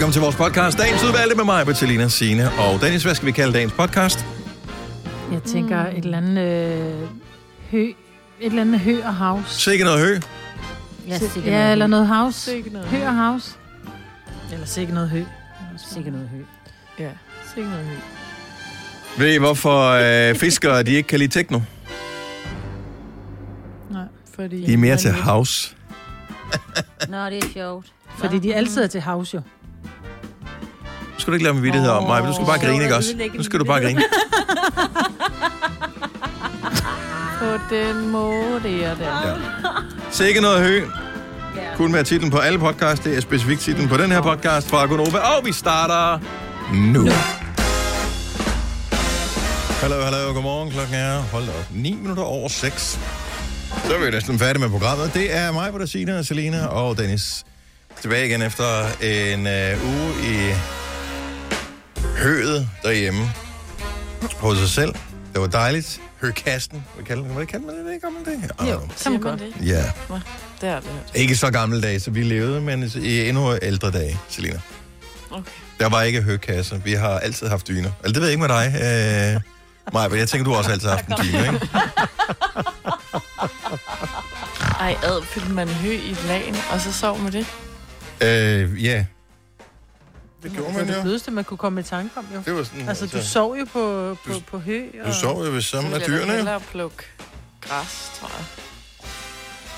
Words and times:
Velkommen 0.00 0.12
til 0.12 0.22
vores 0.22 0.36
podcast. 0.36 0.78
Dagens 0.78 1.04
udvalgte 1.04 1.36
med 1.36 1.44
mig, 1.44 1.66
Bertalina, 1.66 2.08
Signe 2.08 2.50
og 2.50 2.80
Dennis. 2.80 3.02
Hvad 3.02 3.14
skal 3.14 3.26
vi 3.26 3.32
kalde 3.32 3.52
dagens 3.52 3.72
podcast? 3.72 4.26
Jeg 5.32 5.42
tænker 5.42 5.86
et 5.86 6.04
eller 6.04 6.16
andet 6.16 6.38
øh, 6.38 7.08
hø, 7.70 7.80
et 7.80 7.94
eller 8.40 8.60
andet 8.60 8.80
hø 8.80 9.02
og 9.04 9.16
house. 9.16 9.60
Sikke 9.60 9.84
noget 9.84 10.00
hø. 10.00 10.18
Ja, 11.08 11.18
sikkert 11.18 11.44
Ja, 11.46 11.72
eller 11.72 11.86
noget 11.86 12.06
house. 12.06 12.40
Sikke 12.40 12.70
noget. 12.70 12.88
Hø 12.88 13.06
og 13.06 13.16
house. 13.16 13.54
Eller 14.52 14.66
sikkert 14.66 14.94
noget 14.94 15.10
hø. 15.10 15.22
Sikkert 15.94 16.12
noget 16.12 16.28
hø. 16.28 16.42
Ja, 17.04 17.10
sikke 17.54 17.70
noget 17.70 17.86
hø. 17.86 17.94
Ved 19.18 19.34
I, 19.34 19.38
hvorfor 19.38 19.90
øh, 20.30 20.34
fiskere 20.34 20.82
de 20.82 20.92
ikke 20.92 21.06
kan 21.06 21.18
lide 21.18 21.30
techno? 21.32 21.60
Nej. 23.90 24.04
Fordi 24.34 24.66
De 24.66 24.72
er 24.72 24.78
mere 24.78 24.96
til 24.96 25.12
house. 25.12 25.76
Nå, 27.08 27.26
det 27.26 27.38
er 27.38 27.48
sjovt. 27.52 27.86
Fordi 28.18 28.38
de 28.38 28.54
altid 28.54 28.82
er 28.82 28.86
til 28.86 29.00
house, 29.00 29.36
jo. 29.36 29.42
Nu 31.20 31.22
skal 31.22 31.30
du 31.30 31.34
ikke 31.34 31.44
lave 31.44 31.54
mig 31.54 31.62
vidtighed 31.62 31.90
om 31.90 32.02
mig, 32.02 32.22
du 32.22 32.34
skal 32.34 32.46
bare 32.46 32.58
grine, 32.58 32.82
ikke 32.82 32.96
også? 32.96 33.14
Nu 33.34 33.42
skal 33.42 33.58
du 33.58 33.64
bare 33.64 33.80
grine. 33.80 34.02
På 37.38 37.74
den 37.74 38.08
måde, 38.08 38.60
det 38.62 38.84
er 38.84 38.94
det. 38.94 39.04
Ja. 39.04 39.34
Sikke 40.10 40.40
noget 40.40 40.62
hø. 40.62 40.76
Ja. 40.76 41.76
Kun 41.76 41.94
være 41.94 42.02
titlen 42.02 42.30
på 42.30 42.38
alle 42.38 42.58
podcasts. 42.58 43.04
Det 43.04 43.16
er 43.16 43.20
specifikt 43.20 43.60
titlen 43.60 43.88
på 43.88 43.96
den 43.96 44.12
her 44.12 44.22
podcast 44.22 44.68
fra 44.68 44.86
Gunova. 44.86 45.18
Og 45.18 45.44
vi 45.44 45.52
starter 45.52 46.18
nu. 46.74 47.08
Hallo, 49.80 50.02
hallo, 50.02 50.32
godmorgen. 50.32 50.70
Klokken 50.70 50.94
er, 50.94 51.20
hold 51.20 51.44
op, 51.48 51.66
9 51.70 51.94
minutter 51.94 52.22
over 52.22 52.48
6. 52.48 52.98
Så 53.84 53.94
er 53.94 54.04
vi 54.04 54.10
næsten 54.10 54.38
færdige 54.38 54.60
med 54.60 54.70
programmet. 54.70 55.14
Det 55.14 55.36
er 55.36 55.52
mig, 55.52 55.72
Bertasina, 55.72 56.22
Selina 56.22 56.66
og 56.66 56.98
Dennis. 56.98 57.44
Tilbage 58.00 58.26
igen 58.26 58.42
efter 58.42 58.64
en 59.02 59.46
øh, 59.46 59.84
uge 59.84 60.12
i 60.22 60.54
høet 62.20 62.68
derhjemme 62.82 63.32
hos 64.36 64.58
sig 64.58 64.68
selv. 64.68 64.94
Det 65.32 65.40
var 65.40 65.46
dejligt. 65.46 66.00
Høkasten. 66.20 66.84
Hvad 66.94 67.04
kalder 67.04 67.24
man 67.24 67.40
det? 67.40 67.48
Kalder 67.48 67.66
man 67.66 67.76
det? 67.76 68.00
Kalder 68.00 68.14
man 68.14 68.24
det? 68.24 68.72
Jo, 68.72 68.80
kan 69.02 69.12
man 69.12 69.20
godt. 69.20 69.42
Ja. 69.66 69.84
Det 70.60 70.68
er 70.68 70.80
det. 70.80 70.90
Ikke 71.14 71.36
så 71.36 71.50
gamle 71.50 72.00
så 72.00 72.10
vi 72.10 72.22
levede, 72.22 72.60
men 72.60 72.90
i 72.96 73.28
endnu 73.28 73.56
ældre 73.62 73.90
dage, 73.90 74.18
Selina. 74.28 74.60
Okay. 75.30 75.50
Der 75.80 75.88
var 75.88 76.02
ikke 76.02 76.22
høkasser. 76.22 76.78
Vi 76.78 76.92
har 76.92 77.18
altid 77.18 77.48
haft 77.48 77.68
dyner. 77.68 77.90
Eller 78.04 78.12
det 78.12 78.22
ved 78.22 78.28
jeg 78.28 78.32
ikke 78.32 78.40
med 78.40 78.48
dig, 78.48 79.34
øh, 79.34 79.40
Maja, 79.92 80.08
men 80.08 80.18
jeg 80.18 80.28
tænker, 80.28 80.44
du 80.44 80.50
har 80.50 80.58
også 80.58 80.70
altid 80.70 80.88
haft 80.88 81.06
en 81.06 81.14
dyne, 81.22 81.38
ikke? 81.38 81.68
Ej, 84.80 84.96
ad, 85.02 85.22
fyldte 85.24 85.52
man 85.52 85.68
hø 85.68 85.92
i 85.92 86.16
lagen, 86.26 86.56
og 86.72 86.80
så 86.80 86.92
sov 86.92 87.18
med 87.18 87.32
det. 87.32 87.46
Øh, 88.20 88.84
ja. 88.84 89.04
Det 90.42 90.52
gjorde 90.52 90.66
Det 90.66 90.74
var 90.74 90.80
man 90.80 90.88
det 90.88 90.96
jo. 90.96 91.02
blødeste, 91.02 91.30
man 91.30 91.44
kunne 91.44 91.58
komme 91.58 91.80
i 91.80 91.82
tanke 91.84 92.18
om, 92.18 92.26
jo. 92.34 92.42
Det 92.44 92.54
var 92.54 92.62
sådan, 92.64 92.88
Altså, 92.88 93.06
du 93.06 93.24
sov 93.24 93.56
jo 93.56 93.64
på, 93.72 94.16
på, 94.26 94.32
på 94.50 94.58
hø. 94.58 94.82
Og... 95.02 95.08
du 95.08 95.14
sov 95.14 95.44
jo 95.44 95.50
ved 95.50 95.62
sammen 95.62 95.92
Så 95.92 95.98
med 95.98 96.06
ville 96.08 96.20
jeg 96.26 96.36
dyrene. 96.44 96.60
plukke 96.70 96.96
græs, 97.60 98.10
tror 98.20 98.28
jeg. 98.38 98.44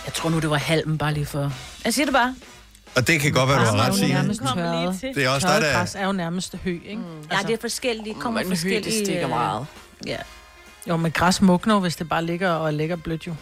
Jeg 0.07 0.15
tror 0.15 0.31
nu, 0.31 0.39
det 0.41 0.51
var 0.51 0.57
halmen 0.57 0.99
bare 0.99 1.15
lige 1.15 1.27
for... 1.27 1.53
Jeg 1.85 1.95
siger 1.95 2.07
det 2.07 2.13
bare. 2.15 2.35
Og 2.97 3.07
det 3.07 3.21
kan 3.21 3.33
godt 3.33 3.49
være, 3.49 3.59
du 3.59 3.65
har 3.65 3.77
er 3.77 3.81
ret, 3.83 3.89
jo 3.89 3.95
Signe. 4.99 5.15
Det 5.15 5.25
er 5.25 5.29
også 5.31 5.47
Tørret 5.47 5.63
der... 5.63 5.73
græs 5.73 5.95
er 5.95 6.07
jo 6.07 6.13
nærmest 6.13 6.57
hø, 6.57 6.71
ikke? 6.71 6.97
Mm. 6.97 7.05
Ja, 7.33 7.39
det 7.47 7.51
er 7.51 7.57
forskelligt. 7.61 8.19
Kommer 8.19 8.41
Men 8.41 8.49
hø, 8.49 8.55
forskellige... 8.55 8.83
det 8.85 8.93
stikker 9.07 9.25
øh, 9.25 9.31
meget. 9.31 9.67
Ja. 10.07 10.17
Jo, 10.89 10.97
men 10.97 11.13
græs 11.13 11.43
mugner, 11.43 11.75
jo, 11.75 11.81
hvis 11.81 11.97
det 11.97 12.09
bare 12.09 12.25
ligger 12.25 12.51
og 12.51 12.73
ligger 12.75 12.97
blødt, 12.97 13.27
jo. 13.27 13.35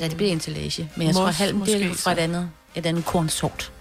ja, 0.00 0.08
det 0.08 0.16
bliver 0.16 0.32
ensilage. 0.32 0.90
Men 0.96 1.06
jeg 1.06 1.14
tror, 1.14 1.28
Mos- 1.28 1.32
halm 1.32 1.60
det 1.60 1.74
er 1.74 1.88
måske 1.88 2.02
fra 2.02 2.12
et 2.12 2.18
andet, 2.18 2.50
et 2.74 2.86
andet 2.86 3.04
kornsort. 3.04 3.72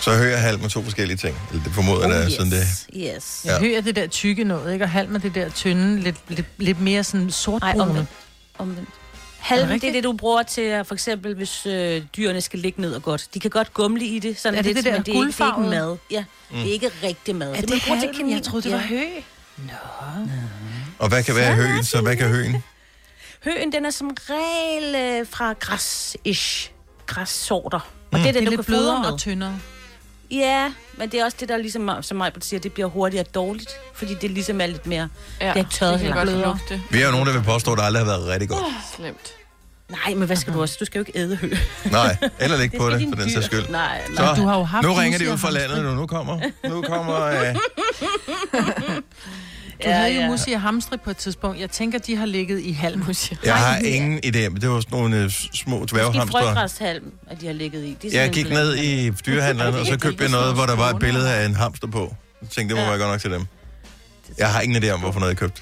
Så 0.00 0.10
hører 0.16 0.30
jeg 0.30 0.40
halv 0.40 0.60
med 0.60 0.68
to 0.70 0.82
forskellige 0.82 1.16
ting. 1.16 1.36
Eller 1.50 1.64
det 1.64 1.72
formoder 1.72 2.08
jeg, 2.08 2.18
oh, 2.20 2.26
yes. 2.26 2.32
sådan 2.32 2.52
det. 2.52 2.66
Yes. 2.96 3.42
Ja. 3.44 3.52
Ja. 3.52 3.58
Hø 3.60 3.74
er 3.76 3.80
det 3.80 3.96
der 3.96 4.06
tykke 4.06 4.44
noget, 4.44 4.72
ikke? 4.72 4.84
Og 4.84 4.90
halm 4.90 5.14
er 5.14 5.18
det 5.18 5.34
der 5.34 5.48
tynde, 5.48 6.00
lidt, 6.00 6.16
lidt, 6.28 6.46
lidt 6.58 6.80
mere 6.80 7.04
sådan 7.04 7.26
Ej, 7.26 7.30
sortbrune. 7.30 7.82
omvendt. 7.82 8.08
omvendt. 8.58 8.88
Halm, 9.38 9.80
det 9.80 9.88
er 9.88 9.92
det, 9.92 10.04
du 10.04 10.12
bruger 10.12 10.42
til, 10.42 10.60
at 10.60 10.86
for 10.86 10.94
eksempel, 10.94 11.34
hvis 11.34 11.66
øh, 11.66 12.02
dyrene 12.16 12.40
skal 12.40 12.58
ligge 12.58 12.80
ned 12.80 12.94
og 12.94 13.02
godt. 13.02 13.28
De 13.34 13.40
kan 13.40 13.50
godt 13.50 13.74
gumle 13.74 14.04
i 14.04 14.18
det, 14.18 14.38
sådan 14.38 14.58
Er 14.58 14.62
det 14.62 14.66
lidt, 14.74 14.76
det 14.76 14.84
der 14.84 14.92
men 14.92 15.02
det 15.06 15.14
er, 15.14 15.18
ikke, 15.26 15.32
det 15.32 15.40
er 15.40 15.46
ikke 15.56 15.68
mad. 15.70 15.96
Ja, 16.10 16.24
mm. 16.50 16.56
det 16.56 16.68
er 16.68 16.72
ikke 16.72 16.90
rigtig 17.02 17.36
mad. 17.36 17.50
Er 17.50 17.60
det, 17.60 17.68
det 17.68 17.82
til 17.82 17.90
halm? 17.92 18.30
Jeg 18.30 18.42
troede, 18.42 18.62
det 18.64 18.72
var 18.72 18.78
ja. 18.78 18.86
hø. 18.86 19.02
Og 20.98 21.08
hvad 21.08 21.22
kan 21.22 21.34
være 21.36 21.54
høen, 21.54 21.84
så 21.84 22.00
hvad 22.00 22.16
kan 22.16 22.28
høen? 22.28 22.62
Høen, 23.44 23.72
den 23.72 23.86
er 23.86 23.90
som 23.90 24.10
regel 24.30 24.94
øh, 25.20 25.26
fra 25.30 25.52
græs-ish. 25.60 26.70
Græssorter. 27.06 27.78
Og 28.12 28.18
det 28.18 28.28
er 28.28 28.32
Det 28.32 28.34
det, 28.34 28.40
er 28.40 28.44
du 28.44 28.50
lidt 28.50 28.58
kan 28.58 28.64
blødere 28.64 29.00
med. 29.00 29.08
og 29.12 29.18
tyndere. 29.18 29.58
Ja, 30.30 30.72
men 30.98 31.10
det 31.10 31.20
er 31.20 31.24
også 31.24 31.36
det, 31.40 31.48
der 31.48 31.56
ligesom, 31.56 31.90
som 32.02 32.16
mig 32.16 32.32
siger, 32.40 32.60
det 32.60 32.72
bliver 32.72 32.88
hurtigere 32.88 33.24
dårligt. 33.34 33.70
Fordi 33.94 34.14
det 34.14 34.30
ligesom 34.30 34.60
er 34.60 34.66
lidt 34.66 34.86
mere... 34.86 35.08
Ja, 35.40 35.52
Det 35.52 35.60
er 35.60 35.64
tørret 35.70 36.00
det 36.00 36.12
kan 36.12 36.42
godt. 36.42 36.80
Vi 36.90 37.00
er 37.00 37.06
jo 37.06 37.10
nogen, 37.12 37.26
der 37.26 37.32
vil 37.32 37.42
påstå, 37.44 37.72
at 37.72 37.78
det 37.78 37.84
aldrig 37.84 38.04
har 38.04 38.10
været 38.10 38.26
rigtig 38.28 38.48
godt. 38.48 38.62
Slemt. 38.96 39.32
Nej, 39.88 40.14
men 40.14 40.26
hvad 40.26 40.36
skal 40.36 40.52
du 40.52 40.60
også? 40.60 40.76
Du 40.80 40.84
skal 40.84 40.98
jo 40.98 41.04
ikke 41.06 41.18
æde 41.18 41.36
hø. 41.36 41.54
Nej, 41.90 42.16
eller 42.40 42.56
ligge 42.56 42.72
Det 42.72 42.80
på 42.80 42.90
det, 42.90 43.08
for 43.08 43.22
den 43.22 43.30
sags 43.30 43.46
skyld. 43.46 43.68
Nej, 43.68 44.00
nej. 44.08 44.34
Så, 44.34 44.40
du 44.42 44.46
har 44.46 44.58
jo 44.58 44.64
haft 44.64 44.86
nu 44.86 44.92
ringer 44.92 45.18
de 45.18 45.24
husdyr 45.24 45.32
ud 45.32 45.38
fra 45.38 45.50
landet 45.50 45.84
nu. 45.84 45.94
Nu 45.94 46.06
kommer, 46.06 46.40
nu 46.68 46.82
kommer 46.82 47.26
øh, 47.40 47.56
Du 49.84 49.88
Ja, 49.88 49.96
havde 49.96 50.14
jo 50.14 50.20
ja. 50.20 50.28
musi 50.28 50.52
og 50.52 50.60
hamstri 50.60 50.96
på 50.96 51.10
et 51.10 51.16
tidspunkt. 51.16 51.60
Jeg 51.60 51.70
tænker, 51.70 51.98
de 51.98 52.16
har 52.16 52.26
ligget 52.26 52.60
i 52.60 52.72
halm. 52.72 53.02
Jeg 53.44 53.54
har 53.56 53.76
ingen 53.78 54.20
idé, 54.26 54.48
men 54.48 54.60
det 54.60 54.70
var 54.70 54.80
sådan 54.80 54.98
nogle 54.98 55.16
øh, 55.24 55.30
små 55.30 55.78
Måske 55.78 55.94
dværghamstre. 55.96 56.40
frøgræshalm, 56.42 57.12
at 57.30 57.40
de 57.40 57.46
har 57.46 57.52
ligget 57.52 57.84
i. 57.84 57.96
Det 58.02 58.16
er 58.16 58.20
Jeg 58.22 58.30
gik 58.32 58.48
ned 58.50 58.74
i 58.76 59.10
dyrehandleren, 59.10 59.74
og 59.74 59.86
så 59.86 59.98
købte 59.98 60.22
jeg 60.22 60.30
noget, 60.30 60.54
hvor 60.54 60.66
der 60.66 60.76
var 60.76 60.90
et 60.90 60.98
billede 60.98 61.34
af 61.34 61.46
en 61.46 61.54
hamster 61.54 61.86
på. 61.88 62.14
Jeg 62.42 62.50
tænkte, 62.50 62.74
det 62.74 62.80
må 62.82 62.84
Ja. 62.84 62.88
være 62.90 62.98
godt 62.98 63.10
nok 63.12 63.20
til 63.20 63.30
dem. 63.30 63.46
Jeg 64.38 64.52
har 64.52 64.60
ingen 64.60 64.84
idé 64.84 64.90
om, 64.90 65.00
hvorfor 65.00 65.20
noget 65.20 65.30
jeg 65.30 65.38
købte. 65.38 65.60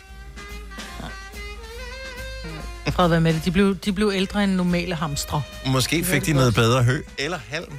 Fred, 2.91 3.09
hvad 3.09 3.21
med 3.21 3.35
det? 3.35 3.45
De 3.45 3.51
blev, 3.51 3.77
de 3.77 3.93
blev 3.93 4.13
ældre 4.15 4.45
end 4.45 4.53
normale 4.55 4.95
hamstre. 4.95 5.43
Måske 5.67 6.05
fik 6.05 6.27
de 6.27 6.33
noget 6.33 6.55
bedre 6.55 6.83
hø 6.83 7.03
eller 7.19 7.39
halm, 7.49 7.73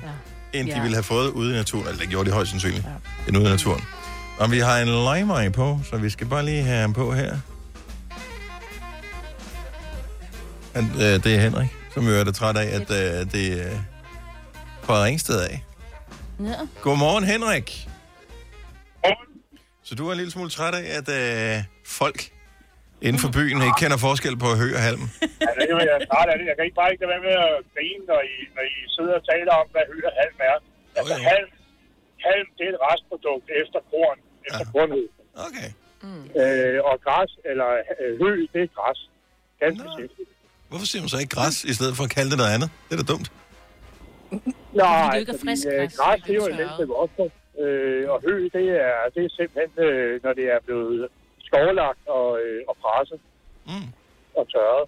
Ja. 0.54 0.60
end 0.60 0.68
de 0.68 0.74
Ja. 0.76 0.82
ville 0.82 0.96
have 0.96 1.04
fået 1.04 1.30
ude 1.30 1.52
i 1.54 1.56
naturen. 1.56 1.88
Eller 1.88 2.00
det 2.00 2.10
gjorde 2.10 2.30
de 2.30 2.34
højst 2.34 2.52
sandsynligt, 2.52 2.86
end 3.28 3.38
ude 3.38 3.46
i 3.46 3.50
naturen. 3.50 3.82
Og 4.40 4.52
vi 4.52 4.60
har 4.60 4.78
en 4.78 4.88
limer 4.88 5.50
på, 5.50 5.80
så 5.90 5.98
vi 5.98 6.10
skal 6.10 6.28
bare 6.28 6.46
lige 6.46 6.64
have 6.64 6.82
ham 6.82 6.94
på 6.94 7.14
her. 7.14 7.32
Han, 10.76 10.84
øh, 10.84 11.24
det 11.24 11.36
er 11.36 11.40
Henrik, 11.40 11.70
som 11.94 12.08
jo 12.08 12.14
er 12.20 12.24
det 12.24 12.36
træt 12.36 12.58
af, 12.58 12.68
at 12.80 12.88
øh, 13.00 13.32
det 13.32 13.46
er 13.68 13.78
fra 14.84 15.04
Ringsted 15.04 15.40
af. 15.50 15.64
Ja. 16.40 16.60
Godmorgen, 16.82 17.24
Henrik. 17.24 17.88
Så 19.88 19.96
du 19.96 20.04
er 20.08 20.12
en 20.12 20.18
lille 20.22 20.32
smule 20.36 20.50
træt 20.58 20.76
af, 20.82 20.86
at 21.00 21.08
øh, 21.20 21.64
folk 22.00 22.20
inden 23.08 23.20
for 23.24 23.30
byen 23.38 23.58
ikke 23.66 23.80
kender 23.84 23.98
forskel 24.08 24.36
på 24.44 24.50
hø 24.62 24.68
og 24.78 24.84
halm? 24.88 25.04
Ja, 25.46 25.52
det 25.58 25.66
kan 25.70 25.76
jeg 25.94 26.00
starte 26.10 26.30
af 26.34 26.38
det. 26.40 26.46
Jeg 26.52 26.56
kan 26.58 26.66
ikke 26.68 26.80
bare 26.82 26.92
ikke 26.94 27.08
være 27.14 27.24
med 27.28 27.36
at 27.48 27.56
grine, 27.74 28.04
når 28.12 28.22
I, 28.34 28.36
når 28.56 28.64
I 28.74 28.78
sidder 28.96 29.14
og 29.20 29.24
taler 29.32 29.54
om, 29.62 29.66
hvad 29.74 29.86
hø 29.92 29.98
og 30.10 30.16
halm 30.22 30.38
er. 30.52 30.58
Altså, 31.00 31.16
jo. 31.20 31.24
halm, 31.32 31.50
halm, 32.28 32.48
det 32.58 32.64
er 32.68 32.72
et 32.76 32.82
restprodukt 32.90 33.48
efter 33.62 33.80
korn, 33.92 34.18
efter 34.48 34.66
Ja. 34.76 35.44
Okay. 35.48 35.70
Øh, 36.42 36.78
og 36.90 36.96
græs, 37.06 37.32
eller 37.52 37.70
øh, 38.02 38.12
hø, 38.22 38.30
det 38.54 38.62
er 38.66 38.70
græs. 38.78 39.00
Ganske 39.60 39.88
simpelt. 39.98 40.30
Hvorfor 40.70 40.86
siger 40.86 41.02
man 41.04 41.10
så 41.10 41.20
ikke 41.24 41.36
græs, 41.38 41.56
i 41.72 41.74
stedet 41.78 41.94
for 41.98 42.04
at 42.08 42.12
kalde 42.18 42.30
det 42.32 42.38
noget 42.42 42.54
andet? 42.56 42.70
Det 42.88 42.94
er 42.96 43.02
da 43.04 43.08
dumt. 43.14 43.28
Nej, 44.74 45.12
det 45.12 45.20
ikke 45.20 45.32
er 45.38 45.42
frisk 45.46 45.66
øh, 45.68 45.74
græs, 45.80 45.96
græs, 46.00 46.20
det 46.20 46.28
det 46.28 46.34
er 46.36 46.40
jo 46.44 46.48
en 46.54 46.58
mindste 46.62 46.84
vokser. 46.98 47.28
Øh, 47.64 48.04
og 48.14 48.18
hø, 48.28 48.34
det 48.58 48.66
er, 48.88 48.96
det 49.16 49.22
er 49.28 49.32
simpelthen, 49.40 49.72
øh, 49.88 50.24
når 50.24 50.34
det 50.40 50.46
er 50.56 50.60
blevet 50.66 51.08
skovlagt 51.48 52.04
og, 52.18 52.28
øh, 52.44 52.60
og 52.70 52.76
presset 52.84 53.20
Mm. 53.72 53.88
og 54.40 54.44
tørret. 54.54 54.86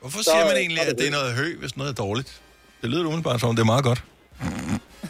Hvorfor 0.00 0.18
Så, 0.18 0.30
siger 0.30 0.44
man 0.50 0.54
øh, 0.56 0.60
egentlig, 0.64 0.82
at 0.92 0.98
det 1.00 1.06
er 1.06 1.14
noget 1.18 1.30
hø, 1.40 1.46
hvis 1.60 1.76
noget 1.76 1.90
er 1.90 1.94
dårligt? 2.04 2.42
Det 2.82 2.90
lyder 2.90 3.04
umiddelbart 3.06 3.40
som, 3.40 3.48
om 3.48 3.56
det 3.56 3.62
er 3.62 3.66
meget 3.74 3.84
godt. 3.84 4.00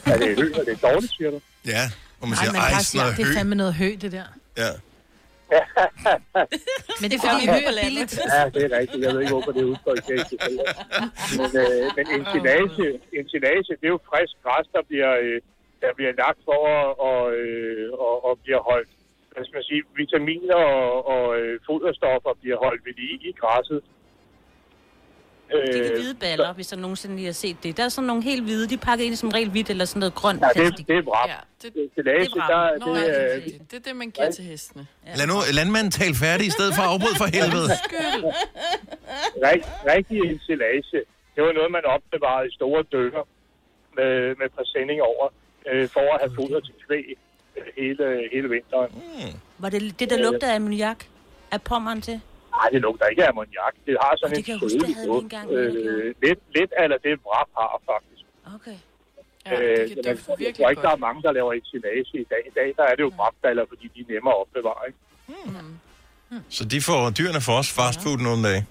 Er 0.13 0.19
det 0.19 0.29
hø, 0.41 0.47
og 0.61 0.67
det 0.67 0.73
er 0.79 0.83
dårligt, 0.89 1.13
siger 1.17 1.31
du? 1.31 1.41
Ja, 1.75 1.85
og 2.21 2.29
man 2.29 2.37
siger, 2.37 2.53
ej, 2.53 2.71
bare 2.75 2.85
sådan 2.85 3.17
det 3.19 3.25
er 3.29 3.33
fandme 3.39 3.55
noget 3.63 3.75
hø, 3.75 3.89
det 4.05 4.13
der. 4.19 4.29
Ja. 4.63 4.71
Men 7.01 7.07
det 7.11 7.17
er 7.19 7.25
fordi, 7.29 7.45
hø 7.55 7.61
er 7.71 7.75
billigt. 7.85 8.13
Ja, 8.35 8.43
det 8.55 8.63
er 8.69 8.73
rigtigt. 8.81 9.01
Jeg 9.05 9.11
ved 9.15 9.21
ikke, 9.23 9.35
hvorfor 9.37 9.53
det 9.57 9.63
er 9.67 9.71
udtryk. 9.73 10.01
det 10.09 10.17
er. 10.21 10.25
Men, 11.39 11.51
øh, 11.65 11.85
men 11.97 12.05
ensilage, 12.17 12.87
ensilage, 13.19 13.71
det 13.81 13.87
er 13.89 13.95
jo 13.97 14.01
frisk 14.11 14.35
græs, 14.45 14.67
der 14.77 14.83
bliver, 14.89 15.13
øh, 15.25 15.39
der 15.83 15.91
bliver 15.99 16.13
lagt 16.23 16.41
for 16.49 16.61
at, 16.77 16.87
og, 17.09 17.23
øh, 17.41 17.87
og, 18.07 18.15
og 18.27 18.33
bliver 18.45 18.61
holdt. 18.71 18.91
Hvad 19.33 19.43
skal 19.45 19.57
man 19.61 19.69
sige, 19.71 19.83
vitaminer 20.01 20.61
og, 20.81 20.93
og 21.15 21.25
øh, 21.41 21.55
foderstoffer 21.69 22.33
bliver 22.43 22.59
holdt 22.65 22.81
ved 22.87 22.95
lige 23.01 23.19
i 23.29 23.33
græsset. 23.41 23.81
Det 25.51 25.69
er 25.69 25.73
de 25.73 25.79
Øh, 25.79 25.97
hvide 25.99 26.15
baller, 26.15 26.53
hvis 26.53 26.67
der 26.67 26.77
nogensinde 26.77 27.17
lige 27.17 27.27
har 27.27 27.33
set 27.33 27.57
det. 27.63 27.77
Der 27.77 27.85
er 27.85 27.89
sådan 27.89 28.07
nogle 28.07 28.23
helt 28.23 28.43
hvide, 28.45 28.69
de 28.69 28.75
er 28.75 28.79
pakket 28.79 29.05
ind 29.05 29.13
i 29.13 29.17
som 29.17 29.29
regel 29.29 29.51
hvidt 29.51 29.71
eller 29.71 29.85
sådan 29.85 30.01
noget 30.01 30.15
grønt 30.15 30.41
Ja, 30.43 30.53
plastik. 30.53 30.79
det, 30.79 30.89
det 30.89 30.97
er 30.97 31.03
vrap. 31.03 31.29
Ja, 31.29 31.35
det, 31.63 31.75
det 31.75 32.07
er 32.07 32.27
vrap. 32.37 32.51
der, 32.81 32.87
Nå, 32.87 32.95
det, 32.95 33.01
ja, 33.01 33.07
det, 33.07 33.21
er 33.23 33.29
øh, 33.29 33.35
rigtigt. 33.37 33.71
det 33.71 33.77
er 33.77 33.81
det, 33.89 33.97
man 33.97 34.11
giver 34.11 34.31
til 34.31 34.45
hestene. 34.45 34.87
Lad 35.17 35.27
nu 35.27 35.35
landmanden 35.59 35.91
tale 35.91 36.15
færdig, 36.15 36.47
i 36.47 36.51
stedet 36.51 36.75
for 36.75 36.83
at 36.83 36.89
afbryde 36.89 37.17
for 37.23 37.29
helvede. 37.37 37.71
rig, 39.47 39.61
rigtig 39.95 40.19
ensilage, 40.31 40.83
det 41.35 41.41
var 41.47 41.53
noget, 41.53 41.71
man 41.73 41.85
opbevarede 41.85 42.49
i 42.49 42.53
store 42.55 42.83
døgner 42.93 43.25
med, 43.97 44.37
med 44.41 44.49
præsending 44.57 45.01
over. 45.03 45.27
øh, 45.71 45.89
for 45.89 46.01
at 46.15 46.21
have 46.23 46.33
foder 46.39 46.61
til 46.61 46.75
kvæg 46.87 47.05
øh, 47.57 47.63
hele, 47.77 48.29
hele 48.33 48.49
vinteren. 48.49 48.91
Var 49.59 49.69
det 49.69 50.01
det, 50.01 50.11
der 50.11 50.19
lugtede 50.19 50.51
af 50.53 50.57
ammoniak? 50.57 51.05
Af 51.51 51.63
pommeren 51.63 52.01
til? 52.03 52.21
Nej, 52.59 52.69
det 52.75 52.81
lugter 52.87 53.07
ikke 53.13 53.23
af 53.25 53.29
ammoniak. 53.33 53.75
Det 53.87 53.95
har 54.03 54.13
sådan 54.21 54.31
det 54.37 54.39
en 54.39 54.45
kan 54.49 54.55
det 54.63 54.71
sødlig 54.73 54.97
engang, 55.25 55.47
Øh, 55.51 56.15
lidt, 56.25 56.41
lidt 56.57 56.73
af 56.81 56.87
det 57.07 57.15
vrap 57.27 57.49
har 57.59 57.71
faktisk. 57.93 58.25
Okay. 58.57 58.79
Ja, 59.47 59.51
det 59.57 59.69
Øh, 59.69 59.89
kan 59.89 59.97
men 59.97 60.05
dufte 60.05 60.31
jeg 60.31 60.39
virkelig 60.45 60.65
tror 60.65 60.71
ikke, 60.73 60.83
der 60.89 60.93
er 60.97 61.01
mange, 61.07 61.21
der 61.27 61.33
laver 61.39 61.53
ensilage 61.59 62.05
i 62.25 62.27
dag. 62.33 62.43
I 62.51 62.53
dag 62.61 62.69
der 62.79 62.85
er 62.91 62.95
det 62.99 63.03
jo 63.09 63.13
vrapballer, 63.19 63.65
fordi 63.73 63.87
de 63.95 64.01
er 64.05 64.09
nemmere 64.15 64.35
at 64.37 64.41
opbevare. 64.45 64.83
Ikke? 64.89 64.99
Så 66.57 66.63
de 66.73 66.79
får, 66.89 67.01
dyrene 67.19 67.41
får 67.47 67.55
også 67.61 67.73
fast 67.81 67.99
food 68.05 68.19
nogle 68.29 68.41
dage. 68.49 68.63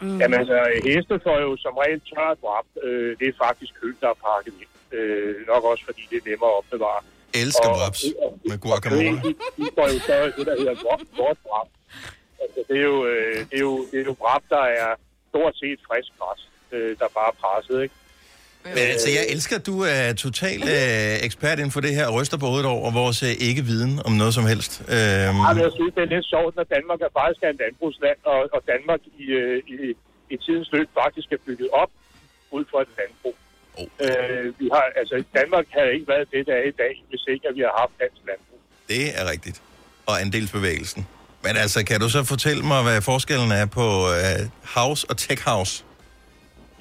Mm. 0.00 0.18
Jamen 0.20 0.36
altså, 0.42 0.58
heste 0.88 1.14
får 1.26 1.36
jo 1.46 1.50
som 1.64 1.74
regel 1.82 2.00
tørt 2.10 2.38
vrap. 2.44 2.66
Øh, 2.86 3.10
det 3.18 3.26
er 3.28 3.34
faktisk 3.46 3.72
kød, 3.80 3.92
der 4.02 4.08
er 4.14 4.18
pakket 4.28 4.54
ind. 4.62 4.72
Øh, 4.98 5.34
nok 5.52 5.62
også 5.70 5.84
fordi 5.88 6.02
det 6.10 6.16
er 6.22 6.24
nemmere 6.30 6.50
at 6.54 6.58
opbevare. 6.60 7.00
Elsker 7.42 7.68
Og- 7.72 7.76
wraps 7.78 8.00
med 8.48 8.56
Og 8.56 8.60
guacamole. 8.64 9.18
de, 9.26 9.30
de 9.58 9.64
får 9.76 9.86
jo 9.94 9.98
så 10.08 10.14
det, 10.36 10.44
der 10.48 10.54
hedder 10.60 10.76
vort-. 11.18 11.68
Altså, 12.46 12.60
det 12.68 12.76
er 12.82 12.86
jo, 12.92 12.98
øh, 13.06 13.36
det 13.50 13.56
er 13.60 13.64
jo, 13.70 13.74
det 13.90 13.98
er 14.00 14.04
jo 14.04 14.16
vrap, 14.22 14.42
der 14.54 14.64
er 14.82 14.90
stort 15.30 15.54
set 15.62 15.78
frisk 15.88 16.10
græs, 16.18 16.40
øh, 16.72 16.90
der 17.00 17.08
bare 17.18 17.28
er 17.34 17.36
presset, 17.42 17.82
ikke? 17.82 17.94
Men 18.76 18.84
altså, 18.94 19.08
jeg 19.18 19.24
elsker, 19.34 19.54
at 19.60 19.66
du 19.66 19.76
er 19.96 20.12
total 20.26 20.60
øh, 20.76 21.14
ekspert 21.28 21.56
inden 21.60 21.74
for 21.76 21.80
det 21.86 21.92
her, 21.98 22.06
og 22.08 22.14
ryster 22.18 22.38
på 22.42 22.46
hovedet 22.52 22.66
over 22.76 22.90
vores 23.02 23.18
øh, 23.28 23.32
ikke-viden 23.48 23.92
om 24.06 24.12
noget 24.22 24.34
som 24.38 24.44
helst. 24.52 24.72
Øhm, 24.80 24.96
Ja, 25.46 25.52
men 25.54 25.62
jeg 25.66 25.72
synes, 25.78 25.92
det 25.96 26.02
er 26.06 26.10
lidt 26.16 26.26
sjovt, 26.34 26.52
når 26.58 26.64
Danmark 26.76 27.00
er 27.06 27.12
faktisk 27.20 27.40
er 27.46 27.50
en 27.54 27.60
landbrugsland, 27.64 28.18
og, 28.32 28.38
og 28.56 28.60
Danmark 28.72 29.00
i, 29.22 29.24
øh, 29.40 29.62
i, 29.74 29.76
i 30.34 30.36
tidens 30.46 30.68
løb 30.72 30.88
faktisk 31.02 31.28
er 31.36 31.40
bygget 31.46 31.68
op 31.82 31.90
ud 32.56 32.64
fra 32.70 32.78
et 32.84 32.88
landbrug. 32.98 33.36
Oh. 33.78 33.86
Øh, 34.04 34.46
vi 34.60 34.66
har, 34.74 34.84
altså, 35.00 35.14
Danmark 35.38 35.66
havde 35.76 35.90
ikke 35.96 36.08
været 36.14 36.26
det, 36.34 36.42
der 36.48 36.54
er 36.62 36.66
i 36.72 36.76
dag, 36.82 36.94
hvis 37.08 37.22
ikke 37.32 37.44
at 37.48 37.54
vi 37.58 37.60
har 37.68 37.74
haft 37.82 37.92
dansk 38.02 38.20
landbrug. 38.28 38.60
det 38.92 39.02
er 39.20 39.24
rigtigt. 39.32 39.58
Og 40.06 40.14
andelsbevægelsen. 40.24 41.06
Men 41.46 41.56
altså, 41.56 41.84
kan 41.84 42.00
du 42.00 42.08
så 42.08 42.24
fortælle 42.24 42.62
mig, 42.62 42.82
hvad 42.82 43.00
forskellen 43.02 43.52
er 43.52 43.66
på 43.66 44.08
øh, 44.12 44.48
house 44.64 45.06
og 45.10 45.16
tech 45.16 45.42
house? 45.48 45.82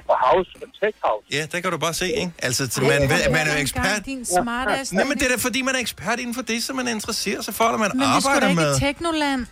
Og 0.08 0.16
house 0.32 0.50
og 0.62 0.68
tech 0.84 0.98
house, 1.04 1.26
Ja, 1.32 1.46
der 1.52 1.60
kan 1.60 1.72
du 1.72 1.78
bare 1.78 1.94
se, 1.94 2.08
ikke? 2.12 2.32
Altså, 2.40 2.68
til- 2.68 2.84
man, 2.84 3.02
ved- 3.02 3.30
man 3.32 3.48
er 3.48 3.54
jo 3.54 3.60
ekspert. 3.62 4.02
Din 4.06 4.26
smartass. 4.26 4.94
Nej, 4.94 5.04
men 5.04 5.18
det 5.18 5.26
er 5.26 5.30
da 5.30 5.36
fordi, 5.36 5.62
man 5.62 5.76
er 5.76 5.80
ekspert 5.80 6.20
inden 6.20 6.36
for 6.36 6.42
det, 6.42 6.64
som 6.64 6.76
man 6.76 6.88
interesserer 6.88 7.42
sig 7.42 7.54
for, 7.54 7.64
og 7.64 7.80
man 7.80 7.92
Men 7.94 8.00
vi 8.02 8.06
skulle 8.22 8.24
da 8.24 8.46
arbejder 8.46 8.50
ikke 8.50 8.62
med. 8.62 8.80
teknoland. 8.80 9.46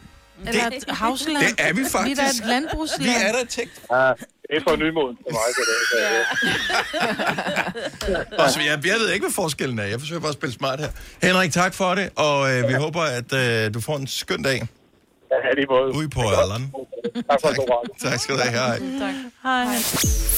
Eller 0.48 0.66
et 0.68 0.84
havsland. 0.90 1.38
Det 1.38 1.56
er 1.58 1.74
vi 1.74 1.80
Vi 1.80 1.86
er 1.86 1.90
faktisk. 1.90 2.22
et 2.44 2.48
landbrugsland. 2.48 3.04
Vi 3.04 3.16
er 3.28 3.32
der 3.32 3.46
tech. 3.50 3.72
ja, 3.92 3.98
det 4.50 4.58
er 4.58 4.62
for 4.68 4.76
nymoden 4.76 5.18
for 5.22 5.32
mig. 5.32 5.42
Så 5.56 5.62
det, 5.70 5.76
så, 5.92 5.98
ja. 6.98 8.34
Altså, 8.44 8.60
jeg, 8.60 8.86
jeg 8.86 8.96
ved 9.00 9.12
ikke, 9.12 9.24
hvad 9.26 9.34
forskellen 9.34 9.80
er. 9.80 9.84
Jeg 9.84 10.00
forsøger 10.00 10.20
bare 10.20 10.30
at 10.30 10.34
spille 10.36 10.54
smart 10.56 10.80
her. 10.80 10.90
Henrik, 11.24 11.52
tak 11.52 11.74
for 11.74 11.96
det, 11.96 12.10
og 12.16 12.54
øh, 12.54 12.68
vi 12.70 12.74
håber, 12.74 13.02
at 13.02 13.34
øh, 13.34 13.74
du 13.74 13.82
får 13.82 13.98
en 13.98 14.08
skøn 14.08 14.42
dag 14.44 14.68
ja, 15.46 15.50
lige 15.56 15.68
måde. 15.70 15.96
ude 15.96 16.10
på 16.10 16.22
Allan. 16.42 16.64
Tak 17.30 17.40
for 17.42 17.50
radio. 17.50 17.94
Tak 18.10 18.20
skal 18.20 18.36
du 18.36 18.42
have. 18.42 18.54
Hej. 18.54 19.14
Hej. 19.44 19.76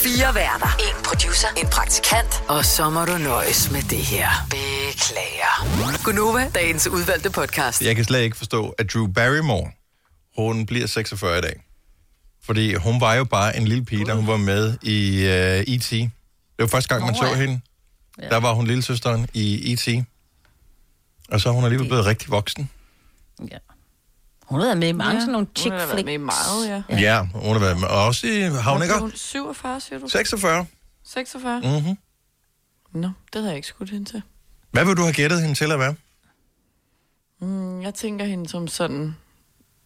Fire 0.03 0.35
værter. 0.35 0.71
En 0.87 1.03
producer. 1.03 1.47
En 1.57 1.67
praktikant. 1.67 2.43
Og 2.47 2.65
så 2.65 2.89
må 2.89 3.05
du 3.05 3.17
nøjes 3.17 3.71
med 3.71 3.81
det 3.81 3.97
her. 3.97 4.29
Beklager. 4.49 5.53
Gunova, 6.05 6.49
dagens 6.55 6.87
udvalgte 6.87 7.29
podcast. 7.29 7.81
Jeg 7.81 7.95
kan 7.95 8.05
slet 8.05 8.21
ikke 8.21 8.37
forstå, 8.37 8.69
at 8.77 8.93
Drew 8.93 9.07
Barrymore, 9.07 9.71
hun 10.37 10.65
bliver 10.65 10.87
46 10.87 11.37
i 11.37 11.41
dag. 11.41 11.61
Fordi 12.45 12.73
hun 12.75 13.01
var 13.01 13.13
jo 13.13 13.23
bare 13.23 13.57
en 13.57 13.67
lille 13.67 13.85
pige, 13.85 14.05
da 14.05 14.13
hun 14.13 14.27
var 14.27 14.37
med 14.37 14.77
i 14.81 14.99
uh, 15.23 15.73
E.T. 15.75 15.89
Det 15.91 16.11
var 16.59 16.67
første 16.67 16.89
gang, 16.89 17.05
man 17.05 17.13
Nå, 17.13 17.19
så 17.19 17.25
ja. 17.25 17.35
hende. 17.35 17.61
Der 18.29 18.37
var 18.37 18.53
hun 18.53 18.67
lillesøsteren 18.67 19.27
i 19.33 19.73
E.T. 19.73 20.05
Og 21.31 21.41
så 21.41 21.49
er 21.49 21.53
hun 21.53 21.63
alligevel 21.63 21.87
blevet 21.87 22.05
rigtig 22.05 22.31
voksen. 22.31 22.69
Ja. 23.51 23.57
Hun 24.45 24.59
har 24.59 24.65
været 24.67 24.77
med 24.77 24.87
i 24.87 24.91
mange 24.91 25.13
Ja. 25.13 25.19
sådan 25.19 25.31
nogle 25.31 25.47
Hun 25.47 25.55
chick 25.55 25.71
har 25.73 25.79
da 25.79 25.85
været 25.85 25.91
flicks. 25.95 26.05
med 26.05 26.13
i 26.13 26.17
meget, 26.17 26.67
ja. 26.67 26.83
Ja, 26.89 26.99
ja 27.01 27.21
hun 27.33 27.51
har 27.53 27.59
været 27.59 27.79
med. 27.79 27.87
Og 27.87 28.05
også 28.05 28.27
i 28.27 28.41
Havnikker. 28.41 28.99
hun? 28.99 29.11
47, 29.15 29.79
siger 29.81 29.99
du? 29.99 30.07
46. 30.07 30.65
46? 31.03 31.59
Mm-hmm. 31.59 31.97
Nå, 33.01 33.07
det 33.07 33.13
havde 33.33 33.47
jeg 33.47 33.55
ikke 33.55 33.67
skudt 33.67 33.89
hende 33.89 34.09
til. 34.11 34.21
Hvad 34.71 34.85
vil 34.85 34.97
du 34.97 35.01
have 35.01 35.13
gættet 35.13 35.41
hende 35.41 35.55
til 35.55 35.71
at 35.71 35.79
være? 35.79 35.95
Mm, 37.41 37.81
Jeg 37.81 37.93
tænker 37.93 38.25
hende 38.25 38.49
som 38.49 38.67
sådan 38.67 39.15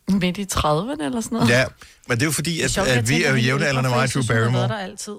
midt 0.07 0.38
i 0.38 0.44
30'erne 0.53 1.03
eller 1.03 1.21
sådan 1.21 1.35
noget. 1.35 1.50
Ja, 1.50 1.65
men 2.07 2.17
det 2.17 2.21
er 2.23 2.27
jo 2.27 2.31
fordi, 2.31 2.61
at, 2.61 2.71
sjovt, 2.71 2.88
at 2.88 3.09
vi 3.09 3.23
er 3.23 3.29
jo 3.29 3.35
jævnaldrende 3.35 3.89
mig, 3.89 3.95
Drew 3.95 4.01
jeg 4.01 4.09
synes, 4.09 4.27
Hun 4.27 4.35
har 4.35 4.41
Barrymore. 4.44 4.59
været 4.61 4.69
der 4.69 4.77
altid. 4.77 5.13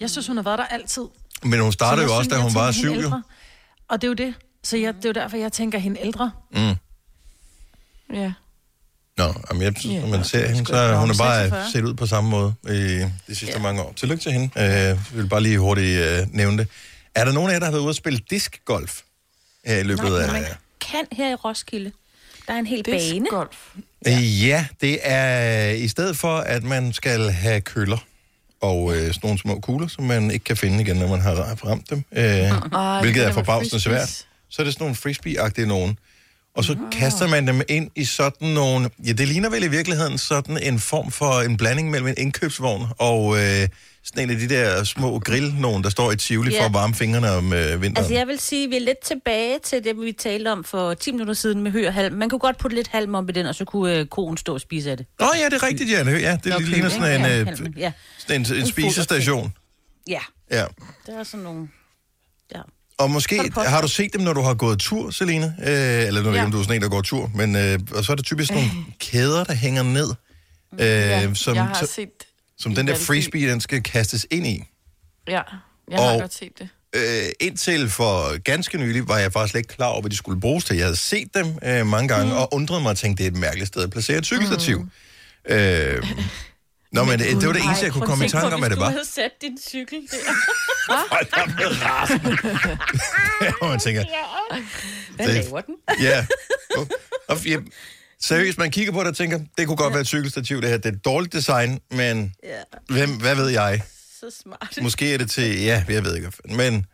Jeg 0.00 0.10
synes, 0.10 0.26
hun 0.26 0.36
har 0.36 0.42
været 0.44 0.58
der 0.58 0.64
altid. 0.64 1.02
Men 1.42 1.60
hun 1.60 1.72
startede 1.72 2.06
jo 2.06 2.16
også, 2.16 2.30
da 2.30 2.36
synes, 2.36 2.52
hun 2.52 2.58
jeg 2.60 2.66
var 2.66 2.72
syv. 2.72 2.90
ældre. 2.92 3.22
Og 3.88 4.00
det 4.02 4.06
er 4.06 4.08
jo 4.08 4.14
det. 4.14 4.34
Så 4.64 4.76
jeg, 4.76 4.94
det 4.96 5.04
er 5.04 5.08
jo 5.08 5.12
derfor, 5.12 5.36
jeg 5.36 5.52
tænker 5.52 5.78
hende 5.78 6.00
ældre. 6.00 6.30
Mm. 6.50 6.74
ja. 8.16 8.32
Nå, 9.18 9.34
jamen 9.50 9.62
jeg, 9.62 9.84
Ja, 9.84 10.00
når 10.00 10.08
man 10.08 10.24
ser 10.24 10.46
hende, 10.48 10.66
så 10.66 10.94
hun 10.96 11.10
er 11.10 11.14
bare 11.18 11.42
46. 11.44 11.64
set 11.72 11.84
ud 11.84 11.94
på 11.94 12.06
samme 12.06 12.30
måde 12.30 12.54
i 12.68 12.72
de 13.28 13.34
sidste 13.34 13.46
ja. 13.56 13.58
mange 13.58 13.82
år. 13.82 13.92
Tillykke 13.96 14.22
til 14.22 14.32
hende. 14.32 14.50
Jeg 14.54 14.98
vil 15.14 15.28
bare 15.28 15.40
lige 15.40 15.58
hurtigt 15.58 16.00
uh, 16.00 16.34
nævne 16.34 16.58
det. 16.58 16.68
Er 17.14 17.24
der 17.24 17.32
nogen 17.32 17.50
af 17.50 17.52
jer, 17.54 17.58
der 17.58 17.66
har 17.66 17.72
været 17.72 17.82
ude 17.82 17.90
at 17.90 17.96
spille 17.96 18.20
diskgolf 18.30 19.00
her 19.64 19.78
i 19.78 19.82
løbet 19.82 20.04
Nej, 20.04 20.20
af... 20.20 20.32
man 20.32 20.44
kan 20.80 21.04
her 21.12 21.30
i 21.30 21.34
Roskilde. 21.34 21.92
Der 22.46 22.54
er 22.54 22.58
en 22.58 22.66
hel 22.66 22.84
bane. 22.84 23.26
golf. 23.30 23.56
Ja. 24.06 24.18
ja, 24.20 24.66
det 24.80 24.98
er 25.02 25.70
i 25.70 25.88
stedet 25.88 26.16
for, 26.16 26.36
at 26.36 26.64
man 26.64 26.92
skal 26.92 27.30
have 27.30 27.60
køller 27.60 27.98
og 28.60 28.94
øh, 28.96 29.00
sådan 29.00 29.20
nogle 29.22 29.38
små 29.38 29.60
kugler, 29.60 29.88
som 29.88 30.04
man 30.04 30.30
ikke 30.30 30.44
kan 30.44 30.56
finde 30.56 30.80
igen, 30.80 30.96
når 30.96 31.08
man 31.08 31.20
har 31.20 31.34
ramt 31.34 31.90
dem, 31.90 32.04
øh, 32.12 32.24
Ej, 32.24 33.00
hvilket 33.00 33.20
det 33.20 33.28
er 33.28 33.32
forbavsende 33.32 33.80
svært. 33.80 34.26
Så 34.48 34.62
er 34.62 34.64
det 34.64 34.74
sådan 34.74 34.84
nogle 34.84 34.96
frisbee-agtige 34.96 35.66
nogen. 35.66 35.98
Og 36.58 36.64
så 36.64 36.76
kaster 36.92 37.28
man 37.28 37.46
dem 37.46 37.60
ind 37.68 37.90
i 37.96 38.04
sådan 38.04 38.48
nogle... 38.48 38.90
Ja, 39.06 39.12
det 39.12 39.28
ligner 39.28 39.50
vel 39.50 39.62
i 39.62 39.68
virkeligheden 39.68 40.18
sådan 40.18 40.62
en 40.62 40.78
form 40.78 41.10
for 41.10 41.40
en 41.40 41.56
blanding 41.56 41.90
mellem 41.90 42.08
en 42.08 42.14
indkøbsvogn 42.18 42.86
og 42.98 43.36
øh, 43.36 43.68
sådan 44.04 44.22
en 44.22 44.30
af 44.30 44.36
de 44.36 44.48
der 44.48 44.84
små 44.84 45.18
grill 45.18 45.54
nogen, 45.60 45.84
der 45.84 45.90
står 45.90 46.12
i 46.12 46.16
Tivoli 46.16 46.52
Ja. 46.54 46.60
for 46.60 46.66
at 46.66 46.74
varme 46.74 46.94
fingrene 46.94 47.30
om 47.30 47.52
øh, 47.52 47.82
vinteren. 47.82 47.96
Altså, 47.96 48.14
jeg 48.14 48.26
vil 48.26 48.38
sige, 48.38 48.64
at 48.64 48.70
vi 48.70 48.76
er 48.76 48.80
lidt 48.80 48.98
tilbage 49.04 49.58
til 49.64 49.84
det, 49.84 50.00
vi 50.00 50.12
talte 50.12 50.52
om 50.52 50.64
for 50.64 50.94
10 50.94 51.12
minutter 51.12 51.34
siden 51.34 51.62
med 51.62 51.70
hø 51.70 51.86
og 51.86 51.94
halm. 51.94 52.14
Man 52.16 52.28
kunne 52.30 52.38
godt 52.38 52.58
putte 52.58 52.76
lidt 52.76 52.88
halm 52.88 53.14
op 53.14 53.28
i 53.28 53.32
den, 53.32 53.46
og 53.46 53.54
så 53.54 53.64
kunne 53.64 53.96
øh, 53.96 54.06
koen 54.06 54.36
stå 54.36 54.54
og 54.54 54.60
spise 54.60 54.90
af 54.90 54.96
det. 54.96 55.06
Nå 55.20 55.26
ja, 55.38 55.44
det 55.44 55.52
er 55.54 55.66
rigtigt, 55.66 55.90
Janne. 55.90 56.10
Ja, 56.10 56.38
det 56.44 56.54
Okay, 56.54 56.66
ligner 56.66 56.88
sådan 56.88 57.20
en, 57.20 57.26
øh, 57.26 57.46
Ja, 57.78 57.92
sådan 58.18 58.40
en, 58.40 58.46
en 58.52 58.60
En 58.60 58.66
spisestation. 58.66 59.52
ja. 60.08 60.20
Ja. 60.50 60.64
det 61.06 61.14
er 61.18 61.22
sådan 61.22 61.44
nogle... 61.44 61.68
Ja. 62.54 62.60
Og 62.98 63.10
måske 63.10 63.38
det 63.44 63.52
har 63.68 63.80
du 63.80 63.88
set 63.88 64.12
dem, 64.12 64.20
når 64.20 64.32
du 64.32 64.40
har 64.42 64.54
gået 64.54 64.78
tur, 64.78 65.10
Selina? 65.10 65.46
Øh, 65.46 66.06
eller 66.06 66.22
nu 66.22 66.28
ved 66.30 66.36
Ja. 66.38 66.44
om 66.44 66.50
du 66.52 66.58
er 66.58 66.62
sådan 66.62 66.76
en, 66.76 66.82
der 66.82 66.88
går 66.88 67.02
tur. 67.02 67.30
Men, 67.34 67.56
øh, 67.56 67.78
og 67.94 68.04
så 68.04 68.12
er 68.12 68.16
der 68.16 68.22
typisk 68.22 68.50
nogle 68.50 68.68
kæder, 69.00 69.44
der 69.44 69.54
hænger 69.54 69.82
ned. 69.82 70.08
Øh, 70.72 70.78
Ja, 70.80 71.34
som, 71.34 71.54
jeg 71.56 71.64
har 71.64 71.86
set... 71.94 72.08
som 72.58 72.74
den 72.74 72.86
der 72.86 72.94
frisbee, 72.96 73.50
den 73.50 73.60
skal 73.60 73.82
kastes 73.82 74.26
ind 74.30 74.46
i. 74.46 74.62
Ja, 75.28 75.40
jeg 75.90 75.98
har 75.98 76.12
Og- 76.12 76.20
godt 76.20 76.34
set 76.34 76.52
det. 76.58 76.68
Øh, 76.96 77.02
indtil 77.40 77.90
for 77.90 78.38
ganske 78.42 78.78
nylig 78.78 79.08
var 79.08 79.18
jeg 79.18 79.32
faktisk 79.32 79.50
slet 79.50 79.58
ikke 79.58 79.74
klar 79.74 79.86
over, 79.86 80.00
hvad 80.00 80.10
de 80.10 80.16
skulle 80.16 80.40
bruges 80.40 80.64
til. 80.64 80.76
Jeg 80.76 80.84
havde 80.86 80.96
set 80.96 81.34
dem 81.34 81.46
øh, 81.64 81.86
mange 81.86 82.08
gange, 82.08 82.26
mm. 82.32 82.38
og 82.38 82.54
undrede 82.54 82.80
mig 82.80 82.90
og 82.90 82.96
tænkte, 82.96 83.24
det 83.24 83.28
er 83.30 83.34
et 83.34 83.40
mærkeligt 83.40 83.68
sted 83.68 83.82
at 83.82 83.90
placere 83.90 84.18
et 84.18 84.26
cykelstativ. 84.26 84.78
Mm. 84.78 85.52
Øh, 85.54 86.02
Nå, 86.92 87.04
men 87.04 87.18
det, 87.18 87.26
det 87.40 87.46
var 87.46 87.52
det 87.52 87.62
eneste, 87.64 87.84
jeg 87.84 87.92
kunne 87.92 88.06
komme 88.06 88.24
i 88.26 88.28
tanke 88.28 88.54
om, 88.54 88.60
hvad 88.60 88.70
det 88.70 88.78
var. 88.78 88.90
havde 88.90 89.04
sat 89.04 89.30
din 89.42 89.58
cykel 89.68 89.98
der. 90.10 90.16
Hold 91.10 91.48
med 91.56 91.82
rasende. 91.84 92.38
og 93.62 93.68
man 93.68 93.80
tænker, 93.80 94.04
Hvad 95.16 95.26
Det- 95.26 95.34
laver 95.34 95.60
den? 95.60 95.74
ja. 96.06 96.26
Og, 96.76 96.88
og, 97.28 97.44
ja. 97.46 97.56
Seriøst, 98.22 98.58
man 98.58 98.70
kigger 98.70 98.92
på 98.92 99.00
det 99.00 99.06
og 99.06 99.16
tænker, 99.16 99.40
det 99.58 99.66
kunne 99.66 99.76
godt 99.76 99.92
være 99.94 100.00
et 100.00 100.06
cykelstativ, 100.06 100.60
det 100.60 100.68
her. 100.70 100.76
Det 100.76 100.86
er 100.86 100.92
et 100.92 101.04
dårligt 101.04 101.32
design, 101.32 101.80
men 101.90 102.34
Ja, 102.44 102.58
hvem, 102.88 103.10
hvad 103.20 103.34
ved 103.34 103.48
jeg? 103.48 103.82
så 104.20 104.26
smart. 104.42 104.78
Måske 104.82 105.14
er 105.14 105.18
det 105.18 105.30
til, 105.30 105.62
ja, 105.62 105.84
jeg 105.88 106.04
ved 106.04 106.14
ikke, 106.16 106.28
hvad 106.28 106.56
fanden. 106.56 106.86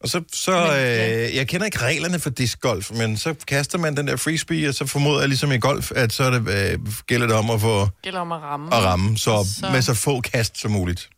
Men... 0.00 0.04
Og 0.04 0.08
så, 0.08 0.22
så 0.32 0.52
øh, 0.52 1.36
jeg 1.36 1.48
kender 1.48 1.64
ikke 1.66 1.78
reglerne 1.78 2.18
for 2.18 2.30
discgolf, 2.30 2.90
men 2.90 3.16
så 3.16 3.34
kaster 3.46 3.78
man 3.78 3.96
den 3.96 4.06
der 4.08 4.16
frisbee, 4.16 4.68
og 4.68 4.74
så 4.74 4.86
formoder 4.86 5.20
jeg 5.20 5.28
ligesom 5.28 5.52
i 5.52 5.58
golf, 5.58 5.92
at 5.94 6.12
så 6.12 6.24
er 6.24 6.30
det, 6.30 6.48
øh, 6.48 6.78
gælder 7.06 7.26
det 7.26 7.36
om 7.36 7.50
at 7.50 7.60
få 7.60 7.88
gælder 8.02 8.20
om 8.20 8.32
at 8.32 8.42
ramme. 8.42 8.74
at 8.74 8.82
ramme, 8.82 9.18
så, 9.18 9.46
så 9.60 9.70
med 9.72 9.82
så 9.82 9.94
få 9.94 10.20
kast 10.20 10.58
som 10.60 10.70
muligt. 10.70 11.10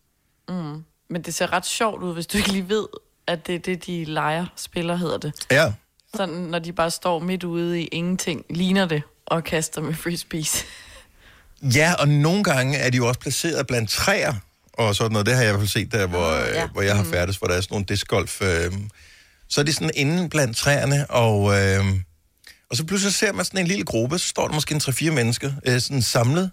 Men 1.10 1.22
det 1.22 1.34
ser 1.34 1.52
ret 1.52 1.66
sjovt 1.66 2.02
ud, 2.02 2.14
hvis 2.14 2.26
du 2.26 2.38
ikke 2.38 2.52
lige 2.52 2.68
ved, 2.68 2.86
at 3.26 3.46
det 3.46 3.54
er 3.54 3.58
det, 3.58 3.86
de 3.86 4.04
leger 4.04 4.46
spiller, 4.56 4.96
hedder 4.96 5.18
det. 5.18 5.32
Ja, 5.50 5.72
Sådan, 6.14 6.34
når 6.34 6.58
de 6.58 6.72
bare 6.72 6.90
står 6.90 7.18
midt 7.18 7.44
ude 7.44 7.80
i 7.82 7.84
ingenting, 7.86 8.44
ligner 8.50 8.86
det, 8.86 9.02
og 9.26 9.44
kaster 9.44 9.80
med 9.80 9.94
frisbees. 9.94 10.64
Ja, 11.62 11.94
og 11.98 12.08
nogle 12.08 12.44
gange 12.44 12.78
er 12.78 12.90
de 12.90 12.96
jo 12.96 13.08
også 13.08 13.20
placeret 13.20 13.66
blandt 13.66 13.90
træer, 13.90 14.34
og 14.72 14.94
sådan 14.96 15.12
noget. 15.12 15.26
Det 15.26 15.34
har 15.34 15.42
jeg 15.42 15.50
i 15.50 15.52
hvert 15.52 15.60
fald 15.60 15.68
set 15.68 15.92
der, 15.92 16.06
hvor, 16.06 16.26
Ah, 16.26 16.48
ja. 16.48 16.54
ja. 16.58 16.64
øh, 16.64 16.70
hvor 16.70 16.82
jeg 16.82 16.96
har 16.96 17.04
færdes, 17.04 17.36
hvor 17.36 17.46
der 17.48 17.54
er 17.54 17.60
sådan 17.60 17.74
nogle 17.74 17.86
discgolf. 17.88 18.42
Øh, 18.42 18.72
så 19.48 19.60
er 19.60 19.64
de 19.64 19.72
sådan 19.72 19.90
inde 19.94 20.28
blandt 20.28 20.56
træerne, 20.56 21.10
og, 21.10 21.60
øh, 21.60 21.84
og 22.70 22.76
så 22.76 22.84
pludselig 22.84 23.14
ser 23.14 23.32
man 23.32 23.44
sådan 23.44 23.60
en 23.60 23.66
lille 23.66 23.84
gruppe, 23.84 24.18
så 24.18 24.28
står 24.28 24.46
der 24.48 24.54
måske 24.54 24.74
en 24.74 24.80
3-4 24.80 25.10
mennesker, 25.10 25.52
øh, 25.66 25.80
sådan 25.80 26.02
samlet, 26.02 26.50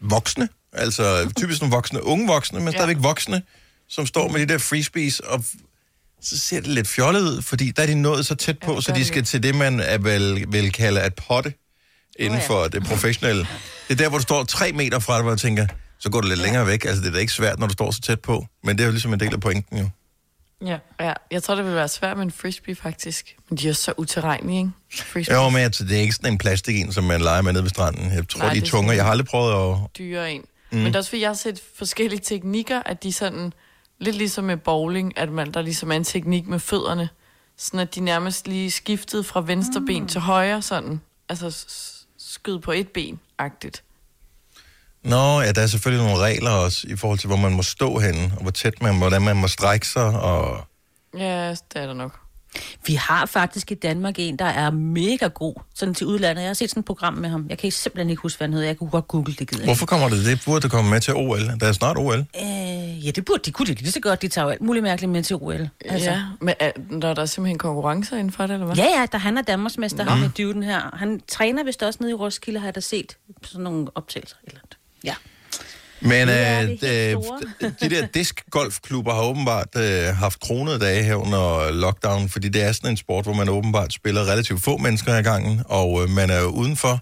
voksne, 0.00 0.48
altså 0.72 1.32
typisk 1.36 1.60
nogle 1.60 1.74
voksne, 1.74 2.04
unge 2.04 2.26
voksne, 2.26 2.60
men 2.60 2.72
stadigvæk 2.72 2.96
voksne, 3.02 3.42
som 3.88 4.06
står 4.06 4.28
med 4.28 4.40
de 4.40 4.46
der 4.52 4.58
frisbees, 4.58 5.20
og 5.20 5.44
så 6.22 6.38
ser 6.38 6.60
det 6.60 6.68
lidt 6.68 6.88
fjollet 6.88 7.20
ud, 7.20 7.42
fordi 7.42 7.70
der 7.70 7.82
er 7.82 7.86
de 7.86 7.94
nået 7.94 8.26
så 8.26 8.34
tæt 8.34 8.58
på, 8.58 8.70
Ja, 8.70 8.74
ja, 8.76 8.80
så 8.80 8.92
de 8.92 9.04
skal 9.04 9.24
til 9.24 9.42
det, 9.42 9.54
man 9.54 9.80
er 9.80 9.98
vel, 9.98 10.44
vil 10.48 10.72
kalde 10.72 11.00
at 11.00 11.14
potte 11.14 11.52
inden 12.18 12.38
ja. 12.38 12.46
for 12.46 12.68
det 12.68 12.84
professionelle. 12.84 13.46
Det 13.88 13.94
er 13.94 13.96
der, 13.96 14.08
hvor 14.08 14.18
du 14.18 14.22
står 14.22 14.44
tre 14.44 14.72
meter 14.72 14.98
fra 14.98 15.14
dig, 15.14 15.22
hvor 15.22 15.32
jeg 15.32 15.38
tænker, 15.38 15.66
så 15.98 16.10
går 16.10 16.20
det 16.20 16.28
lidt 16.28 16.40
længere 16.40 16.66
væk. 16.66 16.84
Altså, 16.84 17.02
det 17.02 17.08
er 17.08 17.12
da 17.12 17.18
ikke 17.18 17.32
svært, 17.32 17.58
når 17.58 17.66
du 17.66 17.72
står 17.72 17.90
så 17.90 18.00
tæt 18.00 18.20
på. 18.20 18.46
Men 18.64 18.76
det 18.78 18.82
er 18.82 18.86
jo 18.86 18.92
ligesom 18.92 19.12
en 19.12 19.20
del 19.20 19.32
af 19.34 19.40
pointen, 19.40 19.78
jo. 19.78 19.88
Ja. 20.66 20.78
Ja, 21.00 21.12
jeg 21.30 21.42
tror, 21.42 21.54
det 21.54 21.64
vil 21.64 21.74
være 21.74 21.88
svært 21.88 22.16
med 22.16 22.24
en 22.24 22.30
frisbee, 22.30 22.74
faktisk. 22.74 23.36
Men 23.48 23.58
de 23.58 23.68
er 23.68 23.72
så 23.72 23.92
uterrenlige, 23.96 24.58
ikke? 24.58 24.70
Frisbee. 25.12 25.36
Jo, 25.36 25.48
men 25.48 25.58
altså, 25.60 25.84
det 25.84 25.96
er 25.96 26.00
ikke 26.00 26.14
sådan 26.14 26.32
en 26.32 26.38
plastik 26.38 26.80
en, 26.80 26.92
som 26.92 27.04
man 27.04 27.20
leger 27.20 27.42
med 27.42 27.52
nede 27.52 27.62
ved 27.62 27.70
stranden. 27.70 28.12
Jeg 28.12 28.28
tror, 28.28 28.40
Nej, 28.40 28.48
de 28.48 28.54
det 28.54 28.62
er 28.62 28.66
er 28.66 28.70
tunge. 28.70 28.92
Jeg 28.92 29.04
har 29.04 29.10
aldrig 29.10 29.26
prøvet 29.26 29.72
at... 29.72 29.78
dyre 29.98 30.32
en. 30.32 30.44
Mm. 30.70 30.78
Men 30.78 30.86
det 30.86 30.94
er 30.94 30.98
også 30.98 31.10
fordi, 31.10 31.22
jeg 31.22 31.28
har 31.28 31.34
set 31.34 31.62
forskellige 31.76 32.20
teknikker, 32.20 32.82
at 32.86 33.02
de 33.02 33.12
sådan, 33.12 33.52
lidt 33.98 34.16
ligesom 34.16 34.44
med 34.44 34.56
bowling, 34.56 35.18
at 35.18 35.32
man, 35.32 35.52
der 35.52 35.62
ligesom 35.62 35.92
er 35.92 35.96
en 35.96 36.04
teknik 36.04 36.46
med 36.46 36.58
fødderne, 36.58 37.08
sådan 37.56 37.80
at 37.80 37.94
de 37.94 38.00
nærmest 38.00 38.48
lige 38.48 38.70
skiftede 38.70 39.24
fra 39.24 39.40
venstre 39.40 39.80
ben 39.86 40.08
til 40.08 40.20
højre, 40.20 40.62
sådan, 40.62 41.00
altså 41.28 41.66
skyd 42.18 42.58
på 42.58 42.72
et 42.72 42.88
ben-agtigt. 42.98 43.82
Nå, 45.08 45.40
ja, 45.40 45.52
der 45.52 45.62
er 45.62 45.66
selvfølgelig 45.66 46.06
nogle 46.06 46.22
regler 46.22 46.50
også, 46.50 46.86
i 46.88 46.96
forhold 46.96 47.18
til, 47.18 47.26
hvor 47.26 47.36
man 47.36 47.52
må 47.52 47.62
stå 47.62 47.98
henne, 47.98 48.32
og 48.36 48.42
hvor 48.42 48.50
tæt 48.50 48.82
man, 48.82 48.98
hvordan 48.98 49.22
man 49.22 49.36
må 49.36 49.48
strække 49.48 49.86
sig, 49.86 50.20
og... 50.20 50.64
Ja, 51.18 51.50
det 51.50 51.58
er 51.74 51.86
der 51.86 51.94
nok. 51.94 52.20
Vi 52.86 52.94
har 52.94 53.26
faktisk 53.26 53.72
i 53.72 53.74
Danmark 53.74 54.14
en, 54.18 54.36
der 54.36 54.44
er 54.44 54.70
mega 54.70 55.26
god, 55.26 55.54
sådan 55.74 55.94
til 55.94 56.06
udlandet. 56.06 56.42
Jeg 56.42 56.48
har 56.48 56.54
set 56.54 56.70
sådan 56.70 56.80
et 56.80 56.84
program 56.84 57.14
med 57.14 57.28
ham. 57.28 57.46
Jeg 57.48 57.58
kan 57.58 57.70
simpelthen 57.70 58.10
ikke 58.10 58.22
huske, 58.22 58.38
hvad 58.38 58.48
han 58.48 58.52
hedder. 58.52 58.66
Jeg 58.66 58.76
kunne 58.76 58.90
godt 58.90 59.08
google 59.08 59.34
det, 59.34 59.48
gider 59.50 59.64
Hvorfor 59.64 59.86
kommer 59.86 60.08
det? 60.08 60.24
Det 60.24 60.42
burde 60.44 60.60
det 60.60 60.70
komme 60.70 60.90
med 60.90 61.00
til 61.00 61.14
OL. 61.14 61.40
Der 61.60 61.66
er 61.66 61.72
snart 61.72 61.96
OL. 61.98 62.18
Øh, 62.18 63.06
ja, 63.06 63.10
det 63.10 63.24
burde 63.24 63.42
de 63.44 63.50
kunne 63.50 63.66
de 63.66 63.74
lige 63.74 63.92
så 63.92 64.00
godt. 64.00 64.22
De 64.22 64.28
tager 64.28 64.44
jo 64.44 64.50
alt 64.50 64.60
muligt 64.60 64.82
mærkeligt 64.82 65.12
med 65.12 65.22
til 65.22 65.36
OL. 65.36 65.68
Altså. 65.84 66.10
Ja, 66.10 66.22
men 66.40 66.54
er, 66.60 66.70
der 67.02 67.08
er 67.08 67.14
der 67.14 67.26
simpelthen 67.26 67.58
konkurrencer 67.58 68.16
inden 68.16 68.32
for 68.32 68.46
det, 68.46 68.54
eller 68.54 68.66
hvad? 68.66 68.76
Ja, 68.76 69.00
ja, 69.00 69.06
der 69.12 69.18
han 69.18 69.38
er 69.38 69.42
Danmarksmester, 69.42 70.04
ham 70.04 70.18
med 70.18 70.28
dyven 70.28 70.62
her. 70.62 70.96
Han 70.96 71.20
træner 71.28 71.64
vist 71.64 71.82
også 71.82 71.98
nede 72.00 72.10
i 72.10 72.14
Roskilde, 72.14 72.60
har 72.60 72.66
jeg 72.66 72.74
da 72.74 72.80
set 72.80 73.16
sådan 73.42 73.64
nogle 73.64 73.86
optagelser. 73.94 74.36
Eller 74.44 74.60
andet. 74.60 74.77
Ja. 75.04 75.14
Men 76.00 76.28
Det 76.28 76.46
er 76.46 76.62
øh, 76.62 76.68
det 76.68 76.78
helt 76.80 77.62
øh, 77.62 77.72
de 77.90 77.96
der 77.96 78.06
diskgolfklubber 78.06 79.14
har 79.14 79.22
åbenbart 79.22 79.68
øh, 79.76 80.16
haft 80.16 80.40
kronede 80.40 80.78
dage 80.78 81.02
her 81.02 81.14
under 81.14 81.72
lockdown, 81.72 82.28
fordi 82.28 82.48
det 82.48 82.62
er 82.62 82.72
sådan 82.72 82.90
en 82.90 82.96
sport, 82.96 83.24
hvor 83.24 83.34
man 83.34 83.48
åbenbart 83.48 83.92
spiller 83.92 84.20
relativt 84.20 84.62
få 84.62 84.76
mennesker 84.76 85.14
ad 85.14 85.22
gangen, 85.22 85.62
og 85.66 86.02
øh, 86.02 86.10
man 86.10 86.30
er 86.30 86.40
jo 86.40 86.48
udenfor, 86.48 87.00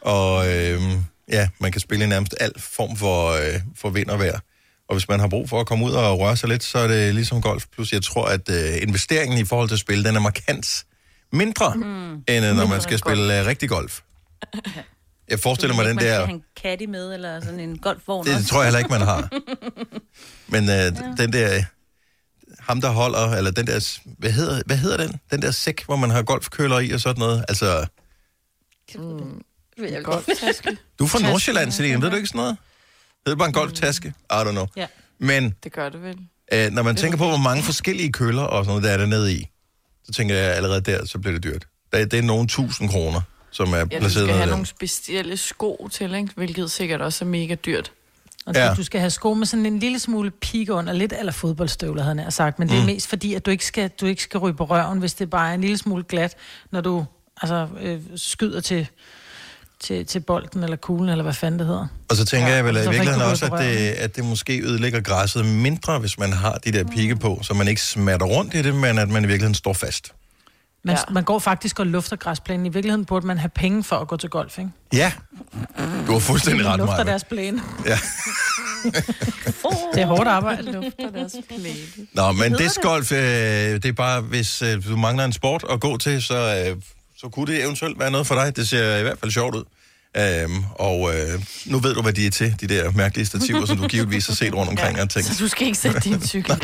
og 0.00 0.54
øh, 0.54 0.80
ja, 1.28 1.48
man 1.58 1.72
kan 1.72 1.80
spille 1.80 2.04
i 2.04 2.08
nærmest 2.08 2.34
al 2.40 2.52
form 2.58 2.96
for, 2.96 3.32
øh, 3.32 3.60
for 3.76 3.90
vind 3.90 4.08
og 4.08 4.18
vejr. 4.18 4.40
Og 4.88 4.94
hvis 4.94 5.08
man 5.08 5.20
har 5.20 5.28
brug 5.28 5.48
for 5.48 5.60
at 5.60 5.66
komme 5.66 5.84
ud 5.84 5.90
og 5.90 6.18
røre 6.18 6.36
sig 6.36 6.48
lidt, 6.48 6.64
så 6.64 6.78
er 6.78 6.88
det 6.88 7.14
ligesom 7.14 7.42
golf. 7.42 7.64
Plus 7.72 7.92
jeg 7.92 8.02
tror, 8.02 8.26
at 8.26 8.50
øh, 8.50 8.82
investeringen 8.82 9.38
i 9.38 9.44
forhold 9.44 9.68
til 9.68 9.74
at 9.74 9.80
spille, 9.80 10.04
den 10.04 10.16
er 10.16 10.20
markant 10.20 10.84
mindre, 11.32 11.74
mm. 11.74 12.12
end 12.12 12.46
øh, 12.46 12.56
når 12.56 12.66
man 12.66 12.80
skal 12.80 12.98
spille 12.98 13.40
øh, 13.40 13.46
rigtig 13.46 13.68
golf. 13.68 14.00
Jeg 15.30 15.40
forestiller 15.40 15.76
mig 15.76 15.84
den 15.86 15.96
man 15.96 16.04
der... 16.04 16.14
skal 16.14 16.26
have 16.26 16.34
en 16.34 16.44
caddy 16.62 16.84
med, 16.90 17.14
eller 17.14 17.40
sådan 17.40 17.60
en 17.60 17.78
golfvogn 17.78 18.26
Det 18.26 18.34
også. 18.34 18.46
tror 18.48 18.58
jeg 18.58 18.66
heller 18.66 18.78
ikke, 18.78 18.90
man 18.90 19.00
har. 19.00 19.28
Men 20.52 20.62
øh, 20.64 20.68
ja. 20.68 20.90
den 21.18 21.32
der, 21.32 21.62
ham 22.60 22.80
der 22.80 22.90
holder, 22.90 23.32
eller 23.36 23.50
den 23.50 23.66
der, 23.66 23.98
hvad 24.18 24.30
hedder, 24.30 24.62
hvad 24.66 24.76
hedder 24.76 24.96
den? 24.96 25.20
Den 25.30 25.42
der 25.42 25.50
sæk, 25.50 25.84
hvor 25.84 25.96
man 25.96 26.10
har 26.10 26.22
golfkøller 26.22 26.78
i 26.78 26.90
og 26.90 27.00
sådan 27.00 27.18
noget. 27.20 27.44
Altså, 27.48 27.86
Golftaske. 30.04 30.76
du 30.98 31.04
er 31.04 31.08
fra 31.08 31.18
Nordsjælland, 31.18 31.72
Selina, 31.72 31.98
ved 31.98 32.10
du 32.10 32.16
ikke 32.16 32.28
sådan 32.28 32.38
noget? 32.38 32.56
Det 33.26 33.32
er 33.32 33.36
bare 33.36 33.48
en 33.48 33.54
golftaske? 33.54 34.08
I 34.08 34.34
don't 34.34 34.50
know. 34.50 34.66
Ja. 34.76 34.86
Men 35.18 35.54
Det 35.64 35.72
gør 35.72 35.88
det 35.88 36.02
vel. 36.02 36.18
øh, 36.52 36.70
når 36.72 36.82
man 36.82 36.96
tænker 36.96 37.18
på, 37.18 37.28
hvor 37.28 37.36
mange 37.36 37.62
forskellige 37.62 38.12
køller 38.12 38.42
og 38.42 38.64
sådan 38.64 38.68
noget, 38.70 38.84
der 38.84 38.90
er 38.90 38.96
der 38.96 39.06
nede 39.06 39.32
i, 39.34 39.46
så 40.04 40.12
tænker 40.12 40.34
jeg 40.34 40.54
allerede 40.54 40.80
der, 40.80 41.04
så 41.06 41.18
bliver 41.18 41.32
det 41.32 41.44
dyrt. 41.44 41.66
Det, 41.92 42.10
det 42.10 42.18
er 42.18 42.22
nogle 42.22 42.48
tusind 42.48 42.88
kroner, 42.90 43.20
som 43.50 43.72
er 43.72 43.76
Ja, 43.76 43.82
du 43.82 43.88
placeret 43.88 44.12
skal 44.12 44.22
nede 44.22 44.32
have 44.32 44.44
der. 44.46 44.50
nogle 44.50 44.66
specielle 44.66 45.36
sko 45.36 45.88
til, 45.92 46.14
ikke? 46.14 46.28
hvilket 46.36 46.70
sikkert 46.70 47.00
også 47.02 47.24
er 47.24 47.28
mega 47.28 47.54
dyrt. 47.54 47.92
Og 48.46 48.54
Ja. 48.54 48.74
du 48.74 48.82
skal 48.82 49.00
have 49.00 49.10
sko 49.10 49.34
med 49.34 49.46
sådan 49.46 49.66
en 49.66 49.78
lille 49.78 49.98
smule 49.98 50.30
pik 50.30 50.70
under, 50.70 50.92
lidt 50.92 51.12
eller 51.18 51.32
fodboldstøvler, 51.32 52.02
havde 52.02 52.14
nær 52.14 52.30
sagt. 52.30 52.58
Men 52.58 52.68
det 52.68 52.76
er 52.76 52.80
Mm. 52.80 52.86
mest 52.86 53.08
fordi, 53.08 53.34
at 53.34 53.46
du 53.46 53.50
ikke, 53.50 53.66
skal, 53.66 53.90
du 54.00 54.06
ikke 54.06 54.22
skal 54.22 54.38
ryge 54.40 54.54
på 54.54 54.64
røven, 54.64 54.98
hvis 54.98 55.14
det 55.14 55.30
bare 55.30 55.50
er 55.50 55.54
en 55.54 55.60
lille 55.60 55.78
smule 55.78 56.04
glat, 56.04 56.34
når 56.70 56.80
du 56.80 57.04
altså, 57.42 57.68
øh, 57.80 58.00
skyder 58.16 58.60
til, 58.60 58.86
til, 59.80 60.06
til 60.06 60.20
bolden 60.20 60.62
eller 60.64 60.76
kuglen, 60.76 61.08
eller 61.08 61.22
hvad 61.22 61.32
fanden 61.34 61.58
det 61.58 61.66
hedder. 61.66 61.86
Og 62.10 62.16
så 62.16 62.24
tænker 62.24 62.48
ja, 62.48 62.54
jeg 62.54 62.64
vel 62.64 62.76
i 62.76 62.78
virkeligheden 62.78 63.22
også, 63.22 63.46
at 63.46 63.52
det, 63.64 63.76
at 63.76 64.16
det 64.16 64.24
måske 64.24 64.60
ødelægger 64.64 65.00
græsset 65.00 65.46
mindre, 65.46 65.98
hvis 65.98 66.18
man 66.18 66.32
har 66.32 66.54
de 66.54 66.72
der 66.72 66.84
pigge 66.84 67.16
på, 67.16 67.38
så 67.42 67.54
man 67.54 67.68
ikke 67.68 67.82
smatter 67.82 68.26
rundt 68.26 68.54
i 68.54 68.62
det, 68.62 68.74
men 68.74 68.98
at 68.98 69.08
man 69.08 69.24
i 69.24 69.26
virkeligheden 69.26 69.54
står 69.54 69.72
fast. 69.72 70.12
Man, 70.84 70.94
Ja. 70.96 71.00
ja. 71.08 71.12
man 71.14 71.24
går 71.24 71.38
faktisk 71.38 71.78
og 71.80 71.86
lufter 71.86 72.16
græsplænen. 72.16 72.66
I 72.66 72.68
virkeligheden 72.68 73.04
burde 73.04 73.26
man 73.26 73.38
have 73.38 73.48
penge 73.54 73.84
for 73.84 73.96
at 73.96 74.08
gå 74.08 74.16
til 74.16 74.28
golf, 74.30 74.58
ikke? 74.58 74.70
Ja, 74.92 75.12
du 76.06 76.12
har 76.12 76.18
fuldstændig 76.18 76.66
ret, 76.66 76.78
lufter 76.78 76.96
Maja. 76.96 77.10
deres 77.10 77.24
plæne. 77.24 77.62
Ja. 77.86 77.98
Det 79.94 80.02
er 80.02 80.06
hårdt 80.06 80.28
arbejde. 80.28 80.72
Lufter 80.72 81.10
deres 81.14 81.32
plæne. 81.48 82.06
Nå, 82.12 82.32
men 82.32 82.52
discgolf, 82.52 83.12
øh, 83.12 83.18
det 83.18 83.84
er 83.84 83.92
bare, 83.92 84.20
hvis 84.20 84.62
øh, 84.62 84.84
du 84.88 84.96
mangler 84.96 85.24
en 85.24 85.32
sport 85.32 85.64
at 85.70 85.80
gå 85.80 85.96
til, 85.96 86.22
så, 86.22 86.64
øh, 86.68 86.76
så 87.18 87.28
kunne 87.28 87.52
det 87.52 87.62
eventuelt 87.62 87.98
være 87.98 88.10
noget 88.10 88.26
for 88.26 88.34
dig. 88.34 88.56
Det 88.56 88.68
ser 88.68 88.96
i 88.96 89.02
hvert 89.02 89.18
fald 89.20 89.30
sjovt 89.32 89.54
ud. 89.54 89.64
Øhm, 90.16 90.64
og 90.74 91.10
øh, 91.14 91.42
nu 91.66 91.78
ved 91.78 91.94
du, 91.94 92.02
hvad 92.02 92.12
de 92.12 92.26
er 92.26 92.30
til, 92.30 92.54
de 92.60 92.66
der 92.66 92.90
mærkelige 92.90 93.26
stativer, 93.26 93.66
som 93.66 93.76
du 93.76 93.86
givetvis 93.86 94.26
har 94.26 94.34
set 94.34 94.54
rundt 94.54 94.70
omkring 94.70 95.00
og 95.00 95.10
tænkt. 95.10 95.28
Så 95.28 95.34
du 95.44 95.48
skal 95.48 95.66
ikke 95.66 95.78
sætte 95.78 96.00
din 96.00 96.22
cykel. 96.26 96.62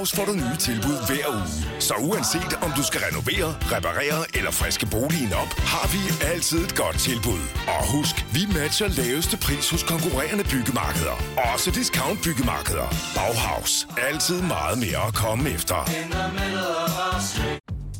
Bauhaus 0.00 0.16
får 0.16 0.24
du 0.24 0.32
nye 0.32 0.56
tilbud 0.58 0.98
hver 1.06 1.26
uge. 1.36 1.80
Så 1.80 1.94
uanset 1.94 2.52
om 2.62 2.70
du 2.76 2.82
skal 2.82 3.00
renovere, 3.08 3.48
reparere 3.74 4.20
eller 4.38 4.50
friske 4.50 4.86
boligen 4.86 5.32
op, 5.42 5.50
har 5.72 5.86
vi 5.94 6.00
altid 6.32 6.58
et 6.58 6.74
godt 6.76 6.98
tilbud. 6.98 7.42
Og 7.74 7.82
husk, 7.96 8.14
vi 8.32 8.42
matcher 8.58 8.88
laveste 8.88 9.36
pris 9.36 9.70
hos 9.70 9.82
konkurrerende 9.82 10.44
byggemarkeder. 10.52 11.16
Også 11.52 11.70
discount 11.70 12.18
byggemarkeder. 12.24 12.88
Bauhaus. 13.16 13.88
Altid 14.10 14.42
meget 14.42 14.78
mere 14.78 15.02
at 15.08 15.14
komme 15.14 15.50
efter. 15.50 15.78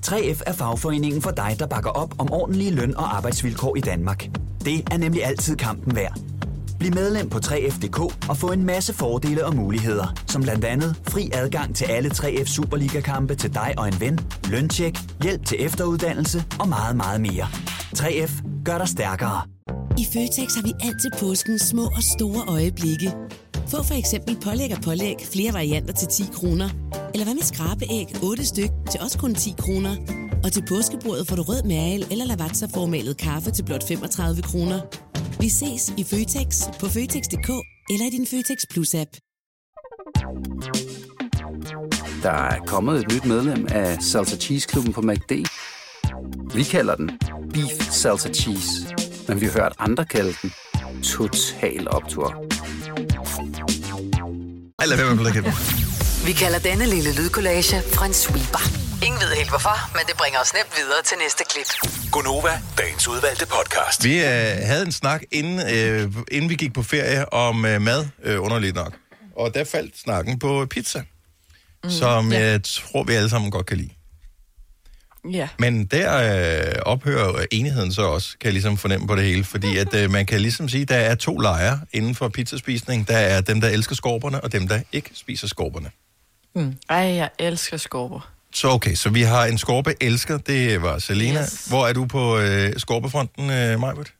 3F 0.06 0.40
er 0.46 0.52
fagforeningen 0.52 1.22
for 1.22 1.30
dig, 1.30 1.56
der 1.58 1.66
bakker 1.66 1.90
op 1.90 2.12
om 2.18 2.32
ordentlige 2.32 2.70
løn- 2.70 2.96
og 2.96 3.16
arbejdsvilkår 3.16 3.76
i 3.76 3.80
Danmark. 3.80 4.20
Det 4.64 4.76
er 4.92 4.98
nemlig 4.98 5.24
altid 5.24 5.56
kampen 5.56 5.96
værd. 5.96 6.14
Bliv 6.80 6.94
medlem 6.94 7.28
på 7.28 7.38
3F.dk 7.38 8.28
og 8.28 8.36
få 8.36 8.52
en 8.52 8.64
masse 8.64 8.94
fordele 8.94 9.44
og 9.44 9.56
muligheder, 9.56 10.14
som 10.26 10.42
blandt 10.42 10.64
andet 10.64 10.96
fri 11.08 11.30
adgang 11.34 11.76
til 11.76 11.84
alle 11.84 12.10
3F 12.10 12.44
Superliga-kampe 12.44 13.34
til 13.34 13.54
dig 13.54 13.74
og 13.78 13.88
en 13.88 14.00
ven, 14.00 14.20
løntjek, 14.50 14.98
hjælp 15.22 15.46
til 15.46 15.64
efteruddannelse 15.64 16.44
og 16.60 16.68
meget, 16.68 16.96
meget 16.96 17.20
mere. 17.20 17.46
3F 17.96 18.62
gør 18.64 18.78
dig 18.78 18.88
stærkere. 18.88 19.42
I 19.98 20.06
Føtex 20.12 20.54
har 20.54 20.62
vi 20.62 20.72
altid 20.80 21.10
påskens 21.20 21.62
små 21.62 21.82
og 21.82 22.02
store 22.18 22.42
øjeblikke. 22.48 23.12
Få 23.70 23.82
for 23.82 23.94
eksempel 23.94 24.36
pålæg 24.44 24.72
og 24.76 24.82
pålæg 24.82 25.16
flere 25.32 25.52
varianter 25.52 25.94
til 25.94 26.08
10 26.08 26.22
kroner. 26.32 26.68
Eller 27.14 27.24
hvad 27.24 27.34
med 27.34 27.42
skrabeæg 27.42 28.06
8 28.22 28.44
styk 28.44 28.70
til 28.90 29.00
også 29.00 29.18
kun 29.18 29.34
10 29.34 29.54
kroner. 29.58 29.96
Og 30.44 30.52
til 30.52 30.62
påskebordet 30.68 31.28
får 31.28 31.36
du 31.36 31.42
rød 31.42 31.62
mal 31.62 32.06
eller 32.12 32.24
lavatserformalet 32.24 33.16
kaffe 33.16 33.50
til 33.50 33.64
blot 33.64 33.88
35 33.88 34.42
kroner. 34.42 34.80
Vi 35.40 35.48
ses 35.48 35.92
i 35.96 36.04
Føtex 36.04 36.48
på 36.80 36.86
Føtex.dk 36.86 37.50
eller 37.92 38.06
i 38.06 38.10
din 38.10 38.26
Føtex 38.26 38.58
Plus-app. 38.72 39.10
Der 42.22 42.30
er 42.30 42.58
kommet 42.66 43.00
et 43.00 43.12
nyt 43.12 43.24
medlem 43.24 43.66
af 43.70 44.02
Salsa 44.02 44.36
Cheese 44.36 44.68
Klubben 44.68 44.92
på 44.92 45.02
MACD. 45.02 45.32
Vi 46.54 46.62
kalder 46.62 46.94
den 46.94 47.10
Beef 47.54 47.90
Salsa 47.90 48.28
Cheese, 48.28 48.70
men 49.28 49.40
vi 49.40 49.46
har 49.46 49.52
hørt 49.52 49.74
andre 49.78 50.04
kalde 50.04 50.32
den 50.42 50.52
Total 51.02 51.88
Optor. 51.88 52.49
Ej, 54.80 54.86
lad 54.86 54.96
være 54.96 55.14
med 55.14 55.26
at 55.26 55.32
blive 55.42 55.52
Vi 56.26 56.32
kalder 56.32 56.58
denne 56.58 56.86
lille 56.86 57.14
lydkollage 57.14 57.76
en 58.06 58.14
sweeper. 58.14 58.62
Ingen 59.06 59.20
ved 59.20 59.36
helt 59.36 59.48
hvorfor, 59.48 59.76
men 59.96 60.02
det 60.08 60.16
bringer 60.16 60.40
os 60.40 60.54
nemt 60.54 60.72
videre 60.76 61.02
til 61.04 61.16
næste 61.24 61.44
klip. 61.50 61.90
Gonova, 62.12 62.62
dagens 62.78 63.08
udvalgte 63.08 63.46
podcast. 63.46 64.04
Vi 64.04 64.18
øh, 64.18 64.26
havde 64.70 64.82
en 64.86 64.92
snak, 64.92 65.22
inden, 65.32 65.58
øh, 65.74 66.12
inden 66.30 66.50
vi 66.50 66.54
gik 66.54 66.74
på 66.74 66.82
ferie, 66.82 67.32
om 67.32 67.64
øh, 67.64 67.80
mad, 67.80 68.06
øh, 68.22 68.42
underligt 68.42 68.74
nok. 68.74 68.92
Og 69.36 69.54
der 69.54 69.64
faldt 69.64 69.98
snakken 69.98 70.38
på 70.38 70.66
pizza, 70.70 71.02
mm, 71.84 71.90
som 71.90 72.32
ja. 72.32 72.38
jeg 72.38 72.60
tror, 72.64 73.04
vi 73.04 73.12
alle 73.12 73.30
sammen 73.30 73.50
godt 73.50 73.66
kan 73.66 73.76
lide. 73.76 73.90
Ja. 75.30 75.48
Men 75.58 75.84
der 75.84 76.68
øh, 76.68 76.82
ophører 76.82 77.44
enigheden 77.50 77.92
så 77.92 78.02
også, 78.02 78.28
kan 78.38 78.46
jeg 78.46 78.52
ligesom 78.52 78.76
fornemme 78.76 79.06
på 79.06 79.16
det 79.16 79.24
hele. 79.24 79.44
Fordi 79.44 79.76
at 79.76 79.94
øh, 79.94 80.10
man 80.10 80.26
kan 80.26 80.40
ligesom 80.40 80.68
sige, 80.68 80.82
at 80.82 80.88
der 80.88 80.96
er 80.96 81.14
to 81.14 81.38
lejre 81.38 81.80
inden 81.92 82.14
for 82.14 82.28
pizzaspisning. 82.28 83.08
Der 83.08 83.16
er 83.16 83.40
dem, 83.40 83.60
der 83.60 83.68
elsker 83.68 83.94
skorperne, 83.94 84.40
og 84.40 84.52
dem, 84.52 84.68
der 84.68 84.80
ikke 84.92 85.10
spiser 85.14 85.48
skorperne. 85.48 85.90
Ej, 86.88 86.96
jeg 86.98 87.30
elsker 87.38 87.76
skorper. 87.76 88.30
Så 88.54 88.68
okay, 88.68 88.94
så 88.94 89.10
vi 89.10 89.22
har 89.22 89.44
en 89.44 89.58
skorpe 89.58 89.94
elsker, 90.00 90.38
det 90.38 90.82
var 90.82 90.98
Selena. 90.98 91.40
Yes. 91.42 91.66
Hvor 91.68 91.86
er 91.86 91.92
du 91.92 92.06
på 92.06 92.38
øh, 92.38 92.72
skorpefronten, 92.76 93.50
øh, 93.50 93.80
Majbert? 93.80 94.12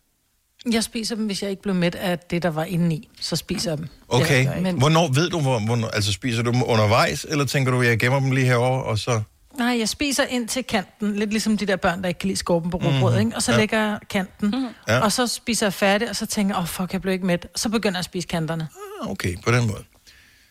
Jeg 0.73 0.85
spiser 0.85 1.16
dem, 1.16 1.26
hvis 1.26 1.42
jeg 1.42 1.50
ikke 1.50 1.62
blev 1.62 1.75
mæt 1.75 1.95
af 1.95 2.19
det, 2.19 2.42
der 2.42 2.50
var 2.50 2.64
indeni. 2.64 3.09
Så 3.21 3.37
spiser 3.37 3.71
jeg 3.71 3.78
dem. 3.78 3.87
Okay, 4.09 4.45
jeg 4.45 4.62
men... 4.62 4.78
hvornår 4.78 5.09
ved 5.09 5.30
du, 5.30 5.40
hvor, 5.40 5.59
hvornår, 5.59 5.88
altså 5.88 6.12
spiser 6.12 6.42
du 6.42 6.50
dem 6.50 6.62
undervejs, 6.66 7.26
eller 7.28 7.45
tænker 7.45 7.73
du, 7.73 7.83
jeg 7.83 7.99
gemmer 7.99 8.21
dem 8.21 8.30
lige 8.30 8.47
herover 8.47 8.80
og 8.80 8.99
så... 8.99 9.23
Nej, 9.64 9.79
jeg 9.79 9.88
spiser 9.88 10.25
ind 10.25 10.49
til 10.49 10.64
kanten. 10.64 11.17
Lidt 11.17 11.31
ligesom 11.31 11.57
de 11.57 11.67
der 11.67 11.76
børn, 11.76 12.02
der 12.02 12.09
ikke 12.09 12.19
kan 12.21 12.26
lide 12.26 12.38
skorpen 12.38 12.71
på 12.71 12.76
råbrød, 12.76 13.12
Mhm. 13.12 13.21
ikke? 13.26 13.37
Og 13.37 13.43
så 13.43 13.52
Ja. 13.52 13.57
ja. 13.57 13.61
lægger 13.62 13.79
jeg 13.88 13.99
kanten. 14.11 14.50
Mm. 14.50 14.67
Ja. 14.88 15.00
Og 15.00 15.12
så 15.12 15.26
spiser 15.26 15.67
jeg 15.67 15.73
færdig, 15.73 16.11
og 16.11 16.17
så 16.17 16.26
tænker 16.26 16.55
jeg, 16.55 16.57
åh 16.59 16.62
oh, 16.62 16.69
fuck, 16.69 16.93
jeg 16.93 17.02
blev 17.02 17.12
ikke 17.12 17.26
mæt. 17.26 17.47
Så 17.57 17.69
begynder 17.69 17.97
jeg 17.97 17.99
at 17.99 18.05
spise 18.05 18.29
kanterne. 18.29 18.69
Ah, 19.02 19.11
Okay, 19.11 19.37
på 19.45 19.50
den 19.50 19.67
måde. 19.67 19.85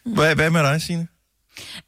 Hvad, 0.06 0.36
hvad 0.36 0.50
med 0.50 0.64
dig, 0.64 0.82
Signe? 0.82 1.08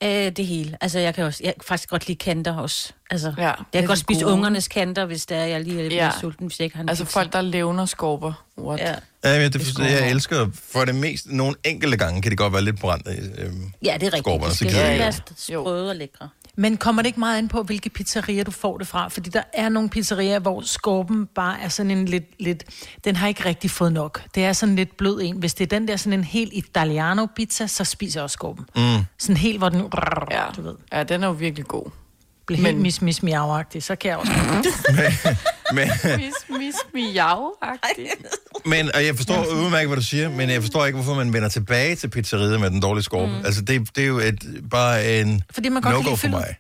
Øh, 0.04 0.10
det 0.32 0.46
hele. 0.46 0.78
Altså, 0.82 1.00
jeg 1.00 1.16
kan 1.16 1.24
også, 1.25 1.42
jeg 1.44 1.54
kan 1.54 1.63
faktisk 1.68 1.90
godt 1.90 2.08
lide 2.08 2.18
kanter 2.18 2.54
også. 2.58 2.92
Altså, 3.12 3.34
Ja, 3.38 3.44
jeg 3.44 3.56
det 3.58 3.66
kan 3.74 3.84
er 3.84 3.88
godt 3.88 4.00
spise 4.00 4.22
gode. 4.24 4.34
ungernes 4.34 4.68
kanter, 4.68 5.06
hvis 5.06 5.25
der 5.25 5.36
er, 5.36 5.46
jeg 5.46 5.62
lige 5.62 5.78
er 5.80 5.82
lidt 5.82 5.94
Ja. 5.94 6.06
ja. 6.06 6.12
sulten, 6.22 6.48
hvis 6.48 6.60
jeg 6.60 6.63
ikke 6.66 6.75
har 6.75 6.84
en 6.84 6.90
Altså 6.90 7.04
pizza. 7.04 7.20
folk, 7.20 7.34
der 7.34 7.42
levner 7.42 7.86
skorper. 7.86 8.46
What? 8.58 8.80
Ja. 8.80 8.96
Ja, 9.25 9.40
men 9.40 9.54
det, 9.54 9.62
det, 9.78 9.80
jeg 9.80 10.10
elsker 10.12 10.50
for 10.72 10.86
det 10.86 10.96
meste, 10.96 11.38
nogle 11.38 11.56
enkelte 11.66 11.98
gange 11.98 12.22
kan 12.22 12.30
det 12.32 12.38
godt 12.38 12.54
være 12.54 12.62
lidt 12.62 12.80
brændte. 12.80 13.12
Øh, 13.12 13.18
ja, 13.18 13.24
det 13.42 13.48
er 13.86 13.94
rigtigt. 13.94 14.18
Skorperne, 14.18 14.51
De 14.51 14.56
så 14.56 14.58
skal 14.58 14.74
jeg 14.75 15.00
være 15.00 15.08
ikke. 15.08 15.22
sprøde 15.38 15.90
og 15.90 15.96
lækre. 15.96 16.30
Men 16.55 16.77
kommer 16.77 17.01
det 17.01 17.08
ikke 17.08 17.20
meget 17.20 17.38
ind 17.41 17.50
på, 17.50 17.63
hvilke 17.63 17.89
pizzerier 17.89 18.43
du 18.43 18.51
får 18.51 18.77
det 18.77 18.88
fra? 18.88 19.08
Fordi 19.08 19.29
der 19.29 19.43
er 19.53 19.70
nogle 19.70 19.89
pizzerier, 19.89 20.39
hvor 20.39 20.62
skorpen 20.62 21.25
bare 21.25 21.62
er 21.62 21.70
sådan 21.70 21.91
en 21.91 22.05
lidt, 22.05 22.41
lidt... 22.41 22.63
Den 23.03 23.15
har 23.15 23.27
ikke 23.27 23.46
rigtig 23.46 23.72
fået 23.72 23.93
nok. 23.93 24.22
Det 24.36 24.46
er 24.46 24.53
sådan 24.53 24.75
lidt 24.75 24.98
blød 24.98 25.22
en. 25.22 25.38
Hvis 25.38 25.53
det 25.53 25.63
er 25.74 25.79
den 25.79 25.88
der 25.88 25.96
sådan 25.96 26.20
en 26.20 26.24
helt 26.24 26.53
italiano 26.53 27.25
pizza, 27.36 27.67
så 27.67 27.84
spiser 27.84 28.20
jeg 28.20 28.24
også 28.24 28.34
skorpen. 28.34 28.65
Mm. 28.75 29.05
Sådan 29.17 29.38
helt, 29.38 29.58
hvor 29.58 29.70
den... 29.70 29.89
Ja. 30.31 30.43
Du 30.55 30.62
ved, 30.62 30.75
ja, 30.91 31.03
den 31.03 31.24
er 31.24 31.27
jo 31.27 31.34
virkelig 31.34 31.65
god. 31.67 31.91
Bliver 32.58 32.67
helt 32.67 32.77
Men- 32.77 32.84
mis, 32.84 33.01
mis, 33.01 33.24
miau 33.24 33.63
så 33.79 33.96
kan 33.96 34.10
jeg 34.10 34.17
også... 34.17 34.31
Men, 35.74 35.88
Mis, 36.17 36.34
mis, 36.60 36.75
miau 36.93 37.53
men, 38.65 38.96
og 38.96 39.05
jeg 39.05 39.15
forstår 39.15 39.46
udmærket, 39.46 39.89
hvad 39.89 39.98
du 39.98 40.03
siger, 40.03 40.29
men 40.29 40.50
jeg 40.50 40.62
forstår 40.62 40.86
ikke, 40.86 40.96
hvorfor 40.96 41.13
man 41.15 41.34
vender 41.34 41.50
tilbage 41.50 41.96
til 41.96 42.08
pizzeriet 42.10 42.60
med 42.60 42.70
den 42.70 42.79
dårlige 42.81 43.03
skorpe. 43.03 43.31
Mm. 43.31 43.46
Altså, 43.46 43.62
det, 43.62 43.96
det 43.96 44.03
er 44.03 44.08
jo 44.08 44.17
et, 44.20 44.43
bare 44.72 45.20
en 45.20 45.43
Fordi 45.51 45.70
man 45.70 45.81
godt 45.81 45.91
kan 45.96 46.03
no-go 46.03 46.10
lide 46.10 46.17
for 46.17 46.27
fyldet. 46.27 46.31
mig. 46.39 46.55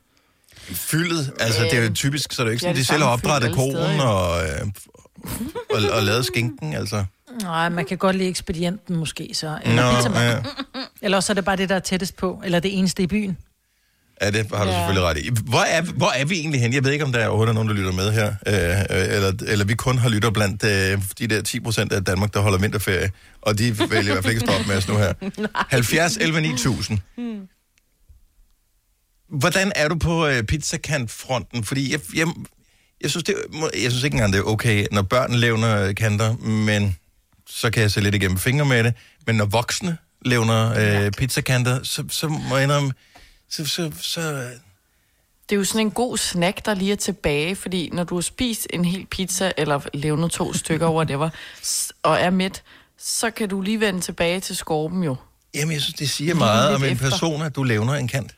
Fyldet, 0.75 1.31
altså 1.39 1.63
det 1.63 1.73
er 1.73 1.83
jo 1.83 1.93
typisk, 1.93 2.31
så 2.31 2.41
er 2.41 2.45
det 2.45 2.49
jo 2.49 2.53
ikke 2.53 2.65
Ja, 2.65 2.69
sådan, 2.69 2.75
det 2.75 2.81
de 2.87 2.93
selv 2.93 3.03
har 3.03 3.09
opdrettet 3.09 3.49
jo. 3.57 3.61
og, 4.07 4.43
øh, 4.43 4.67
og, 5.69 5.97
og 5.97 6.03
lavet 6.03 6.25
skinken, 6.25 6.73
altså. 6.73 7.05
Nej, 7.41 7.69
man 7.69 7.85
kan 7.85 7.97
godt 7.97 8.15
lide 8.15 8.29
ekspedienten 8.29 8.95
måske 8.95 9.29
så. 9.33 9.57
Eller, 9.63 10.09
Nå, 10.09 10.19
ja. 10.19 10.37
eller 11.01 11.17
også 11.17 11.31
er 11.31 11.35
det 11.35 11.45
bare 11.45 11.55
det, 11.55 11.69
der 11.69 11.75
er 11.75 11.79
tættest 11.79 12.15
på. 12.17 12.41
Eller 12.45 12.59
det 12.59 12.77
eneste 12.77 13.03
i 13.03 13.07
byen. 13.07 13.37
Ja, 14.21 14.31
det 14.31 14.47
har 14.53 14.63
du 14.65 14.69
Ja. 14.71 14.77
selvfølgelig 14.77 15.03
ret 15.03 15.17
i. 15.17 15.29
Hvor 15.49 15.59
er, 15.61 15.81
hvor 15.81 16.09
er 16.15 16.25
vi 16.25 16.35
egentlig 16.39 16.61
hen? 16.61 16.73
Jeg 16.73 16.83
ved 16.83 16.91
ikke, 16.91 17.05
om 17.05 17.11
der 17.11 17.19
er 17.19 17.27
overhovedet 17.27 17.55
nogen, 17.55 17.69
der 17.69 17.75
lytter 17.75 17.91
med 17.91 18.11
her. 18.11 18.27
Øh, 18.47 18.53
øh, 18.99 19.15
eller, 19.15 19.33
eller 19.47 19.65
vi 19.65 19.73
kun 19.75 19.97
har 19.97 20.09
lytter 20.09 20.29
blandt 20.31 20.63
øh, 20.63 21.01
de 21.19 21.27
der 21.27 21.41
10 21.41 21.59
procent 21.59 21.93
af 21.93 22.03
Danmark, 22.05 22.33
der 22.33 22.39
holder 22.39 22.59
vinterferie. 22.59 23.11
Og 23.41 23.57
de 23.57 23.79
vælger 23.79 24.01
i 24.01 24.13
hvert 24.13 24.23
fald 24.23 24.33
ikke 24.33 24.45
stoppe 24.45 24.67
med 24.67 24.77
os 24.77 24.87
nu 24.87 24.97
her. 24.97 25.13
70 25.69 26.17
11 26.17 26.41
9000. 26.41 26.99
Hvordan 29.39 29.71
er 29.75 29.87
du 29.87 29.95
på 29.95 30.27
øh, 30.27 30.43
pizzakantfronten? 30.43 31.63
Fordi 31.63 31.91
jeg, 31.91 31.99
jeg, 32.15 32.27
jeg, 33.01 33.09
synes, 33.09 33.23
det, 33.23 33.35
jeg 33.83 33.91
synes 33.91 34.03
ikke 34.03 34.15
engang, 34.15 34.33
det 34.33 34.39
er 34.39 34.43
okay, 34.43 34.85
når 34.91 35.01
børn 35.01 35.33
levner 35.33 35.93
kanter, 35.93 36.35
men 36.37 36.95
så 37.49 37.69
kan 37.71 37.81
jeg 37.81 37.91
se 37.91 38.01
lidt 38.01 38.15
igennem 38.15 38.37
fingre 38.37 38.65
med 38.65 38.83
det. 38.83 38.93
Men 39.27 39.35
når 39.35 39.45
voksne 39.45 39.97
levner 40.25 40.73
øh, 41.05 41.11
pizzakanter, 41.11 41.79
så, 41.83 42.03
så 42.09 42.27
må 42.27 42.55
jeg 42.55 42.63
indrømme, 42.63 42.91
så, 43.51 43.65
så, 43.65 43.91
så 44.01 44.21
Det 45.49 45.55
er 45.55 45.55
jo 45.55 45.63
sådan 45.63 45.87
en 45.87 45.91
god 45.91 46.17
snack, 46.17 46.65
der 46.65 46.73
lige 46.73 46.91
er 46.91 46.95
tilbage, 46.95 47.55
fordi 47.55 47.89
når 47.93 48.03
du 48.03 48.15
har 48.15 48.21
spist 48.21 48.67
en 48.69 48.85
hel 48.85 49.05
pizza, 49.05 49.51
eller 49.57 49.79
levnet 49.93 50.31
to 50.31 50.53
stykker, 50.61 50.89
whatever, 50.89 51.29
og 52.03 52.19
er 52.19 52.29
mæt, 52.29 52.63
så 52.97 53.31
kan 53.31 53.49
du 53.49 53.61
lige 53.61 53.79
vende 53.79 54.01
tilbage 54.01 54.39
til 54.39 54.55
skorpen 54.55 55.03
jo. 55.03 55.15
Jamen, 55.53 55.73
jeg 55.73 55.81
synes, 55.81 55.95
det 55.95 56.09
siger 56.09 56.35
meget 56.35 56.75
om 56.75 56.83
en 56.83 56.91
efter. 56.91 57.09
person, 57.09 57.41
at 57.41 57.55
du 57.55 57.63
levner 57.63 57.93
en 57.93 58.07
kant. 58.07 58.35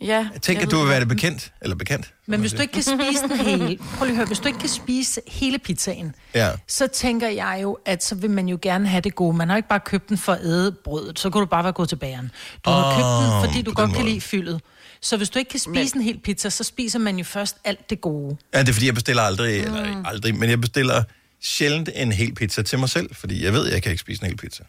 Ja, 0.00 0.28
Jeg 0.32 0.42
tænker, 0.42 0.60
jeg 0.60 0.66
at 0.68 0.70
du 0.70 0.78
vil 0.80 0.88
være 0.88 1.00
det 1.00 1.08
bekendt, 1.08 1.52
eller 1.62 1.76
bekendt. 1.76 2.14
Men 2.26 2.40
hvis 2.40 2.52
du 2.52 2.62
ikke 2.62 2.72
kan 2.72 2.82
spise 2.82 3.22
den 3.28 3.38
hele, 3.38 3.78
prøv 3.96 4.04
lige 4.06 4.10
at 4.12 4.16
høre, 4.16 4.26
hvis 4.26 4.38
du 4.38 4.46
ikke 4.48 4.58
kan 4.58 4.68
spise 4.68 5.20
hele 5.26 5.58
pizzaen, 5.58 6.14
Ja. 6.34 6.50
så 6.66 6.86
tænker 6.86 7.28
jeg 7.28 7.58
jo, 7.62 7.78
at 7.86 8.04
så 8.04 8.14
vil 8.14 8.30
man 8.30 8.48
jo 8.48 8.58
gerne 8.62 8.88
have 8.88 9.00
det 9.00 9.14
gode. 9.14 9.36
Man 9.36 9.48
har 9.48 9.56
ikke 9.56 9.68
bare 9.68 9.80
købt 9.80 10.08
den 10.08 10.18
for 10.18 10.32
at 10.32 10.40
æde 10.44 10.72
brødet, 10.72 11.18
så 11.18 11.30
kunne 11.30 11.40
du 11.40 11.46
bare 11.46 11.64
være 11.64 11.72
gået 11.72 11.88
til 11.88 11.96
bageren. 11.96 12.30
Du 12.64 12.70
har 12.70 12.84
Åh, 12.90 12.96
købt 12.96 13.32
den, 13.42 13.48
fordi 13.50 13.62
du 13.62 13.72
godt 13.74 13.90
kan 13.90 13.98
måde. 14.00 14.08
lide 14.10 14.20
fyldet. 14.20 14.60
Så 15.00 15.16
hvis 15.16 15.30
du 15.30 15.38
ikke 15.38 15.48
kan 15.48 15.60
spise 15.60 15.96
en 15.96 16.02
hel 16.02 16.18
pizza, 16.24 16.50
så 16.50 16.64
spiser 16.64 16.98
man 16.98 17.16
jo 17.18 17.24
først 17.24 17.56
alt 17.64 17.90
det 17.90 18.00
gode. 18.00 18.36
Ja, 18.54 18.60
det 18.60 18.68
er 18.68 18.72
fordi, 18.72 18.86
jeg 18.86 18.94
bestiller 18.94 19.22
aldrig, 19.22 19.60
mm. 19.68 19.74
eller 19.76 20.04
aldrig, 20.06 20.34
men 20.36 20.50
jeg 20.50 20.60
bestiller 20.60 21.04
sjældent 21.42 21.88
en 21.94 22.12
hel 22.12 22.34
pizza 22.34 22.62
til 22.62 22.78
mig 22.78 22.88
selv, 22.88 23.14
fordi 23.14 23.44
jeg 23.44 23.52
ved, 23.52 23.66
at 23.66 23.72
jeg 23.74 23.82
kan 23.82 23.90
ikke 23.92 24.00
spise 24.00 24.22
en 24.22 24.26
hel 24.28 24.36
pizza. 24.36 24.62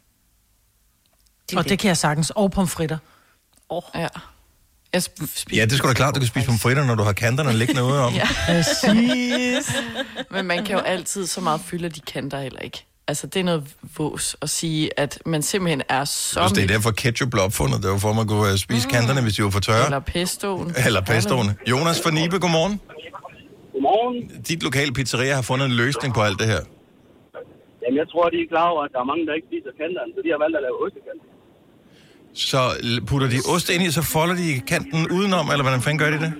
Og 1.55 1.69
det 1.69 1.79
kan 1.79 1.87
jeg 1.87 1.97
sagtens. 1.97 2.29
Og 2.29 2.51
pomfritter. 2.51 2.97
Oh. 3.69 3.81
Ja. 3.95 4.07
Jeg 4.93 4.99
sp- 4.99 5.39
spiser 5.39 5.61
Ja, 5.61 5.65
det 5.65 5.71
er 5.73 5.77
sgu 5.77 5.87
da 5.87 5.93
klart, 5.93 6.15
du 6.15 6.19
kan 6.19 6.27
spise 6.27 6.45
pomfritter, 6.47 6.85
når 6.85 6.95
du 6.95 7.03
har 7.03 7.13
kanterne 7.13 7.53
liggende 7.53 7.83
ude 7.83 7.99
om. 8.05 8.13
Ja. 8.21 8.27
Præcis. 8.47 9.71
Men 10.33 10.45
man 10.45 10.65
kan 10.65 10.75
jo 10.75 10.81
altid 10.81 11.25
så 11.27 11.41
meget 11.41 11.61
fylde, 11.61 11.89
de 11.89 11.99
kanter 11.99 12.39
heller 12.41 12.59
ikke. 12.59 12.85
Altså, 13.07 13.27
det 13.27 13.39
er 13.39 13.43
noget 13.43 13.63
vås 13.97 14.35
at 14.41 14.49
sige, 14.49 14.99
at 14.99 15.19
man 15.25 15.41
simpelthen 15.41 15.81
er 15.89 16.05
så... 16.05 16.41
Hvis 16.41 16.51
det 16.51 16.63
er 16.63 16.67
derfor 16.75 16.91
ketchup 16.91 17.29
blev 17.29 17.43
opfundet, 17.43 17.77
det 17.83 17.89
var 17.91 17.97
for, 17.97 18.09
at 18.09 18.15
man 18.15 18.27
kunne 18.27 18.51
øh, 18.51 18.57
spise 18.57 18.87
kanterne, 18.95 19.21
hvis 19.21 19.33
de 19.35 19.43
var 19.43 19.49
for 19.49 19.59
tørre. 19.69 19.85
Eller 19.85 19.99
pestoen. 19.99 20.67
Eller 20.85 21.01
pestoen. 21.01 21.47
Jonas 21.71 21.97
fra 22.03 22.11
Nibe, 22.17 22.39
godmorgen. 22.39 22.75
Godmorgen. 23.73 24.17
Dit 24.49 24.63
lokale 24.67 24.91
pizzeria 24.97 25.33
har 25.39 25.41
fundet 25.51 25.65
en 25.65 25.75
løsning 25.83 26.09
på 26.17 26.21
alt 26.27 26.39
det 26.41 26.47
her. 26.53 26.61
Jamen, 27.81 27.97
jeg 28.01 28.07
tror, 28.11 28.23
de 28.33 28.37
er 28.45 28.47
klar 28.53 28.67
over, 28.73 28.81
at 28.87 28.91
der 28.95 28.99
er 29.05 29.07
mange, 29.11 29.23
der 29.27 29.33
ikke 29.37 29.47
spiser 29.51 29.71
kanterne, 29.81 30.09
så 30.15 30.19
de 30.25 30.29
har 30.35 30.39
valgt 30.43 30.55
at 30.59 30.63
lave 30.67 30.77
ostekant. 30.85 31.21
Så 32.33 32.59
putter 33.07 33.27
de 33.29 33.37
ost 33.53 33.69
ind 33.69 33.83
i, 33.83 33.91
så 33.91 34.01
folder 34.01 34.35
de 34.35 34.61
kanten 34.67 35.11
udenom, 35.11 35.49
eller 35.51 35.63
hvordan 35.63 35.81
fanden 35.81 35.99
gør 35.99 36.09
de 36.09 36.19
det? 36.25 36.33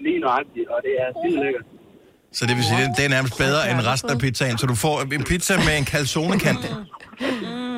Lige 0.00 0.18
nøjagtigt, 0.20 0.68
og 0.68 0.78
det 0.86 0.92
er 1.02 1.08
simpelthen 1.22 1.44
lækkert. 1.44 1.64
Så 2.32 2.46
det 2.46 2.56
vil 2.56 2.64
sige, 2.64 2.80
det- 2.82 2.96
det 2.96 3.04
er 3.04 3.08
nærmest 3.08 3.34
bedre 3.38 3.70
end 3.70 3.80
resten 3.86 4.10
af 4.10 4.18
pizzaen. 4.18 4.58
Så 4.58 4.66
du 4.66 4.74
får 4.74 5.00
en 5.18 5.24
pizza 5.24 5.56
med 5.56 5.78
en 5.78 5.86
calzone-kant. 5.86 6.64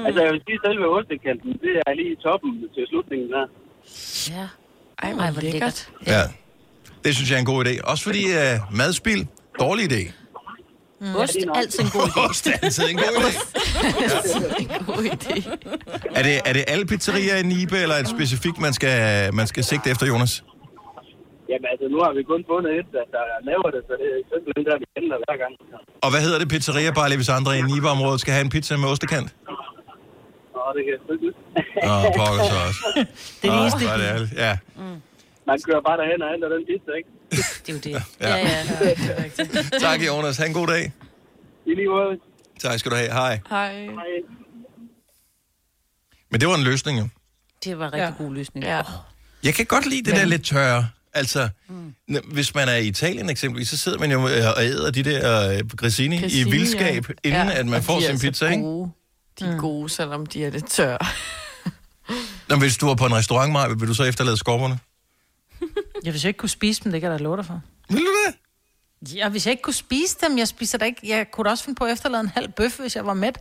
Altså, 0.06 0.20
jeg 0.24 0.32
vil 0.32 0.40
sige, 0.48 0.58
selve 0.66 0.84
ostekanten, 0.98 1.50
det 1.52 1.72
er 1.86 1.94
lige 1.94 2.12
i 2.12 2.16
toppen 2.26 2.50
til 2.74 2.84
slutningen 2.90 3.28
der. 3.34 3.46
Ja. 4.30 4.46
Ej, 5.02 5.12
hvor, 5.14 5.32
hvor 5.32 5.42
lækkert. 5.42 5.88
Ja. 6.06 6.22
Det 7.04 7.14
synes 7.16 7.30
jeg 7.30 7.36
er 7.36 7.40
en 7.40 7.46
god 7.54 7.64
idé. 7.66 7.82
Også 7.90 8.04
fordi 8.04 8.24
uh, 8.24 8.76
madspil, 8.76 9.26
dårlig 9.60 9.92
idé. 9.92 10.12
Mm. 11.00 11.16
Ost 11.16 11.36
er 11.36 11.52
altid 11.60 11.80
en 11.84 11.90
god 11.96 12.06
idé. 12.08 12.20
Ost 12.30 12.46
er 12.46 12.56
altid 12.62 12.84
en 12.92 12.96
god 12.96 13.14
idé. 13.22 13.32
en 14.78 14.84
god 14.90 15.02
idé. 15.14 15.34
Er 16.18 16.22
det, 16.28 16.34
er 16.48 16.52
det 16.52 16.64
alle 16.72 16.84
pizzerier 16.86 17.36
i 17.42 17.42
Nibe, 17.42 17.76
eller 17.84 17.94
er 17.98 18.02
det 18.06 18.10
specifikt, 18.18 18.58
man 18.66 18.72
skal, 18.78 18.94
man 19.34 19.46
skal 19.46 19.64
sigte 19.64 19.90
efter, 19.90 20.06
Jonas? 20.06 20.32
Jamen, 21.50 21.66
altså, 21.72 21.86
nu 21.94 21.98
har 22.04 22.12
vi 22.18 22.22
kun 22.32 22.42
fundet 22.52 22.70
et, 22.80 22.86
der, 22.96 23.04
der 23.16 23.24
laver 23.50 23.68
det, 23.74 23.80
så 23.88 23.92
det 24.00 24.08
er 24.16 24.20
simpelthen 24.32 24.64
der, 24.68 24.76
vi 24.82 24.86
ændrer 25.00 25.18
hver 25.24 25.36
gang. 25.42 25.52
Og 26.04 26.08
hvad 26.12 26.20
hedder 26.26 26.38
det 26.42 26.48
pizzeria, 26.48 26.90
bare 27.00 27.08
lige 27.08 27.18
hvis 27.22 27.32
andre 27.38 27.58
i 27.58 27.62
Nibe-området 27.70 28.20
skal 28.20 28.32
have 28.36 28.44
en 28.48 28.52
pizza 28.56 28.76
med 28.76 28.88
ostekant? 28.94 29.28
Og 30.66 30.70
det 30.76 30.82
kan 30.86 30.92
jeg 30.94 31.00
ikke. 31.14 31.28
Åh, 31.90 32.04
pokker 32.18 32.42
så 32.52 32.56
også. 32.68 32.80
Det 33.42 33.48
er 33.50 33.52
Åh, 33.52 33.92
er 33.94 34.18
det. 34.18 34.30
Ja. 34.44 34.52
Man 35.50 35.60
kører 35.62 35.80
bare 35.80 35.96
derhen 36.00 36.22
og 36.22 36.30
henter 36.32 36.48
den 36.48 36.62
pizza, 36.70 36.92
ikke? 37.00 37.08
Det 37.66 37.68
er 37.68 37.72
jo 37.72 37.78
det. 37.78 38.02
Ja. 38.20 38.36
ja. 39.72 39.78
Tak, 39.86 40.06
Jonas. 40.06 40.36
Ha' 40.36 40.46
en 40.46 40.52
god 40.52 40.66
dag. 40.66 40.92
I 41.66 41.74
lige 41.74 41.88
måde. 41.88 42.18
Tak 42.60 42.78
skal 42.78 42.90
du 42.92 42.96
have. 42.96 43.12
Hej. 43.12 43.40
Hej. 43.48 43.72
Hej. 43.72 44.10
Men 46.30 46.40
det 46.40 46.48
var 46.48 46.54
en 46.54 46.62
løsning, 46.62 46.98
jo. 46.98 47.08
Det 47.64 47.78
var 47.78 47.86
en 47.86 47.92
rigtig 47.92 48.14
ja. 48.18 48.24
god 48.24 48.34
løsning. 48.34 48.66
Ja. 48.66 48.82
Jeg 49.44 49.54
kan 49.54 49.66
godt 49.66 49.86
lide 49.86 50.10
det 50.10 50.18
der 50.18 50.24
lidt 50.24 50.44
tørre. 50.44 50.88
Altså, 51.14 51.48
mm. 51.68 51.94
hvis 52.32 52.54
man 52.54 52.68
er 52.68 52.76
i 52.76 52.86
Italien 52.86 53.30
eksempelvis, 53.30 53.68
så 53.68 53.76
sidder 53.76 53.98
man 53.98 54.12
jo 54.12 54.28
øh, 54.28 54.42
og 54.56 54.64
æder 54.64 54.90
de 54.90 55.02
der 55.02 55.50
øh, 55.50 55.68
grissini 55.76 56.16
i 56.16 56.44
vildskab, 56.50 57.08
ja. 57.08 57.28
inden 57.28 57.48
Ja, 57.48 57.58
at 57.58 57.66
man 57.66 57.74
og 57.74 57.84
får 57.84 58.00
sin 58.00 58.18
pizza, 58.18 58.48
ikke? 58.48 58.62
Gode. 58.62 58.90
De 59.40 59.44
er 59.44 59.58
gode, 59.58 59.88
selvom 59.88 60.26
de 60.26 60.44
er 60.44 60.50
lidt 60.50 60.70
tørre. 60.70 60.98
Nå, 62.48 62.56
hvis 62.56 62.76
du 62.76 62.88
er 62.88 62.94
på 62.94 63.06
en 63.06 63.14
restaurant, 63.14 63.52
Maja, 63.52 63.68
vil 63.68 63.88
du 63.88 63.94
så 63.94 64.04
efterlade 64.04 64.36
skorperne? 64.36 64.78
Jeg 66.04 66.10
hvis 66.10 66.24
jeg 66.24 66.28
ikke 66.28 66.38
kunne 66.38 66.48
spise 66.48 66.84
dem, 66.84 66.92
det 66.92 67.00
kan 67.00 67.10
jeg 67.10 67.18
da 67.18 67.24
love 67.24 67.36
dig 67.36 67.46
for. 67.46 67.60
Vil 67.88 67.98
du 67.98 68.12
det? 68.26 68.34
Ja, 69.14 69.28
hvis 69.28 69.46
jeg 69.46 69.50
ikke 69.52 69.62
kunne 69.62 69.74
spise 69.74 70.16
dem, 70.22 70.38
jeg 70.38 70.48
spiser 70.48 70.78
da 70.78 70.84
ikke... 70.84 71.00
Jeg 71.04 71.30
kunne 71.30 71.44
da 71.44 71.50
også 71.50 71.64
finde 71.64 71.78
på 71.78 71.84
at 71.84 71.92
efterlade 71.92 72.20
en 72.20 72.28
halv 72.28 72.52
bøf, 72.52 72.78
hvis 72.78 72.96
jeg 72.96 73.06
var 73.06 73.14
mæt. 73.14 73.38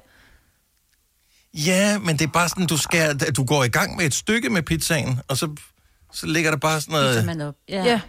Ja, 1.53 1.99
men 1.99 2.19
det 2.19 2.25
er 2.25 2.31
bare 2.31 2.49
sådan, 2.49 2.67
du, 2.67 2.77
skal, 2.77 3.19
du 3.19 3.43
går 3.45 3.63
i 3.63 3.67
gang 3.67 3.95
med 3.95 4.05
et 4.05 4.13
stykke 4.13 4.49
med 4.49 4.63
pizzaen, 4.63 5.19
og 5.27 5.37
så, 5.37 5.55
så 6.13 6.27
ligger 6.27 6.51
der 6.51 6.57
bare 6.57 6.81
sådan 6.81 6.91
noget... 6.91 7.25
man 7.25 7.41
op. 7.41 7.55
Ja. 7.69 7.83
Ja, 7.85 8.01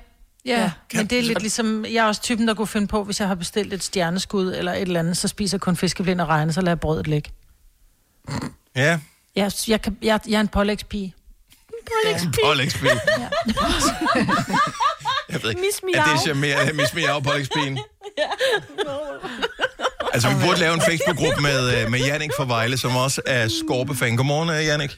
ja. 0.44 0.72
men 0.94 1.06
det 1.06 1.18
er 1.18 1.22
lidt 1.22 1.40
ligesom... 1.40 1.84
Jeg 1.84 1.94
er 1.94 2.04
også 2.04 2.22
typen, 2.22 2.48
der 2.48 2.54
kunne 2.54 2.66
finde 2.66 2.86
på, 2.86 3.04
hvis 3.04 3.20
jeg 3.20 3.28
har 3.28 3.34
bestilt 3.34 3.72
et 3.72 3.82
stjerneskud 3.82 4.54
eller 4.54 4.72
et 4.72 4.82
eller 4.82 5.00
andet, 5.00 5.16
så 5.16 5.28
spiser 5.28 5.56
jeg 5.56 5.60
kun 5.60 5.76
fiskeblind 5.76 6.20
og 6.20 6.28
regne, 6.28 6.52
så 6.52 6.60
lader 6.60 6.70
jeg 6.70 6.80
brødet 6.80 7.08
ligge. 7.08 7.30
Ja, 8.76 9.00
Jeg, 9.36 9.52
jeg, 9.68 9.82
kan, 9.82 9.98
jeg, 10.02 10.20
jeg 10.28 10.36
er 10.36 10.40
en 10.40 10.48
pålægspige. 10.48 11.14
Pålægspil. 12.44 12.88
Jeg 15.32 15.42
ved 15.42 15.50
ikke, 15.50 15.60
Miss 15.66 15.78
er 15.78 15.86
det 15.86 16.06
Miau. 16.06 16.18
charmerende, 16.26 16.72
Miss 16.72 16.94
Miau? 16.94 17.18
Altså, 20.14 20.28
vi 20.28 20.34
burde 20.46 20.60
lave 20.60 20.74
en 20.74 20.80
Facebook-gruppe 20.90 21.40
med, 21.42 21.60
øh, 21.84 21.90
med 21.90 21.98
Jannik 22.00 22.30
fra 22.36 22.44
Vejle, 22.46 22.76
som 22.78 22.96
også 22.96 23.20
er 23.26 23.48
skorpefan. 23.48 24.16
Godmorgen, 24.16 24.48
øh, 24.50 24.66
Jannik. 24.66 24.92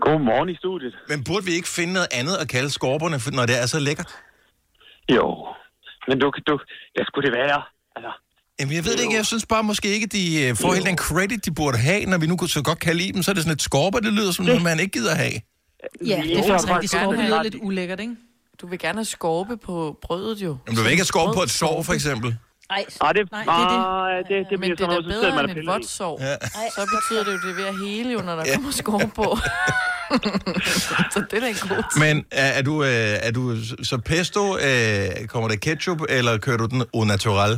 Godmorgen 0.00 0.48
i 0.48 0.56
studiet. 0.56 0.94
Men 1.08 1.24
burde 1.24 1.44
vi 1.44 1.52
ikke 1.52 1.68
finde 1.68 1.92
noget 1.92 2.08
andet 2.12 2.36
at 2.36 2.48
kalde 2.48 2.70
skorperne, 2.70 3.20
for- 3.20 3.30
når 3.30 3.46
det 3.46 3.62
er 3.62 3.66
så 3.66 3.78
lækkert? 3.78 4.10
Jo, 5.16 5.26
men 6.08 6.18
du, 6.20 6.26
du, 6.46 6.58
hvad 6.94 7.04
skulle 7.06 7.26
det 7.30 7.36
være? 7.38 7.62
Altså, 7.96 8.10
Jamen, 8.60 8.74
jeg 8.74 8.84
ved 8.84 8.92
det 8.92 9.02
ikke. 9.02 9.14
Jeg 9.16 9.26
synes 9.26 9.46
bare 9.46 9.62
måske 9.62 9.88
ikke, 9.88 10.06
de 10.06 10.42
øh, 10.48 10.56
får 10.56 10.74
helt 10.74 10.86
den 10.86 10.96
credit, 10.98 11.44
de 11.44 11.50
burde 11.54 11.78
have, 11.78 12.04
når 12.04 12.18
vi 12.18 12.26
nu 12.26 12.46
så 12.46 12.62
godt 12.62 12.78
kan 12.78 12.96
lide 12.96 13.12
dem. 13.12 13.22
Så 13.22 13.30
er 13.30 13.34
det 13.34 13.42
sådan 13.42 13.54
et 13.54 13.62
skorper, 13.62 13.98
det 13.98 14.12
lyder 14.12 14.32
som 14.32 14.44
noget, 14.44 14.62
man 14.62 14.80
ikke 14.80 14.92
gider 14.92 15.14
have. 15.14 15.32
Ja, 16.06 16.22
det 16.22 16.38
er 16.38 16.42
faktisk 16.42 16.68
jeg 16.68 16.74
rigtigt. 16.76 16.92
Skorpe 16.92 17.16
lyder 17.22 17.42
lidt 17.42 17.56
ulækkert, 17.62 18.00
ikke? 18.00 18.16
Du 18.60 18.66
vil 18.66 18.78
gerne 18.78 18.98
have 18.98 19.04
skorpe 19.04 19.56
på 19.56 19.98
brødet, 20.02 20.38
jo. 20.42 20.56
Jamen, 20.66 20.76
du 20.76 20.82
vil 20.82 20.90
ikke 20.90 21.00
have 21.00 21.12
skorpe 21.14 21.32
på 21.38 21.42
et 21.42 21.50
sår, 21.50 21.82
for 21.82 21.92
eksempel. 21.92 22.36
Ej, 22.70 22.84
nej, 23.02 23.12
det, 23.12 23.22
Nej, 23.32 23.42
det 23.44 23.52
er 23.52 23.68
det. 23.74 23.78
nej, 23.78 24.16
det, 24.30 24.46
det 24.50 24.60
Men 24.60 24.60
bliver 24.60 24.76
det 24.76 24.84
er 24.84 24.86
sådan 24.86 24.88
da 24.88 24.94
noget, 24.94 25.04
så 25.04 25.10
sidder 25.10 25.22
bedre 25.22 25.36
man 25.36 25.44
end 25.44 25.50
og 25.50 25.50
et 25.50 25.56
piller 25.56 25.72
vådt 25.72 25.84
i. 25.84 25.88
sår. 25.98 26.14
Ja. 26.28 26.34
Så 26.76 26.82
betyder 26.96 27.22
det 27.26 27.32
jo, 27.34 27.38
det 27.44 27.50
er 27.54 27.58
ved 27.60 27.66
at 27.72 27.76
hele 27.86 28.08
jo, 28.16 28.20
når 28.28 28.34
der 28.40 28.44
kommer 28.54 28.70
skorpe 28.82 29.10
på. 29.20 29.28
så 31.14 31.18
det 31.30 31.38
er 31.44 31.48
en 31.54 31.60
god. 31.68 31.82
Men 32.04 32.14
er, 32.42 32.50
er, 32.58 32.62
du, 32.68 32.74
øh, 32.90 33.26
er 33.28 33.32
du 33.38 33.42
så 33.90 33.96
pesto, 34.12 34.42
øh, 34.68 35.08
kommer 35.32 35.48
der 35.52 35.56
ketchup, 35.66 36.00
eller 36.16 36.32
kører 36.46 36.56
du 36.62 36.66
den 36.74 36.80
au 36.96 37.02
naturel? 37.14 37.54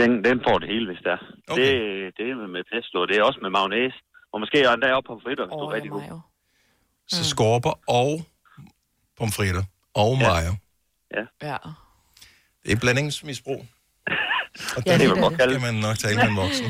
Den, 0.00 0.10
den 0.28 0.36
får 0.46 0.56
det 0.62 0.68
hele, 0.74 0.86
hvis 0.90 1.00
det 1.04 1.12
er. 1.16 1.22
Okay. 1.52 1.62
Det, 1.62 2.12
det 2.18 2.24
er 2.30 2.36
med 2.56 2.64
pesto, 2.72 2.96
det 3.08 3.14
er 3.18 3.22
også 3.28 3.40
med 3.44 3.50
mayonnaise. 3.56 3.96
Og 4.32 4.36
måske 4.42 4.58
endda 4.74 4.88
op 4.98 5.06
på 5.10 5.14
fritter, 5.24 5.44
hvis 5.46 5.56
du 5.60 5.64
er 5.68 5.72
rigtig 5.76 5.90
god. 5.96 6.02
Så 7.08 7.24
skorper 7.24 7.80
og 7.88 8.24
pomfritter 9.18 9.62
og 9.94 10.18
mayo. 10.18 10.54
Ja. 11.42 11.56
Det 12.64 12.72
er 12.72 12.76
blandingsmisbrug. 12.76 13.66
Og 14.76 14.82
Ja, 14.86 14.92
det, 14.92 15.00
det 15.00 15.00
det 15.00 15.10
vil 15.10 15.20
man 15.20 15.36
kalde 15.36 15.54
skal 15.54 15.72
man 15.72 15.74
nok 15.74 15.98
tale 15.98 16.16
med 16.16 16.24
en 16.28 16.36
voksen. 16.36 16.64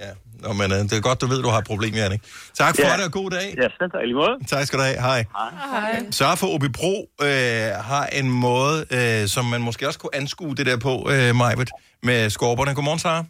Ja. 0.00 0.10
Nå, 0.34 0.52
men 0.52 0.72
øh, 0.72 0.78
det 0.78 0.92
er 0.92 1.00
godt, 1.00 1.20
du 1.20 1.26
ved, 1.26 1.42
du 1.42 1.48
har 1.48 1.58
et 1.58 1.64
problem, 1.66 1.94
Jannik. 1.94 2.20
Tak 2.54 2.76
for 2.76 2.82
Ja. 2.82 2.96
det, 2.96 3.04
og 3.04 3.12
god 3.12 3.30
dag. 3.30 3.54
Ja, 3.56 3.62
selv 3.78 3.90
tak 3.90 4.00
i 4.02 4.06
lige 4.06 4.14
måde. 4.14 4.44
Tak 4.48 4.66
skal 4.66 4.78
du 4.78 4.84
have. 4.84 5.00
Hej. 5.00 5.24
Hej. 5.70 6.10
Så 6.10 6.34
for 6.36 6.46
Obibro 6.54 7.08
øh, 7.22 7.28
har 7.84 8.06
en 8.06 8.30
måde, 8.30 8.86
øh, 8.90 9.28
som 9.28 9.44
man 9.44 9.60
måske 9.62 9.86
også 9.86 9.98
kunne 9.98 10.14
anskue 10.14 10.54
det 10.54 10.66
der 10.66 10.76
på, 10.76 11.10
øh, 11.10 11.34
Majbet, 11.36 11.70
med 12.02 12.30
skorperne. 12.30 12.74
Godmorgen, 12.74 12.98
Sara. 12.98 13.24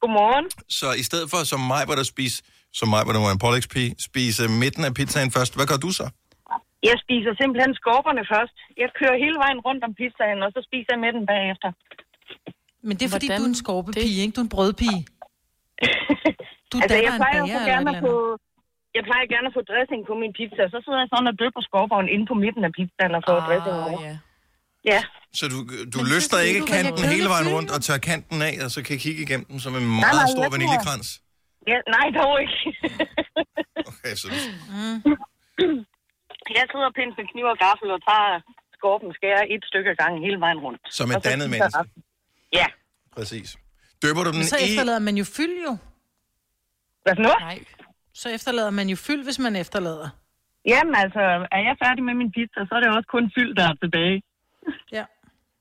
Godmorgen. 0.00 0.44
Så 0.68 0.92
i 0.92 1.02
stedet 1.02 1.30
for 1.30 1.44
som 1.44 1.60
Majbet 1.60 1.98
at 1.98 2.06
spise, 2.06 2.42
som 2.78 2.86
Majbet, 2.92 3.14
der 3.16 3.20
var 3.26 3.32
en 3.38 3.42
pålægspige, 3.46 3.90
spise 4.08 4.42
midten 4.62 4.82
af 4.88 4.92
pizzaen 4.98 5.30
først, 5.36 5.52
hvad 5.56 5.66
gør 5.72 5.78
du 5.86 5.90
så? 6.00 6.06
Jeg 6.90 6.96
spiser 7.04 7.32
simpelthen 7.40 7.72
skorperne 7.82 8.22
først. 8.34 8.56
Jeg 8.82 8.88
kører 8.98 9.16
hele 9.24 9.36
vejen 9.44 9.60
rundt 9.66 9.82
om 9.88 9.92
pizzaen, 10.00 10.38
og 10.46 10.50
så 10.54 10.60
spiser 10.68 10.90
jeg 10.94 11.00
med 11.04 11.10
den 11.16 11.24
bagefter. 11.32 11.70
Men 12.88 12.94
det 12.98 13.04
er 13.08 13.12
fordi, 13.16 13.26
Hvordan 13.28 13.40
du 13.40 13.44
er 13.48 13.52
en 13.54 13.60
skorpepige, 13.64 14.16
ikke? 14.22 14.32
Du 14.36 14.40
er 14.42 14.46
en 14.48 14.54
brødpige. 14.56 15.00
Du 16.70 16.76
altså, 16.82 16.96
jeg 17.06 17.12
af 17.12 17.14
en 17.16 17.20
plejer 17.22 17.40
bager 17.46 17.64
gerne 17.72 17.88
at 17.94 17.98
få... 18.06 18.14
Jeg 18.98 19.04
plejer 19.08 19.26
gerne 19.34 19.46
at 19.50 19.54
få 19.58 19.62
dressing 19.70 20.00
på 20.10 20.14
min 20.22 20.32
pizza, 20.38 20.62
så 20.72 20.78
sidder 20.84 21.00
jeg 21.02 21.08
sådan 21.12 21.28
og 21.32 21.36
døber 21.42 21.62
skorperen 21.68 22.08
inde 22.14 22.24
på 22.32 22.36
midten 22.44 22.62
af 22.68 22.72
pizzaen 22.78 23.12
og 23.18 23.22
får 23.28 23.36
ah, 23.40 23.46
dressing 23.48 23.76
over. 23.86 24.00
ja. 24.08 24.14
Ja. 24.92 25.00
Så 25.38 25.44
du, 25.52 25.58
du 25.94 25.98
løsner 26.12 26.38
synes 26.38 26.48
ikke 26.48 26.60
du, 26.60 26.66
kanten 26.74 27.02
kan 27.02 27.12
hele 27.16 27.28
vejen 27.34 27.48
rundt 27.54 27.70
og 27.76 27.80
tager 27.86 28.00
kanten 28.10 28.38
af, 28.48 28.54
og 28.64 28.70
så 28.74 28.78
kan 28.88 28.98
kigge 29.04 29.20
igennem 29.26 29.46
den 29.50 29.60
som 29.64 29.72
en 29.80 29.82
nej, 29.82 29.88
meget 30.04 30.20
jeg 30.24 30.28
stor 30.34 30.42
tror- 30.42 30.54
vaniljekrans? 30.54 31.08
Ja 31.70 31.76
nej, 31.96 32.06
dog 32.18 32.34
ikke. 32.44 32.56
Okay, 33.90 34.14
så 34.20 34.26
du... 34.28 34.34
jeg 36.58 36.64
sidder 36.72 36.90
pænt 36.98 37.14
med 37.18 37.26
kniv 37.32 37.44
og 37.52 37.58
gaffel 37.66 37.88
og 37.96 38.00
tager 38.08 38.40
skorpen, 38.76 39.08
skærer 39.18 39.42
et 39.54 39.62
stykke 39.70 39.88
ad 39.90 39.96
gangen 40.02 40.20
hele 40.26 40.38
vejen 40.44 40.58
rundt. 40.66 40.80
Som 40.98 41.10
et 41.10 41.16
Og 41.16 41.24
dannet 41.24 41.50
menneske. 41.50 41.78
resten. 41.78 42.02
Ja. 42.60 42.66
Præcis. 43.16 43.48
Døber 44.02 44.22
du 44.24 44.30
den 44.30 44.38
Men 44.42 44.46
så 44.54 44.56
i... 44.56 44.64
efterlader 44.68 44.98
man 45.08 45.16
jo 45.22 45.24
fyld 45.36 45.56
jo. 45.66 45.72
Hvad 47.04 47.12
for 47.16 47.22
noget? 47.22 47.40
Nej. 47.40 47.58
Så 48.14 48.28
efterlader 48.36 48.70
man 48.70 48.88
jo 48.88 48.96
fyld, 48.96 49.22
hvis 49.24 49.38
man 49.38 49.56
efterlader. 49.56 50.08
Jamen 50.72 50.94
altså, 51.04 51.20
er 51.56 51.62
jeg 51.68 51.76
færdig 51.84 52.02
med 52.08 52.14
min 52.14 52.30
pizza, 52.36 52.60
så 52.68 52.72
er 52.76 52.80
det 52.80 52.88
også 52.96 53.08
kun 53.16 53.24
fyld, 53.36 53.52
der 53.58 53.64
er 53.70 53.74
tilbage. 53.82 54.22
Ja. 54.92 55.04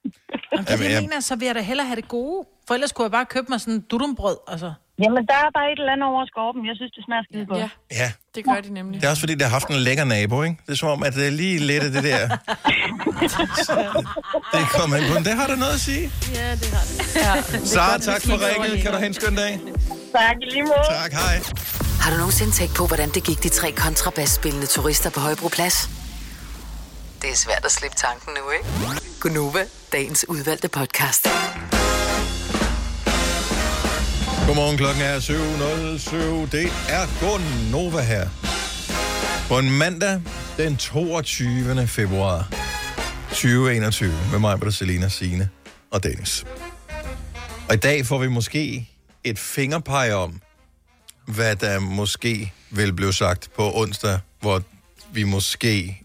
Jamen, 0.51 0.65
det, 0.65 0.71
Jamen, 0.71 0.91
jeg- 0.91 1.01
mener, 1.01 1.19
så 1.19 1.35
vil 1.35 1.45
jeg 1.45 1.55
da 1.55 1.61
hellere 1.61 1.87
have 1.87 1.95
det 2.01 2.07
gode. 2.07 2.47
For 2.67 2.73
ellers 2.73 2.91
kunne 2.91 3.03
jeg 3.03 3.11
bare 3.11 3.25
købe 3.25 3.47
mig 3.49 3.61
sådan 3.61 3.73
en 3.73 3.81
dudumbrød, 3.91 4.37
altså. 4.47 4.73
Jamen, 5.03 5.21
der 5.29 5.37
er 5.45 5.49
bare 5.57 5.67
et 5.73 5.79
eller 5.81 5.93
andet 5.95 6.07
over 6.11 6.23
skorpen. 6.31 6.61
Jeg 6.69 6.75
synes, 6.79 6.91
det 6.97 7.03
smager 7.07 7.23
skide 7.29 7.45
godt. 7.51 7.59
Ja, 7.59 7.69
Ja, 8.01 8.07
det 8.35 8.41
gør 8.45 8.59
de 8.65 8.69
nemlig. 8.79 8.95
det 9.01 9.07
er 9.07 9.11
også 9.13 9.21
fordi, 9.25 9.33
det 9.39 9.41
har 9.41 9.49
haft 9.59 9.67
en 9.67 9.75
lækker 9.75 10.03
nabo, 10.03 10.43
ikke? 10.43 10.57
Det 10.65 10.71
er 10.71 10.75
som 10.83 10.89
om, 10.89 11.03
at 11.03 11.13
det 11.17 11.27
er 11.27 11.31
lige 11.31 11.59
lidt 11.59 11.83
af 11.83 11.91
det 11.91 12.03
der. 12.03 12.21
det 14.55 14.63
kommer 14.77 14.95
ind 14.97 15.05
på. 15.07 15.13
Men 15.13 15.23
det 15.29 15.33
har 15.39 15.47
der 15.47 15.55
noget 15.55 15.73
at 15.73 15.79
sige. 15.89 16.11
Ja, 16.33 16.51
det 16.61 16.69
har 16.75 16.83
det. 16.89 17.15
Ja. 17.15 17.41
Sara, 17.65 17.97
tak 17.97 18.21
for 18.21 18.35
ringet. 18.47 18.81
Kan 18.83 18.91
du 18.91 18.97
have 18.97 19.07
en 19.07 19.13
skøn 19.13 19.35
dag? 19.35 19.59
Tak, 20.17 20.35
lige 20.51 20.63
måde. 20.63 20.85
Tak, 21.01 21.11
hej. 21.11 21.35
Har 22.03 22.11
du 22.11 22.17
nogensinde 22.17 22.51
tænkt 22.51 22.75
på, 22.75 22.87
hvordan 22.87 23.09
det 23.09 23.23
gik 23.23 23.43
de 23.43 23.49
tre 23.49 23.71
kontrabasspillende 23.71 24.67
turister 24.67 25.09
på 25.09 25.19
Højbroplads? 25.19 25.89
Det 27.21 27.29
er 27.29 27.35
svært 27.35 27.65
at 27.65 27.71
slippe 27.71 27.97
tanken 27.97 28.31
nu, 28.37 28.51
ikke? 28.51 28.65
Gunova, 29.21 29.59
dagens 29.91 30.25
udvalgte 30.29 30.67
podcast. 30.67 31.27
Godmorgen, 34.51 34.77
klokken 34.77 35.01
er 35.03 35.19
7.07. 35.19 36.57
Det 36.57 36.71
er 36.89 37.19
Gunova 37.19 38.01
her. 38.01 38.29
På 39.47 39.59
en 39.59 39.71
mandag, 39.71 40.21
den 40.57 40.77
22. 40.77 41.87
februar 41.87 42.49
2021, 43.29 44.13
med 44.31 44.39
mig, 44.39 44.59
Britta, 44.59 44.71
Selina, 44.71 45.09
Signe 45.09 45.49
og 45.91 46.03
Dennis. 46.03 46.45
Og 47.69 47.75
i 47.75 47.77
dag 47.77 48.05
får 48.05 48.17
vi 48.17 48.27
måske 48.27 48.89
et 49.23 49.39
fingerpeg 49.39 50.13
om, 50.13 50.41
hvad 51.25 51.55
der 51.55 51.79
måske 51.79 52.53
vil 52.69 52.93
blive 52.93 53.13
sagt 53.13 53.49
på 53.55 53.71
onsdag, 53.75 54.19
hvor 54.39 54.61
vi 55.13 55.23
måske 55.23 56.01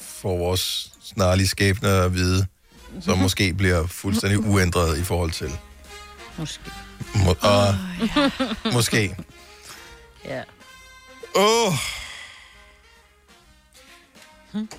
får 0.00 0.38
vores 0.38 0.92
snarlige 1.02 1.48
skæbne 1.48 1.88
at 1.88 2.14
vide, 2.14 2.46
som 3.00 3.18
måske 3.18 3.54
bliver 3.54 3.86
fuldstændig 3.86 4.38
uændret 4.38 4.98
i 4.98 5.02
forhold 5.02 5.30
til. 5.30 5.50
Måske. 6.38 6.70
Må, 7.14 7.36
og, 7.40 7.74
måske. 8.72 9.16
Ja. 10.24 10.42
Åh. 11.34 11.66
Oh. 11.66 11.74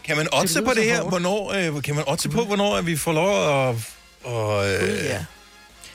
Kan 0.03 0.17
man 0.17 0.27
otte 0.33 0.63
på 0.65 0.73
det 0.73 0.83
her? 0.83 0.95
hårdt. 0.95 1.09
Hvornår, 1.09 1.53
øh, 1.75 1.83
kan 1.83 1.95
man 1.95 2.03
otte 2.07 2.29
på, 2.29 2.45
hvornår 2.45 2.75
at 2.77 2.85
vi 2.85 2.97
får 2.97 3.11
lov 3.11 3.69
at... 3.69 3.75
Og, 4.23 4.69
øh, 4.73 5.05
Ja. 5.05 5.25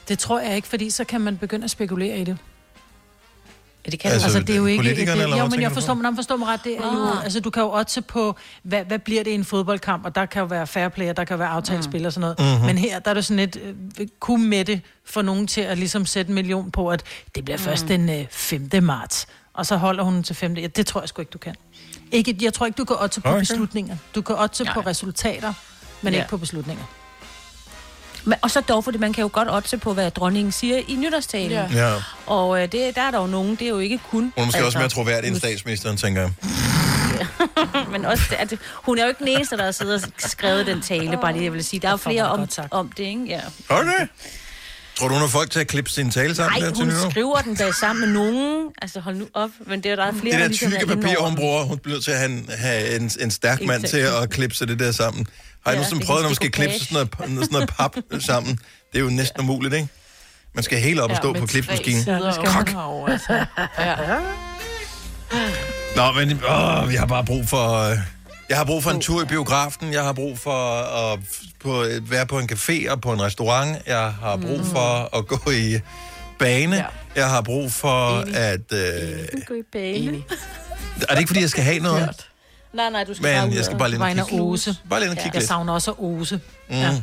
Det 0.08 0.18
tror 0.18 0.40
jeg 0.40 0.56
ikke, 0.56 0.68
fordi 0.68 0.90
så 0.90 1.04
kan 1.04 1.20
man 1.20 1.38
begynde 1.38 1.64
at 1.64 1.70
spekulere 1.70 2.18
i 2.18 2.24
det. 2.24 2.38
Ja, 3.86 3.90
det 3.90 3.98
kan 4.00 4.10
Altså, 4.10 4.26
altså, 4.26 4.40
det 4.40 4.50
er 4.50 4.56
jo 4.56 4.66
ikke... 4.66 4.82
det, 4.82 4.98
eller 4.98 5.28
jo, 5.28 5.36
hvad 5.36 5.48
men 5.48 5.60
jeg 5.62 5.72
forstår, 5.72 5.94
man 5.94 6.14
forstår 6.16 6.36
mig 6.36 6.48
ret. 6.48 6.64
Det 6.64 6.72
er 6.78 6.92
jo, 6.92 7.04
Ah. 7.06 7.24
altså, 7.24 7.40
du 7.40 7.50
kan 7.50 7.62
jo 7.62 7.68
otte 7.78 8.02
på, 8.02 8.36
hvad, 8.62 8.84
hvad 8.84 8.98
bliver 8.98 9.24
det 9.24 9.30
i 9.30 9.34
en 9.34 9.44
fodboldkamp, 9.44 10.04
og 10.04 10.14
der 10.14 10.26
kan 10.26 10.40
jo 10.40 10.46
være 10.46 10.66
fair 10.66 10.88
play, 10.88 11.08
og 11.10 11.16
der 11.16 11.24
kan 11.24 11.38
være 11.38 11.48
aftalespil 11.48 12.06
og 12.06 12.12
sådan 12.12 12.20
noget. 12.20 12.38
Mhm. 12.38 12.48
Mm-hmm. 12.48 12.66
Men 12.66 12.78
her, 12.78 12.98
der 12.98 13.10
er 13.10 13.14
det 13.14 13.24
sådan 13.24 13.38
et, 13.40 13.56
øh, 14.00 14.06
kunne 14.20 14.46
med 14.48 14.64
det 14.64 14.80
for 15.04 15.22
nogen 15.22 15.46
til 15.46 15.60
at 15.60 15.78
ligesom 15.78 16.06
sætte 16.06 16.28
en 16.28 16.34
million 16.34 16.70
på, 16.70 16.88
at 16.88 17.02
det 17.34 17.44
bliver 17.44 17.58
først 17.58 17.88
den 17.88 18.08
øh, 18.10 18.26
5. 18.30 18.68
marts, 18.82 19.26
og 19.54 19.66
så 19.66 19.76
holder 19.76 20.04
hun 20.04 20.22
til 20.22 20.36
5. 20.36 20.54
Ja, 20.56 20.66
det 20.66 20.86
tror 20.86 21.00
jeg 21.00 21.08
sgu 21.08 21.22
ikke, 21.22 21.30
du 21.30 21.38
kan. 21.38 21.54
Ikke, 22.12 22.36
jeg 22.42 22.52
tror 22.52 22.66
ikke, 22.66 22.76
du 22.76 22.84
kan 22.84 22.96
otte 23.02 23.20
på 23.20 23.28
Okay. 23.28 23.38
beslutninger. 23.38 23.96
Du 24.14 24.22
kan 24.22 24.36
otte 24.38 24.64
på 24.74 24.80
resultater, 24.80 25.52
men 26.02 26.12
Ja. 26.12 26.18
ikke 26.18 26.30
på 26.30 26.36
beslutninger. 26.36 26.84
Men, 28.24 28.38
og 28.42 28.50
så 28.50 28.60
dog, 28.60 28.84
fordi 28.84 28.98
man 28.98 29.12
kan 29.12 29.22
jo 29.22 29.30
godt 29.32 29.48
otte 29.50 29.78
på, 29.78 29.94
hvad 29.94 30.10
dronningen 30.10 30.52
siger 30.52 30.80
i 30.88 30.94
nytårstalen. 30.94 31.50
Ja. 31.50 31.66
Ja. 31.72 31.94
Og 32.26 32.62
øh, 32.62 32.72
det, 32.72 32.94
der 32.94 33.02
er 33.02 33.10
der 33.10 33.20
jo 33.20 33.26
nogen, 33.26 33.50
det 33.50 33.62
er 33.62 33.68
jo 33.68 33.78
ikke 33.78 34.00
kun... 34.10 34.20
Hun 34.20 34.32
er 34.36 34.44
måske 34.44 34.64
også 34.64 34.78
mere 34.78 34.88
troværdig 34.88 35.28
end 35.28 35.36
statsministeren, 35.36 35.96
tænker 35.96 36.20
jeg. 36.20 36.30
Men 37.92 38.04
også, 38.04 38.24
det, 38.30 38.36
at, 38.36 38.58
hun 38.74 38.98
er 38.98 39.02
jo 39.02 39.08
ikke 39.08 39.18
den 39.18 39.28
eneste, 39.28 39.56
der 39.56 39.64
har 39.64 39.70
siddet 39.70 39.94
og 39.94 40.10
skrevet 40.18 40.66
den 40.66 40.80
tale, 40.80 41.18
bare 41.20 41.32
lige, 41.32 41.44
jeg 41.44 41.52
vil 41.52 41.64
sige. 41.64 41.80
Der 41.80 41.88
er 41.88 41.92
jo 41.92 41.96
flere 41.96 42.28
om, 42.28 42.48
om 42.70 42.92
det, 42.92 43.04
ikke? 43.04 43.24
Ja. 43.24 43.40
Okay. 43.68 44.06
Tror 44.98 45.08
du, 45.08 45.14
hun 45.14 45.20
har 45.20 45.28
folk 45.28 45.50
til 45.50 45.60
at 45.60 45.66
klippe 45.66 45.90
sin 45.90 46.10
tale 46.10 46.34
sammen 46.34 46.60
Nej, 46.62 46.68
der 46.68 46.74
til 46.74 46.84
hun 46.84 46.94
nytår? 46.94 47.10
skriver 47.10 47.38
den 47.38 47.54
da 47.54 47.72
sammen 47.72 48.00
med 48.00 48.08
nogen. 48.22 48.68
Altså, 48.82 49.00
hold 49.00 49.16
nu 49.16 49.26
op. 49.34 49.50
Men 49.66 49.82
det 49.82 49.90
er 49.90 49.96
der 49.96 50.04
er 50.04 50.12
flere, 50.12 50.32
Det 50.32 50.40
der 50.40 50.48
ligesom 50.48 50.72
er 50.72 50.78
tykke 50.78 50.92
inde 50.92 51.02
papir, 51.02 51.16
over 51.18 51.28
hun 51.28 51.36
bruger, 51.36 51.62
hun 51.64 51.78
bliver 51.78 51.94
nødt 51.94 52.04
til 52.04 52.10
at 52.10 52.18
have 52.18 52.30
en, 52.30 52.48
have 52.58 52.96
en, 52.96 53.10
en 53.20 53.30
stærk 53.30 53.62
mand 53.66 53.84
til 53.84 53.98
at 53.98 54.30
klippe 54.30 54.66
det 54.66 54.78
der 54.78 54.92
sammen. 54.92 55.26
Har 55.66 55.72
I 55.72 55.74
Ja, 55.74 55.80
ja, 55.82 55.90
nu 55.90 56.00
er 56.00 56.04
prøvet, 56.06 56.22
når 56.22 56.28
man 56.28 56.34
skal 56.34 56.50
klippe 56.50 56.74
sådan 56.78 57.08
noget, 57.18 57.44
sådan 57.44 57.48
noget 57.52 57.68
pap 57.78 57.96
sammen? 58.20 58.58
Det 58.92 58.98
er 58.98 59.02
jo 59.02 59.10
næsten 59.10 59.40
umuligt, 59.40 59.74
ikke? 59.74 59.88
Man 60.54 60.64
skal 60.64 60.78
helt 60.78 61.00
op 61.00 61.10
og 61.10 61.16
stå 61.16 61.32
på 61.32 61.46
klipsmaskinen. 61.46 62.04
Ja, 62.06 62.14
det 62.14 62.34
skal 62.34 62.46
Krak. 62.46 62.66
man 62.66 62.74
herovre, 62.74 63.12
altså. 63.12 63.44
Ja. 63.78 63.94
Nå, 65.96 66.12
men 66.12 66.40
åh, 66.48 66.88
vi 66.90 66.94
har 66.94 67.06
bare 67.06 67.24
brug 67.24 67.48
for... 67.48 67.90
øh, 67.90 67.98
Jeg 68.48 68.56
har 68.56 68.64
brug 68.64 68.82
for 68.82 68.90
en 68.90 69.00
tur 69.00 69.22
i 69.22 69.24
biografen. 69.26 69.92
Jeg 69.92 70.02
har 70.02 70.12
brug 70.12 70.38
for 70.38 70.72
at 71.12 71.18
på, 71.60 71.82
at 71.82 72.10
være 72.10 72.26
på 72.26 72.38
en 72.38 72.48
café 72.52 72.90
og 72.90 73.00
på 73.00 73.12
en 73.12 73.22
restaurant. 73.22 73.78
Jeg 73.86 74.12
har 74.12 74.36
brug 74.36 74.60
for 74.66 75.16
at 75.18 75.26
gå 75.26 75.50
i 75.50 75.78
bane. 76.38 76.76
Ja. 76.76 76.84
Jeg 77.16 77.28
har 77.30 77.40
brug 77.42 77.72
for 77.72 78.20
Enig. 78.20 78.36
at... 78.36 78.72
Øh, 78.72 79.28
Gå 79.46 79.54
i 79.54 79.62
bane. 79.72 80.22
Er 81.08 81.12
det 81.12 81.18
ikke, 81.18 81.28
fordi 81.28 81.40
jeg 81.40 81.50
skal 81.50 81.64
have 81.64 81.78
noget? 81.78 82.00
Hørt. 82.04 82.28
Nej, 82.72 82.90
nej, 82.90 83.04
du 83.04 83.14
skal 83.14 83.22
bare 83.34 83.46
Men 83.46 83.56
jeg 83.56 83.64
skal 83.64 83.78
bare 83.78 83.90
lige 83.90 84.10
ind 84.10 84.20
og 84.20 84.26
kigge. 84.28 84.42
Ose. 84.44 84.76
Bare 84.90 85.00
lige 85.00 85.10
ind 85.10 85.18
og 85.18 85.22
kigge 85.22 85.34
Jeg 85.36 85.40
lidt. 85.40 85.48
savner 85.48 85.72
også 85.72 85.92
Ose. 85.98 86.40
Mm. 86.68 86.74
Ja. 86.76 87.02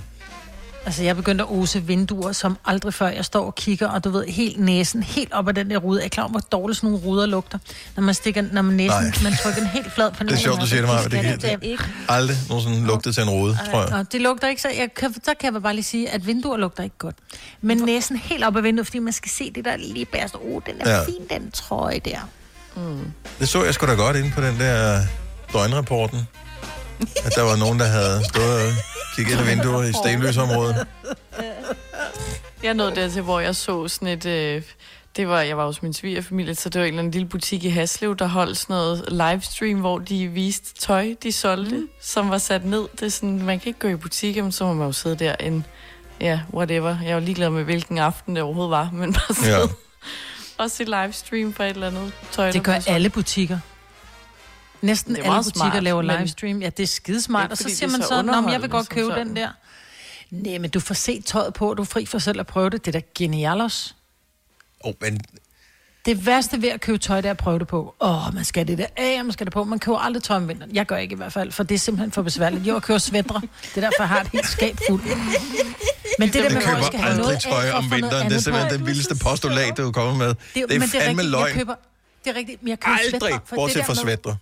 Altså, 0.86 1.04
jeg 1.04 1.16
begyndte 1.16 1.44
at 1.44 1.52
ose 1.52 1.84
vinduer 1.84 2.32
som 2.32 2.58
aldrig 2.66 2.94
før. 2.94 3.08
Jeg 3.08 3.26
står 3.26 3.46
og 3.46 3.56
kigger, 3.56 3.88
og 3.88 4.04
du 4.04 4.10
ved, 4.10 4.26
helt 4.26 4.60
næsen, 4.60 5.04
helt 5.04 5.34
op 5.34 5.48
ad 5.48 5.54
den 5.54 5.70
der 5.70 5.78
rude. 5.78 6.00
Jeg 6.00 6.06
er 6.06 6.10
klar 6.10 6.24
over, 6.24 6.32
hvor 6.32 6.40
dårligt 6.40 6.78
sådan 6.78 6.90
nogle 6.90 7.06
ruder 7.06 7.26
lugter. 7.26 7.58
Når 7.96 8.04
man 8.04 8.14
stikker, 8.14 8.44
når 8.52 8.62
man 8.62 8.76
næsen, 8.76 9.02
Nej. 9.02 9.14
man 9.24 9.34
trykker 9.44 9.60
den 9.60 9.70
helt 9.70 9.94
flad 9.94 10.12
på 10.12 10.24
Det 10.24 10.32
er 10.32 10.38
sjovt, 10.38 10.62
du 10.62 10.68
siger 10.68 10.82
det, 10.82 10.90
Maja, 10.90 11.32
det 11.32 11.42
det 11.42 11.60
ikke. 11.62 11.84
Aldrig 12.10 12.38
nogensinde 12.50 12.88
lugtet 12.88 13.16
til 13.16 13.24
en 13.24 13.30
rode, 13.30 13.58
tror 13.72 13.82
jeg. 13.82 13.98
Nå, 13.98 14.04
det 14.12 14.22
lugter 14.22 14.48
ikke 14.48 14.62
så... 14.62 14.70
Jeg 14.78 14.94
kan, 14.94 15.14
så 15.14 15.34
kan 15.40 15.54
jeg 15.54 15.62
bare 15.62 15.74
lige 15.74 15.84
sige, 15.84 16.10
at 16.10 16.28
vinduer 16.28 16.58
lugter 16.58 16.84
ikke 16.84 16.98
godt. 16.98 17.16
Men 17.62 17.78
næsen 17.78 18.18
helt 18.18 18.44
op 18.44 18.56
ad 18.58 18.62
vinduet, 18.62 18.88
fordi 18.88 19.00
man 19.00 19.14
skal 19.14 19.32
se 19.32 19.52
det 19.56 19.66
der 19.66 19.78
lige 19.78 20.06
bærst. 20.06 20.36
Åh, 20.36 20.56
oh, 20.56 20.62
den 20.66 20.76
er 20.80 20.90
ja. 20.96 21.04
fin, 21.06 21.22
den 21.30 21.52
trøje 21.52 22.00
der. 22.00 22.30
Mm. 22.76 23.12
Det 23.40 23.50
så 23.50 23.64
jeg 23.64 23.74
sgu 23.74 23.86
da 23.86 23.94
godt 23.94 24.16
inde 24.16 24.32
på 24.36 24.42
den 24.42 24.60
der 24.60 25.02
døgnrapporten. 25.54 26.28
At 27.26 27.36
der 27.36 27.42
var 27.42 27.56
nogen, 27.56 27.80
der 27.80 27.86
havde 27.86 28.24
stået 28.30 28.68
og 28.68 28.74
kigget 29.16 29.32
ind 29.32 29.42
ad 29.42 29.46
vinduer 29.46 29.84
i 29.84 29.94
stenløsområdet. 29.94 30.88
Jeg 32.64 32.74
nåede 32.74 32.96
dertil, 32.96 33.22
hvor 33.22 33.40
jeg 33.40 33.56
så 33.56 33.88
sådan 33.88 34.08
et... 34.08 34.26
Øh, 34.26 34.62
det 35.16 35.28
var, 35.28 35.42
jeg 35.42 35.58
var 35.58 35.66
hos 35.66 35.82
min 35.84 35.94
svigerfamilie, 35.94 36.56
så 36.56 36.70
det 36.70 36.80
var 36.80 36.86
en 36.86 36.94
eller 36.94 37.00
anden 37.00 37.12
lille 37.12 37.28
butik 37.28 37.64
i 37.64 37.70
Haslev, 37.70 38.16
der 38.18 38.28
holdt 38.28 38.58
sådan 38.58 38.74
noget 38.74 39.06
livestream, 39.12 39.80
hvor 39.80 40.00
de 40.00 40.28
viste 40.28 40.74
tøj, 40.80 41.16
de 41.24 41.32
solgte, 41.32 41.76
mm. 41.76 41.90
som 42.02 42.30
var 42.30 42.38
sat 42.38 42.66
ned. 42.66 42.88
Det 43.00 43.02
er 43.06 43.10
sådan, 43.10 43.42
man 43.42 43.60
kan 43.60 43.68
ikke 43.68 43.80
gå 43.80 43.88
i 43.88 43.96
butikker, 43.96 44.44
men 44.44 44.52
så 44.52 44.66
må 44.66 44.74
man 44.74 44.88
jo 44.88 44.94
sidde 44.94 45.16
der 45.16 45.36
en... 45.40 45.66
Ja, 46.22 46.40
whatever. 46.54 46.98
Jeg 47.06 47.16
var 47.16 47.22
ligeglad 47.22 47.50
med, 47.50 47.64
hvilken 47.64 47.98
aften 47.98 48.36
det 48.36 48.44
overhovedet 48.44 48.72
var, 48.72 48.90
men 48.94 49.14
bare 49.14 49.36
sidde 49.36 49.52
Ja. 49.52 49.60
ja. 49.60 49.66
og 50.58 50.72
se 50.72 50.84
livestream 50.84 51.54
for 51.54 51.64
et 51.64 51.70
eller 51.70 51.88
andet 51.88 52.12
tøj. 52.32 52.52
Det 52.52 52.64
gør 52.64 52.80
alle 52.88 53.10
butikker. 53.10 53.60
Næsten 54.82 55.16
Det 55.16 55.26
er 55.26 55.32
alle 55.32 55.38
butikker 55.44 55.60
smart, 55.70 55.84
laver 55.84 56.02
men- 56.02 56.18
livestream. 56.18 56.62
Ja, 56.62 56.70
det 56.70 56.84
er 56.84 56.88
skidesmart. 56.88 57.44
Ikke 57.44 57.54
Og 57.54 57.58
så 57.58 57.64
siger 57.64 57.76
det 57.76 57.84
er 57.84 57.88
man 57.98 58.02
så 58.02 58.08
så, 58.08 58.52
jeg 58.52 58.62
vil 58.62 58.70
godt 58.70 58.90
købe 58.90 59.08
sådan." 59.08 59.28
den 59.28 59.36
der. 59.36 59.50
Nej, 60.32 60.58
men 60.58 60.70
du 60.70 60.80
får 60.80 60.94
set 60.94 61.26
tøjet 61.26 61.54
på, 61.54 61.74
du 61.74 61.82
er 61.82 61.86
fri 61.86 62.06
for 62.06 62.20
selv 62.20 62.40
at 62.40 62.48
prøve 62.48 62.70
det. 62.70 62.86
Det 62.86 62.96
er 62.96 63.00
da 63.00 63.06
genialos. 63.18 63.96
Oh, 64.80 64.94
men 65.02 65.22
Det 66.06 66.26
værste 66.26 66.62
ved 66.62 66.70
at 66.70 66.82
købe 66.82 66.98
tøj, 66.98 67.18
det 67.22 67.26
er 67.26 67.32
at 67.32 67.38
prøve 67.38 67.60
det 67.60 67.68
på. 67.68 67.96
Åh, 68.02 68.28
oh, 68.28 68.34
man 68.34 68.46
skal 68.46 68.68
det 68.68 68.78
der 68.78 68.86
af, 68.98 69.20
og 69.20 69.26
man 69.26 69.34
skal 69.34 69.46
det 69.46 69.54
på. 69.54 69.64
Man 69.64 69.80
køber 69.80 69.98
aldrig 69.98 70.24
tøj 70.24 70.38
om 70.38 70.48
vinteren. 70.48 70.76
Jeg 70.76 70.86
gør 70.86 70.98
ikke 70.98 71.14
i 71.14 71.16
hvert 71.16 71.34
fald, 71.34 71.52
for 71.52 71.64
det 71.64 71.76
er 71.76 71.80
simpelthen 71.80 72.12
for 72.12 72.22
besværligt. 72.22 72.68
Jo, 72.68 72.74
jeg 72.74 72.82
køber 72.82 72.98
svætre. 72.98 73.42
Det 73.76 73.78
er 73.78 73.82
derfor, 73.82 74.04
jeg 74.04 74.08
har 74.10 74.22
et 74.22 74.28
helt 74.28 74.48
skab 74.48 74.78
fuldt. 74.90 75.06
Men 76.20 76.28
det 76.30 76.34
der 76.44 76.50
med, 76.50 76.62
hvor 76.62 76.76
jeg 76.76 76.84
skal 76.86 77.00
have 77.00 77.18
noget 77.18 77.30
aldrig 77.36 77.54
af, 77.54 77.62
tøj 77.62 77.68
at 77.68 77.74
om 77.74 77.92
vinteren. 77.92 78.30
Det 78.30 78.36
er 78.36 78.40
simpelthen 78.40 78.80
den 78.80 78.88
vildeste 78.88 79.16
postulat, 79.24 79.78
du 79.78 79.88
er 79.88 79.92
kommet 79.92 80.18
med. 80.18 80.28
Det, 80.28 80.38
det 80.54 80.64
er 80.76 80.80
men 80.80 80.90
fandme 80.90 81.10
rigtigt, 81.10 81.30
løgn. 81.30 81.48
Jeg 81.48 81.54
køber, 81.56 81.76
det 82.26 82.32
er 82.32 82.36
rigtigt, 82.36 82.64
men 82.64 82.70
jeg 82.70 82.80
køber 82.80 82.98
Aldrig, 82.98 83.22
svætter, 83.22 83.40
for 83.46 83.56
bortset 83.56 83.78
det 83.78 83.86
fra 83.86 83.96
svætter. 83.96 84.36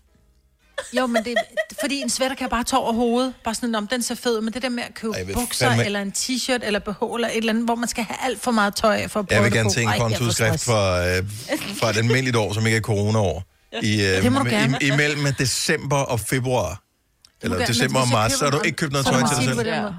Jo, 0.97 1.07
men 1.07 1.23
det, 1.23 1.33
fordi 1.81 2.01
en 2.01 2.09
sweater 2.09 2.35
kan 2.35 2.41
jeg 2.43 2.49
bare 2.49 2.63
tage 2.63 2.79
over 2.79 2.93
hovedet. 2.93 3.33
Bare 3.43 3.55
sådan, 3.55 3.75
om 3.75 3.87
den 3.87 4.01
ser 4.03 4.15
fed 4.15 4.37
ud. 4.37 4.41
Men 4.41 4.53
det 4.53 4.61
der 4.61 4.69
med 4.69 4.83
at 4.83 4.93
købe 4.93 5.13
Ej, 5.13 5.33
bukser, 5.33 5.71
fandme- 5.71 5.85
eller 5.85 6.01
en 6.01 6.13
t-shirt, 6.17 6.65
eller 6.65 6.79
BH, 6.79 7.15
eller 7.15 7.27
et 7.27 7.37
eller 7.37 7.49
andet, 7.53 7.65
hvor 7.65 7.75
man 7.75 7.87
skal 7.89 8.03
have 8.03 8.17
alt 8.23 8.41
for 8.41 8.51
meget 8.51 8.75
tøj 8.75 9.07
for 9.07 9.19
at 9.19 9.27
prøve 9.27 9.35
Jeg 9.35 9.43
vil 9.43 9.51
gerne 9.53 9.69
på. 9.69 9.73
se 9.73 9.81
en 9.81 9.89
kontoudskrift 9.99 10.63
fra, 10.65 11.07
øh, 11.07 11.23
fra 11.79 11.89
et 11.89 11.97
almindeligt 11.97 12.35
år, 12.35 12.53
som 12.53 12.65
ikke 12.65 12.77
er 12.77 12.81
corona-år. 12.81 13.43
I, 13.81 14.01
øh, 14.01 14.23
Det 14.23 14.31
må 14.31 14.39
du 14.39 14.45
gerne. 14.49 14.77
i, 14.81 14.85
imellem 14.87 15.33
december 15.33 15.97
og 15.97 16.19
februar. 16.19 16.81
Eller 17.41 17.57
gerne, 17.57 17.67
december 17.67 17.99
og 17.99 18.07
marts, 18.07 18.37
så 18.39 18.43
har 18.45 18.51
du 18.51 18.61
ikke 18.65 18.75
købt 18.75 18.91
noget 18.91 19.05
tøj 19.07 19.19
til 19.19 19.35
dig 19.37 19.43
selv. 19.43 19.55
måde. 19.55 19.95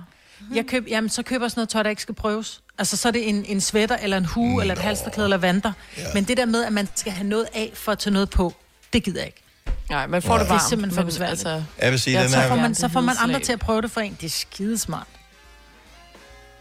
Jeg 0.55 0.66
køb, 0.66 0.85
jamen, 0.88 1.11
så 1.11 1.23
køber 1.23 1.45
jeg 1.45 1.51
sådan 1.51 1.59
noget 1.61 1.69
tøj, 1.69 1.83
der 1.83 1.90
ikke 1.90 2.03
skal 2.03 2.14
prøves. 2.14 2.61
Altså, 2.79 2.97
så 2.97 3.09
er 3.09 3.12
det 3.12 3.29
en, 3.29 3.45
en 3.45 3.61
sweater, 3.61 3.97
eller 3.97 4.16
en 4.16 4.25
hue, 4.25 4.55
Nå. 4.55 4.61
eller 4.61 4.75
et 4.75 4.81
halsterklæde, 4.81 5.27
eller 5.27 5.37
vanter. 5.37 5.73
Ja. 5.99 6.03
Men 6.14 6.25
det 6.25 6.37
der 6.37 6.45
med, 6.47 6.64
at 6.64 6.73
man 6.73 6.88
skal 6.95 7.12
have 7.12 7.27
noget 7.29 7.47
af 7.55 7.71
for 7.75 7.93
at 7.93 7.99
tage 7.99 8.12
noget 8.12 8.31
på, 8.31 8.55
det 8.93 9.05
gider 9.05 9.19
jeg 9.21 9.27
ikke. 9.27 9.43
Nej, 9.90 10.07
man 10.07 10.22
får 10.22 10.29
Nej. 10.29 10.38
det 10.38 10.44
Det 10.46 10.50
er 10.50 10.55
varmt. 10.55 10.68
simpelthen 10.68 10.96
for 10.96 11.05
besværligt. 11.07 11.46
Altså, 11.46 11.62
Jeg 11.83 11.90
vil 11.90 12.00
sige, 12.00 12.16
Ja, 12.16 12.22
den 12.22 12.31
så, 12.31 12.37
er... 12.40 12.48
får 12.48 12.57
man, 12.57 12.70
Ja, 12.70 12.74
så 12.74 12.88
får 12.88 13.00
man 13.00 13.14
andre 13.20 13.40
til 13.40 13.53
at 13.53 13.59
prøve 13.61 13.83
det 13.83 13.90
for 13.90 14.00
en. 14.00 14.16
Det 14.20 14.26
er 14.26 14.31
skidesmart. 14.31 15.07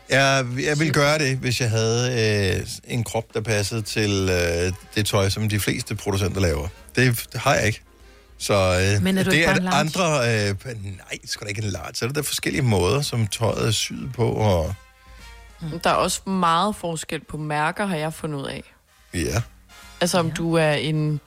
Jeg, 0.09 0.45
jeg 0.65 0.79
ville 0.79 0.93
gøre 0.93 1.17
det, 1.19 1.37
hvis 1.37 1.61
jeg 1.61 1.69
havde 1.69 2.57
øh, 2.59 2.67
en 2.87 3.03
krop, 3.03 3.33
der 3.33 3.41
passede 3.41 3.81
til 3.81 4.29
øh, 4.31 4.73
det 4.95 5.05
tøj, 5.05 5.29
som 5.29 5.49
de 5.49 5.59
fleste 5.59 5.95
producenter 5.95 6.41
laver. 6.41 6.67
Det, 6.95 7.25
det 7.33 7.41
har 7.41 7.53
jeg 7.55 7.65
ikke. 7.67 7.81
Så 8.37 8.53
øh, 8.95 9.03
Men 9.03 9.17
er 9.17 9.23
du 9.23 9.29
det 9.29 9.35
ikke 9.35 9.45
er 9.47 9.55
en 9.55 9.67
at 9.67 9.73
andre... 9.73 10.03
Øh, 10.03 10.55
nej, 10.73 11.17
det 11.21 11.29
skal 11.29 11.45
da 11.45 11.49
ikke 11.49 11.61
en 11.63 11.69
large. 11.69 11.93
Så 11.93 12.05
er 12.05 12.09
der 12.09 12.21
forskellige 12.21 12.61
måder, 12.61 13.01
som 13.01 13.27
tøjet 13.27 13.67
er 13.67 13.71
syet 13.71 14.13
på. 14.13 14.31
Og, 14.31 14.73
der 15.83 15.89
er 15.89 15.93
også 15.93 16.29
meget 16.29 16.75
forskel 16.75 17.21
på 17.29 17.37
mærker, 17.37 17.85
har 17.85 17.95
jeg 17.95 18.13
fundet 18.13 18.39
ud 18.39 18.45
af. 18.47 18.63
ja. 19.13 19.41
Altså 20.01 20.19
om 20.19 20.31
du 20.31 20.53
er 20.53 20.71
en 20.71 21.19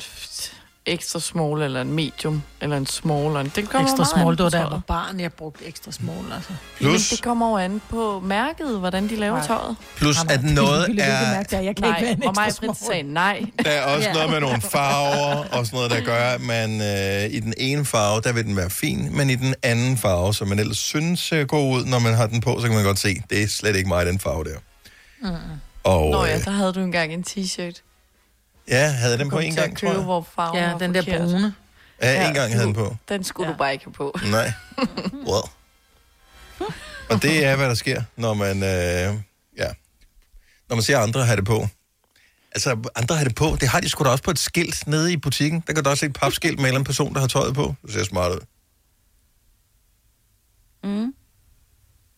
ekstra 0.87 1.21
small, 1.21 1.63
eller 1.63 1.81
en 1.81 1.93
medium, 1.93 2.43
eller 2.61 2.77
en 2.77 2.87
small. 2.87 3.27
Eller 3.27 3.41
en, 3.41 3.53
det 3.57 3.69
kommer 3.69 3.89
Ekstra 3.89 3.97
meget 3.97 4.09
small, 4.09 4.31
det 4.31 4.39
på 4.39 4.43
var 4.43 4.51
tøjet. 4.51 4.71
var 4.71 4.81
barn, 4.87 5.21
jeg 5.21 5.33
brugte 5.33 5.65
ekstra 5.67 5.93
small, 5.93 6.33
altså. 6.35 6.53
Men 6.81 6.91
det 6.95 7.21
kommer 7.23 7.51
jo 7.51 7.57
an 7.57 7.81
på 7.89 8.21
mærket, 8.25 8.79
hvordan 8.79 9.09
de 9.09 9.17
laver 9.17 9.37
Nej. 9.37 9.47
tøjet. 9.47 9.77
Plus, 9.97 10.17
at 10.31 10.45
noget 10.45 10.83
er... 11.01 11.33
mærke. 11.35 11.57
Jeg 11.57 11.77
kan 11.77 11.85
Nej, 11.91 11.99
ikke 11.99 12.21
være 12.21 12.29
og 12.29 12.35
mig 12.37 12.51
Britt 12.61 12.77
sagde 12.87 13.03
nej. 13.03 13.45
Der 13.65 13.71
er 13.71 13.83
også 13.97 14.09
Ja. 14.09 14.13
noget 14.15 14.31
med 14.31 14.41
nogle 14.41 14.61
farver 14.61 15.45
og 15.53 15.67
sådan 15.67 15.77
noget, 15.77 15.91
der 15.91 16.01
gør, 16.01 16.29
at 16.29 16.41
man 16.41 16.81
øh, 16.81 17.31
i 17.35 17.41
den 17.41 17.55
ene 17.59 17.85
farve, 17.85 18.21
der 18.21 18.33
vil 18.33 18.45
den 18.45 18.57
være 18.57 18.71
fin, 18.71 19.17
men 19.17 19.31
i 19.31 19.35
den 19.35 19.55
anden 19.63 19.97
farve, 19.99 20.35
som 20.35 20.49
man 20.49 20.59
ellers 20.59 20.79
synes 20.79 21.21
ser 21.21 21.45
god 21.45 21.77
ud, 21.79 21.85
når 21.85 21.99
man 21.99 22.15
har 22.15 22.27
den 22.27 22.41
på, 22.41 22.61
så 22.61 22.67
kan 22.67 22.77
man 22.77 22.85
godt 22.85 22.99
se, 22.99 23.23
det 23.31 23.43
er 23.43 23.49
slet 23.49 23.77
ikke 23.77 23.89
mig, 23.89 24.07
den 24.07 24.19
farve 24.19 24.45
der. 24.45 24.59
Mm. 25.23 25.37
Og 25.85 26.11
Nå 26.11 26.23
øh, 26.25 26.31
ja, 26.31 26.39
der 26.39 26.51
havde 26.51 26.73
du 26.73 26.81
engang 26.81 27.13
en 27.13 27.25
t-shirt. 27.29 27.83
Ja, 28.69 28.89
havde 28.91 29.19
den 29.19 29.31
på 29.31 29.39
en 29.39 29.55
gang, 29.55 29.79
tror 29.79 29.93
jeg. 29.93 30.01
hvor 30.03 30.27
farven 30.35 30.59
Ja, 30.59 30.75
den 30.79 30.95
der 30.95 31.03
forkert. 31.03 31.21
brune. 31.21 31.55
Ja, 32.03 32.29
en 32.29 32.35
gang 32.35 32.53
havde 32.53 32.67
den 32.67 32.75
på. 32.75 32.97
Den 33.09 33.25
skulle 33.25 33.47
ja. 33.47 33.53
du 33.53 33.59
bare 33.59 33.73
ikke 33.73 33.85
have 33.85 33.93
på. 33.93 34.15
Nej. 34.31 34.53
Well. 35.13 35.45
Og 37.11 37.23
det 37.23 37.45
er, 37.45 37.57
hvad 37.57 37.69
der 37.69 37.75
sker, 37.75 38.03
når 38.17 38.35
man, 38.35 38.57
øh, 38.57 39.21
ja, 39.59 39.69
når 40.69 40.77
man 40.77 40.83
ser 40.83 40.99
andre 40.99 41.25
have 41.25 41.37
det 41.37 41.45
på. 41.45 41.69
Altså, 42.55 42.91
andre 42.95 43.17
har 43.17 43.25
det 43.25 43.35
på. 43.35 43.57
Det 43.61 43.69
har 43.69 43.81
de 43.81 43.89
sgu 43.89 44.05
da 44.05 44.09
også 44.09 44.25
på 44.25 44.31
et 44.31 44.39
skilt 44.39 44.87
nede 44.87 45.13
i 45.13 45.17
butikken. 45.17 45.65
Der 45.67 45.73
kan 45.73 45.85
du 45.85 45.91
også 45.91 46.01
se 46.01 46.07
et 46.07 46.13
papskilt 46.13 46.57
med 46.57 46.61
en 46.65 46.67
eller 46.67 46.75
anden 46.79 46.85
person, 46.85 47.15
der 47.15 47.21
har 47.21 47.27
tøjet 47.29 47.55
på. 47.55 47.75
Det 47.83 47.93
ser 47.93 48.05
smart 48.05 48.33
ud. 48.33 48.41
Mm. 50.85 51.15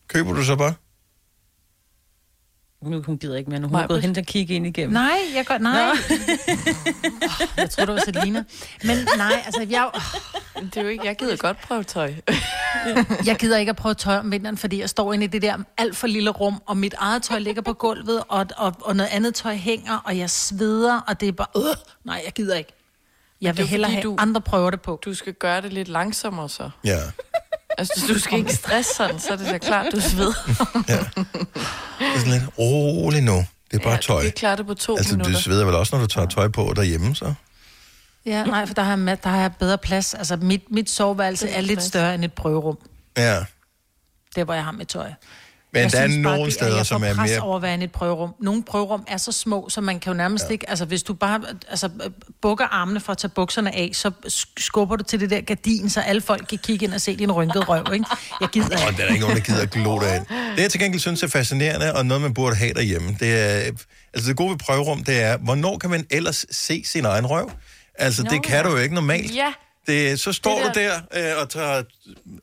Køber 0.07 0.33
du 0.33 0.43
så 0.43 0.55
bare? 0.55 0.73
Nu 2.85 3.01
hun 3.01 3.17
gider 3.17 3.37
ikke 3.37 3.49
mere, 3.49 3.59
nu 3.59 3.67
hun 3.67 3.75
er 3.79 3.87
gået 3.87 4.01
hen 4.01 4.17
og 4.17 4.23
kigge 4.23 4.53
ind 4.55 4.67
igennem. 4.67 4.93
Nej, 4.93 5.17
jeg 5.35 5.45
gør, 5.45 5.57
nej. 5.57 5.89
Oh, 5.91 5.97
jeg 7.57 7.69
tror, 7.69 7.85
det 7.85 7.93
var 7.95 8.01
Selina. 8.05 8.43
Men 8.83 8.97
nej, 9.17 9.41
altså, 9.45 9.65
jeg, 9.69 9.89
Det 10.61 10.77
er 10.77 10.81
jo 10.81 10.87
ikke, 10.87 11.05
jeg 11.05 11.15
gider 11.15 11.35
godt 11.35 11.61
prøve 11.61 11.83
tøj. 11.83 12.13
jeg 13.25 13.35
gider 13.39 13.57
ikke 13.57 13.69
at 13.69 13.75
prøve 13.75 13.93
tøj 13.95 14.15
om 14.17 14.31
vinteren, 14.31 14.57
fordi 14.57 14.79
jeg 14.81 14.89
står 14.89 15.13
inde 15.13 15.23
i 15.23 15.27
det 15.27 15.41
der 15.41 15.57
alt 15.77 15.95
for 15.97 16.07
lille 16.07 16.29
rum, 16.29 16.61
og 16.65 16.77
mit 16.77 16.93
eget 16.97 17.23
tøj 17.23 17.39
ligger 17.39 17.61
på 17.61 17.73
gulvet, 17.73 18.23
og, 18.27 18.45
og, 18.57 18.73
og 18.81 18.95
noget 18.95 19.09
andet 19.11 19.35
tøj 19.35 19.55
hænger, 19.55 19.97
og 20.05 20.17
jeg 20.17 20.29
sveder, 20.29 20.99
og 21.07 21.19
det 21.21 21.27
er 21.27 21.31
bare, 21.31 21.47
øh, 21.57 21.75
nej, 22.03 22.21
jeg 22.25 22.33
gider 22.33 22.55
ikke. 22.55 22.71
Jeg 23.41 23.49
er 23.49 23.53
vil 23.53 23.67
hellere 23.67 23.89
fordi, 23.89 23.95
have 23.95 24.03
du- 24.03 24.15
andre 24.19 24.41
prøver 24.41 24.69
det 24.69 24.81
på. 24.81 24.99
Du 25.05 25.13
skal 25.13 25.33
gøre 25.33 25.61
det 25.61 25.73
lidt 25.73 25.87
langsommere 25.87 26.49
så. 26.49 26.69
Ja. 26.83 26.99
Altså, 27.77 28.05
du 28.07 28.19
skal 28.19 28.39
ikke 28.39 28.53
stresse 28.55 28.95
sådan, 28.95 29.19
så 29.19 29.33
er 29.33 29.35
det 29.37 29.47
da 29.47 29.57
klart, 29.57 29.85
du 29.91 29.99
sveder. 30.01 30.33
Det 30.87 32.07
er 32.15 32.19
sådan 32.19 32.31
lidt 32.31 32.43
roligt 32.59 33.23
nu. 33.23 33.45
Det 33.71 33.79
er 33.79 33.83
bare 33.83 33.93
Ja, 33.93 33.97
tøj. 33.97 34.17
Du 34.21 34.23
kan 34.23 34.31
klare 34.31 34.55
det 34.55 34.65
på 34.67 34.73
to 34.73 34.97
Altså, 34.97 35.13
minutter. 35.13 35.33
du 35.33 35.41
sveder 35.43 35.65
vel 35.65 35.75
også, 35.75 35.95
når 35.95 36.01
du 36.03 36.07
tager 36.07 36.27
tøj 36.27 36.47
på 36.47 36.73
derhjemme, 36.75 37.15
så? 37.15 37.33
Ja, 38.25 38.43
nej, 38.43 38.65
for 38.65 38.73
der 38.73 38.81
har, 38.81 38.97
jeg- 38.97 39.23
der 39.23 39.29
har 39.29 39.39
jeg 39.41 39.51
bedre 39.59 39.77
plads. 39.77 40.13
Altså, 40.13 40.35
mit, 40.35 40.71
mit 40.71 40.89
soveværelse 40.89 41.49
er 41.49 41.61
lidt 41.61 41.83
større 41.83 42.15
end 42.15 42.25
et 42.25 42.33
prøverum. 42.33 42.77
Ja. 43.17 43.45
Der, 44.35 44.43
hvor 44.43 44.53
jeg 44.53 44.63
har 44.63 44.71
mit 44.71 44.87
tøj. 44.87 45.11
Men 45.75 45.83
jeg 45.83 45.91
der 45.91 45.99
er 45.99 46.07
nogle 46.07 46.45
det 46.45 46.53
steder, 46.53 46.83
som 46.83 47.03
er 47.03 47.13
mere... 47.13 47.39
over 47.39 47.55
at 47.55 47.61
være 47.61 47.73
inde 47.73 47.83
i 47.83 47.85
et 47.85 47.91
prøverum. 47.91 48.33
Nogle 48.41 48.63
prøverum 48.63 49.03
er 49.07 49.17
så 49.17 49.31
små, 49.31 49.69
så 49.69 49.81
man 49.81 49.99
kan 49.99 50.11
jo 50.11 50.17
nærmest 50.17 50.45
ja. 50.45 50.51
ikke... 50.51 50.69
Altså, 50.69 50.85
hvis 50.85 51.03
du 51.03 51.13
bare 51.13 51.41
altså, 51.69 51.89
bukker 52.41 52.65
armene 52.65 52.99
for 52.99 53.11
at 53.11 53.17
tage 53.17 53.31
bukserne 53.35 53.75
af, 53.75 53.89
så 53.93 54.11
sk- 54.27 54.53
skubber 54.57 54.95
du 54.95 55.03
til 55.03 55.19
det 55.19 55.29
der 55.29 55.41
gardin, 55.41 55.89
så 55.89 55.99
alle 56.01 56.21
folk 56.21 56.45
kan 56.49 56.57
kigge 56.57 56.85
ind 56.85 56.93
og 56.93 57.01
se 57.01 57.15
din 57.15 57.31
rynkede 57.31 57.63
røv, 57.63 57.93
ikke? 57.93 58.05
Jeg 58.41 58.49
gider 58.49 58.77
Og 58.77 58.89
ikke. 58.89 59.01
der 59.01 59.07
er 59.07 59.09
ikke 59.09 59.21
nogen, 59.21 59.35
der 59.37 59.43
gider 59.43 59.61
at 59.61 59.71
glo 59.71 59.99
derind. 59.99 60.25
Det, 60.55 60.61
jeg 60.61 60.71
til 60.71 60.79
gengæld 60.79 61.01
synes 61.01 61.23
er 61.23 61.27
fascinerende, 61.27 61.93
og 61.93 62.05
noget, 62.05 62.21
man 62.21 62.33
burde 62.33 62.55
have 62.55 62.73
derhjemme, 62.73 63.17
det 63.19 63.39
er... 63.39 63.71
Altså, 64.13 64.29
det 64.29 64.37
gode 64.37 64.49
ved 64.51 64.57
prøverum, 64.57 65.03
det 65.03 65.21
er, 65.21 65.37
hvornår 65.37 65.77
kan 65.77 65.89
man 65.89 66.05
ellers 66.09 66.45
se 66.51 66.83
sin 66.85 67.05
egen 67.05 67.25
røv? 67.25 67.51
Altså, 67.97 68.23
Nå, 68.23 68.29
det 68.29 68.43
kan 68.43 68.65
du 68.65 68.71
jo 68.71 68.77
ikke 68.77 68.95
normalt. 68.95 69.35
Ja, 69.35 69.53
Det, 69.87 70.19
så 70.19 70.33
står 70.33 70.59
Det 70.63 70.75
du 70.75 70.79
der 70.79 71.33
øh, 71.35 71.41
og 71.41 71.49
tager... 71.49 71.83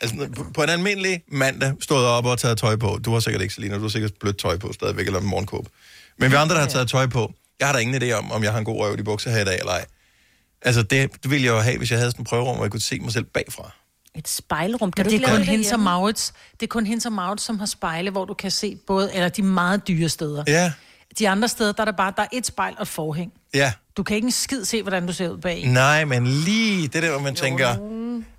Altså, 0.01 0.29
på- 0.55 0.63
en 0.63 0.69
almindelig 0.69 1.23
mandag 1.29 1.73
stået 1.81 2.07
op 2.07 2.25
og 2.27 2.39
taget 2.39 2.59
tøj 2.59 2.77
på. 2.77 2.99
Du 3.05 3.13
har 3.13 3.21
sikkert 3.21 3.43
ikke, 3.43 3.55
Selina, 3.55 3.77
du 3.77 3.83
har 3.83 3.89
sikkert 3.89 4.13
blødt 4.21 4.39
tøj 4.39 4.57
på 4.57 4.73
stadigvæk, 4.73 5.07
eller 5.07 5.21
en 5.21 5.27
morgenkåb. 5.27 5.69
Men 6.19 6.31
vi 6.31 6.37
andre, 6.37 6.55
der 6.55 6.61
har 6.61 6.69
taget 6.69 6.89
tøj 6.89 7.07
på, 7.07 7.33
jeg 7.61 7.69
har 7.69 7.73
da 7.73 7.79
ingen 7.79 8.03
idé 8.03 8.13
om, 8.13 8.33
om 8.33 8.43
jeg 8.43 8.53
har 8.53 8.59
en 8.59 8.65
god 8.65 8.79
røv 8.81 8.99
i 8.99 9.03
bukser 9.03 9.31
her 9.31 9.41
i 9.41 9.45
dag, 9.45 9.59
eller 9.59 9.73
ej. 9.73 9.85
Altså, 10.63 10.83
det, 10.83 11.11
det 11.23 11.31
ville 11.31 11.45
jeg 11.47 11.53
jo 11.53 11.59
have, 11.59 11.79
hvis 11.79 11.91
jeg 11.91 11.99
havde 11.99 12.11
sådan 12.11 12.21
en 12.21 12.25
prøverum, 12.25 12.57
hvor 12.57 12.65
jeg 12.65 12.71
kunne 12.71 12.81
se 12.81 12.99
mig 13.01 13.13
selv 13.13 13.25
bagfra. 13.25 13.73
Et 14.15 14.29
spejlrum. 14.29 14.93
Kan 14.93 15.05
det 15.05 15.13
ikke 15.13 15.25
er 15.27 15.31
kun 15.31 15.39
det 15.39 15.47
hende 15.47 15.65
som 15.65 15.71
derhjemme? 15.71 15.85
Maurits, 15.85 16.33
det 16.61 16.63
er 16.63 16.69
kun 16.69 16.87
hende 16.87 17.03
som 17.03 17.13
Maurits, 17.13 17.45
som 17.45 17.59
har 17.59 17.67
spejle, 17.67 18.11
hvor 18.11 18.25
du 18.25 18.35
kan 18.35 18.51
se 18.51 18.77
både, 18.87 19.15
eller 19.15 19.29
de 19.29 19.43
meget 19.43 19.89
dyre 19.89 20.09
steder. 20.09 20.45
Ja, 20.47 20.73
De 21.19 21.29
andre 21.29 21.49
steder, 21.49 21.73
der 21.73 21.81
er 21.81 21.85
der 21.85 21.93
bare, 21.93 22.13
der 22.17 22.23
er 22.23 22.27
et 22.33 22.47
spejl 22.47 22.75
og 22.77 22.83
et 22.83 22.89
forhæng. 22.89 23.33
ja. 23.55 23.73
Du 23.97 24.03
kan 24.03 24.17
ikke 24.17 24.27
en 24.27 24.33
skid 24.33 24.65
se, 24.65 24.83
hvordan 24.83 25.07
du 25.07 25.13
ser 25.13 25.29
ud 25.29 25.39
bag. 25.39 25.67
Nej, 25.67 26.05
men 26.05 26.27
lige 26.27 26.89
det 26.89 27.03
der, 27.03 27.11
hvor 27.11 27.21
man 27.21 27.35
tænker... 27.35 27.77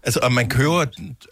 Altså, 0.03 0.19
og 0.23 0.31
man 0.31 0.49
køber 0.49 0.86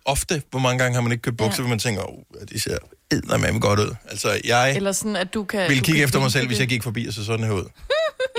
ofte, 0.06 0.42
hvor 0.52 0.60
mange 0.60 0.80
gange 0.80 0.96
har 0.96 1.02
man 1.02 1.12
ikke 1.12 1.22
købt 1.22 1.38
bukser, 1.38 1.56
ja. 1.58 1.62
hvor 1.62 1.70
man 1.70 1.80
tænker, 1.80 2.02
oh, 2.10 2.18
de 2.54 2.60
ser 2.60 2.78
eddermame 3.12 3.60
godt 3.60 3.80
ud. 3.80 3.96
Altså, 4.10 4.42
jeg 4.46 4.76
Eller 4.76 4.92
sådan, 4.92 5.16
at 5.16 5.34
du 5.34 5.44
kan... 5.44 5.60
vil 5.70 5.80
du 5.80 5.84
kigge 5.84 6.00
kan 6.00 6.04
efter 6.04 6.20
mig 6.20 6.32
selv, 6.32 6.48
hvis 6.48 6.60
jeg 6.60 6.68
gik 6.68 6.84
forbi 6.84 7.08
og 7.08 7.14
så 7.14 7.26
sådan 7.26 7.46
her 7.46 7.54
ud. 7.54 7.64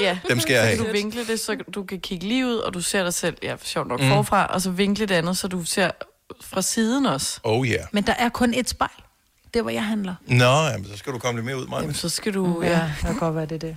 Ja, 0.01 0.19
Dem 0.29 0.41
skal 0.41 0.53
jeg 0.55 0.63
så 0.63 0.67
have. 0.67 0.77
kan 0.77 0.87
du 0.87 0.93
vinkle 0.93 1.27
det, 1.27 1.41
så 1.41 1.57
du 1.75 1.85
kan 1.85 2.01
kigge 2.01 2.29
lige 2.29 2.47
ud, 2.47 2.57
og 2.57 2.75
du 2.75 2.81
ser 2.81 3.03
dig 3.03 3.15
selv, 3.15 3.37
ja, 3.43 3.55
sjovt 3.63 3.89
nok, 3.89 4.01
mm. 4.01 4.09
forfra, 4.09 4.47
og 4.47 4.61
så 4.63 4.71
vinkle 4.71 5.07
det 5.07 5.15
andet, 5.15 5.39
så 5.39 5.49
du 5.49 5.65
ser 5.65 5.91
fra 6.43 6.63
siden 6.63 7.07
også. 7.07 7.41
Oh 7.43 7.67
yeah. 7.67 7.81
Men 7.93 8.05
der 8.07 8.15
er 8.19 8.29
kun 8.29 8.55
et 8.55 8.69
spejl. 8.69 8.91
Det 9.55 9.63
hvor 9.63 9.71
jeg 9.71 9.85
handler. 9.85 10.15
Nå, 10.29 10.45
jamen, 10.45 10.87
så 10.87 10.97
skal 10.97 11.13
du 11.13 11.19
komme 11.19 11.39
lidt 11.39 11.47
mere 11.47 11.59
ud, 11.59 11.67
Maja. 11.67 11.81
Jamen, 11.81 11.95
så 11.95 12.09
skal 12.09 12.35
du... 12.35 12.63
Ja, 12.63 12.93
det 12.97 13.07
kan 13.07 13.19
godt 13.19 13.35
være, 13.35 13.47
det 13.47 13.55
er 13.55 13.59
det. 13.59 13.77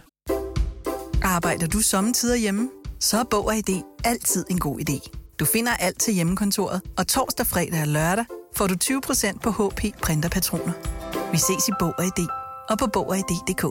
Arbejder 1.23 1.67
du 1.67 1.79
sommetider 1.79 2.35
hjemme? 2.35 2.69
Så 2.99 3.19
er 3.19 3.23
Bog 3.23 3.45
og 3.45 3.55
ID 3.55 3.81
altid 4.03 4.45
en 4.49 4.59
god 4.59 4.79
idé. 4.79 5.09
Du 5.39 5.45
finder 5.45 5.71
alt 5.73 5.99
til 5.99 6.13
hjemmekontoret, 6.13 6.81
og 6.97 7.07
torsdag, 7.07 7.45
fredag 7.47 7.81
og 7.81 7.87
lørdag 7.87 8.25
får 8.55 8.67
du 8.67 8.75
20% 8.83 9.39
på 9.39 9.51
HP 9.51 10.01
printerpatroner. 10.01 10.73
Vi 11.31 11.37
ses 11.37 11.67
i 11.67 11.71
Bog 11.79 11.93
og 11.97 12.05
ID 12.05 12.27
og 12.69 12.77
på 12.77 12.87
Bog 12.87 13.09
og 13.09 13.17
ID.dk. 13.17 13.65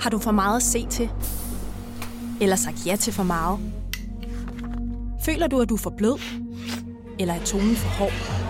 Har 0.00 0.10
du 0.10 0.18
for 0.18 0.30
meget 0.30 0.56
at 0.56 0.62
se 0.62 0.86
til? 0.90 1.10
Eller 2.40 2.56
sagt 2.56 2.86
ja 2.86 2.96
til 2.96 3.12
for 3.12 3.22
meget? 3.22 3.58
Føler 5.24 5.46
du, 5.46 5.60
at 5.60 5.68
du 5.68 5.74
er 5.74 5.78
for 5.78 5.94
blød? 5.98 6.20
Eller 7.18 7.34
er 7.34 7.44
tonen 7.44 7.76
for 7.76 7.88
hård? 7.88 8.49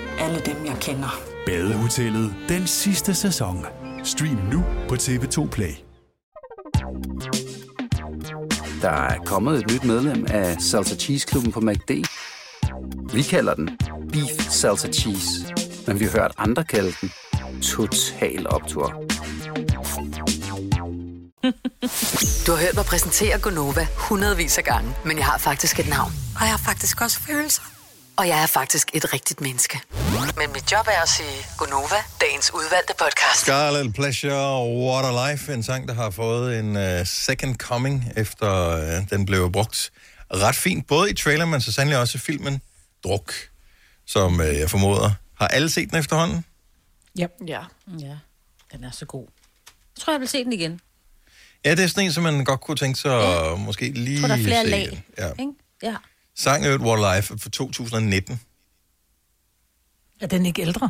alle 0.19 0.39
dem, 0.45 0.65
jeg 0.65 0.75
kender. 0.81 1.19
Badehotellet 1.45 2.35
den 2.49 2.67
sidste 2.67 3.15
sæson. 3.15 3.65
Stream 4.03 4.37
nu 4.51 4.63
på 4.89 4.95
TV2 4.95 5.47
Play. 5.49 5.73
Der 8.81 8.89
er 8.89 9.17
kommet 9.25 9.59
et 9.59 9.71
nyt 9.71 9.83
medlem 9.83 10.25
af 10.29 10.61
Salsa 10.61 10.95
Cheese 10.95 11.27
Klubben 11.27 11.51
på 11.51 11.59
MACD. 11.59 11.91
Vi 13.13 13.21
kalder 13.21 13.53
den 13.53 13.69
Beef 14.11 14.49
Salsa 14.49 14.87
Cheese, 14.91 15.29
men 15.87 15.99
vi 15.99 16.05
har 16.05 16.11
hørt 16.11 16.31
andre 16.37 16.63
kalde 16.63 16.93
den 17.01 17.11
Total 17.61 18.47
Optor. 18.49 19.03
Du 22.47 22.51
har 22.51 22.59
hørt 22.59 22.75
mig 22.75 22.85
præsentere 22.85 23.39
Gonova 23.39 23.87
hundredvis 23.97 24.57
af 24.57 24.63
gange, 24.63 24.93
men 25.05 25.17
jeg 25.17 25.25
har 25.25 25.37
faktisk 25.37 25.79
et 25.79 25.89
navn. 25.89 26.11
Og 26.35 26.41
jeg 26.41 26.49
har 26.49 26.57
faktisk 26.57 27.01
også 27.01 27.19
følelser. 27.19 27.80
Og 28.17 28.27
jeg 28.27 28.43
er 28.43 28.47
faktisk 28.47 28.89
et 28.93 29.13
rigtigt 29.13 29.41
menneske. 29.41 29.81
Men 30.37 30.53
mit 30.53 30.71
job 30.71 30.87
er 30.87 31.01
at 31.01 31.09
sige 31.09 31.45
Gonova, 31.57 31.95
dagens 32.21 32.53
udvalgte 32.53 32.93
podcast. 32.99 33.41
Scarlet 33.41 33.93
Pleasure, 33.93 34.67
What 34.85 35.05
a 35.05 35.31
Life, 35.31 35.53
en 35.53 35.63
sang, 35.63 35.87
der 35.87 35.93
har 35.93 36.09
fået 36.09 36.59
en 36.59 36.75
uh, 36.75 37.05
second 37.05 37.55
coming, 37.55 38.05
efter 38.15 38.75
uh, 38.77 39.09
den 39.09 39.25
blev 39.25 39.51
brugt 39.51 39.91
ret 40.33 40.55
fint, 40.55 40.87
både 40.87 41.11
i 41.11 41.13
trailer, 41.13 41.45
men 41.45 41.61
så 41.61 41.71
sandelig 41.71 41.99
også 41.99 42.17
i 42.17 42.19
filmen 42.19 42.61
Druk, 43.03 43.33
som 44.05 44.39
uh, 44.39 44.45
jeg 44.45 44.69
formoder. 44.69 45.11
Har 45.37 45.47
alle 45.47 45.69
set 45.69 45.89
den 45.89 45.99
efterhånden? 45.99 46.45
Ja. 47.17 47.27
Ja. 47.47 47.61
Ja, 47.99 48.17
den 48.71 48.83
er 48.83 48.91
så 48.91 49.05
god. 49.05 49.27
Jeg 49.97 50.01
tror, 50.03 50.13
jeg 50.13 50.19
vil 50.19 50.27
se 50.27 50.43
den 50.43 50.53
igen. 50.53 50.79
Ja, 51.65 51.71
det 51.71 51.83
er 51.83 51.87
sådan 51.87 52.03
en, 52.03 52.13
som 52.13 52.23
man 52.23 52.45
godt 52.45 52.61
kunne 52.61 52.77
tænke 52.77 52.99
sig 52.99 53.09
ja. 53.09 53.55
måske 53.55 53.91
lige 53.91 54.11
Jeg 54.13 54.19
tror, 54.19 54.27
der 54.27 54.35
er 54.35 54.43
flere 54.43 54.63
se 54.63 54.69
lag. 54.69 55.03
Ja. 55.17 55.29
Ikke? 55.39 55.51
Ja. 55.83 55.95
Sang 56.41 56.65
Øvrigt 56.65 56.83
What 56.83 57.05
a 57.05 57.15
Life 57.15 57.37
fra 57.37 57.49
2019. 57.49 58.39
Er 60.21 60.27
den 60.27 60.45
ikke 60.45 60.61
ældre? 60.61 60.89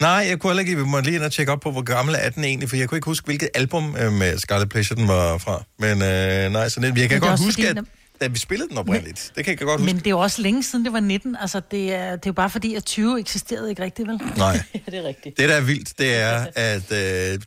Nej, 0.00 0.10
jeg 0.10 0.38
kunne 0.38 0.50
heller 0.50 0.60
ikke, 0.60 0.76
vi 0.76 0.84
må 0.84 1.00
lige 1.00 1.16
ind 1.16 1.22
og 1.22 1.32
tjekke 1.32 1.52
op 1.52 1.60
på, 1.60 1.70
hvor 1.70 1.82
gammel 1.82 2.14
er 2.18 2.30
den 2.30 2.44
egentlig, 2.44 2.68
for 2.68 2.76
jeg 2.76 2.88
kunne 2.88 2.98
ikke 2.98 3.06
huske, 3.06 3.24
hvilket 3.24 3.48
album 3.54 3.96
øh, 3.96 4.12
med 4.12 4.38
Scarlet 4.38 4.68
Pleasure 4.68 5.00
den 5.00 5.08
var 5.08 5.38
fra. 5.38 5.64
Men 5.78 6.02
øh, 6.02 6.52
nej, 6.52 6.68
så 6.68 6.80
det, 6.80 6.98
jeg 6.98 7.08
kan 7.08 7.20
godt 7.20 7.40
huske, 7.40 7.66
fordi, 7.66 7.80
at, 8.20 8.32
vi 8.32 8.38
spillede 8.38 8.68
den 8.68 8.78
oprindeligt. 8.78 9.32
Det 9.36 9.44
kan 9.44 9.50
jeg 9.50 9.58
godt 9.58 9.80
huske. 9.80 9.94
Men 9.94 9.98
det 9.98 10.06
er 10.06 10.10
jo 10.10 10.18
også 10.18 10.42
længe 10.42 10.62
siden, 10.62 10.84
det 10.84 10.92
var 10.92 11.00
19. 11.00 11.36
Altså, 11.40 11.60
det 11.70 11.94
er, 11.94 12.10
det 12.10 12.26
er 12.26 12.30
jo 12.30 12.32
bare 12.32 12.50
fordi, 12.50 12.74
at 12.74 12.84
20 12.84 13.20
eksisterede 13.20 13.70
ikke 13.70 13.82
rigtigt, 13.82 14.08
vel? 14.08 14.20
Nej. 14.36 14.62
det 14.86 14.94
er 14.94 15.02
rigtigt. 15.02 15.36
Det, 15.38 15.48
der 15.48 15.54
er 15.54 15.60
vildt, 15.60 15.98
det 15.98 16.16
er, 16.16 16.46
at 16.54 16.92
øh, 16.92 16.98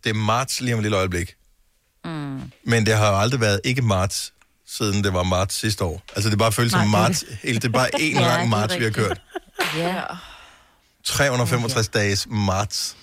det 0.03 0.09
er 0.09 0.13
marts 0.13 0.61
lige 0.61 0.73
om 0.73 0.79
et 0.79 0.83
lille 0.83 0.97
øjeblik. 0.97 1.35
Mm. 2.05 2.41
Men 2.63 2.85
det 2.85 2.93
har 2.93 3.09
jo 3.09 3.19
aldrig 3.19 3.41
været 3.41 3.61
ikke 3.63 3.81
marts, 3.81 4.33
siden 4.69 5.03
det 5.03 5.13
var 5.13 5.23
marts 5.23 5.55
sidste 5.55 5.83
år. 5.83 6.01
Altså, 6.15 6.29
det 6.29 6.37
bare 6.37 6.51
føles 6.51 6.71
som 6.71 6.87
marts. 6.87 7.19
det. 7.19 7.37
Hele, 7.43 7.55
det 7.55 7.65
er 7.65 7.69
bare 7.69 7.89
en 8.01 8.13
Ja, 8.13 8.21
lang 8.21 8.49
marts, 8.49 8.79
vi 8.79 8.83
har 8.83 8.91
kørt. 8.91 9.21
Ja. 9.77 10.01
365 11.03 11.87
dages 11.87 12.27
marts. 12.29 12.97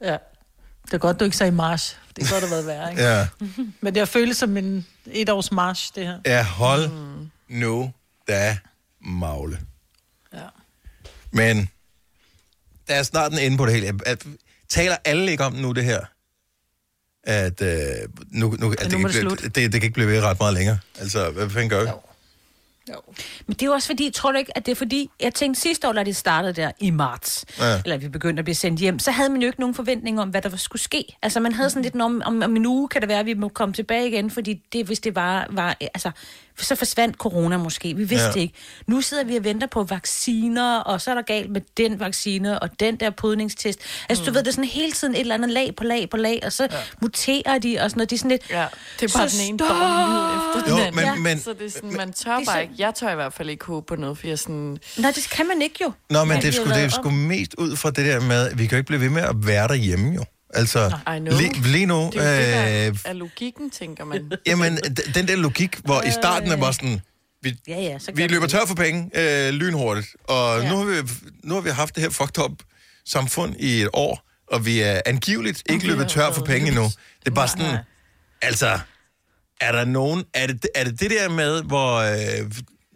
Ja. 0.00 0.16
Det 0.84 0.94
er 0.94 0.98
godt, 0.98 1.20
du 1.20 1.24
ikke 1.24 1.36
sagde 1.36 1.52
march. 1.52 1.96
Det 2.16 2.26
er 2.26 2.32
godt 2.32 2.44
at 2.44 2.50
været 2.50 2.66
værre, 2.66 2.90
ikke? 2.90 3.02
Ja. 3.02 3.28
Men 3.80 3.94
det 3.94 4.00
har 4.00 4.06
føles 4.06 4.36
som 4.36 4.56
en 4.56 4.86
et 5.06 5.28
års 5.28 5.52
march, 5.52 5.92
det 5.94 6.06
her. 6.06 6.18
Ja, 6.26 6.44
hold 6.44 6.88
mm. 6.88 7.30
nu 7.48 7.92
da 8.28 8.58
magle. 9.00 9.60
Ja. 10.32 10.38
Men 11.30 11.68
der 12.88 12.94
er 12.94 13.02
snart 13.02 13.32
en 13.32 13.38
ende 13.38 13.56
på 13.56 13.66
det 13.66 13.74
hele. 13.74 14.00
At, 14.06 14.26
taler 14.68 14.96
alle 15.04 15.30
ikke 15.30 15.44
om 15.44 15.52
nu 15.52 15.72
det 15.72 15.84
her? 15.84 16.00
At 17.28 17.62
øh, 17.62 17.78
nu, 18.30 18.56
nu, 18.58 18.74
at 18.78 18.92
nu 18.92 18.98
det, 18.98 19.12
kan 19.12 19.30
det 19.30 19.42
det, 19.42 19.54
det 19.54 19.72
kan 19.72 19.82
ikke 19.82 19.94
blive 19.94 20.08
ved 20.08 20.22
ret 20.22 20.40
meget 20.40 20.54
længere. 20.54 20.78
Altså, 21.00 21.30
hvad 21.30 21.50
fanden 21.50 21.70
gør 21.70 21.82
vi? 21.82 21.88
Men 23.46 23.54
det 23.54 23.62
er 23.62 23.66
jo 23.66 23.72
også 23.72 23.86
fordi, 23.88 24.10
tror 24.10 24.32
du 24.32 24.38
ikke, 24.38 24.56
at 24.56 24.66
det 24.66 24.72
er 24.72 24.76
fordi, 24.76 25.10
jeg 25.20 25.34
tænkte 25.34 25.60
sidste 25.60 25.88
år, 25.88 25.92
da 25.92 26.04
det 26.04 26.16
startede 26.16 26.52
der 26.52 26.70
i 26.80 26.90
marts, 26.90 27.44
Ja. 27.58 27.80
eller 27.84 27.96
vi 27.96 28.08
begyndte 28.08 28.40
at 28.40 28.44
blive 28.44 28.54
sendt 28.54 28.80
hjem, 28.80 28.98
så 28.98 29.10
havde 29.10 29.30
man 29.30 29.40
jo 29.42 29.46
ikke 29.46 29.60
nogen 29.60 29.74
forventning 29.74 30.20
om, 30.20 30.28
hvad 30.28 30.42
der 30.42 30.56
skulle 30.56 30.82
ske. 30.82 31.04
Altså 31.22 31.40
man 31.40 31.52
havde 31.52 31.70
sådan 31.70 31.82
lidt, 31.82 32.00
om, 32.00 32.22
om, 32.24 32.42
om 32.42 32.56
en 32.56 32.66
uge 32.66 32.88
kan 32.88 33.00
det 33.00 33.08
være, 33.08 33.18
at 33.20 33.26
vi 33.26 33.34
må 33.34 33.48
komme 33.48 33.72
tilbage 33.74 34.08
igen, 34.08 34.30
fordi 34.30 34.60
det, 34.72 34.86
hvis 34.86 35.00
det 35.00 35.14
var, 35.16 35.46
var 35.50 35.76
altså, 35.80 36.10
så 36.60 36.74
forsvandt 36.74 37.16
corona 37.16 37.56
måske. 37.56 37.94
Vi 37.96 38.04
vidste 38.04 38.30
Ja. 38.34 38.40
ikke. 38.40 38.54
Nu 38.86 39.00
sidder 39.00 39.24
vi 39.24 39.36
og 39.36 39.44
venter 39.44 39.66
på 39.66 39.82
vacciner, 39.82 40.78
og 40.78 41.00
så 41.00 41.10
er 41.10 41.14
der 41.14 41.22
galt 41.22 41.50
med 41.50 41.60
den 41.76 42.00
vaccine, 42.00 42.58
og 42.62 42.80
den 42.80 42.96
der 42.96 43.10
podningstest. 43.10 43.80
Altså 44.08 44.24
du 44.24 44.30
ved, 44.32 44.40
det 44.40 44.48
er 44.48 44.52
sådan 44.52 44.64
hele 44.64 44.92
tiden 44.92 45.14
et 45.14 45.20
eller 45.20 45.34
andet 45.34 45.50
lag 45.50 45.74
på 45.76 45.84
lag 45.84 46.10
på 46.10 46.16
lag, 46.16 46.40
og 46.44 46.52
så 46.52 46.62
ja. 46.70 46.76
muterer 47.02 47.58
de 47.58 47.78
og 47.80 47.90
sådan 47.90 47.98
noget. 47.98 48.10
Det 48.10 48.16
er 48.16 48.18
sådan 48.18 48.30
lidt... 48.30 48.50
Ja, 48.50 48.66
det 49.00 49.14
er 49.14 49.18
bare 49.18 49.28
så 49.28 49.36
den 49.38 49.46
ene 49.48 49.64
efter 49.64 50.70
Jo, 50.70 50.76
den 50.76 50.80
anden. 50.86 50.94
men- 50.94 51.04
ja. 51.04 51.14
men- 51.14 51.40
så 51.40 51.52
det 51.52 51.66
er 51.66 51.70
sådan, 51.70 51.96
man 51.96 52.12
tør 52.12 52.40
bare 52.46 52.62
ikke. 52.62 52.74
Jeg 52.78 52.94
tør 52.94 53.12
i 53.12 53.14
hvert 53.14 53.32
fald 53.32 53.50
ikke 53.50 53.64
håbe 53.64 53.86
på 53.86 53.96
noget, 53.96 54.18
for 54.18 54.26
jeg 54.26 54.38
sådan... 54.38 54.78
Nej, 54.98 55.10
det 55.10 55.28
kan 55.30 55.46
man 55.46 55.62
ikke 55.62 55.78
jo. 55.82 55.92
Nå, 56.10 56.24
men 56.24 56.36
det 56.36 56.48
er, 56.48 56.52
sgu, 56.52 56.64
det 56.64 56.84
er 56.84 56.88
sgu 56.88 57.08
om. 57.08 57.14
mest 57.14 57.54
ud 57.54 57.76
fra 57.76 57.90
det 57.90 58.06
der 58.06 58.20
med, 58.20 58.48
at 58.48 58.58
vi 58.58 58.66
kan 58.66 58.70
jo 58.70 58.76
ikke 58.76 58.86
blive 58.86 59.00
ved 59.00 59.10
med 59.10 59.22
at 59.22 59.46
være 59.46 59.68
derhjemme 59.68 60.14
jo. 60.14 60.24
Altså, 60.54 60.98
lige, 61.20 61.62
lige 61.62 61.86
nu, 61.86 62.10
Det 62.12 62.22
er 62.22 62.34
jo 62.34 62.40
det, 62.40 62.52
der 62.52 62.88
øh, 62.88 62.96
er 63.04 63.12
logikken, 63.12 63.70
tænker 63.70 64.04
man. 64.04 64.32
jamen, 64.46 64.78
den 65.14 65.28
der 65.28 65.36
logik, 65.36 65.80
hvor 65.84 66.02
i 66.02 66.10
starten 66.10 66.50
er 66.50 66.56
bare 66.56 66.72
sådan, 66.72 67.00
vi, 67.42 67.56
Ja, 67.68 67.80
ja, 67.80 67.98
så 67.98 68.12
vi 68.14 68.26
løber 68.26 68.46
tør 68.46 68.66
for 68.66 68.74
penge 68.74 69.10
øh, 69.14 69.52
lynhurtigt, 69.52 70.06
og 70.24 70.62
ja. 70.62 70.70
nu, 70.70 70.76
har 70.76 70.84
vi, 70.84 71.10
nu 71.44 71.54
har 71.54 71.60
vi 71.60 71.70
haft 71.70 71.94
det 71.94 72.02
her 72.02 72.10
fucked 72.10 72.44
up 72.44 72.52
samfund 73.06 73.54
i 73.58 73.82
et 73.82 73.88
år, 73.92 74.20
og 74.52 74.66
vi 74.66 74.80
er 74.80 75.00
angiveligt 75.06 75.62
ikke 75.70 75.86
løbet 75.86 76.08
tør 76.08 76.32
for 76.32 76.44
penge 76.44 76.68
endnu. 76.68 76.84
Det 77.20 77.30
er 77.30 77.34
bare 77.34 77.48
sådan, 77.48 77.78
altså, 78.42 78.78
er 79.60 79.72
der 79.72 79.84
nogen, 79.84 80.24
er 80.34 80.46
det 80.46 80.66
er 80.74 80.84
det, 80.84 81.00
det 81.00 81.10
der 81.10 81.28
med, 81.28 81.62
hvor 81.62 81.96
øh, 81.96 82.50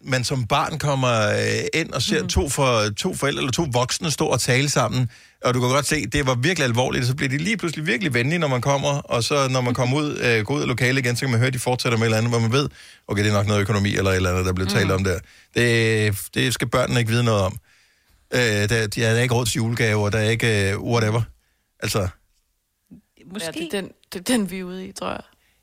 man 0.04 0.24
som 0.24 0.46
barn 0.46 0.78
kommer 0.78 1.28
øh, 1.28 1.80
ind 1.80 1.90
og 1.92 2.02
ser 2.02 2.22
mm. 2.22 2.28
to, 2.28 2.48
for, 2.48 2.88
to 2.96 3.14
forældre 3.14 3.40
eller 3.40 3.52
to 3.52 3.66
voksne 3.72 4.10
stå 4.10 4.26
og 4.26 4.40
tale 4.40 4.68
sammen, 4.68 5.10
og 5.44 5.54
du 5.54 5.60
kan 5.60 5.68
godt 5.68 5.86
se, 5.86 6.06
det 6.06 6.26
var 6.26 6.34
virkelig 6.34 6.64
alvorligt, 6.64 7.02
og 7.02 7.06
så 7.06 7.14
bliver 7.16 7.28
de 7.30 7.38
lige 7.38 7.56
pludselig 7.56 7.86
virkelig 7.86 8.14
venlige, 8.14 8.38
når 8.38 8.48
man 8.48 8.60
kommer, 8.60 8.88
og 8.88 9.24
så 9.24 9.48
når 9.48 9.60
man 9.60 9.74
kommer 9.74 9.96
ud, 9.96 10.18
øh, 10.18 10.44
går 10.44 10.54
ud 10.54 10.60
af 10.62 10.68
lokalet 10.68 11.04
igen, 11.04 11.16
så 11.16 11.20
kan 11.20 11.30
man 11.30 11.38
høre, 11.38 11.46
at 11.46 11.54
de 11.54 11.58
fortsætter 11.58 11.98
med 11.98 12.04
et 12.04 12.08
eller 12.08 12.18
andet, 12.18 12.32
hvor 12.32 12.38
man 12.40 12.52
ved, 12.52 12.68
okay, 13.08 13.24
det 13.24 13.30
er 13.30 13.34
nok 13.34 13.46
noget 13.46 13.60
økonomi 13.60 13.96
eller 13.96 14.10
et 14.10 14.16
eller 14.16 14.30
andet, 14.30 14.46
der 14.46 14.52
bliver 14.52 14.68
talt 14.68 14.86
Mm. 14.86 14.94
om 14.94 15.04
der. 15.04 15.18
Det, 15.54 16.18
det 16.34 16.54
skal 16.54 16.68
børnene 16.68 17.00
ikke 17.00 17.10
vide 17.12 17.24
noget 17.24 17.40
om. 17.40 17.56
Øh, 18.34 18.40
der, 18.40 18.86
der 18.86 19.08
er 19.08 19.20
ikke 19.20 19.34
råd 19.34 19.46
til 19.46 19.56
julegaver, 19.56 20.10
der 20.10 20.18
er 20.18 20.30
ikke 20.30 20.70
øh, 20.72 20.80
whatever. 20.80 21.22
Altså, 21.80 22.08
Måske. 23.32 23.46
Ja, 23.46 23.50
det, 23.52 23.74
er 23.74 23.80
den, 23.80 23.90
det 24.12 24.18
er 24.18 24.36
den, 24.36 24.50
vi 24.50 24.58
er 24.58 24.64
ude 24.64 24.86
i, 24.86 24.92
tror 24.92 25.10
jeg. 25.10 25.20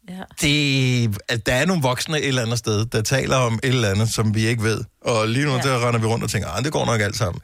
Ja. 0.10 0.24
det, 0.42 1.18
at 1.28 1.46
der 1.46 1.54
er 1.54 1.66
nogle 1.66 1.82
voksne 1.82 2.20
et 2.20 2.28
eller 2.28 2.42
andet 2.42 2.60
sted, 2.60 2.86
der 2.86 3.02
taler 3.02 3.36
om 3.36 3.60
et 3.64 3.70
eller 3.70 3.90
andet, 3.90 4.10
som 4.10 4.36
vi 4.36 4.48
ikke 4.48 4.64
ved. 4.64 4.84
Og 5.02 5.28
lige 5.28 5.46
nu, 5.46 5.52
ja. 5.52 5.58
Ja. 5.58 5.64
der 5.64 5.88
render 5.88 6.00
vi 6.00 6.06
rundt 6.06 6.24
og 6.24 6.30
tænker, 6.30 6.50
ah, 6.50 6.64
det 6.64 6.72
går 6.72 6.86
nok 6.86 7.02
alt 7.02 7.18
sammen. 7.18 7.42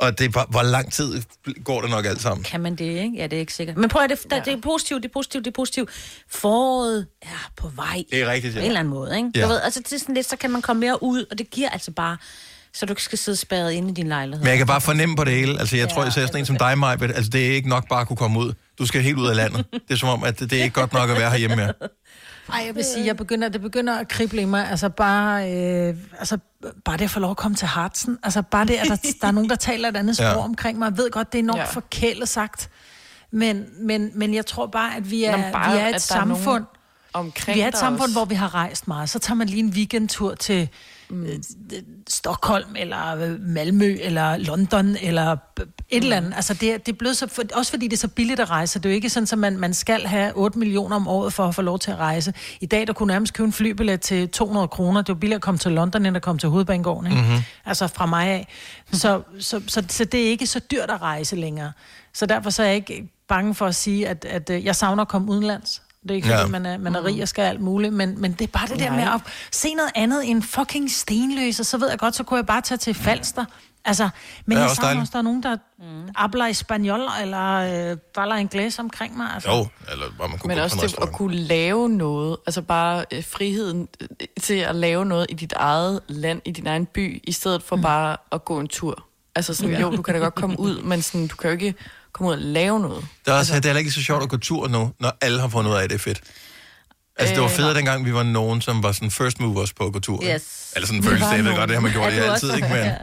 Og 0.00 0.18
det 0.18 0.24
er 0.24 0.28
bare, 0.28 0.46
hvor 0.48 0.62
lang 0.62 0.92
tid 0.92 1.22
går 1.64 1.80
det 1.80 1.90
nok 1.90 2.06
alt 2.06 2.20
sammen? 2.20 2.44
Kan 2.44 2.60
man 2.60 2.76
det, 2.76 2.84
ikke? 2.84 3.16
Ja, 3.16 3.22
det 3.22 3.32
er 3.32 3.40
ikke 3.40 3.54
sikkert. 3.54 3.76
Men 3.76 3.88
prøv 3.88 4.02
at 4.02 4.10
det, 4.10 4.30
der, 4.30 4.42
det 4.42 4.52
er 4.52 4.60
positivt, 4.60 5.02
det 5.02 5.08
er 5.08 5.12
positivt, 5.12 5.44
det 5.44 5.50
er 5.50 5.54
positivt. 5.54 5.90
Foråret 6.30 7.06
er 7.22 7.50
på 7.56 7.68
vej. 7.68 8.04
Det 8.10 8.22
er 8.22 8.30
rigtigt, 8.30 8.54
På 8.54 8.58
ja. 8.58 8.64
en 8.64 8.70
eller 8.70 8.80
anden 8.80 8.94
måde, 8.94 9.16
ikke? 9.16 9.30
Ja. 9.34 9.42
Du 9.42 9.48
ved, 9.48 9.60
altså, 9.60 9.80
det 9.80 9.92
er 9.92 9.98
sådan 9.98 10.14
lidt, 10.14 10.28
så 10.28 10.36
kan 10.36 10.50
man 10.50 10.62
komme 10.62 10.80
mere 10.80 11.02
ud, 11.02 11.24
og 11.30 11.38
det 11.38 11.50
giver 11.50 11.68
altså 11.68 11.90
bare 11.90 12.16
så 12.72 12.86
du 12.86 12.92
ikke 12.92 13.02
skal 13.02 13.18
sidde 13.18 13.36
spærret 13.36 13.72
inde 13.72 13.90
i 13.90 13.94
din 13.94 14.08
lejlighed. 14.08 14.44
Men 14.44 14.50
jeg 14.50 14.58
kan 14.58 14.66
bare 14.66 14.80
fornemme 14.80 15.16
på 15.16 15.24
det 15.24 15.32
hele. 15.32 15.60
Altså, 15.60 15.76
jeg 15.76 15.88
tror, 15.88 16.02
jeg 16.02 16.12
ser 16.12 16.26
sådan 16.26 16.40
en 16.40 16.46
som 16.46 16.56
dig, 16.56 16.78
Majbet. 16.78 17.12
Altså, 17.14 17.30
det 17.30 17.46
er 17.46 17.50
ikke 17.50 17.68
nok 17.68 17.88
bare 17.88 18.00
at 18.00 18.06
kunne 18.08 18.16
komme 18.16 18.38
ud. 18.38 18.52
Du 18.78 18.86
skal 18.86 19.02
helt 19.02 19.18
ud 19.18 19.26
af 19.28 19.36
landet. 19.36 19.66
Det 19.72 19.90
er 19.90 19.96
som 19.96 20.08
om, 20.08 20.24
at 20.24 20.40
det 20.40 20.52
er 20.52 20.62
ikke 20.62 20.74
godt 20.74 20.92
nok 20.92 21.10
at 21.10 21.16
være 21.16 21.30
herhjemme 21.30 21.56
mere. 21.56 21.72
Ej, 22.52 22.62
jeg 22.66 22.74
vil 22.74 22.84
sige, 22.84 23.06
jeg 23.06 23.16
begynder, 23.16 23.48
det 23.48 23.60
begynder 23.60 23.98
at 23.98 24.08
krible 24.08 24.42
i 24.42 24.44
mig. 24.44 24.70
Altså 24.70 24.88
bare, 24.88 25.52
øh, 25.52 25.94
altså, 26.18 26.38
bare 26.84 26.96
det 26.96 27.04
at 27.04 27.10
få 27.10 27.20
lov 27.20 27.30
at 27.30 27.36
komme 27.36 27.54
til 27.56 27.66
Hartsen. 27.68 28.18
Altså 28.22 28.42
bare 28.42 28.64
det, 28.66 28.74
at 28.74 28.86
der, 28.88 28.96
der 29.20 29.26
er 29.28 29.32
nogen, 29.32 29.50
der 29.50 29.56
taler 29.56 29.88
et 29.88 29.96
andet 29.96 30.16
sprog 30.16 30.26
Ja. 30.28 30.44
omkring 30.44 30.78
mig. 30.78 30.86
Jeg 30.90 30.96
ved 30.98 31.10
godt, 31.10 31.32
det 31.32 31.38
er 31.38 31.42
enormt 31.42 31.58
Ja. 31.60 31.64
forkælet 31.64 32.28
sagt. 32.28 32.70
Men, 33.30 33.64
men, 33.80 34.10
men 34.14 34.34
jeg 34.34 34.46
tror 34.46 34.66
bare, 34.66 34.96
at 34.96 35.10
vi 35.10 35.24
er, 35.24 35.36
Nå, 35.36 35.42
bare, 35.52 35.72
vi 35.72 35.78
er 35.78 35.86
et 35.86 35.88
der 35.90 35.94
er 35.94 35.98
samfund, 35.98 36.64
omkring 37.12 37.56
vi 37.56 37.60
er 37.60 37.68
et 37.68 37.76
samfund, 37.76 38.02
også. 38.02 38.14
hvor 38.14 38.24
vi 38.24 38.34
har 38.34 38.54
rejst 38.54 38.88
meget. 38.88 39.10
Så 39.10 39.18
tager 39.18 39.36
man 39.36 39.46
lige 39.48 39.60
en 39.60 39.70
weekendtur 39.70 40.34
til 40.34 40.68
mm. 41.10 41.26
Stockholm, 42.08 42.76
eller 42.76 43.36
Malmø, 43.40 43.96
eller 44.00 44.36
London, 44.36 44.96
eller 45.02 45.32
et 45.32 46.02
eller 46.02 46.16
andet. 46.16 46.32
Altså, 46.36 46.54
det, 46.54 46.72
er- 46.74 46.78
det 46.78 46.92
er 46.92 46.96
blevet 46.96 47.16
så, 47.16 47.26
for, 47.26 47.42
også 47.54 47.70
fordi 47.72 47.86
det 47.88 47.92
er 47.92 47.98
så 47.98 48.08
billigt 48.08 48.40
at 48.40 48.50
rejse. 48.50 48.78
Det 48.78 48.86
er 48.86 48.90
jo 48.90 48.94
ikke 48.94 49.10
sådan, 49.10 49.28
at 49.32 49.38
man, 49.38 49.58
man 49.58 49.74
skal 49.74 50.06
have 50.06 50.32
8 50.36 50.58
millioner 50.58 50.96
om 50.96 51.08
året 51.08 51.32
for 51.32 51.44
at 51.44 51.54
få 51.54 51.62
lov 51.62 51.78
til 51.78 51.90
at 51.90 51.96
rejse. 51.96 52.32
I 52.60 52.66
dag, 52.66 52.86
der 52.86 52.92
kunne 52.92 53.06
nærmest 53.06 53.34
købe 53.34 53.46
en 53.46 53.52
flybillet 53.52 54.00
til 54.00 54.28
200 54.28 54.68
kroner. 54.68 55.00
Det 55.02 55.08
er 55.08 55.14
jo 55.14 55.18
billigere 55.18 55.36
at 55.38 55.42
komme 55.42 55.58
til 55.58 55.72
London, 55.72 56.06
end 56.06 56.16
at 56.16 56.22
komme 56.22 56.38
til 56.38 56.48
hovedbanegården, 56.48 57.06
ikke? 57.10 57.22
Mhm. 57.22 57.30
Mm-hmm. 57.30 57.42
Altså 57.64 57.86
fra 57.86 58.06
mig 58.06 58.26
af. 58.28 58.48
Så, 58.92 59.22
så, 59.38 59.60
så, 59.66 59.84
så 59.88 60.04
det 60.04 60.26
er 60.26 60.28
ikke 60.30 60.46
så 60.46 60.58
dyrt 60.70 60.90
at 60.90 61.02
rejse 61.02 61.36
længere. 61.36 61.72
Så 62.14 62.26
derfor 62.26 62.50
så 62.50 62.62
er 62.62 62.66
jeg 62.66 62.76
ikke 62.76 63.08
bange 63.28 63.54
for 63.54 63.66
at 63.66 63.74
sige, 63.74 64.08
at, 64.08 64.24
at 64.24 64.50
øh, 64.50 64.64
jeg 64.64 64.76
savner 64.76 65.02
at 65.02 65.08
komme 65.08 65.30
udenlands. 65.30 65.82
Det 66.08 66.14
er 66.14 66.16
ikke, 66.16 66.26
fordi 66.28 66.38
Ja. 66.38 66.44
ja. 66.44 66.48
man, 66.50 66.66
er, 66.66 66.78
man 66.78 66.94
er 66.94 67.04
rig 67.04 67.22
og 67.22 67.28
skal 67.28 67.42
alt 67.42 67.60
muligt, 67.60 67.92
men, 67.94 68.20
men 68.20 68.32
det 68.32 68.42
er 68.42 68.46
bare 68.58 68.66
det 68.68 68.78
der 68.78 68.90
med 68.90 69.02
at 69.02 69.20
se 69.52 69.74
noget 69.74 69.90
andet 69.94 70.30
end 70.30 70.42
fucking 70.42 70.90
stenløs, 70.90 71.60
og 71.60 71.66
så 71.66 71.78
ved 71.78 71.88
jeg 71.90 71.98
godt, 71.98 72.16
så 72.16 72.24
kunne 72.24 72.36
jeg 72.38 72.46
bare 72.46 72.60
tage 72.60 72.78
til 72.78 72.94
Falster. 72.94 73.44
Altså, 73.84 74.08
men 74.46 74.56
er 74.56 74.60
jeg 74.60 74.70
også 74.70 74.82
savner 74.82 75.00
også, 75.00 75.10
der 75.12 75.18
er 75.18 75.22
nogen, 75.22 75.42
der 75.42 75.56
mm. 75.78 76.08
abler 76.16 76.46
i 76.46 76.52
spanjol, 76.54 77.00
eller 77.22 77.90
øh, 77.90 77.96
baller 78.14 78.36
inglés 78.36 78.80
omkring 78.80 79.16
mig. 79.16 79.26
Altså. 79.34 79.50
Jo, 79.50 79.66
eller 79.92 80.06
hvor 80.16 80.26
man 80.26 80.38
kunne 80.38 80.48
Men 80.48 80.58
også 80.58 80.76
en 80.76 80.82
det 80.82 80.94
at 81.02 81.12
kunne 81.12 81.36
lave 81.36 81.88
noget, 81.88 82.36
altså 82.46 82.62
bare 82.62 83.04
øh, 83.12 83.24
friheden 83.24 83.88
øh, 84.00 84.08
til 84.40 84.54
at 84.54 84.76
lave 84.76 85.04
noget 85.04 85.26
i 85.28 85.34
dit 85.34 85.52
eget 85.56 86.00
land, 86.08 86.42
i 86.44 86.50
din 86.50 86.66
egen 86.66 86.86
by, 86.86 87.20
i 87.24 87.32
stedet 87.32 87.62
for 87.62 87.76
mm. 87.76 87.82
bare 87.82 88.16
at 88.32 88.44
gå 88.44 88.60
en 88.60 88.68
tur. 88.68 89.04
Altså 89.34 89.54
sådan, 89.54 89.70
Ja. 89.74 89.80
jo, 89.80 89.90
du 89.96 90.02
kan 90.02 90.14
da 90.14 90.20
godt 90.20 90.34
komme 90.34 90.60
ud, 90.60 90.82
men 90.82 91.02
sådan, 91.02 91.26
du 91.26 91.36
kan 91.36 91.50
jo 91.50 91.52
ikke 91.52 91.74
komme 92.12 92.28
ud 92.28 92.34
og 92.36 92.42
lave 92.42 92.80
noget. 92.80 93.06
Det 93.24 93.32
er, 93.32 93.38
også, 93.38 93.54
det 93.54 93.64
er 93.64 93.68
heller 93.68 93.78
ikke 93.78 93.90
så 93.90 94.02
sjovt 94.02 94.22
at 94.22 94.28
gå 94.28 94.36
tur 94.36 94.68
nu, 94.68 94.92
når 95.00 95.12
alle 95.20 95.40
har 95.40 95.48
fundet 95.48 95.70
ud 95.70 95.76
af, 95.76 95.82
at 95.82 95.90
det 95.90 95.94
er 95.94 96.00
fedt. 96.00 96.20
Altså, 97.18 97.34
det 97.34 97.42
var 97.42 97.48
Øh, 97.48 97.54
federe 97.54 97.74
dengang, 97.74 98.04
vi 98.04 98.14
var 98.14 98.22
nogen, 98.22 98.60
som 98.60 98.82
var 98.82 98.92
sådan 98.92 99.10
first 99.10 99.40
movers 99.40 99.72
på 99.72 99.86
at 99.86 99.92
gå 99.92 99.98
tur. 100.00 100.22
ikke? 100.22 100.34
Yes. 100.34 100.72
Eller 100.76 100.86
sådan 100.86 101.02
følelse, 101.02 101.26
jeg 101.26 101.44
ved 101.44 101.54
godt, 101.56 101.68
det 101.68 101.76
har 101.76 101.82
man 101.82 101.92
gjort 101.92 102.12
det 102.12 102.18
altid, 102.20 102.54
ikke? 102.54 102.68
Men, 102.68 102.76
Ja. 102.76 102.94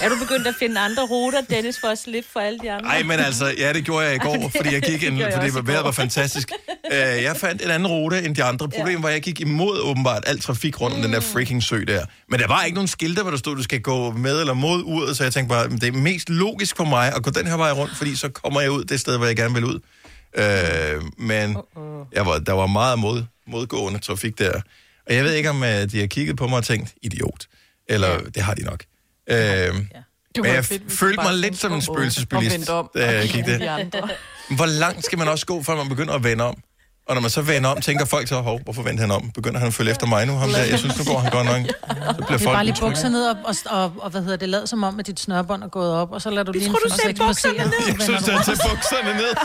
Er 0.00 0.08
du 0.08 0.14
begyndt 0.18 0.46
at 0.46 0.54
finde 0.58 0.80
andre 0.80 1.02
ruter, 1.02 1.40
Dennis, 1.50 1.80
for 1.80 1.88
at 1.88 1.98
slippe 1.98 2.28
for 2.32 2.40
alle 2.40 2.58
de 2.58 2.72
andre? 2.72 2.88
ej, 2.90 3.02
men 3.02 3.18
altså, 3.18 3.54
ja, 3.58 3.72
det 3.72 3.84
gjorde 3.84 4.06
jeg 4.06 4.14
i 4.14 4.18
går, 4.18 4.50
fordi 4.56 4.72
jeg 4.72 4.82
gik 4.82 5.00
Det 5.00 5.08
en, 5.08 5.18
jeg 5.18 5.32
fordi 5.34 5.66
vejret 5.66 5.84
var 5.84 5.90
fantastisk. 5.90 6.50
Uh, 6.90 6.96
jeg 7.22 7.36
fandt 7.36 7.62
en 7.62 7.70
anden 7.70 7.86
rute 7.88 8.22
end 8.24 8.34
de 8.36 8.44
andre. 8.44 8.68
Problemet 8.68 9.02
var, 9.02 9.08
at 9.08 9.14
jeg 9.14 9.22
gik 9.22 9.40
imod 9.40 9.80
åbenbart 9.80 10.22
al 10.26 10.40
trafik 10.40 10.80
rundt 10.80 10.96
om 10.96 11.02
den 11.02 11.12
der 11.12 11.20
Mm. 11.20 11.26
freaking 11.32 11.62
sø 11.62 11.84
der. 11.88 12.04
Men 12.28 12.40
der 12.40 12.46
var 12.46 12.62
ikke 12.64 12.74
nogen 12.74 12.88
skilte, 12.88 13.22
hvor 13.22 13.30
der 13.30 13.38
stod, 13.38 13.56
du 13.56 13.62
skal 13.62 13.80
gå 13.80 14.10
med 14.10 14.40
eller 14.40 14.54
mod 14.54 14.82
uret, 14.84 15.16
så 15.16 15.22
jeg 15.22 15.32
tænkte 15.32 15.48
bare, 15.54 15.68
det 15.68 15.84
er 15.84 15.92
mest 15.92 16.28
logisk 16.30 16.76
for 16.76 16.84
mig 16.84 17.12
at 17.16 17.22
gå 17.22 17.30
den 17.30 17.46
her 17.46 17.56
vej 17.56 17.72
rundt, 17.72 17.96
fordi 17.96 18.16
så 18.16 18.28
kommer 18.28 18.60
jeg 18.60 18.70
ud 18.70 18.84
det 18.84 19.00
sted, 19.00 19.16
hvor 19.16 19.26
jeg 19.26 19.36
gerne 19.36 19.54
vil 19.54 19.64
ud. 19.64 19.80
Uh, 20.38 21.04
men 21.18 21.56
jeg 22.12 22.26
var, 22.26 22.38
der 22.38 22.52
var 22.52 22.66
meget 22.66 22.98
mod, 22.98 23.22
modgående 23.46 23.98
trafik 23.98 24.38
der. 24.38 24.60
Og 25.06 25.14
jeg 25.14 25.24
ved 25.24 25.32
ikke, 25.32 25.50
om 25.50 25.56
uh, 25.62 25.66
de 25.68 26.00
har 26.00 26.06
kigget 26.06 26.36
på 26.36 26.46
mig 26.46 26.58
og 26.58 26.64
tænkt, 26.64 26.94
idiot. 27.02 27.46
Eller 27.88 28.08
ja. 28.08 28.18
det 28.34 28.42
har 28.42 28.54
de 28.54 28.62
nok. 28.64 28.84
Uh, 29.30 29.36
Det 29.36 29.76
men 30.36 30.44
var 30.44 30.54
jeg 30.54 30.64
fedt, 30.64 30.82
følte 30.92 31.22
mig 31.22 31.34
lidt 31.34 31.58
som 31.58 31.72
en 31.72 31.82
spøgelsesbilist, 31.82 32.68
da 32.68 32.84
jeg 32.94 33.22
gik 33.22 33.30
kiggede 33.30 33.58
det. 33.58 33.90
Hvor 34.56 34.66
langt 34.66 35.04
skal 35.04 35.18
man 35.18 35.28
også 35.28 35.46
gå, 35.46 35.62
før 35.62 35.76
man 35.76 35.88
begynder 35.88 36.14
at 36.14 36.24
vende 36.24 36.44
om? 36.44 36.54
Og 37.08 37.14
når 37.14 37.20
man 37.22 37.30
så 37.30 37.42
vender 37.42 37.70
om, 37.70 37.80
tænker 37.80 38.04
folk 38.04 38.28
så, 38.28 38.40
hov, 38.40 38.60
hvorfor 38.64 38.82
vendte 38.82 39.00
han 39.00 39.10
om? 39.10 39.30
Begynder 39.30 39.58
han 39.58 39.68
at 39.68 39.74
følge 39.74 39.90
efter 39.90 40.06
mig 40.06 40.26
nu? 40.26 40.32
Ham 40.36 40.50
der, 40.50 40.58
jeg 40.64 40.78
synes, 40.78 40.98
nu 40.98 41.04
går 41.04 41.18
han 41.18 41.30
godt 41.30 41.46
nok. 41.46 41.56
Så 41.56 41.72
bliver 41.88 42.26
Det 42.26 42.34
er 42.34 42.38
folk 42.38 42.44
bare 42.44 42.64
lige 42.64 42.76
bukser 42.80 43.08
ned 43.08 43.26
og, 43.28 43.36
og, 43.44 43.54
og, 43.66 43.92
og, 43.98 44.10
hvad 44.10 44.22
hedder 44.22 44.36
det, 44.36 44.48
lad 44.48 44.66
som 44.66 44.82
om, 44.82 44.98
at 45.00 45.06
dit 45.06 45.20
snørbånd 45.20 45.62
er 45.62 45.68
gået 45.68 45.92
op, 45.92 46.12
og 46.12 46.22
så 46.22 46.30
lader 46.30 46.42
du 46.44 46.52
lige 46.52 46.66
tror, 46.70 46.78
du 46.78 46.84
en 46.84 46.90
sagde 46.90 47.10
5-6 47.22 47.26
bukserne 47.26 47.26
passere, 47.26 47.52
Jeg 47.58 47.92
vender 47.92 48.04
synes, 48.04 48.28
er 48.28 48.32
rundt. 48.34 48.44
til 48.44 48.58
bukserne 48.70 49.12
ned. 49.16 49.34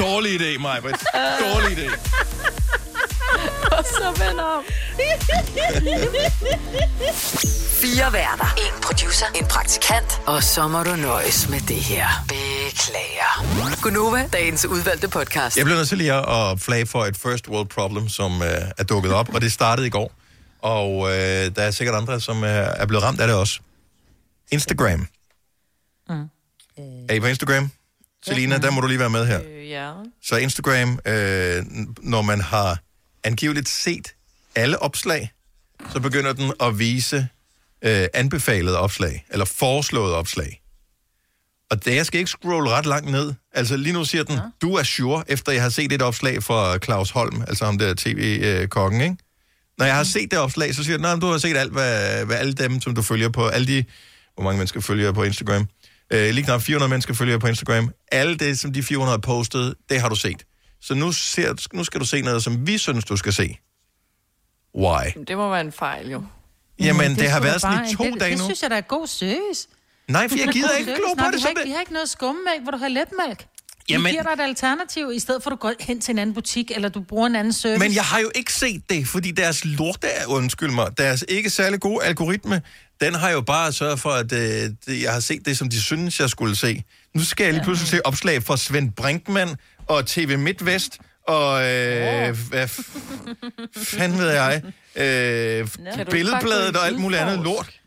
Dårlig 0.00 0.40
idé, 0.40 0.58
Majbrit. 0.58 0.96
Dårlig 1.44 1.78
idé. 1.78 1.88
Og 3.72 3.84
så 3.84 4.24
vender 4.24 4.44
om. 4.44 4.64
Fire 7.80 8.12
værter. 8.12 8.54
En 8.56 8.82
producer. 8.82 9.26
En 9.34 9.44
praktikant. 9.46 10.20
Og 10.26 10.42
så 10.42 10.68
må 10.68 10.82
du 10.82 10.96
nøjes 10.96 11.48
med 11.48 11.60
det 11.60 11.76
her. 11.76 12.06
Beklager. 12.28 13.80
Gunova, 13.82 14.28
dagens 14.32 14.66
udvalgte 14.66 15.08
podcast. 15.08 15.56
Jeg 15.56 15.64
blev 15.64 15.76
nødt 15.76 15.88
til 15.88 15.98
lige 15.98 16.12
at 16.14 16.60
flage 16.60 16.86
for 16.86 17.04
et 17.04 17.16
first 17.16 17.48
world 17.48 17.68
problem, 17.68 18.08
som 18.08 18.42
øh, 18.42 18.48
er 18.78 18.84
dukket 18.84 19.12
op, 19.12 19.34
og 19.34 19.40
det 19.40 19.52
startede 19.52 19.86
i 19.86 19.90
går. 19.90 20.12
Og 20.62 21.08
øh, 21.08 21.56
der 21.56 21.62
er 21.62 21.70
sikkert 21.70 21.96
andre, 21.96 22.20
som 22.20 22.44
øh, 22.44 22.50
er 22.50 22.86
blevet 22.86 23.04
ramt 23.04 23.20
af 23.20 23.26
det 23.26 23.36
også. 23.36 23.60
Instagram. 24.52 25.06
Mm. 26.08 26.28
Er 27.08 27.14
I 27.14 27.20
på 27.20 27.26
Instagram? 27.26 27.70
Selina, 28.24 28.58
der 28.58 28.70
må 28.70 28.80
du 28.80 28.86
lige 28.86 28.98
være 28.98 29.10
med 29.10 29.26
her. 29.26 29.40
Øh, 29.50 29.68
ja. 29.68 29.92
Så 30.22 30.36
Instagram, 30.36 30.98
øh, 31.06 31.62
når 32.02 32.22
man 32.22 32.40
har 32.40 32.78
angiveligt 33.24 33.68
set 33.68 34.14
alle 34.54 34.82
opslag, 34.82 35.32
så 35.92 36.00
begynder 36.00 36.32
den 36.32 36.52
at 36.60 36.78
vise 36.78 37.28
øh, 37.82 38.06
anbefalede 38.14 38.78
opslag, 38.78 39.24
eller 39.30 39.44
foreslåede 39.44 40.16
opslag. 40.16 40.60
Og 41.70 41.84
det, 41.84 41.94
jeg 41.94 42.06
skal 42.06 42.18
ikke 42.18 42.30
scrolle 42.30 42.70
ret 42.70 42.86
langt 42.86 43.10
ned. 43.10 43.34
Altså 43.52 43.76
lige 43.76 43.92
nu 43.92 44.04
siger 44.04 44.24
den, 44.24 44.34
ja. 44.36 44.42
du 44.62 44.74
er 44.74 44.82
sure, 44.82 45.24
efter 45.28 45.52
jeg 45.52 45.62
har 45.62 45.68
set 45.68 45.92
et 45.92 46.02
opslag 46.02 46.42
fra 46.42 46.78
Claus 46.78 47.10
Holm, 47.10 47.42
altså 47.48 47.64
ham 47.64 47.78
der 47.78 47.94
tv-kongen, 47.96 49.00
ikke? 49.00 49.16
Når 49.78 49.86
jeg 49.86 49.96
har 49.96 50.04
set 50.04 50.30
det 50.30 50.38
opslag, 50.38 50.74
så 50.74 50.84
siger 50.84 50.98
den, 50.98 51.20
du 51.20 51.26
har 51.26 51.38
set 51.38 51.56
alt, 51.56 51.72
hvad, 51.72 52.24
hvad 52.24 52.36
alle 52.36 52.52
dem, 52.52 52.80
som 52.80 52.94
du 52.94 53.02
følger 53.02 53.28
på, 53.28 53.46
alle 53.46 53.66
de, 53.66 53.84
hvor 54.34 54.44
mange 54.44 54.58
mennesker 54.58 54.80
følger 54.80 55.12
på 55.12 55.22
Instagram, 55.22 55.68
øh, 56.12 56.30
lige 56.34 56.44
knap 56.44 56.62
400 56.62 56.90
mennesker 56.90 57.14
følger 57.14 57.32
jeg 57.32 57.40
på 57.40 57.46
Instagram, 57.46 57.90
alle 58.12 58.36
det, 58.36 58.58
som 58.58 58.72
de 58.72 58.82
400 58.82 59.12
har 59.12 59.18
postet, 59.20 59.74
det 59.90 60.00
har 60.00 60.08
du 60.08 60.16
set. 60.16 60.44
Så 60.82 60.94
nu, 60.94 61.12
ser, 61.12 61.68
nu 61.76 61.84
skal 61.84 62.00
du 62.00 62.06
se 62.06 62.22
noget, 62.22 62.42
som 62.44 62.66
vi 62.66 62.78
synes, 62.78 63.04
du 63.04 63.16
skal 63.16 63.32
se. 63.32 63.58
Why? 64.78 65.24
Det 65.28 65.36
må 65.36 65.50
være 65.50 65.60
en 65.60 65.72
fejl, 65.72 66.10
jo. 66.10 66.22
Jamen, 66.80 67.14
det, 67.16 67.30
har 67.30 67.38
skulle 67.38 67.44
været 67.44 67.54
da 67.54 67.58
sådan 67.58 67.84
i 67.90 67.94
to 67.94 68.04
det, 68.04 68.20
dage 68.20 68.30
det 68.30 68.38
nu. 68.38 68.44
synes 68.44 68.62
jeg, 68.62 68.70
der 68.70 68.76
er 68.76 68.80
god 68.80 69.06
service. 69.06 69.68
Nej, 70.08 70.28
for 70.28 70.36
jeg 70.36 70.42
Det 70.46 70.48
er 70.48 70.52
gider 70.52 70.76
ikke 70.76 70.94
glo 70.94 71.14
på 71.14 71.24
det. 71.32 71.34
vi 71.34 71.40
har, 71.40 71.48
ikke, 71.48 71.62
vi 71.64 71.70
har 71.70 71.80
ikke 71.80 71.92
noget 71.92 72.10
skummelmælk, 72.10 72.62
hvor 72.62 72.70
du 72.70 72.78
har 72.78 72.88
letmælk. 72.88 73.46
Vi 73.88 73.94
Jamen- 73.94 74.10
giver 74.10 74.22
dig 74.22 74.30
et 74.32 74.40
alternativ, 74.40 75.10
i 75.14 75.18
stedet 75.18 75.42
for 75.42 75.50
at 75.50 75.52
du 75.52 75.56
går 75.56 75.72
hen 75.80 76.00
til 76.00 76.12
en 76.12 76.18
anden 76.18 76.34
butik, 76.34 76.70
eller 76.74 76.88
du 76.88 77.00
bruger 77.00 77.26
en 77.26 77.36
anden 77.36 77.52
service. 77.52 77.78
Men 77.78 77.94
jeg 77.94 78.04
har 78.04 78.18
jo 78.18 78.30
ikke 78.34 78.52
set 78.52 78.82
det, 78.90 79.08
fordi 79.08 79.30
deres 79.30 79.64
lorte, 79.64 80.08
undskyld 80.26 80.70
mig, 80.70 80.98
deres 80.98 81.24
ikke 81.28 81.50
særlig 81.50 81.80
gode 81.80 82.04
algoritme, 82.04 82.62
den 83.00 83.14
har 83.14 83.30
jo 83.30 83.40
bare 83.40 83.72
sørget 83.72 84.00
for, 84.00 84.10
at 84.10 84.32
øh, 84.32 84.38
det, 84.86 85.02
jeg 85.02 85.12
har 85.12 85.20
set 85.20 85.46
det, 85.46 85.58
som 85.58 85.68
de 85.70 85.80
synes, 85.82 86.20
jeg 86.20 86.30
skulle 86.30 86.56
se. 86.56 86.82
Nu 87.14 87.24
skal 87.24 87.44
jeg 87.44 87.52
lige 87.52 87.64
pludselig 87.64 87.88
se 87.88 88.06
opslag 88.06 88.42
fra 88.42 88.56
Svend 88.56 88.92
Brinkmann 88.92 89.56
og 89.86 90.06
TV 90.06 90.38
MidtVest 90.38 90.98
og 91.28 91.60
øh, 91.62 92.36
hvad 92.48 92.64
f- 92.64 92.98
fanden 93.98 94.18
ved 94.18 94.30
jeg, 94.30 94.62
øh, 94.96 95.68
billedbladet 96.10 96.76
og 96.76 96.86
alt 96.86 96.98
muligt 96.98 97.20
andet 97.22 97.38
udforsk? 97.38 97.79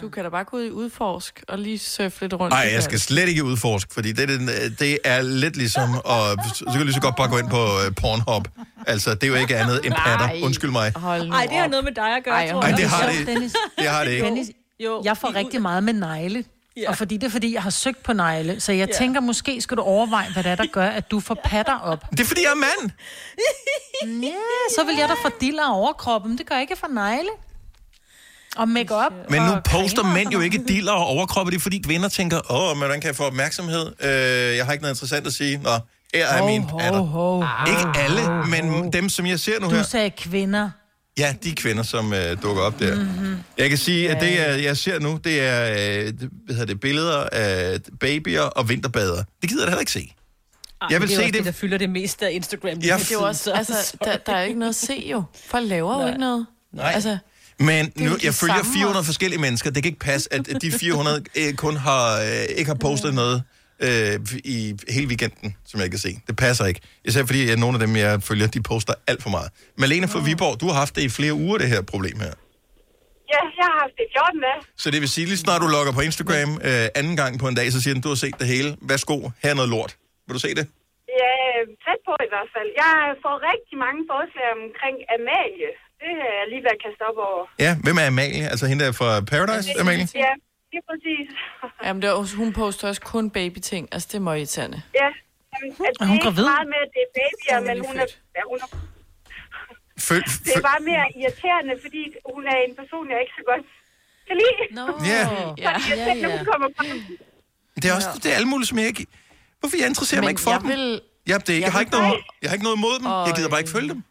Du 0.00 0.08
kan 0.08 0.24
da 0.24 0.28
bare 0.30 0.44
gå 0.44 0.56
ud 0.56 0.62
i 0.64 0.70
udforsk 0.70 1.42
og 1.48 1.58
lige 1.58 1.78
surfe 1.78 2.20
lidt 2.20 2.34
rundt. 2.34 2.52
Nej, 2.52 2.60
jeg 2.60 2.72
det. 2.74 2.84
skal 2.84 3.00
slet 3.00 3.28
ikke 3.28 3.44
udforske, 3.44 3.94
fordi 3.94 4.12
det, 4.12 4.22
er 4.30 4.36
den- 4.36 4.76
det 4.78 4.98
er 5.04 5.22
lidt 5.22 5.56
ligesom, 5.56 5.94
og 6.04 6.22
så 6.54 6.64
kan 6.70 6.78
du 6.78 6.84
lige 6.84 6.94
så 6.94 7.00
godt 7.00 7.16
bare 7.16 7.28
gå 7.28 7.38
ind 7.38 7.50
på 7.50 7.56
øh, 7.86 7.94
Pornhub. 7.96 8.48
Altså, 8.86 9.14
det 9.14 9.22
er 9.24 9.28
jo 9.28 9.34
ikke 9.34 9.56
andet 9.56 9.86
end 9.86 9.94
patter. 9.94 10.26
Nej. 10.26 10.40
Undskyld 10.42 10.70
mig. 10.70 10.92
Hold 10.96 11.26
nu 11.28 11.34
Ej, 11.34 11.46
det 11.46 11.56
har 11.56 11.66
noget 11.66 11.84
med 11.84 11.92
dig 11.92 12.16
at 12.16 12.24
gøre, 12.24 12.34
Ej, 12.34 12.50
tror 12.50 12.60
Ej, 12.62 12.68
jeg. 12.68 12.76
det 12.78 12.84
har 12.86 13.10
det, 13.12 13.26
Dennis. 13.26 13.52
det 13.78 13.86
har 13.88 14.04
det 14.04 14.10
ikke. 14.10 14.24
Dennis, 14.24 14.46
Jo. 14.80 15.02
jeg 15.04 15.16
får 15.16 15.34
rigtig 15.34 15.62
meget 15.62 15.84
med 15.84 15.92
negle. 15.92 16.44
Ja. 16.76 16.88
Og 16.88 16.96
fordi 16.96 17.16
det 17.16 17.26
er, 17.26 17.30
fordi 17.30 17.54
jeg 17.54 17.62
har 17.62 17.70
søgt 17.70 18.02
på 18.02 18.12
negle. 18.12 18.60
Så 18.60 18.72
jeg 18.72 18.88
Ja. 18.88 18.94
tænker, 18.98 19.20
måske 19.20 19.60
skal 19.60 19.76
du 19.76 19.82
overveje, 19.82 20.32
hvad 20.32 20.42
det 20.42 20.52
er, 20.52 20.56
der 20.56 20.66
gør, 20.72 20.86
at 20.86 21.10
du 21.10 21.20
får 21.20 21.36
patter 21.44 21.78
op. 21.78 22.04
Det 22.10 22.20
er 22.20 22.24
fordi, 22.24 22.40
jeg 22.42 22.50
er 22.50 22.54
mand. 22.54 22.90
Ja, 24.22 24.30
så 24.74 24.84
vil 24.84 24.94
jeg 24.98 25.08
da 25.08 25.14
få 25.28 25.30
diller 25.40 25.62
af 25.62 25.76
overkroppen. 25.78 26.38
Det 26.38 26.46
gør 26.46 26.54
jeg 26.54 26.62
ikke 26.62 26.76
for 26.76 26.88
negle. 26.88 27.28
Og 28.56 28.68
make-up. 28.68 29.12
Men 29.30 29.42
nu 29.42 29.52
poster 29.64 30.14
mænd 30.14 30.30
jo 30.32 30.40
ikke 30.40 30.64
diller 30.68 30.92
og 30.92 31.06
overkroppe, 31.06 31.52
det 31.52 31.62
fordi 31.62 31.78
kvinder 31.78 32.08
tænker, 32.08 32.52
åh, 32.52 32.68
men 32.70 32.78
hvordan 32.78 33.00
kan 33.00 33.08
jeg 33.08 33.16
få 33.16 33.24
opmærksomhed? 33.24 33.86
Øh, 34.02 34.56
jeg 34.56 34.64
har 34.64 34.72
ikke 34.72 34.82
noget 34.82 34.94
interessant 34.94 35.26
at 35.26 35.32
sige. 35.32 35.58
Nå, 35.58 35.70
her 36.14 36.26
er 36.26 36.46
mine 36.46 36.66
patter. 36.78 36.98
ho, 37.00 37.40
ho. 37.40 37.44
Ikke 37.68 38.00
alle, 38.00 38.46
men 38.50 38.92
dem, 38.92 39.08
som 39.08 39.26
jeg 39.26 39.40
ser 39.40 39.60
nu 39.60 39.70
Du 39.70 39.74
her. 39.74 39.82
sagde 39.82 40.10
kvinder. 40.10 40.70
Ja, 41.18 41.34
de 41.44 41.54
kvinder, 41.54 41.82
som 41.82 42.12
øh, 42.12 42.42
dukker 42.42 42.62
op 42.62 42.78
der. 42.80 42.94
Mm-hmm. 42.94 43.36
Jeg 43.58 43.68
kan 43.68 43.78
sige, 43.78 44.10
at 44.10 44.20
det, 44.20 44.48
er, 44.48 44.52
jeg 44.54 44.76
ser 44.76 44.98
nu, 44.98 45.18
det 45.24 45.40
er 45.40 45.62
øh, 45.70 46.12
hvad 46.44 46.54
hedder 46.54 46.64
det, 46.66 46.80
billeder 46.80 47.24
af 47.32 47.78
babyer 48.00 48.40
og 48.42 48.68
vinterbader. 48.68 49.22
Det 49.42 49.48
gider 49.50 49.62
jeg 49.62 49.66
da 49.66 49.70
heller 49.70 49.80
ikke 49.80 49.92
se. 49.92 50.14
Jeg 50.90 51.00
vil 51.00 51.08
det 51.08 51.14
er 51.14 51.18
se 51.18 51.22
også 51.22 51.26
det- 51.32 51.34
det, 51.38 51.44
der 51.44 51.52
fylder 51.52 51.78
det 51.78 51.90
meste 51.90 52.26
af 52.26 52.30
Instagram. 52.32 52.68
Ja, 52.78 52.96
Det 52.98 53.10
er 53.10 53.14
jo 53.14 53.22
også, 53.22 53.52
altså, 53.60 53.96
der, 54.04 54.16
der 54.16 54.32
er 54.32 54.42
ikke 54.42 54.58
noget 54.58 54.70
at 54.70 54.76
se 54.76 55.04
jo. 55.10 55.22
Folk 55.46 55.68
laver 55.68 55.92
jo 55.92 55.98
Nej. 55.98 56.08
ikke 56.08 56.20
noget. 56.20 56.46
Nej. 56.72 56.92
Altså, 56.94 57.18
Men 57.60 57.92
nu, 57.96 58.10
jeg 58.24 58.34
følger 58.34 58.54
samme 58.56 58.72
400 58.72 58.98
også. 59.00 59.06
forskellige 59.08 59.40
mennesker. 59.40 59.70
Det 59.70 59.82
kan 59.82 59.90
ikke 59.90 59.98
passe, 60.00 60.34
at 60.34 60.48
at 60.48 60.62
de 60.62 60.72
400 60.72 61.24
øh, 61.36 61.54
kun 61.54 61.76
har, 61.76 62.20
øh, 62.20 62.44
ikke 62.56 62.68
har 62.68 62.74
postet 62.74 63.14
noget 63.14 63.42
øh, 63.80 64.20
i 64.44 64.74
hele 64.88 65.06
weekenden, 65.06 65.56
som 65.66 65.80
jeg 65.80 65.90
kan 65.90 65.98
se. 65.98 66.18
Det 66.26 66.36
passer 66.36 66.64
ikke. 66.66 66.80
Især 67.04 67.26
fordi, 67.26 67.50
at 67.50 67.58
nogle 67.58 67.74
af 67.80 67.86
dem, 67.86 67.96
jeg 67.96 68.22
følger, 68.22 68.46
de 68.46 68.62
poster 68.62 68.94
alt 69.06 69.22
for 69.22 69.30
meget. 69.30 69.48
Malene 69.78 70.08
fra 70.08 70.20
Viborg, 70.20 70.60
du 70.60 70.66
har 70.66 70.74
haft 70.74 70.96
det 70.96 71.02
i 71.02 71.08
flere 71.08 71.34
uger, 71.34 71.58
det 71.58 71.68
her 71.68 71.82
problem 71.82 72.20
her. 72.20 72.32
Ja, 73.32 73.40
jeg 73.58 73.66
har 73.70 73.80
haft 73.82 73.92
det 73.96 74.04
i 74.08 74.12
14 74.18 74.40
dage. 74.40 74.62
Så 74.76 74.90
det 74.90 75.00
vil 75.00 75.08
sige, 75.08 75.26
lige 75.26 75.36
snart 75.36 75.62
du 75.62 75.66
logger 75.66 75.92
på 75.92 76.00
Instagram 76.00 76.60
øh, 76.64 76.86
anden 76.94 77.16
gang 77.16 77.38
på 77.38 77.48
en 77.48 77.54
dag, 77.54 77.72
så 77.72 77.82
siger 77.82 77.94
den, 77.94 78.02
du 78.02 78.08
har 78.08 78.14
set 78.14 78.34
det 78.38 78.46
hele. 78.46 78.76
Værsgo, 78.82 79.30
her 79.42 79.50
er 79.50 79.54
noget 79.54 79.70
lort. 79.70 79.96
Vil 80.26 80.34
du 80.34 80.40
se 80.40 80.54
det? 80.54 80.66
Ja, 81.60 81.64
tæt 81.84 82.00
på 82.08 82.12
i 82.26 82.30
hvert 82.34 82.50
fald. 82.54 82.68
Jeg 82.82 82.92
får 83.24 83.34
rigtig 83.52 83.76
mange 83.86 84.00
forslag 84.12 84.46
omkring 84.58 84.96
Amalie. 85.16 85.70
Det 86.00 86.10
er 86.26 86.30
jeg 86.40 86.46
lige 86.52 86.62
ved 86.66 86.72
at 86.76 86.80
kaste 86.86 87.02
op 87.10 87.18
over. 87.28 87.42
Ja, 87.64 87.72
hvem 87.84 87.96
er 88.02 88.06
Amalie? 88.12 88.44
Altså 88.52 88.64
hende 88.70 88.80
der 88.84 88.92
fra 89.00 89.08
Paradise, 89.32 89.68
Amalie? 89.82 90.06
Ja, 90.26 90.32
det 90.70 90.76
er 90.82 90.86
præcis. 90.92 91.26
Jamen, 91.86 91.98
det 92.02 92.08
er, 92.10 92.14
også- 92.22 92.36
hun 92.42 92.50
poster 92.60 92.84
også 92.90 93.02
kun 93.14 93.24
babyting. 93.38 93.82
Altså, 93.94 94.06
det 94.10 94.16
er 94.20 94.24
meget 94.28 94.38
irriterende. 94.42 94.78
Ja. 95.02 95.08
Jamen, 95.52 95.70
at 95.72 95.92
det 95.94 96.00
Er 96.02 96.06
hun 96.10 96.16
ikke 96.16 96.26
gravid? 96.28 96.44
meget 96.52 96.68
med, 96.74 96.80
at 96.86 96.90
det 96.94 97.00
er 97.06 97.10
babyer, 97.18 97.58
men 97.68 97.76
hun 97.88 97.96
er, 98.04 98.08
ja, 98.36 98.42
hun 98.50 98.58
er, 98.64 98.68
det 100.46 100.52
er 100.60 100.64
bare 100.72 100.82
mere 100.90 101.04
irriterende, 101.20 101.74
fordi 101.84 102.02
hun 102.34 102.42
er 102.52 102.58
en 102.68 102.74
person, 102.80 103.04
jeg 103.12 103.18
ikke 103.24 103.34
så 103.40 103.44
godt 103.50 103.66
kan 104.28 104.36
lide. 104.42 104.60
No. 104.78 104.84
Ja. 105.12 105.22
Ja, 105.66 105.72
ja, 105.96 106.14
ja. 106.24 106.38
Det 107.82 107.84
er 107.90 107.94
også 107.98 108.08
det 108.22 108.28
er 108.32 108.36
alle 108.38 108.48
mulige, 108.52 108.66
som 108.66 108.78
jeg 108.78 108.86
ikke... 108.86 109.06
Hvorfor 109.60 109.76
jeg 109.80 109.86
interesserer 109.92 110.20
mig 110.20 110.26
Men 110.26 110.30
ikke 110.34 110.40
for 110.46 110.50
jeg 110.50 110.60
dem? 110.60 110.68
vil- 110.68 111.00
Ja, 111.28 111.38
det 111.38 111.48
er, 111.48 111.52
ikke- 111.52 111.52
jeg, 111.54 111.60
jeg 111.62 111.72
har 111.72 111.80
ikke 111.80 111.92
noget, 111.92 112.14
jeg 112.42 112.50
har 112.50 112.54
ikke 112.54 112.64
noget 112.64 112.76
imod 112.76 112.98
dem. 112.98 113.06
Jeg 113.06 113.32
gider 113.36 113.48
bare 113.48 113.60
ikke 113.60 113.70
følge 113.72 113.88
dem. 113.88 114.02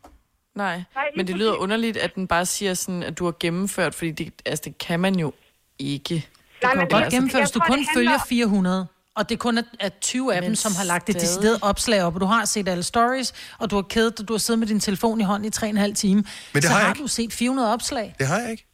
Nej, 0.55 0.83
men 1.15 1.27
det 1.27 1.35
lyder 1.35 1.53
underligt, 1.53 1.97
at 1.97 2.15
den 2.15 2.27
bare 2.27 2.45
siger 2.45 2.73
sådan, 2.73 3.03
at 3.03 3.17
du 3.19 3.25
har 3.25 3.33
gennemført, 3.39 3.95
fordi 3.95 4.11
det, 4.11 4.33
altså, 4.45 4.61
det 4.65 4.77
kan 4.77 4.99
man 4.99 5.15
jo 5.15 5.33
ikke. 5.79 6.15
Du 6.61 6.67
kan 6.67 6.69
jo 6.75 6.79
men 6.79 6.89
godt 6.89 7.03
det- 7.03 7.13
gennemføre, 7.13 7.41
hvis 7.41 7.51
du 7.51 7.59
kun 7.59 7.79
det 7.79 7.87
følger 7.95 8.09
handler- 8.09 8.25
400. 8.29 8.87
Og 9.15 9.29
det 9.29 9.35
er 9.35 9.39
kun 9.39 9.57
er, 9.57 9.61
er 9.79 9.89
20 9.89 10.33
af 10.35 10.41
Men 10.41 10.47
dem, 10.47 10.55
som 10.55 10.75
har 10.75 10.83
lagt 10.83 11.09
et 11.09 11.15
stadig. 11.15 11.27
decideret 11.27 11.59
opslag 11.61 12.03
op, 12.03 12.15
og 12.15 12.21
du 12.21 12.25
har 12.25 12.45
set 12.45 12.67
alle 12.69 12.83
stories, 12.83 13.33
og 13.57 13.69
du 13.71 13.75
har 13.75 13.81
kædet 13.81 14.17
dig, 14.17 14.27
du 14.27 14.33
har 14.33 14.37
siddet 14.37 14.59
med 14.59 14.67
din 14.67 14.79
telefon 14.79 15.21
i 15.21 15.23
hånden 15.23 15.45
i 15.45 15.49
3,5 15.49 15.93
time. 15.95 16.23
det 16.53 16.63
så 16.63 16.69
har 16.69 16.77
jeg 16.77 16.85
har 16.87 16.93
ikke. 16.93 17.01
du 17.03 17.07
set 17.07 17.33
400 17.33 17.73
opslag. 17.73 18.15
Det 18.19 18.27
har 18.27 18.39
jeg 18.39 18.51
ikke. 18.51 18.65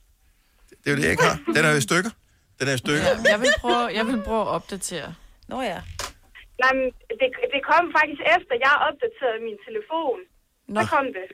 Det 0.70 0.78
er 0.86 0.92
jo 0.92 0.96
det, 0.98 1.04
jeg 1.04 1.12
ikke 1.12 1.24
har. 1.24 1.40
Den 1.56 1.66
er 1.66 1.72
jo 1.72 1.78
i 1.78 1.82
stykker. 1.82 2.10
Den 2.60 2.68
er 2.68 2.74
i 2.74 2.78
stykker. 2.78 3.04
Ja, 3.04 3.18
jeg, 3.32 3.40
vil 3.42 3.50
prøve, 3.62 3.86
jeg 3.96 4.08
vil 4.08 4.22
prøve 4.22 4.42
at 4.42 4.48
opdatere. 4.48 5.14
Nå 5.48 5.62
ja. 5.62 5.78
Nej, 6.62 6.72
men 6.78 6.86
det, 7.20 7.28
det 7.54 7.62
kom 7.72 7.84
faktisk 8.00 8.22
efter, 8.36 8.54
jeg 8.68 8.74
opdaterede 8.88 9.40
min 9.48 9.58
telefon. 9.68 10.18
Nå. 10.74 10.78
Så 10.80 10.84
kom 10.96 11.08
det. 11.20 11.28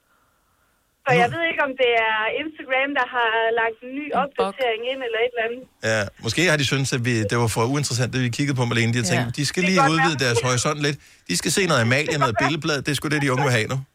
Så 1.06 1.12
jeg 1.22 1.28
ved 1.36 1.44
ikke, 1.52 1.64
om 1.68 1.74
det 1.82 1.92
er 2.10 2.18
Instagram, 2.44 2.90
der 3.00 3.06
har 3.16 3.30
lagt 3.62 3.78
en 3.86 3.92
ny 4.00 4.06
opdatering 4.22 4.82
ind, 4.92 5.00
eller 5.08 5.20
et 5.26 5.32
eller 5.34 5.46
andet. 5.48 5.64
Ja, 5.92 6.02
måske 6.26 6.42
har 6.52 6.58
de 6.62 6.66
syntes, 6.72 6.92
at 6.98 7.02
vi, 7.08 7.14
det 7.30 7.36
var 7.44 7.50
for 7.56 7.64
uinteressant, 7.74 8.10
det 8.14 8.22
vi 8.28 8.32
kiggede 8.38 8.58
på 8.62 8.66
Malene. 8.70 8.94
De 8.96 9.00
har 9.04 9.08
tænkt, 9.14 9.28
Ja. 9.30 9.36
de 9.40 9.44
skal 9.52 9.62
lige 9.70 9.80
udvide 9.94 10.18
være. 10.20 10.24
deres 10.26 10.40
horisont 10.48 10.80
lidt. 10.86 10.98
De 11.30 11.36
skal 11.42 11.52
se 11.58 11.62
noget 11.70 11.82
Amalie, 11.86 12.18
noget 12.24 12.36
billedblad. 12.42 12.78
Det 12.86 12.92
er 12.92 12.98
sgu 13.00 13.06
det, 13.14 13.22
de 13.26 13.32
unge 13.34 13.44
vil 13.48 13.54
have 13.60 13.68
nu. 13.74 13.78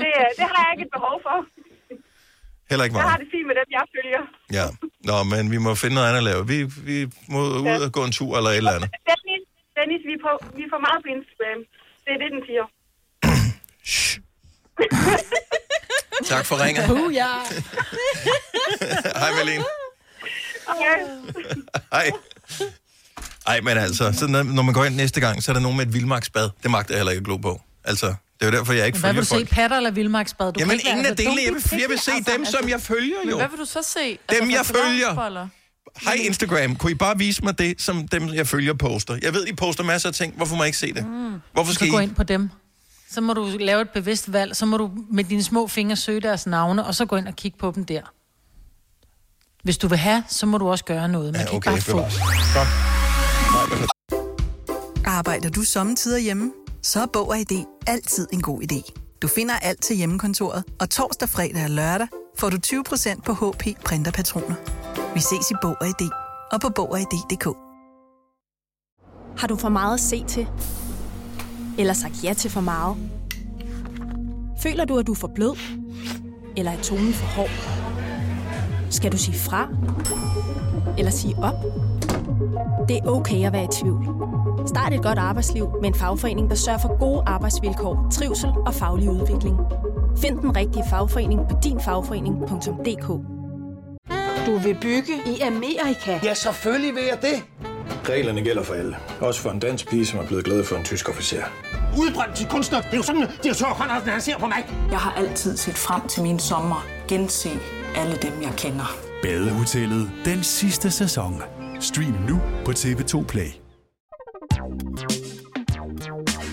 Det, 0.00 0.10
det 0.38 0.46
har 0.52 0.60
jeg 0.64 0.70
ikke 0.74 0.84
et 0.88 0.92
behov 0.98 1.16
for. 1.26 1.36
Heller 2.70 2.84
ikke 2.84 2.96
Jeg 2.96 3.10
har 3.14 3.20
det 3.22 3.28
fint 3.34 3.46
med 3.50 3.54
dem, 3.60 3.68
jeg 3.78 3.84
følger. 3.94 4.22
Ja. 4.58 4.66
Nå, 5.08 5.16
men 5.32 5.42
vi 5.54 5.58
må 5.66 5.70
finde 5.82 5.94
noget 5.94 6.08
andet 6.08 6.22
at 6.24 6.28
lave. 6.30 6.40
Vi, 6.52 6.56
vi 6.90 6.96
må 7.34 7.40
ud 7.70 7.80
og 7.86 7.92
gå 7.96 8.02
en 8.08 8.12
tur 8.18 8.32
eller 8.38 8.50
et 8.50 8.56
eller 8.62 8.74
andet. 8.76 8.90
Dennis, 9.10 9.42
Dennis 9.78 10.02
vi, 10.08 10.12
er 10.18 10.22
på, 10.26 10.32
vi 10.56 10.62
er 10.66 10.70
for 10.74 10.82
meget 10.86 11.00
på 11.04 11.08
Instagram. 11.16 11.60
Det 12.04 12.10
er 12.16 12.20
det, 12.22 12.30
den 12.34 12.42
siger. 12.48 12.64
Tak 16.32 16.44
for 16.46 16.64
ringet. 16.64 16.90
Uh, 16.90 17.14
ja. 17.14 17.32
Hej, 19.22 19.30
Malene. 19.38 19.64
Okay. 20.72 20.96
Hej. 21.92 22.10
Ej, 23.46 23.60
men 23.60 23.78
altså, 23.78 24.12
så 24.12 24.26
når, 24.26 24.42
når 24.42 24.62
man 24.62 24.74
går 24.74 24.84
ind 24.84 24.94
næste 24.94 25.20
gang, 25.20 25.42
så 25.42 25.52
er 25.52 25.54
der 25.54 25.60
nogen 25.60 25.76
med 25.76 25.86
et 25.86 25.92
vildmarksbad. 25.94 26.50
Det 26.62 26.70
magter 26.70 26.94
jeg 26.94 26.98
heller 26.98 27.12
ikke 27.12 27.20
at 27.20 27.24
glo 27.24 27.36
på. 27.36 27.60
Altså, 27.84 28.14
det 28.40 28.46
er 28.46 28.50
jo 28.52 28.58
derfor, 28.58 28.72
jeg 28.72 28.86
ikke 28.86 28.98
Hvad 28.98 29.12
vil 29.12 29.14
følger 29.14 29.20
du 29.20 29.26
se, 29.26 29.34
folk. 29.34 29.50
patter 29.50 29.76
eller 29.76 29.90
vildmarksbad? 29.90 30.52
Du 30.52 30.60
Jamen, 30.60 30.72
ikke 30.76 30.88
ingen 30.88 31.04
af 31.06 31.10
altså, 31.10 31.24
delene. 31.24 31.42
Jeg 31.42 31.54
vil, 31.54 31.80
jeg 31.80 31.88
vil 31.88 31.98
se 31.98 32.12
Altså, 32.12 32.32
dem, 32.36 32.44
som 32.44 32.68
jeg 32.68 32.80
følger, 32.80 33.16
Men 33.24 33.30
jo. 33.30 33.36
hvad 33.36 33.48
vil 33.50 33.58
du 33.58 33.64
så 33.64 33.82
se? 33.82 34.18
Dem, 34.40 34.50
jeg 34.50 34.66
følger. 34.66 35.48
Hej 36.04 36.14
Instagram, 36.14 36.76
kunne 36.76 36.92
I 36.92 36.94
bare 36.94 37.18
vise 37.18 37.42
mig 37.44 37.58
det, 37.58 37.82
som 37.82 38.08
dem, 38.08 38.28
jeg 38.34 38.46
følger, 38.46 38.74
poster? 38.74 39.18
Jeg 39.22 39.34
ved, 39.34 39.46
I 39.46 39.52
poster 39.52 39.84
masser 39.84 40.08
af 40.08 40.14
ting. 40.14 40.34
Hvorfor 40.36 40.56
må 40.56 40.62
jeg 40.62 40.66
ikke 40.68 40.78
se 40.78 40.92
det? 40.94 41.06
Mm. 41.06 41.34
Hvorfor 41.52 41.72
skal 41.72 41.86
skal 41.86 41.90
gå 41.94 41.98
I? 41.98 42.02
ind 42.02 42.14
på 42.14 42.22
dem. 42.22 42.50
Så 43.10 43.20
må 43.20 43.32
du 43.32 43.56
lave 43.60 43.80
et 43.82 43.90
bevidst 43.90 44.32
valg. 44.32 44.56
Så 44.56 44.66
må 44.66 44.76
du 44.76 44.90
med 45.10 45.24
dine 45.24 45.42
små 45.42 45.66
fingre 45.66 45.96
søge 45.96 46.20
deres 46.20 46.46
navne, 46.46 46.84
og 46.86 46.94
så 46.94 47.04
gå 47.06 47.16
ind 47.16 47.28
og 47.28 47.36
kigge 47.36 47.58
på 47.58 47.72
dem 47.74 47.84
der. 47.84 48.00
Hvis 49.62 49.78
du 49.78 49.88
vil 49.88 49.98
have, 49.98 50.24
så 50.28 50.46
må 50.46 50.58
du 50.58 50.68
også 50.70 50.84
gøre 50.84 51.08
noget. 51.08 51.32
Man 51.32 51.40
Ja, 51.40 51.46
kan 51.46 51.56
okay, 51.56 51.74
ikke 51.76 51.92
bare 51.92 52.10
få. 52.10 52.66
Arbejder 55.04 55.50
du 55.50 55.62
sommetider 55.62 56.18
hjemme? 56.18 56.52
Så 56.82 57.00
er 57.00 57.06
Bog 57.06 57.28
og 57.28 57.38
ID 57.38 57.64
altid 57.86 58.28
en 58.32 58.42
god 58.42 58.62
idé. 58.62 58.92
Du 59.22 59.28
finder 59.28 59.54
alt 59.54 59.82
til 59.82 59.96
hjemmekontoret, 59.96 60.64
og 60.80 60.90
torsdag, 60.90 61.28
fredag 61.28 61.64
og 61.64 61.70
lørdag 61.70 62.08
får 62.38 62.50
du 62.50 62.56
20% 62.66 63.20
på 63.20 63.32
HP 63.32 63.64
printerpatroner. 63.84 64.54
Vi 65.14 65.20
ses 65.20 65.50
i 65.50 65.54
Bog 65.62 65.76
og 65.80 65.86
ID 65.86 66.08
og 66.52 66.60
på 66.60 66.68
Bog 66.68 66.90
og 66.90 67.00
ID.dk. 67.00 67.44
Har 69.40 69.46
du 69.48 69.56
for 69.56 69.68
meget 69.68 69.94
at 69.94 70.00
se 70.00 70.24
til? 70.24 70.48
Eller 71.78 71.92
sagt 71.92 72.24
ja 72.24 72.32
til 72.32 72.50
for 72.50 72.60
meget? 72.60 72.96
Føler 74.62 74.84
du, 74.84 74.98
at 74.98 75.06
du 75.06 75.12
er 75.12 75.16
for 75.16 75.30
blød? 75.34 75.56
Eller 76.56 76.72
er 76.72 76.82
tonen 76.82 77.12
for 77.12 77.26
hård? 77.26 77.50
Skal 78.90 79.12
du 79.12 79.18
sige 79.18 79.38
fra? 79.38 79.68
Eller 80.98 81.10
sige 81.10 81.36
op? 81.36 81.54
Det 82.88 82.96
er 82.96 83.06
okay 83.06 83.46
at 83.46 83.52
være 83.52 83.64
i 83.64 83.68
tvivl. 83.72 84.39
Start 84.66 84.92
et 84.92 85.02
godt 85.02 85.18
arbejdsliv 85.18 85.68
med 85.80 85.88
en 85.88 85.94
fagforening, 85.94 86.50
der 86.50 86.56
sørger 86.56 86.78
for 86.78 86.98
gode 86.98 87.22
arbejdsvilkår, 87.26 88.06
trivsel 88.12 88.50
og 88.66 88.74
faglig 88.74 89.10
udvikling. 89.10 89.56
Find 90.18 90.38
den 90.38 90.56
rigtige 90.56 90.84
fagforening 90.90 91.40
på 91.50 91.56
dinfagforening.dk 91.64 93.06
Du 94.46 94.58
vil 94.58 94.76
bygge 94.80 95.12
i 95.26 95.40
Amerika? 95.40 96.20
Ja, 96.24 96.34
selvfølgelig 96.34 96.94
vil 96.94 97.02
jeg 97.02 97.18
det. 97.22 97.44
Reglerne 98.08 98.42
gælder 98.42 98.62
for 98.62 98.74
alle. 98.74 98.96
Også 99.20 99.40
for 99.40 99.50
en 99.50 99.58
dansk 99.58 99.88
pige, 99.90 100.06
som 100.06 100.18
er 100.18 100.26
blevet 100.26 100.44
glad 100.44 100.64
for 100.64 100.76
en 100.76 100.84
tysk 100.84 101.08
officer. 101.08 101.42
Udbrændt 101.98 102.36
til 102.36 102.46
kunstner. 102.48 102.80
Det 102.80 102.92
er 102.92 102.96
jo 102.96 103.02
sådan, 103.02 103.22
at 103.22 103.40
de 103.42 103.48
har 103.48 103.54
tørt, 103.54 103.76
han 104.06 104.20
ser 104.20 104.38
på 104.38 104.46
mig. 104.46 104.68
Jeg 104.90 104.98
har 104.98 105.12
altid 105.12 105.56
set 105.56 105.74
frem 105.74 106.08
til 106.08 106.22
min 106.22 106.38
sommer. 106.38 106.86
Gense 107.08 107.50
alle 107.96 108.16
dem, 108.22 108.32
jeg 108.42 108.52
kender. 108.56 108.96
Badehotellet 109.22 110.10
den 110.24 110.42
sidste 110.42 110.90
sæson. 110.90 111.42
Stream 111.80 112.14
nu 112.28 112.40
på 112.64 112.70
TV2 112.70 113.24
Play. 113.24 113.59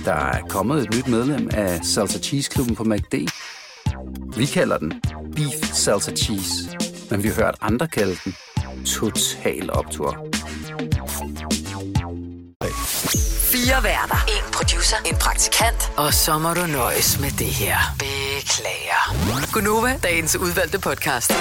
Der 0.05 0.13
er 0.13 0.41
kommet 0.49 0.84
et 0.84 0.95
nyt 0.95 1.07
medlem 1.07 1.49
af 1.53 1.80
Salsa 1.86 2.19
Cheese 2.19 2.49
Klubben 2.49 2.75
på 2.75 2.84
MACD. 2.84 3.13
Vi 4.38 4.45
kalder 4.45 4.78
den 4.78 5.01
Beef 5.36 5.73
Salsa 5.73 6.11
Cheese, 6.11 6.53
men 7.11 7.23
vi 7.23 7.28
har 7.28 7.36
hørt 7.36 7.55
andre 7.61 7.88
kalde 7.88 8.17
den 8.25 8.36
Total 8.86 9.73
Optor. 9.73 10.17
Fire 13.51 13.84
værter. 13.84 14.25
En 14.28 14.51
producer. 14.53 14.97
En 15.05 15.15
praktikant. 15.15 15.91
Og 15.97 16.13
så 16.13 16.38
må 16.38 16.53
du 16.53 16.65
nøjes 16.65 17.19
med 17.19 17.32
det 17.32 17.47
her. 17.47 17.78
Beklager. 17.99 19.51
Gunova, 19.53 19.99
dagens 20.03 20.36
udvalgte 20.36 20.80
podcast. 20.80 21.34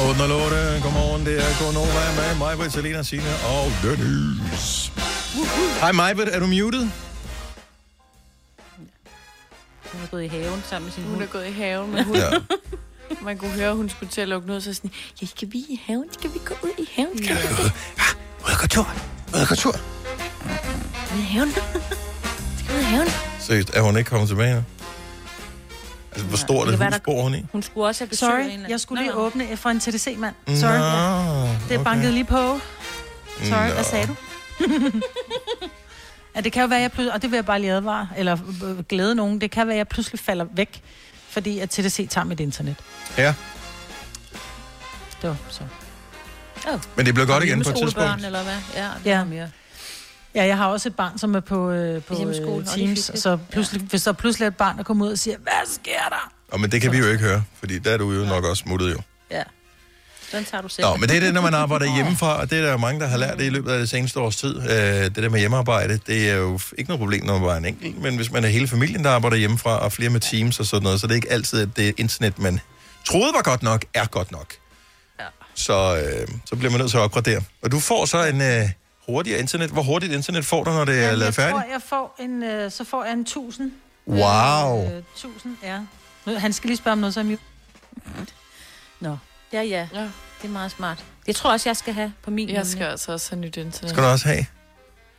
808, 0.00 0.80
godmorgen, 0.82 1.26
det 1.26 1.38
er 1.38 1.64
Gonova 1.64 2.12
med 2.16 2.38
mig, 2.38 2.56
Britt, 2.56 2.72
Selena, 2.72 3.02
Signe 3.02 3.30
og 3.44 3.72
Dennis. 3.82 4.92
Hej 5.80 5.92
Majbert, 5.92 6.28
er 6.28 6.40
du 6.40 6.46
muted? 6.46 6.88
Hun 9.92 10.02
er 10.02 10.06
gået 10.10 10.24
i 10.24 10.26
haven 10.26 10.62
sammen 10.70 10.84
med 10.86 10.92
sin 10.92 11.02
Hun 11.02 11.12
hund. 11.12 11.22
er 11.22 11.26
gået 11.26 11.46
i 11.46 11.52
haven 11.52 11.90
med 11.92 12.04
hunden. 12.04 12.22
Ja. 12.22 12.38
Man 13.22 13.38
kunne 13.38 13.50
høre, 13.50 13.70
at 13.70 13.76
hun 13.76 13.88
skulle 13.88 14.10
til 14.12 14.20
at 14.20 14.28
lukke 14.28 14.46
noget, 14.46 14.62
så 14.62 14.74
sådan, 14.74 14.90
ja, 15.22 15.26
skal 15.26 15.48
vi 15.52 15.58
i 15.58 15.80
haven? 15.86 16.04
Skal 16.12 16.30
vi 16.34 16.38
gå 16.44 16.54
ud 16.62 16.70
i 16.78 16.88
haven? 16.96 17.24
Skal 17.24 17.36
vi 17.36 17.42
gå 17.56 17.62
Ud 18.62 18.68
tur. 18.68 18.88
Ud 19.34 19.46
gå 19.48 19.54
tur. 19.54 19.70
ud 21.14 21.18
i 21.18 21.22
haven? 21.22 21.50
Skal 22.58 22.68
vi 22.68 22.74
ud 22.74 22.80
i 22.80 22.84
haven? 22.84 23.08
Seriøst, 23.40 23.70
er 23.74 23.80
hun 23.80 23.96
ikke 23.96 24.10
kommet 24.10 24.28
tilbage 24.28 24.54
nu? 24.54 24.62
Altså, 26.16 26.28
hvor 26.28 26.36
stort 26.36 26.66
det 26.66 26.72
et 26.74 26.78
var 26.78 26.84
hus 26.86 26.94
der- 26.94 27.00
bor 27.04 27.22
hun 27.22 27.34
i? 27.34 27.46
Hun 27.52 27.62
skulle 27.62 27.86
også 27.86 28.00
have 28.04 28.08
besøg 28.08 28.28
en 28.28 28.32
Sorry, 28.32 28.50
anden. 28.52 28.70
jeg 28.70 28.80
skulle 28.80 29.02
lige 29.02 29.12
Nå, 29.12 29.18
nå. 29.18 29.26
åbne 29.26 29.56
for 29.56 29.70
en 29.70 29.80
TDC-mand. 29.80 30.34
Nå, 30.46 30.56
Sorry. 30.56 30.70
ja. 30.72 31.42
Det 31.52 31.76
okay. 31.76 31.84
bankede 31.84 32.12
lige 32.12 32.24
på. 32.24 32.60
Sorry, 33.44 33.68
Nå. 33.68 33.74
hvad 33.74 33.84
sagde 33.84 34.06
du? 34.06 34.14
ja, 36.36 36.40
det 36.40 36.52
kan 36.52 36.62
jo 36.62 36.68
være, 36.68 36.80
jeg 36.80 36.92
pludselig, 36.92 37.12
og 37.14 37.22
det 37.22 37.30
vil 37.30 37.36
jeg 37.36 37.46
bare 37.46 37.60
lige 37.60 37.72
advare, 37.72 38.08
eller 38.16 38.36
øh, 38.64 38.78
glæde 38.84 39.14
nogen, 39.14 39.40
det 39.40 39.50
kan 39.50 39.66
være, 39.66 39.74
at 39.74 39.78
jeg 39.78 39.88
pludselig 39.88 40.20
falder 40.20 40.46
væk, 40.54 40.80
fordi 41.28 41.58
at 41.58 41.70
TDC 41.70 42.08
tager 42.10 42.24
mit 42.24 42.40
internet. 42.40 42.76
Ja, 43.18 43.34
Det 45.22 45.30
var 45.30 45.36
så. 45.48 45.62
Oh. 46.68 46.80
men 46.96 47.06
det 47.06 47.14
blev 47.14 47.26
godt 47.26 47.44
igen 47.44 47.62
på 47.62 47.70
et 47.70 47.76
tidspunkt. 47.76 48.24
eller 48.24 48.42
hvad? 48.42 48.54
Ja, 48.74 48.82
det 48.82 48.90
Ja. 49.04 49.18
ja. 49.18 49.24
mere. 49.24 49.48
Ja, 50.36 50.44
jeg 50.44 50.56
har 50.56 50.66
også 50.66 50.88
et 50.88 50.96
barn, 50.96 51.18
som 51.18 51.34
er 51.34 51.40
på, 51.40 51.70
øh, 51.70 52.02
på 52.02 52.14
Hjemmeskole, 52.16 52.50
øh, 52.50 52.56
og 52.58 52.64
Teams, 52.66 53.06
hyggeligt. 53.06 53.22
så 53.22 53.38
pludselig, 53.50 53.82
hvis 53.82 54.02
der 54.02 54.12
pludselig 54.12 54.44
er 54.44 54.50
et 54.50 54.56
barn, 54.56 54.76
der 54.76 54.82
kommer 54.82 55.06
ud 55.06 55.12
og 55.12 55.18
siger, 55.18 55.36
hvad 55.42 55.52
sker 55.74 56.08
der? 56.10 56.32
Og 56.52 56.60
men 56.60 56.72
det 56.72 56.80
kan 56.80 56.92
vi 56.92 56.98
jo 56.98 57.06
ikke 57.06 57.24
høre, 57.24 57.44
fordi 57.58 57.78
der 57.78 57.90
er 57.90 57.96
du 57.96 58.12
jo 58.12 58.24
nok 58.24 58.44
også 58.44 58.60
smuttet 58.60 58.92
jo. 58.92 58.98
Ja. 59.30 59.42
Den 60.32 60.44
tager 60.44 60.62
du 60.62 60.68
selv. 60.68 60.86
Nå, 60.86 60.96
men 60.96 61.08
det 61.08 61.16
er 61.16 61.20
det, 61.20 61.34
når 61.34 61.40
man 61.40 61.54
arbejder 61.54 61.94
hjemmefra, 61.94 62.40
og 62.40 62.50
det 62.50 62.58
er 62.58 62.62
der 62.62 62.70
jo 62.70 62.76
mange, 62.76 63.00
der 63.00 63.06
har 63.06 63.16
lært 63.18 63.38
det 63.38 63.44
i 63.44 63.48
løbet 63.48 63.72
af 63.72 63.78
det 63.78 63.88
seneste 63.88 64.20
års 64.20 64.36
tid. 64.36 64.56
Øh, 64.62 64.68
det 65.04 65.16
der 65.16 65.28
med 65.28 65.38
hjemmearbejde, 65.40 66.00
det 66.06 66.30
er 66.30 66.34
jo 66.34 66.60
ikke 66.78 66.90
noget 66.90 67.00
problem, 67.00 67.24
når 67.24 67.32
man 67.32 67.42
bare 67.42 67.52
er 67.52 67.58
en 67.58 67.64
enkelt, 67.64 68.02
men 68.02 68.16
hvis 68.16 68.32
man 68.32 68.44
er 68.44 68.48
hele 68.48 68.68
familien, 68.68 69.04
der 69.04 69.10
arbejder 69.10 69.36
hjemmefra, 69.36 69.78
og 69.78 69.92
flere 69.92 70.10
med 70.10 70.20
teams 70.20 70.60
og 70.60 70.66
sådan 70.66 70.82
noget, 70.82 71.00
så 71.00 71.06
det 71.06 71.12
er 71.12 71.16
ikke 71.16 71.32
altid, 71.32 71.62
at 71.62 71.68
det 71.76 71.94
internet, 71.96 72.38
man 72.38 72.60
troede 73.04 73.32
var 73.34 73.42
godt 73.42 73.62
nok, 73.62 73.84
er 73.94 74.06
godt 74.06 74.32
nok. 74.32 74.54
Ja. 75.20 75.24
Så, 75.54 75.96
øh, 75.96 76.28
så 76.44 76.56
bliver 76.56 76.70
man 76.70 76.80
nødt 76.80 76.90
til 76.90 76.98
at 76.98 77.02
opgradere. 77.02 77.42
Og 77.62 77.72
du 77.72 77.80
får 77.80 78.04
så 78.04 78.24
en 78.24 78.40
øh, 78.40 78.68
hurtigere 79.08 79.40
internet. 79.40 79.70
Hvor 79.70 79.82
hurtigt 79.82 80.12
internet 80.12 80.44
får 80.44 80.64
du, 80.64 80.70
når 80.70 80.84
det 80.84 80.94
er 80.94 81.02
Jamen, 81.02 81.18
lavet 81.18 81.26
jeg 81.26 81.34
færdigt? 81.34 81.54
tror, 81.54 81.72
jeg 81.72 81.82
får 81.82 82.16
en, 82.20 82.42
øh, 82.42 82.70
så 82.70 82.84
får 82.84 83.04
jeg 83.04 83.12
en 83.12 83.20
1000. 83.20 83.72
Wow. 84.06 84.84
Øh, 84.84 84.98
1000, 84.98 85.56
ja. 85.62 85.78
Nu, 86.26 86.38
han 86.38 86.52
skal 86.52 86.68
lige 86.68 86.76
spørge 86.78 86.92
om 86.92 86.98
noget, 86.98 87.14
som 87.14 87.30
jo... 87.30 87.36
Nå, 89.00 89.16
ja, 89.52 89.62
ja. 89.62 89.88
ja. 89.94 90.00
Det 90.42 90.44
er 90.44 90.48
meget 90.48 90.70
smart. 90.70 91.04
Det 91.26 91.36
tror 91.36 91.50
jeg 91.50 91.54
også, 91.54 91.68
jeg 91.68 91.76
skal 91.76 91.94
have 91.94 92.12
på 92.22 92.30
min. 92.30 92.48
Jeg 92.48 92.66
skal 92.66 92.84
altså 92.86 93.12
også 93.12 93.30
have 93.30 93.40
nyt 93.40 93.56
internet. 93.56 93.90
Skal 93.90 94.02
du 94.02 94.08
også 94.08 94.26
have? 94.28 94.46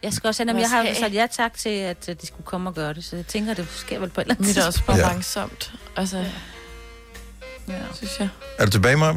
Jeg 0.03 0.13
skal 0.13 0.27
også 0.27 0.43
have, 0.43 0.49
jamen, 0.49 0.61
jeg 0.61 0.69
har 0.69 0.83
jo 0.83 0.93
sagt 0.99 1.13
ja 1.13 1.27
tak 1.31 1.53
til, 1.53 1.69
at 1.69 2.09
øh, 2.09 2.15
de 2.21 2.27
skulle 2.27 2.45
komme 2.45 2.69
og 2.69 2.73
gøre 2.73 2.93
det, 2.93 3.03
så 3.05 3.15
jeg 3.15 3.25
tænker, 3.25 3.53
det 3.53 3.67
sker 3.75 3.99
vel 3.99 4.09
på 4.09 4.21
et 4.21 4.25
eller 4.25 4.35
andet 4.35 4.47
Mit 4.47 4.57
er 4.57 4.65
også 4.65 4.83
bare 4.85 4.97
Ja. 4.97 5.07
langsomt. 5.07 5.73
Altså, 5.95 6.25
ja. 7.67 7.73
synes 7.93 8.19
jeg. 8.19 8.29
Er 8.59 8.65
du 8.65 8.71
tilbage, 8.71 8.97
Maja? 8.97 9.13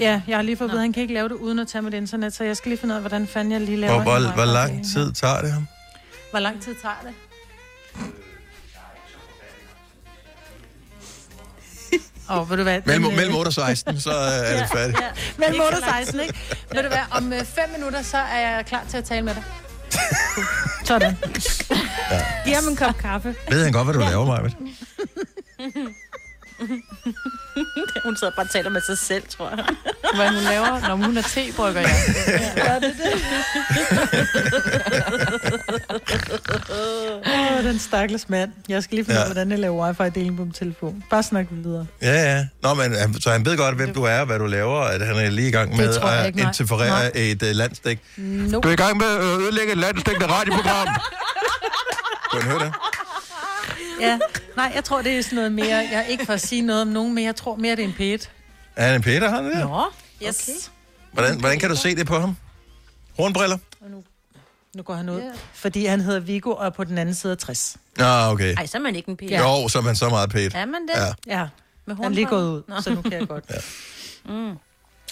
Ja, 0.00 0.22
jeg 0.28 0.36
har 0.36 0.42
lige 0.42 0.56
fået 0.56 0.68
at 0.68 0.72
vide, 0.72 0.80
at 0.80 0.82
han 0.82 0.92
kan 0.92 1.02
ikke 1.02 1.14
lave 1.14 1.28
det 1.28 1.34
uden 1.34 1.58
at 1.58 1.68
tage 1.68 1.82
mit 1.82 1.94
internet, 1.94 2.34
så 2.34 2.44
jeg 2.44 2.56
skal 2.56 2.68
lige 2.68 2.78
finde 2.78 2.92
ud 2.92 2.96
af, 2.96 3.02
hvordan 3.02 3.26
fanden 3.26 3.52
jeg 3.52 3.60
lige 3.60 3.76
laver 3.76 4.02
Hvor, 4.02 4.18
hvor, 4.18 4.32
hvor 4.34 4.44
lang 4.44 4.84
tid 4.92 5.12
tager 5.12 5.40
det 5.40 5.52
ham? 5.52 5.66
Hvor 6.30 6.38
lang 6.40 6.62
tid 6.62 6.74
tager 6.82 6.94
det? 7.04 7.14
Og 12.28 12.50
ved 12.50 12.56
du 12.56 12.62
hvad? 12.62 12.80
Mellem, 12.86 13.02
den, 13.02 13.12
øh, 13.12 13.18
mellem 13.18 13.36
8 13.36 13.48
og 13.48 13.52
16, 13.52 14.00
så 14.00 14.10
er 14.10 14.60
det 14.60 14.68
færdigt. 14.72 15.00
Ja, 15.00 15.08
mellem 15.38 15.60
8 15.60 15.74
og 15.74 15.82
16, 15.82 16.20
ikke? 16.20 16.34
Ved 16.72 16.82
du 16.82 16.88
hvad, 16.88 16.98
om 17.10 17.32
5 17.44 17.70
minutter, 17.70 18.02
så 18.02 18.18
er 18.18 18.38
jeg 18.38 18.66
klar 18.66 18.84
til 18.88 18.96
at 18.96 19.04
tale 19.04 19.22
med 19.22 19.34
dig. 19.34 19.42
Sådan. 20.84 21.16
Giv 22.44 22.54
ham 22.54 22.68
en 22.68 22.76
kop 22.76 22.98
kaffe. 22.98 23.34
Ved 23.50 23.64
han 23.64 23.72
godt, 23.72 23.86
hvad 23.86 23.94
du 23.94 24.00
laver, 24.00 24.26
Maja? 24.26 24.48
hun 28.04 28.16
sidder 28.16 28.32
bare 28.36 28.46
og 28.46 28.50
taler 28.50 28.70
med 28.70 28.80
sig 28.80 28.98
selv, 28.98 29.22
tror 29.28 29.48
jeg. 29.50 29.64
Hvad 30.14 30.28
hun 30.28 30.42
laver, 30.44 30.88
når 30.88 30.94
hun 30.96 31.16
er 31.16 31.22
tebrygger, 31.22 31.80
ja. 31.80 31.88
Gør 32.66 32.78
det 32.78 32.94
det? 33.02 33.22
Åh, 37.26 37.64
den 37.64 37.78
stakkels 37.78 38.28
mand. 38.28 38.50
Jeg 38.68 38.82
skal 38.82 38.96
lige 38.96 39.04
finde 39.04 39.16
ud 39.18 39.22
af, 39.22 39.28
Ja. 39.28 39.32
hvordan 39.32 39.50
jeg 39.50 39.58
laver 39.58 39.88
wifi-deling 39.88 40.36
på 40.36 40.42
min 40.44 40.52
telefon. 40.52 41.04
Bare 41.10 41.22
snak 41.22 41.46
videre. 41.50 41.86
Ja, 42.02 42.36
ja. 42.36 42.46
Nå, 42.62 42.74
men 42.74 42.94
han- 42.94 43.20
så 43.20 43.30
han 43.30 43.44
ved 43.44 43.56
godt, 43.56 43.74
hvem 43.74 43.94
du 43.94 44.02
er, 44.02 44.24
hvad 44.24 44.38
du 44.38 44.46
laver, 44.46 44.80
at 44.80 45.06
han 45.06 45.16
er 45.16 45.30
lige 45.30 45.48
i 45.48 45.50
gang 45.50 45.76
med 45.76 45.88
at 46.02 46.26
ikke, 46.26 46.40
interferere 46.40 46.88
Nej. 46.88 47.10
et 47.14 47.42
uh, 47.42 47.48
landsdæk. 47.48 48.00
Nope. 48.16 48.62
Du 48.64 48.68
er 48.68 48.72
i 48.72 48.76
gang 48.76 48.96
med 48.96 49.06
at 49.06 49.20
ødelægge 49.22 49.72
et 49.72 49.78
landsdækkende 49.78 50.26
radioprogram. 50.32 50.88
Kunne 52.30 52.42
han 52.42 52.50
høre 52.50 52.60
det? 52.60 52.72
Ja, 54.00 54.18
nej, 54.56 54.72
jeg 54.74 54.84
tror, 54.84 55.02
det 55.02 55.18
er 55.18 55.22
sådan 55.22 55.36
noget 55.36 55.52
mere... 55.52 55.76
Jeg 55.76 55.94
er 55.94 56.02
ikke 56.02 56.26
for 56.26 56.32
at 56.32 56.40
sige 56.40 56.62
noget 56.62 56.82
om 56.82 56.88
nogen, 56.88 57.14
men 57.14 57.24
jeg 57.24 57.36
tror 57.36 57.56
mere, 57.56 57.76
det 57.76 57.84
er 57.84 57.88
en 57.88 57.94
pæt. 57.94 58.30
Er 58.76 58.86
han 58.86 58.94
en 58.94 59.02
Peter, 59.02 59.30
han 59.30 59.44
der? 59.44 59.68
Nå, 59.68 59.84
yes. 60.26 60.48
Okay. 60.48 60.58
Hvordan, 61.12 61.40
hvordan 61.40 61.58
kan 61.58 61.70
du 61.70 61.76
se 61.76 61.96
det 61.96 62.06
på 62.06 62.18
ham? 62.18 62.36
Hornbriller? 63.18 63.58
Nu 64.76 64.82
går 64.82 64.94
han 64.94 65.08
ud, 65.08 65.22
fordi 65.54 65.86
han 65.86 66.00
hedder 66.00 66.20
Viggo 66.20 66.50
og 66.50 66.66
er 66.66 66.70
på 66.70 66.84
den 66.84 66.98
anden 66.98 67.14
side 67.14 67.32
af 67.32 67.38
60. 67.38 67.76
Ah, 67.98 68.30
okay. 68.32 68.54
Ej, 68.56 68.66
så 68.66 68.78
er 68.78 68.82
man 68.82 68.96
ikke 68.96 69.08
en 69.08 69.16
pæt. 69.16 69.30
Ja. 69.30 69.60
Jo, 69.62 69.68
så 69.68 69.78
er 69.78 69.82
man 69.82 69.96
så 69.96 70.08
meget 70.08 70.30
pæt. 70.30 70.54
Er 70.54 70.64
man 70.64 70.82
det? 70.82 71.00
Ja. 71.26 71.38
Ja, 71.40 71.46
Med 71.86 71.96
han 71.96 72.04
er 72.04 72.08
lige 72.08 72.26
gået 72.26 72.48
ud, 72.48 72.82
så 72.82 72.90
nu 72.94 73.02
kan 73.02 73.12
jeg 73.12 73.28
godt. 73.28 73.44
Ja. 73.50 74.32
Mm. 74.32 74.50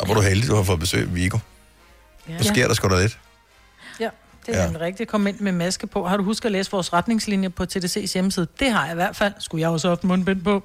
Og 0.00 0.06
hvor 0.06 0.10
er 0.10 0.14
du 0.14 0.20
heldig, 0.20 0.48
du 0.48 0.54
har 0.56 0.62
fået 0.62 0.80
besøg 0.80 1.00
af 1.02 1.14
Vigo. 1.14 1.38
Ja. 2.28 2.36
Nu 2.36 2.42
sker 2.44 2.66
der 2.66 2.74
sgu 2.74 2.88
da 2.88 3.00
lidt. 3.02 3.18
Ja, 4.48 4.52
det 4.52 4.60
er 4.60 4.64
Ja. 4.64 4.78
ja. 4.78 4.84
rigtigt. 4.84 5.10
Kom 5.10 5.26
ind 5.26 5.40
med 5.40 5.52
maske 5.52 5.86
på. 5.86 6.06
Har 6.06 6.16
du 6.16 6.22
husket 6.22 6.46
at 6.46 6.52
læse 6.52 6.70
vores 6.70 6.92
retningslinjer 6.92 7.48
på 7.48 7.62
TDC's 7.74 8.12
hjemmeside? 8.12 8.46
Det 8.60 8.70
har 8.72 8.82
jeg 8.84 8.92
i 8.92 8.94
hvert 8.94 9.16
fald. 9.16 9.32
Skulle 9.38 9.62
jeg 9.62 9.70
også 9.70 9.88
have 9.88 9.96
haft 9.96 10.04
mundbind 10.04 10.42
på. 10.44 10.62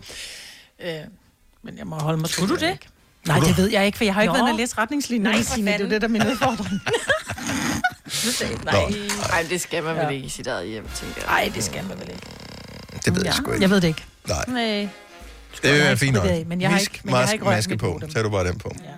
Øh, 0.83 0.89
men 1.63 1.77
jeg 1.77 1.87
må 1.87 1.95
holde 1.95 2.17
mig 2.17 2.27
til 2.29 2.33
Skulle 2.35 2.55
du 2.55 2.59
det? 2.65 2.71
ikke. 2.71 2.87
Nej, 3.27 3.39
det 3.39 3.57
ved 3.57 3.69
jeg 3.71 3.85
ikke, 3.85 3.97
for 3.97 4.03
jeg 4.05 4.13
har 4.13 4.21
ikke 4.21 4.33
Nå. 4.33 4.37
været 4.39 4.51
og 4.51 4.57
læse 4.57 4.77
retningslinjerne, 4.77 5.35
Nej, 5.37 5.43
for 5.43 5.53
Signe. 5.53 5.71
Det 5.71 5.81
er 5.81 5.85
jo 5.85 5.89
det, 5.89 6.01
der 6.01 6.07
er 6.07 6.11
min 6.11 6.27
udfordring. 6.27 6.81
Nej, 8.65 8.73
Ej, 9.33 9.45
det 9.49 9.61
skal 9.61 9.83
man 9.83 9.95
vel 9.95 10.03
Ja. 10.03 10.09
ikke 10.09 10.25
i 10.25 10.29
sit 10.29 10.47
eget 10.47 10.67
hjem, 10.67 10.83
tænker 10.95 11.15
jeg. 11.21 11.25
Nej, 11.25 11.51
det 11.55 11.63
skal 11.63 11.83
man 11.83 11.99
vel 11.99 12.09
ikke. 12.09 12.21
Det 13.05 13.15
ved 13.15 13.25
jeg 13.25 13.33
sgu 13.33 13.51
ikke. 13.51 13.61
Jeg 13.61 13.69
ved 13.69 13.81
det 13.81 13.87
ikke. 13.87 14.03
Nej. 14.27 14.45
Nej. 14.47 14.89
Det 15.63 15.73
vil 15.73 15.79
være 15.81 15.97
fint 15.97 16.13
nok. 16.15 16.25
Men 16.47 16.61
jeg 16.61 16.69
har 16.69 16.79
ikke- 16.79 16.99
men 17.03 17.13
jeg 17.15 17.25
har 17.25 17.33
ikke 17.33 17.45
maske 17.45 17.77
på. 17.77 18.01
Tag 18.13 18.23
du 18.23 18.29
bare 18.29 18.47
den 18.47 18.57
på. 18.57 18.71
Ja, 18.83 18.89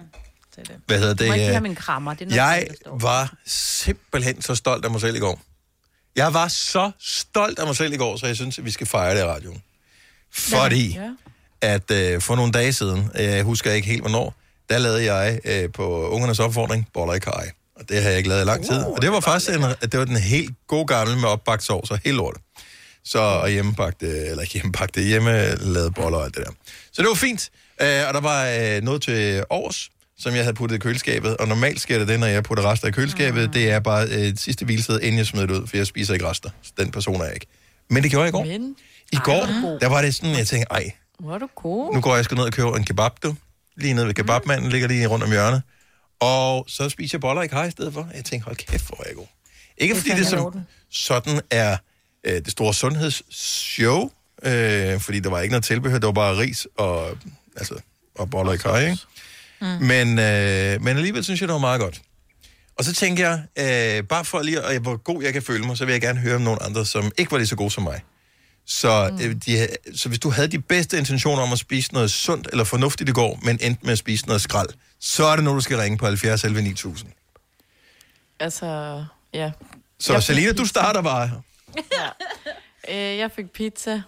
det. 0.55 0.71
Hvad 0.87 0.99
hedder 0.99 1.13
Du 1.13 1.23
må 1.25 1.33
ikke 1.33 1.39
det? 1.43 1.47
give 1.47 1.53
ham 1.53 1.65
en 1.65 1.75
krammer. 1.75 2.13
Det 2.13 2.21
er 2.21 2.25
noget, 2.25 2.37
Jeg 2.37 2.67
står. 2.81 2.97
var 2.97 3.33
simpelthen 3.45 4.41
så 4.41 4.55
stolt 4.55 4.85
af 4.85 4.91
mig 4.91 5.01
selv 5.01 5.15
i 5.15 5.19
går. 5.19 5.41
Jeg 6.15 6.33
var 6.33 6.47
så 6.47 6.91
stolt 6.99 7.59
af 7.59 7.65
mig 7.65 7.75
selv 7.75 7.93
i 7.93 7.97
går, 7.97 8.17
så 8.17 8.27
jeg 8.27 8.35
synes, 8.35 8.59
at 8.59 8.65
vi 8.65 8.71
skal 8.71 8.87
fejre 8.87 9.15
det 9.15 9.21
i 9.21 9.25
radioen. 9.25 9.63
Fordi 10.33 10.87
Ja. 10.93 11.09
at 11.61 11.91
øh, 11.91 12.21
for 12.21 12.35
nogle 12.35 12.51
dage 12.51 12.73
siden, 12.73 13.09
øh, 13.15 13.23
jeg 13.23 13.43
husker 13.43 13.71
ikke 13.71 13.87
helt 13.87 14.01
hvornår, 14.01 14.35
der 14.69 14.77
lavede 14.77 15.13
jeg 15.13 15.39
øh, 15.45 15.71
på 15.71 16.07
ungernes 16.09 16.39
opfordring 16.39 16.87
boller 16.93 17.13
i 17.13 17.19
kaj. 17.19 17.51
Og 17.75 17.89
det 17.89 18.01
har 18.01 18.09
jeg 18.09 18.17
ikke 18.17 18.29
lavet 18.29 18.41
i 18.41 18.45
lang 18.45 18.65
tid. 18.65 18.77
Og 18.83 19.01
det 19.01 19.11
var 19.11 19.19
faktisk 19.19 19.51
en, 19.51 19.61
det 19.91 19.99
var 19.99 20.05
den 20.05 20.17
helt 20.17 20.51
gode 20.67 20.87
gamle 20.87 21.15
med 21.15 21.29
opbagt 21.29 21.63
sovs 21.63 21.91
og 21.91 21.99
helt 22.05 22.17
lort. 22.17 22.37
Så 23.03 23.19
og 23.19 23.49
hjemmebagte, 23.49 24.07
eller 24.27 24.41
ikke 24.41 24.53
hjemmebagte, 24.53 25.01
hjemmelavet 25.01 25.93
boller 25.95 26.17
og 26.17 26.25
alt 26.25 26.35
det 26.35 26.45
der. 26.45 26.51
Så 26.91 27.01
det 27.01 27.07
var 27.09 27.15
fint. 27.15 27.49
Øh, 27.81 28.07
og 28.07 28.13
der 28.13 28.21
var 28.21 28.45
øh, 28.47 28.81
noget 28.81 29.01
til 29.01 29.43
års, 29.49 29.89
som 30.21 30.35
jeg 30.35 30.43
havde 30.43 30.53
puttet 30.55 30.75
i 30.75 30.79
køleskabet. 30.79 31.37
Og 31.37 31.47
normalt 31.47 31.81
sker 31.81 31.99
det 31.99 32.07
det, 32.07 32.19
når 32.19 32.27
jeg 32.27 32.43
putter 32.43 32.71
rester 32.71 32.87
i 32.87 32.91
køleskabet. 32.91 33.47
Mm. 33.47 33.53
Det 33.53 33.71
er 33.71 33.79
bare 33.79 34.07
øh, 34.07 34.17
et 34.21 34.39
sidste 34.39 34.65
hvilested, 34.65 34.99
inden 35.01 35.17
jeg 35.17 35.25
smider 35.27 35.45
det 35.47 35.53
ud, 35.61 35.67
for 35.67 35.77
jeg 35.77 35.87
spiser 35.87 36.13
ikke 36.13 36.27
rester. 36.29 36.49
Så 36.61 36.71
den 36.77 36.91
person 36.91 37.21
er 37.21 37.25
jeg 37.25 37.33
ikke. 37.33 37.47
Men 37.89 38.03
det 38.03 38.11
gjorde 38.11 38.23
jeg 38.23 38.29
i 38.29 38.31
går. 38.31 38.45
Men, 38.45 38.75
I 39.11 39.17
går, 39.23 39.45
der 39.81 39.87
var 39.87 40.01
det 40.01 40.15
sådan, 40.15 40.37
jeg 40.37 40.47
tænkte, 40.47 40.67
ej, 40.71 40.91
hvor 41.19 41.33
er 41.33 41.37
du 41.39 41.47
god. 41.55 41.93
nu 41.93 42.01
går 42.01 42.15
jeg 42.15 42.25
sgu 42.25 42.35
ned 42.35 42.43
og 42.43 42.51
køber 42.51 42.75
en 42.77 42.83
kebab, 42.83 43.11
du. 43.23 43.35
Lige 43.77 43.93
nede 43.93 44.07
ved 44.07 44.13
kebabmanden, 44.13 44.69
ligger 44.71 44.87
lige 44.87 45.07
rundt 45.07 45.23
om 45.23 45.31
hjørnet. 45.31 45.61
Og 46.19 46.65
så 46.67 46.89
spiser 46.89 47.17
jeg 47.17 47.21
boller 47.21 47.41
i 47.41 47.47
kaj 47.47 47.65
i 47.67 47.71
stedet 47.71 47.93
for. 47.93 48.09
Jeg 48.15 48.25
tænker, 48.25 48.45
hold 48.45 48.55
kæft, 48.55 48.87
hvor 48.87 48.97
er 49.03 49.07
jeg 49.07 49.15
god. 49.15 49.25
Ikke 49.77 49.93
Det 49.95 50.01
fordi 50.03 50.15
det 50.19 50.27
som 50.27 50.39
orden. 50.45 50.61
sådan 50.91 51.41
er 51.51 51.77
øh, 52.23 52.33
det 52.33 52.51
store 52.51 52.73
sundhedsshow, 52.73 54.09
øh, 54.43 54.99
fordi 54.99 55.19
der 55.19 55.29
var 55.29 55.41
ikke 55.41 55.51
noget 55.51 55.63
tilbehør, 55.63 55.97
det 55.99 56.05
var 56.05 56.11
bare 56.11 56.37
ris 56.37 56.67
og, 56.77 57.17
altså, 57.57 57.75
og 58.15 58.29
boller 58.29 58.53
i 58.53 58.57
kaj, 58.57 58.79
ikke? 58.89 58.97
Mm. 59.61 59.67
Men, 59.67 60.19
øh, 60.19 60.81
men 60.81 60.97
alligevel 60.97 61.23
synes 61.23 61.41
jeg, 61.41 61.47
det 61.47 61.53
var 61.53 61.59
meget 61.59 61.81
godt. 61.81 62.01
Og 62.77 62.83
så 62.83 62.93
tænker 62.93 63.29
jeg, 63.29 63.97
øh, 63.99 64.03
bare 64.07 64.25
for 64.25 64.41
lige, 64.41 64.61
at, 64.61 64.81
hvor 64.81 64.97
god 64.97 65.23
jeg 65.23 65.33
kan 65.33 65.41
føle 65.41 65.63
mig, 65.65 65.77
så 65.77 65.85
vil 65.85 65.91
jeg 65.91 66.01
gerne 66.01 66.19
høre 66.19 66.35
om 66.35 66.41
nogle 66.41 66.63
andre, 66.63 66.85
som 66.85 67.11
ikke 67.17 67.31
var 67.31 67.37
lige 67.37 67.47
så 67.47 67.55
gode 67.55 67.71
som 67.71 67.83
mig. 67.83 68.01
Så, 68.65 69.09
mm. 69.11 69.25
øh, 69.25 69.35
de, 69.45 69.67
så 69.95 70.09
hvis 70.09 70.19
du 70.19 70.29
havde 70.29 70.47
de 70.47 70.59
bedste 70.61 70.97
intentioner 70.97 71.43
om 71.43 71.51
at 71.53 71.59
spise 71.59 71.93
noget 71.93 72.11
sundt 72.11 72.47
eller 72.51 72.63
fornuftigt 72.63 73.09
i 73.09 73.13
går, 73.13 73.39
men 73.43 73.57
endte 73.61 73.79
med 73.83 73.91
at 73.91 73.97
spise 73.97 74.25
noget 74.27 74.41
skrald, 74.41 74.69
så 74.99 75.25
er 75.25 75.35
det 75.35 75.43
nu, 75.45 75.51
du 75.53 75.59
skal 75.61 75.77
ringe 75.77 75.97
på 75.97 76.05
70 76.05 76.43
11 76.43 76.61
9000. 76.61 77.09
Altså, 78.39 79.05
ja. 79.33 79.51
Så 79.99 80.13
Jeg 80.13 80.21
fik 80.21 80.25
Selina, 80.27 80.49
du 80.51 80.53
pizza. 80.57 80.65
starter 80.69 81.01
bare. 81.01 81.31
Øh, 82.89 82.95
jeg 83.17 83.31
fik 83.35 83.45
pizza 83.51 84.01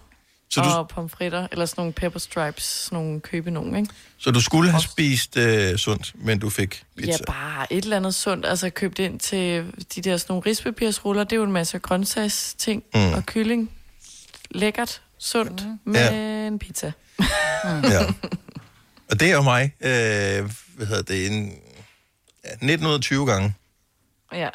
Så 0.50 0.60
du- 0.62 0.68
og 0.68 0.88
pomfritter, 0.88 1.48
eller 1.52 1.66
sådan 1.66 1.80
nogle 1.80 1.92
pepper 1.92 2.18
stripes, 2.20 2.64
sådan 2.64 2.96
nogle 2.98 3.20
købe 3.20 3.50
nogen, 3.50 3.76
ikke? 3.76 3.88
Så 4.18 4.30
du 4.30 4.40
skulle 4.40 4.70
have 4.70 4.82
spist 4.82 5.36
øh, 5.36 5.76
sundt, 5.76 6.12
men 6.14 6.38
du 6.38 6.50
fik 6.50 6.84
pizza. 6.96 7.10
Ja, 7.12 7.16
bare 7.26 7.72
et 7.72 7.84
eller 7.84 7.96
andet 7.96 8.14
sundt. 8.14 8.46
Altså 8.46 8.70
købt 8.70 8.98
ind 8.98 9.20
til 9.20 9.72
de 9.94 10.00
der 10.02 10.16
sådan 10.16 10.32
nogle 10.32 10.42
rispapirsruller. 10.50 11.24
Det 11.24 11.32
er 11.32 11.36
jo 11.36 11.44
en 11.44 11.52
masse 11.52 11.78
grøntsagsting 11.78 12.82
Mm. 12.94 13.00
mm. 13.00 13.12
og 13.12 13.26
kylling. 13.26 13.70
Lækkert, 14.50 15.02
sundt, 15.18 15.64
mm. 15.66 15.78
med 15.92 16.00
Ja. 16.12 16.46
en 16.46 16.58
pizza. 16.58 16.92
Ja. 17.64 18.00
Og 19.10 19.20
det 19.20 19.30
er 19.30 19.34
jo 19.34 19.42
mig, 19.42 19.62
øh, 19.80 20.50
hvad 20.76 20.86
hedder 20.86 21.02
det, 21.02 21.26
en, 21.26 21.52
ja, 22.44 22.50
19 22.60 22.86
ud 22.86 22.94
af 22.94 23.00
20 23.00 23.26
gange. 23.26 23.54
Ja. 24.32 24.48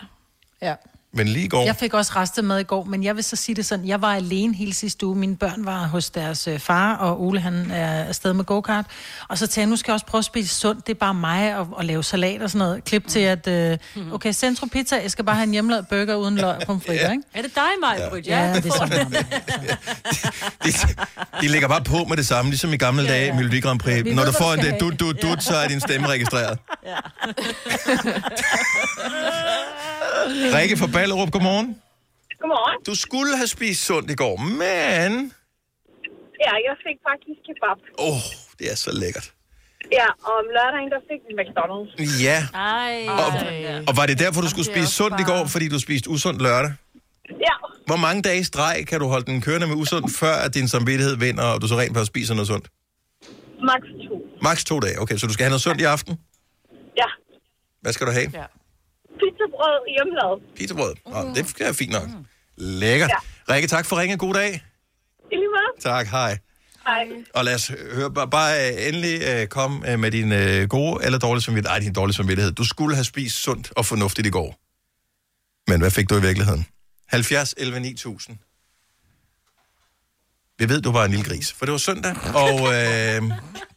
Ja. 0.61 0.75
Men 1.13 1.27
lige 1.27 1.45
i 1.45 1.47
går, 1.47 1.65
Jeg 1.65 1.75
fik 1.75 1.93
også 1.93 2.11
restet 2.15 2.43
med 2.45 2.59
i 2.59 2.63
går, 2.63 2.83
men 2.83 3.03
jeg 3.03 3.15
vil 3.15 3.23
så 3.23 3.35
sige 3.35 3.55
det 3.55 3.65
sådan, 3.65 3.87
jeg 3.87 4.01
var 4.01 4.15
alene 4.15 4.55
hele 4.55 4.73
sidste 4.73 5.05
uge. 5.05 5.15
Mine 5.15 5.35
børn 5.37 5.65
var 5.65 5.87
hos 5.87 6.09
deres 6.09 6.47
øh, 6.47 6.59
far, 6.59 6.95
og 6.95 7.21
Ole 7.21 7.39
han 7.39 7.71
er 7.71 8.03
afsted 8.03 8.33
med 8.33 8.45
go-kart. 8.45 8.85
Og 9.27 9.37
så 9.37 9.47
tænkte 9.47 9.59
jeg, 9.59 9.67
nu 9.67 9.75
skal 9.75 9.91
jeg 9.91 9.93
også 9.93 10.05
prøve 10.05 10.19
at 10.19 10.25
spise 10.25 10.55
sundt. 10.55 10.87
Det 10.87 10.93
er 10.93 10.97
bare 10.99 11.13
mig 11.13 11.41
at, 11.59 11.67
at 11.79 11.85
lave 11.85 12.03
salat 12.03 12.41
og 12.41 12.49
sådan 12.49 12.67
noget. 12.67 12.83
Klip 12.83 13.07
til, 13.07 13.19
at 13.19 13.47
øh, 13.47 13.77
okay, 14.11 14.33
Centro 14.33 14.65
Pizza, 14.65 14.95
jeg 15.01 15.11
skal 15.11 15.25
bare 15.25 15.35
have 15.35 15.43
en 15.43 15.51
hjemmelavet 15.51 15.87
burger 15.87 16.15
uden 16.15 16.35
løg 16.35 16.55
og 16.55 16.61
pomfritter, 16.65 17.11
ikke? 17.11 17.23
Er 17.33 17.41
det 17.41 17.55
dig, 17.55 17.63
Maja? 17.81 18.09
Ja, 18.27 18.47
ja, 18.47 18.55
det 18.55 18.65
er 18.65 18.73
sådan. 18.77 19.11
de, 20.65 20.71
de 21.41 21.47
lægger 21.47 21.67
bare 21.67 21.83
på 21.83 22.05
med 22.09 22.17
det 22.17 22.27
samme, 22.27 22.51
ligesom 22.51 22.73
i 22.73 22.77
gamle 22.77 23.07
dage 23.07 23.27
i 23.27 23.31
Melodi 23.31 23.59
Grand 23.59 23.79
Prix. 23.79 24.03
Vi 24.03 24.13
Når 24.13 24.23
ved, 24.23 24.31
du 24.31 24.37
får 24.37 24.55
du 24.55 24.61
en 24.61 24.65
det 24.65 24.79
dut, 24.79 24.99
dut, 24.99 25.21
dut, 25.21 25.43
så 25.43 25.55
er 25.55 25.67
din 25.67 25.79
stemme 25.79 26.07
registreret. 26.07 26.59
Rikke 30.57 30.77
fra 30.81 30.87
Ballerup, 30.95 31.31
godmorgen. 31.31 31.81
Godmorgen. 32.39 32.77
Du 32.89 32.95
skulle 32.95 33.37
have 33.37 33.47
spist 33.47 33.85
sundt 33.85 34.11
i 34.11 34.15
går, 34.15 34.35
men... 34.63 35.11
Ja, 36.45 36.53
jeg 36.67 36.75
fik 36.85 36.97
faktisk 37.09 37.39
kebab. 37.47 37.79
Åh, 37.99 38.07
oh, 38.07 38.23
det 38.59 38.71
er 38.71 38.75
så 38.75 38.91
lækkert. 39.01 39.27
Ja, 39.91 40.07
og 40.27 40.33
om 40.41 40.47
lørdagen, 40.57 40.89
der 40.95 41.01
fik 41.09 41.21
vi 41.27 41.33
McDonald's. 41.41 41.91
Ja. 42.27 42.39
Ej. 42.53 43.07
Og, 43.23 43.29
og 43.87 43.93
var 43.97 44.05
det 44.05 44.19
derfor, 44.19 44.41
du 44.41 44.49
skulle 44.49 44.65
spise 44.73 44.91
sundt 44.99 45.19
i 45.19 45.23
går, 45.23 45.45
fordi 45.45 45.67
du 45.67 45.79
spiste 45.79 46.09
usundt 46.09 46.41
lørdag? 46.41 46.71
Ja, 47.47 47.55
Hvor 47.85 47.95
mange 47.95 48.21
dage 48.21 48.39
i 48.39 48.43
streg 48.43 48.85
kan 48.87 48.99
du 48.99 49.07
holde 49.07 49.25
den 49.31 49.41
kørende 49.41 49.67
med 49.67 49.75
usundt, 49.75 50.17
før 50.19 50.35
at 50.45 50.53
din 50.53 50.67
samvittighed 50.67 51.15
vinder, 51.17 51.43
og 51.43 51.61
du 51.61 51.67
så 51.67 51.75
rent 51.75 51.93
faktisk 51.95 52.11
spiser 52.11 52.33
noget 52.33 52.47
sundt? 52.47 52.67
max 53.63 53.81
to. 54.07 54.15
Max 54.41 54.63
to 54.63 54.79
dage. 54.79 55.01
Okay, 55.01 55.17
så 55.17 55.27
du 55.27 55.33
skal 55.33 55.43
have 55.43 55.49
noget 55.49 55.61
sundt 55.61 55.81
i 55.81 55.83
aften? 55.83 56.19
Ja. 56.97 57.09
Hvad 57.81 57.93
skal 57.93 58.07
du 58.07 58.11
have? 58.11 58.29
Ja. 58.33 58.45
Pizzabrød 59.21 59.79
hjemmelavet. 59.95 60.39
Pizzabrød. 60.57 60.93
Oh, 61.05 61.35
det 61.35 61.61
er 61.61 61.73
fint 61.73 61.91
nok. 61.91 62.07
Lækkert. 62.57 63.09
Ja. 63.09 63.53
Rikke, 63.53 63.67
tak 63.67 63.85
for 63.85 63.99
ringen. 63.99 64.17
God 64.17 64.33
dag. 64.33 64.63
I 65.31 65.35
lige 65.35 65.47
måde. 65.47 65.81
Tak, 65.81 66.07
hej. 66.07 66.37
Hej. 66.85 67.07
Og 67.33 67.45
lad 67.45 67.55
os 67.55 67.71
høre, 67.93 68.11
bare, 68.13 68.29
bare 68.29 68.69
øh, 68.69 68.87
endelig 68.87 69.21
øh, 69.27 69.47
kom 69.47 69.83
øh, 69.87 69.99
med 69.99 70.11
din 70.11 70.31
øh, 70.31 70.67
gode 70.67 71.05
eller 71.05 71.19
dårlige 71.19 71.43
samvittighed. 71.43 71.73
Ej, 71.75 71.79
din 71.79 71.93
dårlige 71.93 72.15
samvittighed. 72.15 72.51
Du 72.51 72.63
skulle 72.63 72.95
have 72.95 73.03
spist 73.05 73.35
sundt 73.35 73.71
og 73.75 73.85
fornuftigt 73.85 74.27
i 74.27 74.29
går. 74.29 74.59
Men 75.71 75.81
hvad 75.81 75.91
fik 75.91 76.09
du 76.09 76.17
i 76.17 76.21
virkeligheden? 76.21 76.65
70 77.07 77.53
11 77.57 77.79
9000. 77.79 78.37
Vi 80.59 80.69
ved, 80.69 80.81
du 80.81 80.91
var 80.91 81.05
en 81.05 81.11
lille 81.11 81.25
gris, 81.25 81.53
for 81.53 81.65
det 81.65 81.71
var 81.71 81.77
søndag, 81.77 82.15
og 82.35 82.59
øh, 82.59 83.21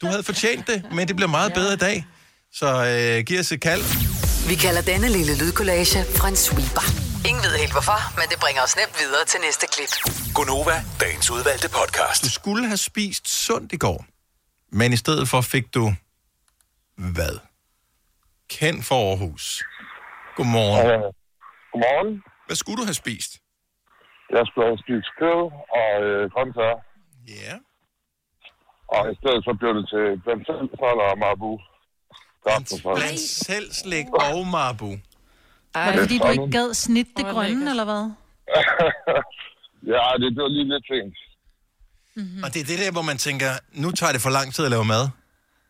du 0.01 0.07
havde 0.07 0.23
fortjent 0.23 0.67
det, 0.67 0.85
men 0.93 1.09
det 1.09 1.17
bliver 1.17 1.29
meget 1.29 1.53
bedre 1.55 1.75
i 1.75 1.77
dag. 1.77 2.07
Så 2.53 2.67
øh, 2.87 3.25
giv 3.25 3.41
os 3.41 3.53
et 3.53 3.61
kald. 3.61 3.83
Vi 4.51 4.55
kalder 4.65 4.83
denne 4.93 5.09
lille 5.17 5.35
lydkollage 5.43 5.99
en 6.31 6.39
sweeper. 6.47 6.87
Ingen 7.29 7.43
ved 7.47 7.55
helt 7.63 7.75
hvorfor, 7.77 8.01
men 8.19 8.27
det 8.31 8.39
bringer 8.45 8.63
os 8.67 8.75
nemt 8.81 8.97
videre 9.03 9.25
til 9.31 9.39
næste 9.47 9.67
klip. 9.75 9.93
Gonova, 10.37 10.77
dagens 11.03 11.29
udvalgte 11.37 11.69
podcast. 11.79 12.19
Du 12.27 12.31
skulle 12.41 12.65
have 12.73 12.83
spist 12.91 13.25
sundt 13.47 13.71
i 13.77 13.79
går, 13.87 14.01
men 14.81 14.89
i 14.97 14.99
stedet 15.05 15.25
for 15.33 15.41
fik 15.55 15.67
du 15.77 15.85
hvad? 17.17 17.35
Ken 18.57 18.77
for 18.89 18.99
Aarhus. 19.11 19.45
Godmorgen. 20.37 20.87
Øh, 20.91 21.01
godmorgen. 21.73 22.11
Hvad 22.47 22.57
skulle 22.61 22.79
du 22.81 22.87
have 22.91 23.01
spist? 23.05 23.33
Jeg 24.37 24.43
skulle 24.49 24.67
have 24.71 24.81
spist 24.85 25.11
kød 25.21 25.41
og 25.81 25.91
øh, 26.09 26.23
grøntsager. 26.33 26.79
Ja. 27.37 27.55
Og 28.97 29.03
i 29.13 29.15
stedet 29.21 29.41
så 29.47 29.53
blev 29.61 29.73
det 29.79 29.85
til 29.93 30.05
blandt 30.25 30.43
selv 30.49 30.69
og 31.13 31.17
Marbu. 32.47 32.95
Blandt 32.95 33.21
selv 33.21 33.73
slik 33.73 34.07
og 34.15 34.47
marbu. 34.47 34.91
Var 35.75 35.91
det 35.93 36.01
fordi, 36.01 36.19
du 36.19 36.29
ikke 36.29 36.51
gad 36.51 36.75
snit 36.75 37.07
det 37.17 37.25
grønne, 37.27 37.71
eller 37.71 37.85
hvad? 37.85 38.11
ja, 39.95 40.03
det, 40.21 40.29
det 40.37 40.43
var 40.43 40.49
lige 40.49 40.69
lidt 40.69 40.87
sent. 40.87 41.15
Mm-hmm. 42.17 42.43
Og 42.45 42.55
det 42.55 42.61
er 42.61 42.65
det 42.65 42.79
der, 42.79 42.93
hvor 42.93 43.03
man 43.03 43.19
tænker, 43.19 43.51
nu 43.73 43.91
tager 43.91 44.13
det 44.13 44.21
for 44.21 44.31
lang 44.31 44.55
tid 44.55 44.65
at 44.65 44.71
lave 44.71 44.85
mad. 44.85 45.09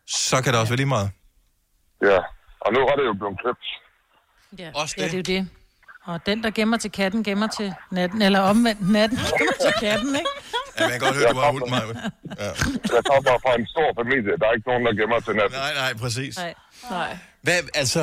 Så 0.07 0.43
kan 0.43 0.53
det 0.53 0.61
også 0.61 0.71
være 0.73 0.77
lige 0.77 0.87
meget. 0.87 1.11
Ja, 2.03 2.19
og 2.61 2.73
nu 2.73 2.81
er 2.81 2.97
det 2.97 3.05
jo 3.05 3.13
blevet 3.13 3.39
klippet. 3.41 3.67
Ja, 4.59 4.71
Også 4.75 4.95
det. 4.99 5.03
ja, 5.03 5.07
det 5.07 5.29
er 5.29 5.39
jo 5.39 5.43
det. 5.43 5.49
Og 6.05 6.27
den, 6.27 6.43
der 6.43 6.51
gemmer 6.51 6.77
til 6.77 6.91
katten, 6.93 7.25
gemmer 7.25 7.47
til 7.47 7.75
natten. 7.91 8.23
Eller 8.23 8.41
omvendt, 8.41 8.91
natten 8.91 9.19
gemmer 9.39 9.53
til 9.61 9.73
katten, 9.81 10.15
ikke? 10.17 10.31
Ja, 10.79 10.83
jeg 10.85 10.91
kan 10.93 11.01
godt 11.01 11.17
høre, 11.21 11.33
du 11.37 11.41
har 11.45 11.51
hund, 11.57 11.69
mig. 11.77 11.83
Ja. 12.43 12.51
Jeg 12.97 13.03
kommer 13.11 13.35
fra 13.45 13.53
en 13.61 13.67
stor 13.75 13.89
familie. 14.01 14.33
Der 14.41 14.47
er 14.49 14.53
ikke 14.59 14.69
nogen, 14.71 14.85
der 14.87 14.93
gemmer 15.01 15.21
til 15.27 15.35
natten. 15.41 15.59
Nej, 15.67 15.75
nej, 15.83 15.93
præcis. 16.03 16.37
Nej. 16.39 16.55
Nej. 16.91 17.17
Hvad, 17.43 17.59
altså, 17.75 18.03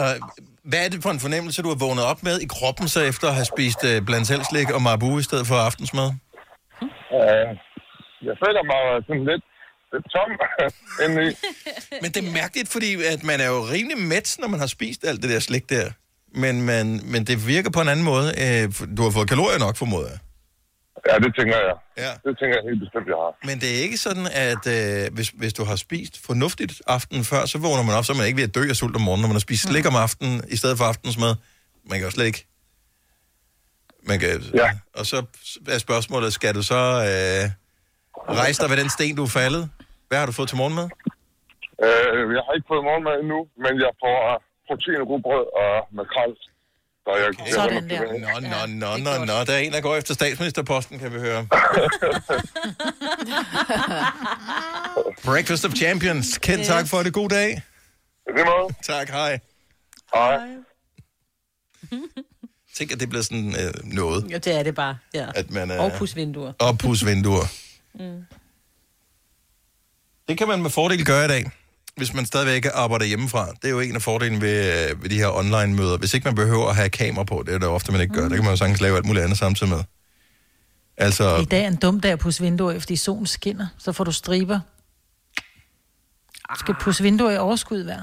hvad 0.64 0.86
er 0.86 0.90
det 0.90 1.04
for 1.04 1.10
en 1.10 1.20
fornemmelse, 1.20 1.62
du 1.62 1.68
har 1.68 1.76
vågnet 1.86 2.06
op 2.06 2.24
med 2.24 2.40
i 2.40 2.48
kroppen, 2.56 2.88
så 2.88 3.00
efter 3.12 3.28
at 3.28 3.34
have 3.40 3.46
spist 3.46 3.82
uh, 3.84 4.06
blandt 4.06 4.28
selv 4.28 4.44
slik 4.52 4.70
og 4.70 4.82
marbu 4.82 5.20
i 5.20 5.24
stedet 5.24 5.48
for 5.48 5.56
aftensmad? 5.56 6.10
Uh, 7.20 7.48
jeg 8.28 8.36
føler 8.44 8.64
mig 8.72 8.82
sådan 9.08 9.26
lidt, 9.32 9.44
lidt 9.94 10.06
tom 10.14 10.30
indeni. 11.04 11.30
Men 12.02 12.12
det 12.14 12.28
er 12.28 12.32
mærkeligt, 12.42 12.70
fordi 12.76 12.90
at 13.14 13.24
man 13.24 13.40
er 13.42 13.48
jo 13.56 13.60
rimelig 13.74 13.98
mæt, 13.98 14.36
når 14.40 14.48
man 14.48 14.60
har 14.60 14.68
spist 14.68 15.04
alt 15.08 15.22
det 15.24 15.30
der 15.30 15.40
slik 15.40 15.70
der. 15.70 15.86
Men, 16.36 16.62
man, 16.62 17.02
men 17.04 17.26
det 17.28 17.48
virker 17.48 17.70
på 17.70 17.82
en 17.82 17.90
anden 17.90 18.06
måde. 18.06 18.28
Øh, 18.44 18.64
Du 18.98 19.02
har 19.04 19.12
fået 19.12 19.30
kalorier 19.30 19.60
nok, 19.60 19.76
formoder 19.78 20.10
jeg. 20.10 20.20
Ja, 21.10 21.16
det 21.24 21.32
tænker 21.38 21.58
jeg. 21.68 21.76
Ja. 22.04 22.12
Det 22.26 22.34
tænker 22.40 22.56
jeg 22.58 22.64
helt 22.70 22.82
bestemt, 22.86 23.08
jeg 23.08 23.18
har. 23.24 23.32
Men 23.50 23.56
det 23.62 23.70
er 23.76 23.80
ikke 23.88 23.98
sådan, 23.98 24.28
at 24.48 24.64
øh, 24.78 25.14
hvis, 25.16 25.30
hvis 25.42 25.54
du 25.54 25.64
har 25.64 25.76
spist 25.76 26.26
fornuftigt 26.26 26.74
aftenen 26.88 27.24
før, 27.32 27.46
så 27.46 27.58
vågner 27.58 27.84
man 27.84 27.96
op, 27.98 28.06
så 28.06 28.14
man 28.14 28.26
ikke 28.28 28.38
ved 28.42 28.48
at 28.50 28.56
dø 28.56 28.64
af 28.70 28.76
sult 28.76 28.96
om 28.96 29.02
morgenen, 29.02 29.22
når 29.24 29.28
man 29.32 29.40
har 29.40 29.48
spist 29.50 29.64
slik 29.70 29.86
om 29.92 29.96
aftenen 29.96 30.36
i 30.56 30.58
stedet 30.62 30.78
for 30.78 30.86
aftensmad. 30.86 31.34
Man 31.90 31.96
kan 31.98 32.06
jo 32.08 32.12
slet 32.12 32.26
ikke... 32.26 32.46
Man 34.10 34.20
kan, 34.20 34.30
ja. 34.62 34.70
Og 35.00 35.06
så 35.06 35.18
er 35.70 35.78
spørgsmålet, 35.78 36.34
skal 36.34 36.56
du 36.56 36.64
så 36.74 36.82
øh, 37.10 37.44
rejse 38.42 38.62
dig 38.62 38.70
ved 38.72 38.78
den 38.78 38.90
sten, 38.90 39.16
du 39.16 39.24
er 39.24 39.34
faldet? 39.42 39.70
Hvad 40.08 40.18
har 40.20 40.26
du 40.26 40.32
fået 40.32 40.50
til 40.50 40.58
morgenmad? 40.62 40.88
Øh, 41.86 42.22
jeg 42.38 42.44
har 42.46 42.54
ikke 42.58 42.68
fået 42.72 42.84
morgenmad 42.90 43.16
endnu, 43.24 43.40
men 43.64 43.74
jeg 43.86 43.92
får 44.04 44.18
uh, 44.30 44.38
protein, 44.68 45.02
rugbrød 45.10 45.46
og 45.64 45.74
makrel. 46.00 46.34
Så 47.10 47.16
jeg, 47.18 47.28
okay. 47.28 47.52
Sådan 47.52 47.90
der. 47.90 48.02
Nå, 48.02 48.40
nå, 48.40 48.66
nå, 48.98 48.98
nå, 48.98 49.26
nå. 49.26 49.34
Der 49.34 49.54
er 49.54 49.58
en, 49.58 49.72
der 49.72 49.82
går 49.82 49.96
efter 49.96 50.14
statsministerposten, 50.14 51.00
kan 51.00 51.14
vi 51.14 51.20
høre. 51.20 51.48
Breakfast 55.26 55.66
of 55.66 55.74
Champions. 55.74 56.38
Ken, 56.38 56.64
tak 56.64 56.88
for 56.88 57.04
det. 57.04 57.14
God 57.14 57.30
dag. 57.30 57.62
Det 58.28 58.46
måde. 58.46 58.74
Tak, 58.84 59.10
hej. 59.10 59.40
Hej. 60.14 60.40
Tænk, 62.78 62.92
at 62.92 63.00
det 63.00 63.10
bliver 63.10 63.24
sådan 63.24 63.56
øh, 63.56 63.74
noget. 63.84 64.32
Ja, 64.32 64.38
det 64.38 64.60
er 64.60 64.64
det 64.64 64.76
bare. 64.76 64.98
Ja. 65.14 65.28
At 65.36 65.52
man, 65.52 65.72
øh, 65.72 65.80
Og 65.80 65.92
pusvinduer. 65.92 66.54
Og 66.60 66.78
pusvinduer. 66.78 67.46
Mm. 67.94 68.26
Det 70.28 70.38
kan 70.38 70.48
man 70.48 70.62
med 70.62 70.70
fordel 70.70 71.06
gøre 71.06 71.26
i 71.26 71.28
dag, 71.28 71.52
hvis 72.00 72.14
man 72.14 72.26
stadigvæk 72.26 72.66
arbejder 72.74 73.06
hjemmefra. 73.06 73.48
Det 73.62 73.66
er 73.66 73.70
jo 73.70 73.80
en 73.80 73.96
af 73.96 74.02
fordelen 74.02 74.42
ved, 74.42 74.90
øh, 74.90 75.04
ved 75.04 75.10
de 75.10 75.18
her 75.18 75.28
online-møder. 75.28 75.98
Hvis 75.98 76.14
ikke 76.14 76.26
man 76.26 76.36
behøver 76.36 76.68
at 76.70 76.76
have 76.76 76.90
kamera 76.90 77.24
på, 77.24 77.44
det 77.46 77.54
er 77.54 77.58
det 77.60 77.68
ofte, 77.68 77.92
man 77.92 78.02
ikke 78.02 78.14
gør. 78.14 78.22
Det 78.22 78.32
kan 78.32 78.44
man 78.44 78.54
jo 78.54 78.58
sagtens 78.58 78.82
lave 78.82 78.98
alt 78.98 79.06
muligt 79.06 79.24
andet 79.24 79.38
samtidig 79.38 79.74
med. 79.74 79.84
Altså, 80.98 81.38
I 81.38 81.46
dag 81.46 81.64
er 81.64 81.68
en 81.68 81.76
dum 81.76 82.00
dag 82.00 82.12
at 82.12 82.20
pusse 82.20 82.44
vinduer, 82.44 82.80
fordi 82.80 82.96
solen 82.96 83.26
skinner. 83.28 83.68
Så 83.78 83.92
får 83.92 84.04
du 84.04 84.12
striber. 84.12 84.60
Du 86.54 86.60
skal 86.60 86.76
pusse 86.82 87.04
vinduer 87.04 87.32
i 87.32 87.38
overskud 87.38 87.84
hver. 87.84 88.02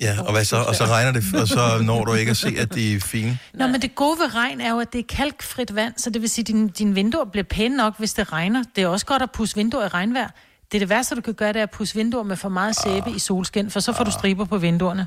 ja, 0.00 0.16
og, 0.26 0.32
hvad 0.32 0.44
så? 0.44 0.56
og 0.56 0.74
så 0.74 0.84
regner 0.84 1.12
det, 1.12 1.24
og 1.40 1.48
så 1.48 1.78
når 1.82 2.04
du 2.04 2.14
ikke 2.14 2.30
at 2.30 2.36
se, 2.36 2.54
at 2.58 2.74
de 2.74 2.94
er 2.94 3.00
fine. 3.00 3.38
Nå, 3.54 3.66
men 3.66 3.82
det 3.82 3.94
gode 3.94 4.18
ved 4.18 4.34
regn 4.34 4.60
er 4.60 4.70
jo, 4.70 4.80
at 4.80 4.92
det 4.92 4.98
er 4.98 5.16
kalkfrit 5.16 5.74
vand, 5.74 5.94
så 5.96 6.10
det 6.10 6.22
vil 6.22 6.30
sige, 6.30 6.42
at 6.42 6.46
dine, 6.48 6.68
dine 6.68 6.94
vinduer 6.94 7.24
bliver 7.24 7.44
pæne 7.44 7.76
nok, 7.76 7.98
hvis 7.98 8.14
det 8.14 8.32
regner. 8.32 8.64
Det 8.76 8.84
er 8.84 8.88
også 8.88 9.06
godt 9.06 9.22
at 9.22 9.30
pusse 9.30 9.56
vinduer 9.56 9.84
i 9.84 9.88
regnvejr. 9.88 10.28
Det 10.72 10.74
er 10.74 10.78
det 10.78 10.88
værste, 10.88 11.14
du 11.14 11.20
kan 11.20 11.34
gøre, 11.34 11.52
det 11.52 11.58
er 11.58 11.62
at 11.62 11.70
pusse 11.70 11.94
vinduer 11.94 12.22
med 12.22 12.36
for 12.36 12.48
meget 12.48 12.76
sæbe 12.76 13.10
i 13.10 13.18
solskin, 13.18 13.70
for 13.70 13.80
så 13.80 13.92
får 13.92 14.04
du 14.04 14.10
striber 14.10 14.44
på 14.44 14.58
vinduerne. 14.58 15.06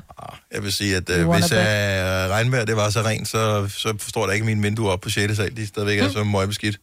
Jeg 0.52 0.62
vil 0.62 0.72
sige, 0.72 0.96
at 0.96 1.10
øh, 1.10 1.28
wanna 1.28 1.40
hvis 1.40 1.52
øh, 1.52 1.58
regnvejr 2.30 2.64
det 2.64 2.76
var 2.76 2.90
så 2.90 3.00
rent, 3.02 3.28
så, 3.28 3.68
så 3.68 3.94
forstår 3.98 4.26
jeg 4.26 4.34
ikke, 4.34 4.44
at 4.44 4.46
mine 4.46 4.62
vinduer 4.62 4.90
op 4.90 5.00
på 5.00 5.10
6. 5.10 5.36
sal, 5.36 5.56
de 5.56 5.66
stadigvæk 5.66 5.98
er 5.98 6.08
så 6.08 6.24
møgbeskidt. 6.24 6.80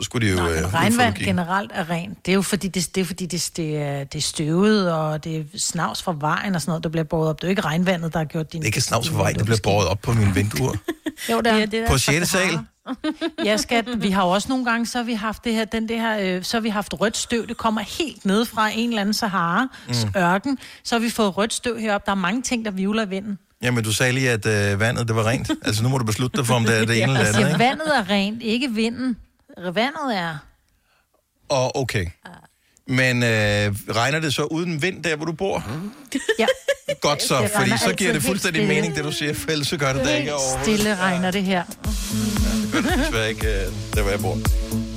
Så 0.00 0.04
skulle 0.04 0.26
de 0.28 0.32
jo... 0.32 0.38
øh, 0.48 0.50
ud 0.58 0.62
for 0.70 0.76
Regnvand 0.78 1.14
generelt 1.14 1.70
er 1.74 1.90
rent. 1.90 2.26
Det 2.26 2.32
er 2.32 2.34
jo 2.34 2.42
fordi, 2.42 2.68
det, 2.68 2.94
det, 2.94 3.00
er, 3.00 3.04
fordi 3.04 3.26
det, 3.26 3.50
det, 3.56 3.76
er, 3.78 4.04
det 4.04 4.18
er 4.18 4.22
støvet, 4.22 4.92
og 4.92 5.24
det 5.24 5.36
er 5.36 5.42
snavs 5.56 6.02
fra 6.02 6.14
vejen 6.18 6.54
og 6.54 6.60
sådan 6.60 6.70
noget, 6.70 6.84
der 6.84 6.90
bliver 6.90 7.04
båret 7.04 7.28
op. 7.30 7.36
Det 7.40 7.44
er 7.44 7.48
jo 7.48 7.50
ikke 7.50 7.62
regnvandet, 7.62 8.12
der 8.12 8.18
har 8.18 8.24
gjort 8.24 8.52
din... 8.52 8.60
Det 8.60 8.64
er 8.64 8.68
ikke 8.68 8.80
snavs 8.80 9.08
for 9.08 9.16
vej, 9.16 9.32
det 9.32 9.44
bliver 9.44 9.58
båret 9.62 9.88
op 9.88 9.98
på 10.02 10.12
mine 10.12 10.34
vinduer. 10.34 10.72
Jo, 11.30 11.40
der. 11.40 11.56
Ja, 11.56 11.66
det 11.66 11.84
På 11.88 11.98
6. 11.98 12.28
sal. 12.28 12.58
Ja, 13.44 13.56
skat, 13.56 13.84
vi 14.02 14.10
har 14.10 14.22
jo 14.24 14.30
også 14.30 14.48
nogle 14.48 14.64
gange, 14.64 14.86
så 14.86 14.98
har 14.98 15.04
vi 15.04 15.14
haft 15.14 15.44
det 15.44 15.54
her, 15.54 15.64
den 15.64 15.88
det 15.88 16.00
her, 16.00 16.18
øh, 16.36 16.44
så 16.44 16.56
har 16.56 16.62
vi 16.62 16.68
haft 16.68 17.00
rødt 17.00 17.16
støv, 17.16 17.46
det 17.46 17.56
kommer 17.56 17.80
helt 17.80 18.24
ned 18.24 18.44
fra 18.44 18.68
en 18.74 18.88
eller 18.88 19.00
anden 19.00 19.14
Sahara, 19.14 19.66
Mm. 19.88 19.94
ørken, 20.16 20.58
så 20.84 20.94
har 20.94 21.00
vi 21.00 21.10
fået 21.10 21.36
rødt 21.36 21.54
støv 21.54 21.78
heroppe. 21.78 22.06
Der 22.06 22.12
er 22.12 22.16
mange 22.16 22.42
ting, 22.42 22.64
der 22.64 22.70
vivler 22.70 23.06
i 23.06 23.08
vinden. 23.08 23.38
Jamen, 23.62 23.84
du 23.84 23.92
sagde 23.92 24.12
lige, 24.12 24.30
at 24.30 24.46
øh, 24.46 24.80
vandet 24.80 25.08
det 25.08 25.16
var 25.16 25.26
rent. 25.26 25.50
Altså, 25.64 25.82
nu 25.82 25.88
må 25.88 25.98
du 25.98 26.04
beslutte 26.04 26.36
dig 26.36 26.46
for, 26.46 26.54
om 26.54 26.64
det 26.64 26.76
er 26.80 26.84
det 26.84 26.96
ene 27.02 27.02
eller 27.02 27.20
andet, 27.20 27.34
siger, 27.34 27.46
ikke? 27.48 27.58
vandet 27.58 27.96
er 27.98 28.10
rent, 28.10 28.42
ikke 28.42 28.70
vinden. 28.70 29.16
Vandet 29.64 30.16
er... 30.16 30.38
Og 31.48 31.76
okay. 31.76 32.06
Men 32.86 33.22
øh, 33.22 33.74
regner 33.96 34.20
det 34.20 34.34
så 34.34 34.44
uden 34.44 34.82
vind 34.82 35.04
der, 35.04 35.16
hvor 35.16 35.24
du 35.26 35.32
bor? 35.32 35.64
Ja. 36.38 36.46
Godt 37.00 37.22
så, 37.22 37.42
Det 37.42 37.50
fordi 37.50 37.62
regner 37.62 37.76
så 37.76 37.94
giver 37.94 38.10
altid 38.10 38.14
det 38.14 38.22
fuldstændig 38.22 38.66
helt 38.66 38.74
mening, 38.74 38.96
det 38.96 39.04
du 39.04 39.12
siger, 39.12 39.34
for 39.34 39.50
ellers 39.50 39.66
så 39.68 39.76
gør 39.76 39.92
det 39.92 40.04
da 40.04 40.16
ikke 40.16 40.34
overhovedet. 40.34 40.64
stille 40.64 40.96
regner 40.96 41.30
det 41.30 41.42
her. 41.42 41.64
Det 41.64 42.72
gør 42.72 42.80
det 42.80 42.98
desværre 42.98 43.28
ikke, 43.30 43.46
øh, 43.46 43.66
der 43.94 44.02
hvor 44.02 44.10
jeg 44.10 44.20
bor. 44.20 44.89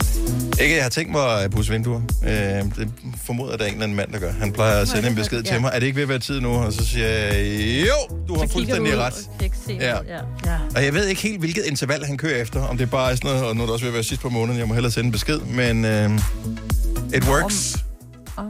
Ikke, 0.61 0.75
jeg 0.75 0.83
har 0.83 0.89
tænkt 0.89 1.11
mig 1.11 1.41
at 1.43 1.51
pusse 1.51 1.71
vinduer. 1.71 2.01
Øh, 2.23 2.29
det 2.31 2.89
formoder 3.23 3.57
der 3.57 3.63
er 3.63 3.67
en 3.67 3.73
eller 3.73 3.83
anden 3.83 3.95
mand, 3.97 4.11
der 4.13 4.19
gør. 4.19 4.31
Han 4.31 4.51
plejer 4.51 4.81
at 4.81 4.87
sende 4.87 5.09
en 5.09 5.15
besked 5.15 5.43
til 5.43 5.53
Ja. 5.53 5.59
mig. 5.59 5.71
Er 5.73 5.79
det 5.79 5.85
ikke 5.85 5.95
ved 5.95 6.03
at 6.03 6.09
være 6.09 6.19
tid 6.19 6.41
nu? 6.41 6.49
Og 6.49 6.73
så 6.73 6.85
siger 6.85 7.07
jeg, 7.07 7.85
jo, 7.87 8.17
du 8.27 8.39
har 8.39 8.47
fuldstændig 8.47 8.97
ret. 8.97 9.13
Ja. 9.69 9.75
Ja. 9.89 9.97
ja. 10.45 10.57
Og 10.75 10.83
jeg 10.85 10.93
ved 10.93 11.07
ikke 11.07 11.21
helt, 11.21 11.39
hvilket 11.39 11.65
interval 11.65 12.05
han 12.05 12.17
kører 12.17 12.41
efter. 12.41 12.61
Om 12.67 12.77
det 12.77 12.89
bare 12.89 13.11
er 13.11 13.15
sådan 13.15 13.29
noget, 13.31 13.45
og 13.45 13.55
nu 13.55 13.61
er 13.61 13.65
det 13.65 13.73
også 13.73 13.85
ved 13.85 13.89
at 13.89 13.93
være 13.93 14.03
sidst 14.03 14.21
på 14.21 14.29
måneden. 14.29 14.59
Jeg 14.59 14.67
må 14.67 14.73
hellere 14.73 14.91
sende 14.91 15.05
en 15.07 15.11
besked, 15.11 15.39
men 15.39 15.85
øh, 15.85 16.09
it 17.13 17.27
works. 17.27 17.77
Okay. 18.37 18.49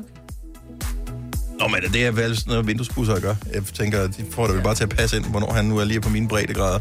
Nå, 1.60 1.68
men 1.68 1.94
det 1.94 2.06
er 2.06 2.12
vel 2.12 2.38
sådan 2.38 2.52
noget, 2.52 2.68
vinduespusser 2.68 3.20
gør. 3.20 3.36
Jeg 3.54 3.64
tænker, 3.74 4.08
de 4.08 4.26
får 4.32 4.46
det 4.48 4.56
vel 4.56 4.64
bare 4.64 4.76
til 4.76 4.84
at 4.84 4.90
passe 4.90 5.18
ind, 5.18 5.26
hvornår 5.26 5.54
han 5.54 5.66
nu 5.66 5.78
er 5.78 5.86
lige 5.86 6.02
på 6.02 6.10
mine 6.10 6.28
breddegrader. 6.28 6.80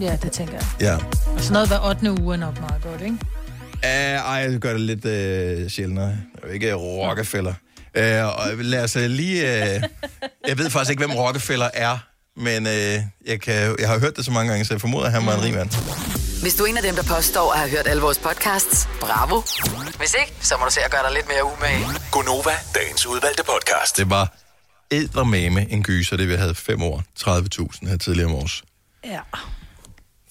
Ja, 0.00 0.16
det 0.22 0.32
tænker 0.32 0.52
jeg. 0.54 0.64
Ja. 0.80 0.94
Og 1.34 1.40
sådan 1.40 1.52
noget 1.52 1.68
hver 1.68 1.88
8. 1.88 2.22
uge 2.22 2.34
er 2.34 2.38
nok 2.38 2.60
meget 2.60 2.82
godt, 2.82 3.02
ikke? 3.02 3.16
Ja, 3.82 4.16
ej, 4.16 4.34
jeg 4.34 4.58
gør 4.58 4.72
det 4.72 4.80
lidt 4.80 5.04
øh, 5.04 5.70
sjældnere. 5.70 6.16
Er 6.42 6.52
ikke 6.52 6.74
Rockefeller. 6.74 7.54
Øh, 7.94 8.26
og 8.26 8.46
lad 8.56 8.84
os 8.84 8.96
øh, 8.96 9.10
lige... 9.10 9.74
Øh, 9.74 9.82
jeg 10.48 10.58
ved 10.58 10.70
faktisk 10.70 10.90
ikke, 10.90 11.06
hvem 11.06 11.16
Rockefeller 11.16 11.70
er, 11.74 11.98
men 12.36 12.66
øh, 12.66 12.98
jeg, 13.26 13.40
kan, 13.40 13.76
jeg 13.78 13.88
har 13.88 13.98
hørt 13.98 14.16
det 14.16 14.24
så 14.24 14.30
mange 14.30 14.50
gange, 14.50 14.64
så 14.64 14.74
jeg 14.74 14.80
formoder, 14.80 15.06
at 15.06 15.12
han 15.12 15.26
var 15.26 15.34
en 15.34 15.42
rig 15.42 15.54
mand. 15.54 15.70
Hvis 16.42 16.54
du 16.54 16.64
er 16.64 16.66
en 16.68 16.76
af 16.76 16.82
dem, 16.82 16.94
der 16.94 17.02
påstår 17.02 17.52
at 17.52 17.58
have 17.58 17.70
hørt 17.70 17.86
alle 17.86 18.02
vores 18.02 18.18
podcasts, 18.18 18.88
bravo. 19.00 19.42
Hvis 19.98 20.14
ikke, 20.20 20.32
så 20.40 20.56
må 20.58 20.64
du 20.64 20.70
se 20.70 20.80
at 20.84 20.90
gøre 20.90 21.02
dig 21.02 21.12
lidt 21.14 21.28
mere 21.28 21.44
umage. 21.44 21.86
Gonova, 22.10 22.50
dagens 22.74 23.06
udvalgte 23.06 23.42
podcast. 23.44 23.96
Det 23.96 24.10
var 24.10 24.36
eddermame 24.90 25.70
en 25.70 25.82
gyser, 25.82 26.16
det 26.16 26.28
vi 26.28 26.34
havde 26.34 26.54
fem 26.54 26.82
år. 26.82 27.02
30.000 27.20 27.88
her 27.88 27.96
tidligere 27.96 28.28
om 28.28 28.34
års. 28.34 28.62
Ja. 29.04 29.20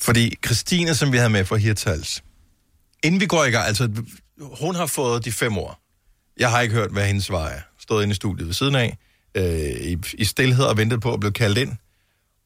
Fordi 0.02 0.38
Christine, 0.46 0.96
som 0.96 1.12
vi 1.12 1.18
havde 1.18 1.30
med 1.30 1.46
fra 1.46 1.56
Hirtals, 1.56 2.24
inden 3.04 3.22
vi 3.22 3.26
går 3.26 3.44
i 3.46 3.50
gang, 3.52 3.68
altså 3.68 3.90
hun 4.60 4.76
har 4.76 4.86
fået 4.86 5.26
de 5.26 5.32
fem 5.32 5.58
år. 5.58 5.78
Jeg 6.40 6.50
har 6.52 6.62
ikke 6.62 6.76
hørt, 6.76 6.92
hvad 6.92 7.08
hendes 7.08 7.26
svar 7.26 7.48
er. 7.48 7.60
Stået 7.80 8.04
inde 8.04 8.12
i 8.12 8.16
studiet 8.16 8.48
ved 8.48 8.54
siden 8.54 8.76
af, 8.76 8.98
øh, 9.36 9.46
i, 9.82 9.98
i 10.14 10.26
stillhed 10.26 10.64
og 10.66 10.78
ventet 10.78 11.02
på 11.02 11.14
at 11.14 11.20
blive 11.20 11.34
kaldt 11.34 11.58
ind. 11.58 11.72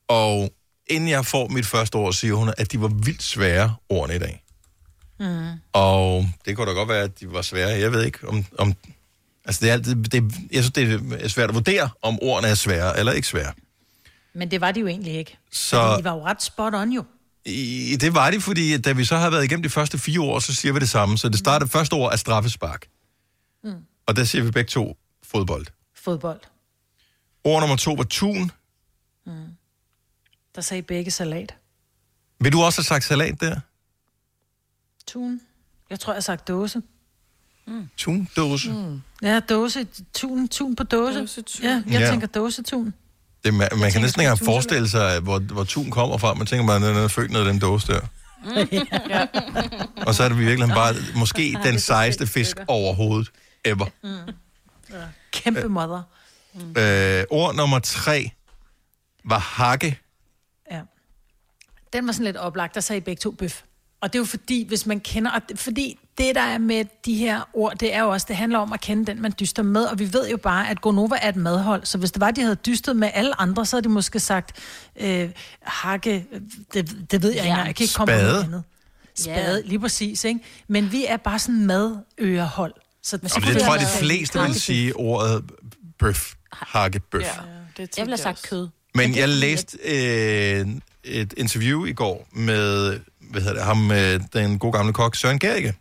Og 0.08 0.50
inden 0.88 1.10
jeg 1.10 1.26
får 1.26 1.48
mit 1.48 1.66
første 1.66 1.96
ord, 1.96 2.14
siger 2.14 2.34
hun, 2.34 2.54
at 2.58 2.72
de 2.72 2.82
var 2.82 2.88
vildt 2.88 3.24
svære 3.24 3.76
ordene 3.90 4.16
i 4.16 4.20
dag. 4.20 4.44
Mm. 5.20 5.48
Og 5.74 6.26
det 6.46 6.56
kunne 6.56 6.68
da 6.68 6.72
godt 6.72 6.90
være, 6.90 7.04
at 7.04 7.20
de 7.20 7.32
var 7.34 7.42
svære. 7.42 7.70
Jeg 7.70 7.92
ved 7.92 8.04
ikke, 8.06 8.28
om... 8.28 8.46
om 8.60 8.74
altså, 9.46 9.62
det 9.62 9.70
er 9.70 9.74
altid, 9.74 9.96
det, 9.96 10.24
jeg 10.52 10.64
synes, 10.64 10.72
det 10.72 11.02
er 11.24 11.28
svært 11.28 11.50
at 11.50 11.56
vurdere, 11.56 11.90
om 12.02 12.20
ordene 12.22 12.48
er 12.48 12.56
svære 12.56 13.00
eller 13.00 13.12
ikke 13.12 13.28
svære. 13.28 13.54
Men 14.34 14.52
det 14.52 14.62
var 14.62 14.72
de 14.72 14.80
jo 14.80 14.88
egentlig 14.88 15.14
ikke. 15.14 15.38
Så- 15.52 15.80
Altså, 15.82 15.98
de 15.98 16.04
var 16.04 16.14
jo 16.14 16.26
ret 16.26 16.44
spot 16.44 16.74
on 16.74 16.92
jo. 16.92 17.04
I, 17.46 17.98
det 18.02 18.14
var 18.14 18.32
det, 18.32 18.44
fordi 18.44 18.78
da 18.78 18.92
vi 18.92 19.06
så 19.06 19.18
har 19.18 19.30
været 19.30 19.44
igennem 19.44 19.64
de 19.64 19.70
første 19.70 19.98
fire 19.98 20.22
år, 20.22 20.40
så 20.40 20.56
siger 20.56 20.74
vi 20.74 20.80
det 20.80 20.90
samme. 20.90 21.18
Så 21.18 21.30
det 21.30 21.40
startede 21.40 21.70
første 21.70 21.96
år 21.96 22.10
af 22.10 22.20
straffespark. 22.20 22.88
Mm. 23.64 23.74
Og 24.06 24.16
der 24.16 24.24
siger 24.24 24.44
vi 24.44 24.52
begge 24.52 24.70
to 24.70 24.98
fodbold. 25.24 25.66
Fodbold. 25.96 26.40
Ord 27.44 27.62
nummer 27.62 27.76
to 27.76 27.94
var 27.94 28.04
tun. 28.04 28.52
Der 30.56 30.62
sagde 30.62 30.82
begge 30.82 31.12
salat. 31.12 31.56
Vil 32.40 32.52
du 32.52 32.62
også 32.62 32.80
have 32.80 32.86
sagt 32.86 33.04
salat 33.06 33.42
der? 33.42 33.60
Tun. 35.08 35.42
Jeg 35.90 36.00
tror, 36.00 36.14
jeg 36.14 36.16
har 36.16 36.22
sagt 36.22 36.48
dåse. 36.48 36.82
Mm. 37.68 37.90
Mm. 38.68 39.02
Ja, 39.22 39.40
dåse. 39.40 39.88
Tun, 40.14 40.48
tun 40.48 40.76
på 40.76 40.84
dåse. 40.84 41.20
Dåsetun. 41.20 41.64
Ja, 41.64 41.70
jeg 41.70 41.84
Ja. 41.88 42.00
ja. 42.00 42.10
tænker 42.12 42.28
dåsetun. 42.28 42.94
Det, 43.46 43.54
man, 43.54 43.70
man 43.72 43.92
kan 43.92 44.02
næsten 44.02 44.22
ikke 44.22 44.30
engang 44.30 44.46
forestille 44.46 44.90
sig, 44.90 45.20
hvor, 45.20 45.40
hvor 45.40 45.64
tun 45.64 45.92
kommer 45.92 46.18
fra. 46.18 46.34
Man 46.34 46.48
tænker 46.48 46.68
bare, 46.68 46.76
at 46.76 46.82
den 46.82 47.04
er 47.04 47.08
født 47.08 47.32
ned 47.32 47.42
i 47.46 47.48
den 47.48 47.60
dåse 47.60 47.88
der. 47.88 48.00
ja. 49.10 49.26
Og 50.08 50.16
så 50.16 50.24
er 50.24 50.30
det 50.30 50.40
virkelig 50.40 50.70
bare 50.70 50.94
måske 51.16 51.58
den 51.64 51.80
sejeste 51.80 52.28
fisk 52.28 52.58
overhovedet 52.68 53.32
ever. 53.66 53.86
Kæmpe 55.32 55.70
mother. 55.70 56.02
Øh, 56.78 57.24
ord 57.30 57.56
nummer 57.56 57.80
tre 57.80 58.32
var 59.26 59.40
hakke. 59.40 60.00
Ja. 60.72 60.82
Den 61.94 62.08
var 62.08 62.14
sådan 62.14 62.26
lidt 62.26 62.38
oplagt, 62.38 62.76
der 62.76 62.82
sagde 62.82 62.98
I 62.98 63.02
begge 63.02 63.20
to 63.20 63.32
bøf. 63.32 63.62
Og 64.02 64.14
det 64.14 64.20
er 64.20 64.22
jo 64.22 64.26
fordi, 64.26 64.68
hvis 64.68 64.86
man 64.86 65.00
kender... 65.00 65.32
Og 65.32 65.42
det, 65.50 65.60
fordi 65.60 65.98
det, 66.18 66.36
der 66.36 66.42
er 66.42 66.58
med 66.58 66.86
de 67.06 67.16
her 67.16 67.50
ord, 67.54 67.78
det 67.80 67.94
er 67.96 68.02
jo 68.04 68.10
også, 68.10 68.26
det 68.30 68.36
handler 68.36 68.60
om 68.60 68.74
at 68.74 68.82
kende 68.82 69.06
den, 69.06 69.22
man 69.22 69.34
dyster 69.40 69.64
med. 69.64 69.84
Og 69.86 70.00
vi 70.00 70.14
ved 70.14 70.30
jo 70.30 70.38
bare, 70.38 70.70
at 70.70 70.82
Gonova 70.82 71.16
er 71.22 71.30
et 71.30 71.36
madhold. 71.36 71.86
Så 71.86 71.98
hvis 71.98 72.12
det 72.12 72.22
var, 72.22 72.32
de 72.32 72.42
havde 72.42 72.56
dystet 72.56 72.96
med 72.96 73.10
alle 73.14 73.42
andre, 73.42 73.66
så 73.66 73.76
havde 73.76 73.84
de 73.84 73.90
måske 73.90 74.20
sagt 74.20 74.52
øh, 75.00 75.30
hakke... 75.62 76.26
øh, 76.32 76.42
Det, 76.74 77.12
det 77.12 77.22
ved 77.24 77.30
jeg 77.30 77.38
ikke 77.38 77.48
Ja. 77.48 77.52
engang. 77.52 77.68
Jeg 77.68 77.76
kan 77.76 77.84
ikke 77.84 77.94
komme 77.94 78.14
på 78.14 78.18
Spade. 78.20 78.32
noget 78.32 78.44
andet. 78.44 78.64
Spade, 79.16 79.64
lige 79.66 79.80
præcis, 79.80 80.24
ikke? 80.24 80.40
Men 80.68 80.92
vi 80.92 81.06
er 81.06 81.18
bare 81.18 81.40
sådan 81.40 81.66
madørehold. 81.66 82.74
Så 83.04 83.16
Og 83.16 83.22
det 83.22 83.62
tror 83.62 83.76
jeg, 83.76 83.82
de 83.82 84.00
fleste 84.00 84.40
vil 84.40 84.62
sige 84.62 84.96
ordet 84.96 85.44
bøf. 86.00 86.34
Hakke 86.52 87.00
bøf. 87.00 87.22
Ja, 87.22 87.28
det 87.78 87.98
Jeg 87.98 88.06
ville 88.06 88.12
have 88.12 88.18
sagt 88.18 88.44
kød. 88.50 88.68
Men 88.96 89.16
jeg 89.16 89.30
læste 89.30 89.78
øh, 89.84 90.68
et 91.04 91.34
interview 91.38 91.86
i 91.86 91.94
går 91.94 92.28
med 92.34 93.00
hvad 93.36 93.42
hedder 93.44 93.58
det, 93.58 93.66
ham, 93.66 93.92
øh, 93.92 94.22
den 94.34 94.60
gode 94.60 94.74
gamle 94.74 94.94
kok 94.94 95.16
Søren 95.16 95.40
Gericke. 95.40 95.74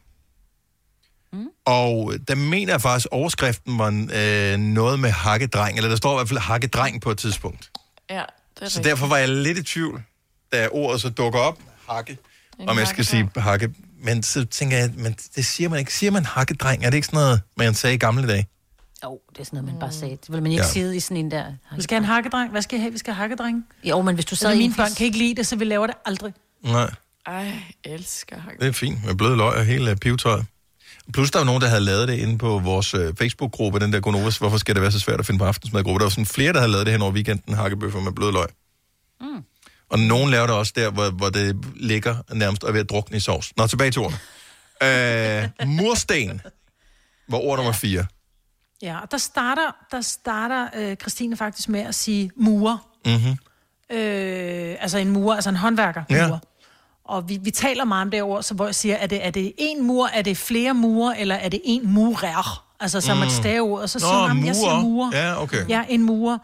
Mm. 1.32 1.46
Og 1.64 2.14
der 2.28 2.34
mener 2.34 2.72
jeg 2.72 2.80
faktisk, 2.80 3.06
at 3.06 3.12
overskriften 3.12 3.78
var 3.78 4.08
øh, 4.14 4.58
noget 4.58 5.00
med 5.00 5.10
hakkedreng, 5.10 5.76
eller 5.76 5.88
der 5.90 5.96
står 5.96 6.12
i 6.12 6.16
hvert 6.16 6.28
fald 6.28 6.38
hakkedreng 6.38 7.00
på 7.00 7.10
et 7.10 7.18
tidspunkt. 7.18 7.70
Ja, 8.10 8.14
det 8.14 8.22
er 8.22 8.24
Så 8.56 8.64
rigtigt. 8.64 8.84
derfor 8.84 9.06
var 9.06 9.16
jeg 9.16 9.28
lidt 9.28 9.58
i 9.58 9.62
tvivl, 9.62 10.02
da 10.52 10.68
ordet 10.72 11.00
så 11.00 11.08
dukker 11.08 11.40
op, 11.40 11.58
hakke, 11.88 12.18
En 12.58 12.68
om 12.68 12.78
jeg 12.78 12.86
skal 12.88 13.04
sige 13.04 13.30
hakke. 13.36 13.70
Men 14.00 14.22
så 14.22 14.44
tænker 14.44 14.76
jeg, 14.78 14.90
men 14.96 15.16
det 15.36 15.44
siger 15.46 15.68
man 15.68 15.78
ikke. 15.78 15.94
Siger 15.94 16.10
man 16.10 16.24
hakkedreng? 16.24 16.84
Er 16.84 16.90
det 16.90 16.96
ikke 16.96 17.06
sådan 17.06 17.16
noget, 17.18 17.40
man 17.56 17.74
sagde 17.74 17.94
i 17.94 17.98
gamle 17.98 18.28
dage? 18.28 18.46
Jo, 19.04 19.20
det 19.32 19.40
er 19.40 19.44
sådan 19.44 19.56
noget, 19.56 19.72
man 19.72 19.80
bare 19.80 19.92
sagde. 19.92 20.16
Det 20.16 20.32
vil 20.32 20.42
man 20.42 20.52
ikke 20.52 20.64
Ja. 20.64 20.68
sige 20.70 20.96
i 20.96 21.00
sådan 21.00 21.16
en 21.16 21.30
der... 21.30 21.44
Vi 21.76 21.82
skal 21.82 21.94
have 21.94 21.98
en 22.00 22.04
hakkedreng. 22.04 22.50
Hvad 22.50 22.62
skal 22.62 22.78
I 22.78 22.80
have? 22.80 22.92
Vi 22.92 22.98
skal 22.98 23.14
have 23.14 23.28
hakkedreng. 23.28 23.66
Jo, 23.84 24.02
men 24.02 24.14
hvis 24.14 24.24
du 24.24 24.36
sad 24.36 24.48
Så 24.48 24.54
i 24.54 24.58
mine 24.58 24.74
børn 24.76 24.94
kan 24.94 25.06
ikke 25.06 25.18
lide 25.18 25.34
det, 25.34 25.46
så 25.46 25.56
vi 25.56 25.64
laver 25.64 25.86
det 25.86 25.96
aldrig. 26.04 26.32
Nej, 26.62 26.90
Ej, 27.26 27.52
elsker 27.84 28.38
hakke. 28.40 28.60
det 28.60 28.68
er 28.68 28.72
fint 28.72 29.04
med 29.04 29.14
bløde 29.14 29.36
løg 29.36 29.54
og 29.56 29.64
hele 29.64 29.90
øh, 29.90 29.96
pivetøjet. 29.96 30.46
Plus 31.12 31.30
der 31.30 31.38
var 31.38 31.44
nogen, 31.44 31.62
der 31.62 31.68
havde 31.68 31.80
lavet 31.80 32.08
det 32.08 32.14
inde 32.18 32.38
på 32.38 32.58
vores 32.58 32.94
øh, 32.94 33.14
Facebook-gruppe, 33.18 33.78
den 33.80 33.92
der 33.92 34.00
Gonovas, 34.00 34.38
hvorfor 34.38 34.58
skal 34.58 34.74
det 34.74 34.82
være 34.82 34.92
så 34.92 35.00
svært 35.00 35.20
at 35.20 35.26
finde 35.26 35.38
på 35.38 35.44
aftensmadgruppe? 35.44 35.98
Der 35.98 36.04
var 36.04 36.10
sådan 36.10 36.26
flere, 36.26 36.52
der 36.52 36.58
havde 36.58 36.72
lavet 36.72 36.86
det 36.86 36.92
hen 36.92 37.02
over 37.02 37.12
weekenden, 37.12 37.54
hakkebøffer 37.54 38.00
med 38.00 38.12
bløde 38.12 38.32
løg. 38.32 38.46
Mm. 39.20 39.44
Og 39.90 39.98
nogen 39.98 40.30
laver 40.30 40.46
det 40.46 40.56
også 40.56 40.72
der, 40.76 40.90
hvor, 40.90 41.10
hvor 41.10 41.30
det 41.30 41.56
ligger 41.76 42.16
nærmest 42.32 42.62
og 42.64 42.68
er 42.68 42.72
ved 42.72 42.80
at 42.80 42.90
drukne 42.90 43.16
i 43.16 43.20
sovs. 43.20 43.56
Nå, 43.56 43.66
tilbage 43.66 43.90
til 43.90 44.02
ordene. 44.02 44.18
Øh, 44.82 45.68
mursten 45.68 46.40
var 47.28 47.38
ord 47.38 47.56
nummer 47.56 47.72
fire. 47.72 48.06
Ja, 48.82 49.00
og 49.00 49.10
der 49.10 49.18
starter, 49.18 49.76
der 49.90 50.00
starter 50.00 50.68
øh, 50.76 50.96
Christine 50.96 51.36
faktisk 51.36 51.68
med 51.68 51.80
at 51.80 51.94
sige 51.94 52.30
murer. 52.36 52.88
Mm-hmm. 53.06 53.96
Øh, 53.96 54.76
altså 54.80 54.98
en 54.98 55.10
murer, 55.10 55.34
altså 55.34 55.50
en 55.50 55.56
håndværker. 55.56 56.02
Ja. 56.10 56.28
Murer. 56.28 56.38
Og 57.04 57.28
vi, 57.28 57.38
vi 57.42 57.50
taler 57.50 57.84
meget 57.84 58.02
om 58.02 58.10
det 58.10 58.22
ord, 58.22 58.42
så 58.42 58.54
hvor 58.54 58.64
jeg 58.66 58.74
siger, 58.74 58.96
er 58.96 59.06
det, 59.06 59.26
er 59.26 59.30
det 59.30 59.52
en 59.58 59.82
mur, 59.82 60.06
er 60.06 60.22
det 60.22 60.36
flere 60.36 60.74
murer, 60.74 61.14
eller 61.14 61.34
er 61.34 61.48
det 61.48 61.60
en 61.64 61.92
murer? 61.92 62.64
Altså, 62.80 63.00
så 63.00 63.14
man 63.14 63.24
Mm. 63.24 63.30
stager 63.30 63.60
ordet, 63.60 63.82
og 63.82 63.90
så 63.90 63.98
Nå, 63.98 64.06
siger 64.06 64.28
hun, 64.34 64.46
jeg 64.46 64.54
siger 64.56 64.80
murer. 64.80 65.10
murer. 65.10 65.26
Ja, 65.28 65.42
okay. 65.42 65.68
Ja, 65.68 65.84
en 65.88 66.02
murer. 66.02 66.38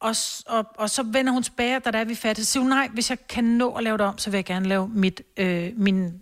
Og, 0.00 0.16
og, 0.46 0.64
og 0.78 0.90
så 0.90 1.02
vender 1.02 1.32
hun 1.32 1.42
tilbage, 1.42 1.80
da 1.80 1.90
der 1.90 1.98
er 1.98 2.04
vi 2.04 2.14
færdige. 2.14 2.44
Så 2.44 2.52
siger 2.52 2.60
hun, 2.62 2.70
nej, 2.70 2.88
hvis 2.92 3.10
jeg 3.10 3.18
kan 3.28 3.44
nå 3.44 3.72
at 3.74 3.84
lave 3.84 3.98
det 3.98 4.06
om, 4.06 4.18
så 4.18 4.30
vil 4.30 4.38
jeg 4.38 4.44
gerne 4.44 4.68
lave 4.68 4.88
mit, 4.88 5.20
øh, 5.36 5.70
min 5.76 6.12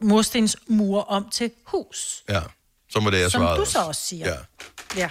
murstensmur 0.00 1.00
om 1.02 1.28
til 1.30 1.50
hus. 1.66 2.24
Ja, 2.28 2.40
så 2.90 3.00
må 3.00 3.10
det, 3.10 3.20
jeg 3.20 3.30
Som 3.30 3.40
svarede 3.40 3.60
du 3.60 3.64
så 3.64 3.78
også 3.78 4.00
siger. 4.00 4.28
Ja. 4.28 4.36
Ja. 4.96 5.08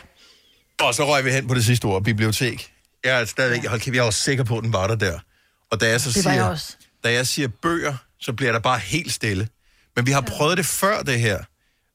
Og 0.82 0.96
så 0.96 1.06
røg 1.06 1.26
vi 1.26 1.32
hen 1.32 1.48
på 1.48 1.54
det 1.54 1.66
sidste 1.66 1.86
ord, 1.86 2.04
bibliotek. 2.04 2.72
Jeg 3.04 3.22
er 3.22 3.26
stadigvæk, 3.26 3.66
hold 3.70 3.80
kæft, 3.82 3.96
jeg 3.96 4.04
var 4.04 4.10
sikker 4.12 4.44
på, 4.44 4.58
at 4.58 4.64
den 4.64 4.74
var 4.74 4.88
der 4.88 4.96
der. 4.96 5.20
Og 5.72 5.82
da 5.82 5.90
jeg 5.90 6.02
så 6.02 6.10
Det 6.10 6.24
siger, 6.24 6.76
da 7.04 7.12
jeg 7.14 7.28
siger 7.28 7.48
bøger, 7.48 7.96
så 8.24 8.34
bliver 8.34 8.52
der 8.52 8.60
bare 8.60 8.80
helt 8.80 9.14
stille. 9.14 9.48
Men 9.96 10.06
vi 10.06 10.12
har 10.12 10.22
prøvet 10.22 10.58
det 10.58 10.66
før 10.66 11.02
det 11.02 11.20
her, 11.20 11.40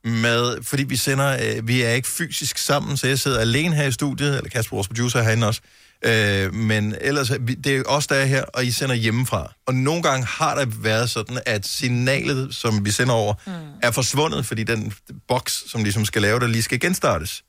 med, 0.05 0.63
fordi 0.63 0.83
vi 0.83 0.97
sender, 0.97 1.39
øh, 1.57 1.69
vi 1.69 1.83
er 1.83 1.91
ikke 1.91 2.09
fysisk 2.09 2.59
sammen, 2.59 2.97
så 2.97 3.07
jeg 3.07 3.19
sidder 3.19 3.41
alene 3.41 3.75
her 3.77 3.85
i 3.85 3.93
studiet, 3.93 4.37
eller 4.37 4.51
Kasper, 4.51 4.77
vores 4.77 4.89
producer, 4.89 5.19
er 5.19 5.23
herinde 5.23 5.47
også. 5.47 5.61
Øh, 6.05 6.55
men 6.55 6.95
ellers, 7.01 7.33
vi- 7.41 7.55
det 7.55 7.77
er 7.77 7.83
os, 7.87 8.07
der 8.07 8.15
er 8.15 8.25
her, 8.25 8.43
og 8.45 8.65
I 8.67 8.71
sender 8.71 8.95
hjemmefra. 8.95 9.53
Og 9.67 9.75
nogle 9.75 10.03
gange 10.03 10.27
har 10.27 10.55
der 10.55 10.67
været 10.67 11.11
sådan, 11.11 11.41
at 11.47 11.67
signalet, 11.67 12.55
som 12.55 12.85
vi 12.85 12.91
sender 12.91 13.15
over, 13.15 13.35
mm. 13.47 13.53
er 13.83 13.91
forsvundet, 13.91 14.47
fordi 14.47 14.65
den 14.65 14.93
boks, 15.29 15.65
som 15.71 15.83
ligesom 15.83 16.05
skal 16.05 16.23
lave 16.23 16.41
det, 16.41 16.51
lige 16.51 16.63
skal 16.63 16.81
genstartes. 16.81 17.45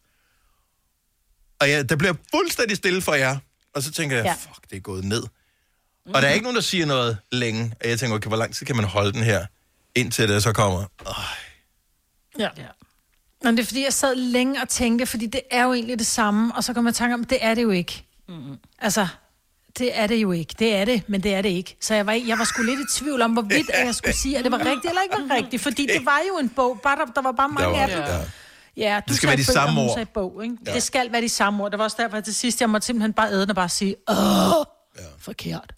Og 1.61 1.67
ja, 1.69 1.84
der 1.84 1.95
bliver 1.95 2.13
fuldstændig 2.36 2.77
stille 2.77 3.01
for 3.01 3.13
jer. 3.13 3.38
Og 3.75 3.84
så 3.84 3.91
tænker 3.91 4.15
jeg, 4.15 4.25
ja. 4.25 4.30
Ja. 4.32 4.36
fuck, 4.36 4.69
det 4.69 4.75
er 4.77 4.82
gået 4.82 5.03
ned. 5.05 5.23
Mm. 6.10 6.16
Og 6.16 6.22
der 6.22 6.28
er 6.28 6.32
ikke 6.34 6.43
nogen, 6.43 6.55
der 6.55 6.62
siger 6.62 6.86
noget 6.86 7.18
længe. 7.32 7.74
Og 7.84 7.89
jeg 7.89 7.99
tænker, 7.99 8.16
okay, 8.16 8.28
hvor 8.28 8.38
lang 8.38 8.55
tid 8.55 8.66
kan 8.66 8.76
man 8.76 8.86
holde 8.86 9.14
den 9.14 9.24
her, 9.24 9.45
indtil 9.95 10.30
det 10.30 10.43
så 10.43 10.53
kommer. 10.53 10.80
Oh, 11.05 11.14
Ja. 12.39 12.49
ja. 12.57 12.64
Men 13.43 13.57
det 13.57 13.64
er 13.64 13.66
fordi, 13.68 13.84
jeg 13.84 13.93
sad 13.93 14.16
længe 14.16 14.62
og 14.62 14.70
tænkte, 14.70 15.05
fordi 15.05 15.26
det 15.28 15.41
er 15.51 15.64
jo 15.64 15.74
egentlig 15.74 15.99
det 15.99 16.07
samme, 16.07 16.55
og 16.55 16.64
så 16.64 16.74
kommer 16.74 16.89
jeg 16.91 16.95
i 16.95 16.97
tanke 16.97 17.14
om, 17.14 17.24
det 17.24 17.38
er 17.41 17.53
det 17.55 17.64
jo 17.64 17.70
ikke. 17.70 18.05
Mm-hmm. 18.28 18.57
Altså, 18.80 19.07
det 19.78 19.97
er 19.99 20.07
det 20.07 20.16
jo 20.16 20.32
ikke. 20.32 20.55
Det 20.60 20.76
er 20.76 20.86
det, 20.86 21.03
men 21.10 21.24
det 21.24 21.34
er 21.36 21.41
det 21.41 21.49
ikke. 21.49 21.78
Så 21.82 21.93
jeg 21.95 22.05
var, 22.05 22.14
jeg 22.14 22.38
var 22.38 22.43
sgu 22.45 22.64
lidt 22.64 22.80
i 22.80 22.84
tvivl 22.99 23.22
om, 23.22 23.32
hvorvidt 23.32 23.70
at 23.70 23.86
jeg 23.86 23.95
skulle 23.95 24.16
sige, 24.16 24.38
at 24.38 24.43
det 24.43 24.51
var 24.51 24.57
rigtigt 24.60 24.86
eller 24.86 25.01
ikke 25.01 25.16
var 25.30 25.36
rigtigt, 25.36 25.62
fordi 25.64 25.86
det 25.97 26.05
var 26.05 26.20
jo 26.30 26.38
en 26.38 26.49
bog, 26.49 26.80
bare 26.84 26.97
der, 26.97 27.05
der 27.05 27.22
var 27.22 27.32
bare 27.32 27.49
mange 27.49 27.70
var- 27.78 27.82
af 27.84 27.88
dem. 27.88 27.99
ja. 27.99 28.20
Ja, 28.78 28.99
du 28.99 29.03
Det 29.07 29.16
skal 29.16 29.28
være 29.28 29.38
de 29.38 29.43
bøger, 29.47 29.53
samme 29.53 29.82
ord. 29.82 29.93
sagde 29.95 30.05
bog, 30.05 30.43
ikke? 30.43 30.55
Ja. 30.66 30.70
Ja. 30.72 30.76
Det 30.76 30.84
skal 30.84 31.12
være 31.12 31.22
de 31.22 31.30
samme 31.30 31.64
ord. 31.64 31.72
Det 31.72 31.78
var 31.78 31.84
også 31.84 31.97
derfor, 31.99 32.18
at 32.18 32.24
til 32.24 32.36
sidst, 32.36 32.62
jeg 32.62 32.70
måtte 32.70 32.88
simpelthen 32.88 33.14
bare 33.14 33.32
æde 33.32 33.41
den 33.41 33.49
og 33.49 33.55
bare 33.55 33.70
sige, 33.70 33.95
åh, 34.10 34.16
ja. 34.97 35.03
forkert. 35.20 35.74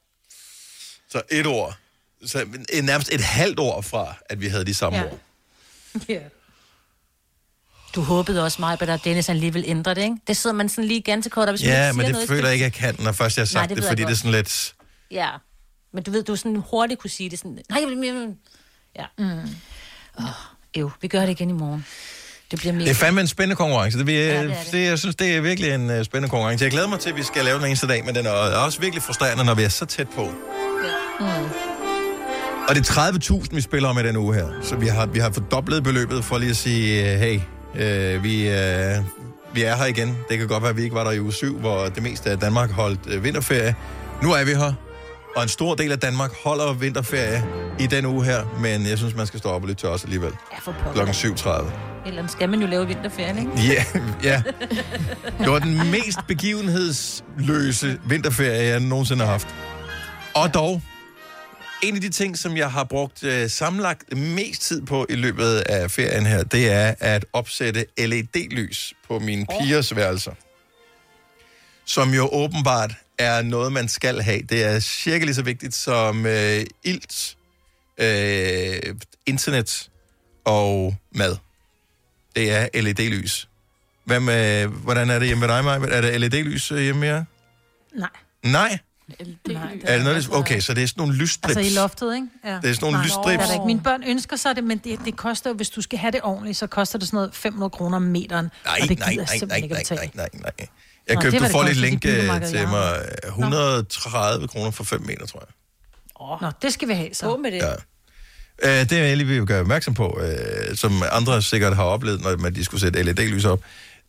Så 1.11 1.21
et 1.31 1.47
ord. 1.47 1.77
Så 2.25 2.45
nærmest 2.83 3.13
et 3.13 3.21
halvt 3.21 3.59
ord 3.59 3.83
fra, 3.83 4.15
at 4.29 4.41
vi 4.41 4.47
havde 4.47 4.65
de 4.65 4.73
samme 4.73 4.99
ja. 4.99 5.03
Ja. 5.05 5.11
ord. 5.11 5.19
Ja. 6.09 6.19
Du 7.95 8.01
håbede 8.01 8.43
også 8.43 8.61
meget 8.61 8.81
at 8.81 9.03
Dennis 9.03 9.27
han 9.27 9.37
lige 9.37 9.53
ville 9.53 9.67
ændre 9.67 9.95
det, 9.95 10.01
ikke? 10.01 10.15
Det 10.27 10.37
sidder 10.37 10.55
man 10.55 10.69
sådan 10.69 10.83
lige 10.83 11.01
ganske 11.01 11.29
kort, 11.29 11.47
og 11.47 11.51
hvis 11.51 11.63
Ja, 11.63 11.93
men 11.93 12.05
det 12.05 12.11
noget, 12.11 12.27
føler 12.27 12.43
jeg 12.43 12.53
ikke, 12.53 12.63
jeg 12.63 12.73
kan, 12.73 12.95
når 12.99 13.11
først 13.11 13.37
jeg 13.37 13.41
har 13.41 13.45
sagt 13.45 13.69
det 13.69 13.77
det, 13.77 13.83
jeg 13.83 13.89
fordi 13.89 14.03
det 14.03 14.11
er 14.11 14.15
sådan 14.15 14.31
lidt... 14.31 14.73
Ja, 15.11 15.29
men 15.93 16.03
du 16.03 16.11
ved, 16.11 16.23
du 16.23 16.35
sådan 16.35 16.55
hurtigt 16.55 16.99
kunne 16.99 17.09
sige 17.09 17.29
det 17.29 17.39
sådan... 17.39 17.59
Nej, 17.69 17.79
jeg 17.81 17.89
vil... 17.89 18.35
Ja. 18.95 19.05
Mm. 19.17 19.39
Oh. 20.17 20.23
Jo, 20.77 20.91
vi 21.01 21.07
gør 21.07 21.19
det 21.19 21.29
igen 21.29 21.49
i 21.49 21.53
morgen. 21.53 21.85
Det 22.51 22.59
bliver 22.59 22.73
mere... 22.73 22.83
Det 22.83 22.91
er 22.91 22.95
fandme 22.95 23.21
en 23.21 23.27
spændende 23.27 23.55
konkurrence. 23.55 23.97
Det, 23.97 24.07
vil, 24.07 24.15
ja, 24.15 24.21
det 24.21 24.35
er 24.35 24.41
det, 24.41 24.57
det. 24.63 24.71
det, 24.71 24.85
jeg 24.85 24.99
synes, 24.99 25.15
det 25.15 25.35
er 25.35 25.41
virkelig 25.41 25.71
en 25.73 25.89
uh, 25.89 26.03
spændende 26.05 26.29
konkurrence. 26.29 26.63
Jeg 26.63 26.71
glæder 26.71 26.87
mig 26.87 26.99
til, 26.99 27.09
at 27.09 27.15
vi 27.15 27.23
skal 27.23 27.45
lave 27.45 27.57
den 27.57 27.65
eneste 27.65 27.87
dag, 27.87 28.05
men 28.05 28.15
den 28.15 28.25
er 28.25 28.31
også 28.31 28.79
virkelig 28.79 29.03
frustrerende, 29.03 29.43
når 29.43 29.55
vi 29.55 29.63
er 29.63 29.69
så 29.69 29.85
tæt 29.85 30.09
på. 30.09 30.31
Mm. 31.21 31.49
Og 32.69 32.75
det 32.75 32.89
er 32.89 33.11
30.000, 33.11 33.55
vi 33.55 33.61
spiller 33.61 33.89
om 33.89 33.97
i 33.99 34.03
den 34.03 34.17
uge 34.17 34.35
her. 34.35 34.47
Så 34.61 34.75
vi 34.75 34.87
har, 34.87 35.05
vi 35.05 35.19
har 35.19 35.31
fordoblet 35.31 35.83
beløbet 35.83 36.23
for 36.23 36.37
lige 36.37 36.49
at 36.49 36.55
sige, 36.55 37.13
øh, 37.13 37.19
hey, 37.19 37.39
øh, 37.75 38.23
vi, 38.23 38.49
øh, 38.49 38.97
vi 39.53 39.63
er 39.63 39.75
her 39.75 39.85
igen. 39.85 40.17
Det 40.29 40.37
kan 40.37 40.47
godt 40.47 40.63
være, 40.63 40.69
at 40.69 40.77
vi 40.77 40.83
ikke 40.83 40.95
var 40.95 41.03
der 41.03 41.11
i 41.11 41.19
uge 41.19 41.33
7, 41.33 41.59
hvor 41.59 41.85
det 41.85 42.03
meste 42.03 42.29
af 42.29 42.39
Danmark 42.39 42.71
holdt 42.71 42.99
øh, 43.07 43.23
vinterferie. 43.23 43.75
Nu 44.21 44.31
er 44.31 44.43
vi 44.43 44.51
her, 44.51 44.73
og 45.35 45.43
en 45.43 45.49
stor 45.49 45.75
del 45.75 45.91
af 45.91 45.99
Danmark 45.99 46.31
holder 46.43 46.73
vinterferie 46.73 47.43
i 47.79 47.87
den 47.87 48.05
uge 48.05 48.25
her, 48.25 48.43
men 48.59 48.85
jeg 48.85 48.97
synes, 48.97 49.15
man 49.15 49.27
skal 49.27 49.39
stå 49.39 49.49
op 49.49 49.61
og 49.61 49.67
lytte 49.67 49.81
til 49.81 49.89
os 49.89 50.03
alligevel. 50.03 50.31
Ja, 50.51 50.57
for. 50.61 50.75
Klokken 50.93 51.15
7.30. 51.15 51.71
Eller 52.05 52.27
skal 52.27 52.49
man 52.49 52.61
jo 52.61 52.67
lave 52.67 52.87
vinterferien, 52.87 53.37
ikke? 53.37 53.51
Ja, 53.73 53.83
ja. 54.23 54.41
Det 55.39 55.51
var 55.51 55.59
den 55.59 55.91
mest 55.91 56.19
begivenhedsløse 56.27 57.99
vinterferie, 58.05 58.63
jeg 58.63 58.79
nogensinde 58.79 59.25
har 59.25 59.31
haft. 59.31 59.47
Og 60.33 60.53
dog, 60.53 60.81
en 61.81 61.95
af 61.95 62.01
de 62.01 62.09
ting, 62.09 62.37
som 62.37 62.57
jeg 62.57 62.71
har 62.71 62.83
brugt 62.83 63.23
øh, 63.23 63.49
sammenlagt 63.49 64.17
mest 64.17 64.61
tid 64.61 64.85
på 64.85 65.05
i 65.09 65.15
løbet 65.15 65.55
af 65.55 65.91
ferien 65.91 66.25
her, 66.25 66.43
det 66.43 66.71
er 66.71 66.95
at 66.99 67.25
opsætte 67.33 67.85
LED-lys 67.97 68.93
på 69.07 69.19
mine 69.19 69.45
pigers 69.45 69.95
værelser. 69.95 70.31
Som 71.85 72.13
jo 72.13 72.29
åbenbart 72.31 72.93
er 73.17 73.41
noget, 73.41 73.71
man 73.71 73.87
skal 73.87 74.21
have. 74.21 74.41
Det 74.41 74.63
er 74.63 74.79
cirka 74.79 75.25
lige 75.25 75.35
så 75.35 75.41
vigtigt 75.41 75.75
som 75.75 76.25
øh, 76.25 76.65
ilt, 76.83 77.37
øh, 77.97 78.95
internet 79.25 79.89
og 80.45 80.95
mad. 81.15 81.37
Det 82.35 82.51
er 82.51 82.67
LED-lys. 82.81 83.47
Hvad 84.05 84.19
med, 84.19 84.67
hvordan 84.67 85.09
er 85.09 85.19
det 85.19 85.27
hjemme 85.27 85.47
ved 85.47 85.53
dig, 85.55 85.63
Maja? 85.63 85.79
Er 85.79 86.01
det 86.01 86.21
LED-lys 86.21 86.71
øh, 86.71 86.81
hjemme 86.81 87.05
her? 87.05 87.23
Nej. 87.95 88.09
Nej? 88.43 88.79
Nej, 89.47 89.79
Er 89.83 89.95
det 89.95 90.05
noget, 90.05 90.29
okay, 90.31 90.59
så 90.59 90.73
det 90.73 90.83
er 90.83 90.87
sådan 90.87 91.01
nogle 91.01 91.15
lysstrips. 91.15 91.57
Altså 91.57 91.73
i 91.73 91.75
loftet, 91.75 92.15
ikke? 92.15 92.27
Ja. 92.45 92.49
Det 92.49 92.69
er 92.69 92.73
sådan 92.73 92.77
nogle 92.81 92.97
Nej. 92.97 93.05
lysstrips. 93.05 93.49
Det 93.49 93.57
er. 93.57 93.65
Mine 93.65 93.81
børn 93.81 94.03
ønsker 94.03 94.35
sig 94.35 94.55
det, 94.55 94.63
men 94.63 94.77
det, 94.77 94.99
det 95.05 95.15
koster 95.15 95.49
jo, 95.49 95.55
hvis 95.55 95.69
du 95.69 95.81
skal 95.81 95.99
have 95.99 96.11
det 96.11 96.19
ordentligt, 96.23 96.57
så 96.57 96.67
koster 96.67 96.99
det 96.99 97.07
sådan 97.07 97.17
noget 97.17 97.35
500 97.35 97.69
kroner 97.69 97.95
om 97.95 98.01
meteren. 98.01 98.49
Nej, 98.65 98.77
og 98.81 98.89
det 98.89 98.99
nej, 98.99 99.15
nej, 99.15 99.25
nej, 99.47 99.59
nej, 99.59 99.81
nej, 99.91 100.09
nej, 100.13 100.29
nej. 100.33 100.51
Jeg 101.07 101.15
Nå, 101.15 101.21
købte, 101.21 101.31
det 101.31 101.39
du 101.41 101.45
det 101.45 101.51
får 101.51 101.63
lidt 101.63 101.77
link 101.77 102.05
øh, 102.05 102.47
til 102.47 102.67
mig. 102.67 102.99
130 103.27 104.47
kroner 104.47 104.71
for 104.71 104.83
5 104.83 105.01
meter, 105.01 105.25
tror 105.25 105.39
jeg. 105.39 105.53
Oh. 106.15 106.41
Nå, 106.41 106.51
det 106.61 106.73
skal 106.73 106.87
vi 106.87 106.93
have 106.93 107.09
så. 107.13 107.25
På 107.25 107.37
med 107.37 107.51
det. 107.51 107.57
Ja. 107.57 107.71
Øh, 108.63 108.89
det 108.89 108.91
er 108.91 109.03
jeg 109.03 109.17
lige 109.17 109.27
vil 109.27 109.45
gøre 109.45 109.61
opmærksom 109.61 109.93
på, 109.93 110.19
øh, 110.21 110.75
som 110.75 111.03
andre 111.11 111.41
sikkert 111.41 111.75
har 111.75 111.83
oplevet, 111.83 112.21
når 112.21 112.37
man 112.37 112.55
de 112.55 112.63
skulle 112.65 112.81
sætte 112.81 113.03
LED-lys 113.03 113.45
op, 113.45 113.59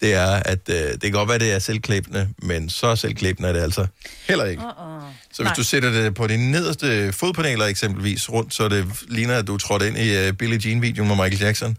det 0.03 0.15
er, 0.15 0.27
at 0.45 0.69
øh, 0.69 0.77
det 0.77 1.01
kan 1.03 1.13
godt 1.13 1.29
være, 1.29 1.39
det 1.39 1.53
er 1.53 1.59
selvklæbende, 1.59 2.29
men 2.43 2.69
så 2.71 2.97
selvklæbende 2.97 3.49
er 3.49 3.53
det 3.53 3.61
altså 3.61 3.87
heller 4.29 4.45
ikke. 4.45 4.63
Uh-uh. 4.63 5.03
Så 5.33 5.43
hvis 5.43 5.53
du 5.57 5.63
sætter 5.63 5.91
det 5.91 6.15
på 6.15 6.27
de 6.27 6.51
nederste 6.51 7.13
fodpaneler 7.13 7.65
eksempelvis 7.67 8.31
rundt, 8.31 8.55
så 8.55 8.69
det 8.69 8.87
ligner, 9.09 9.39
at 9.39 9.47
du 9.47 9.55
er 9.55 9.59
trådt 9.59 9.83
ind 9.83 9.99
i 9.99 10.29
uh, 10.29 10.35
Billie 10.37 10.61
Jean-videoen 10.65 11.09
med 11.09 11.17
Michael 11.17 11.41
Jackson, 11.41 11.77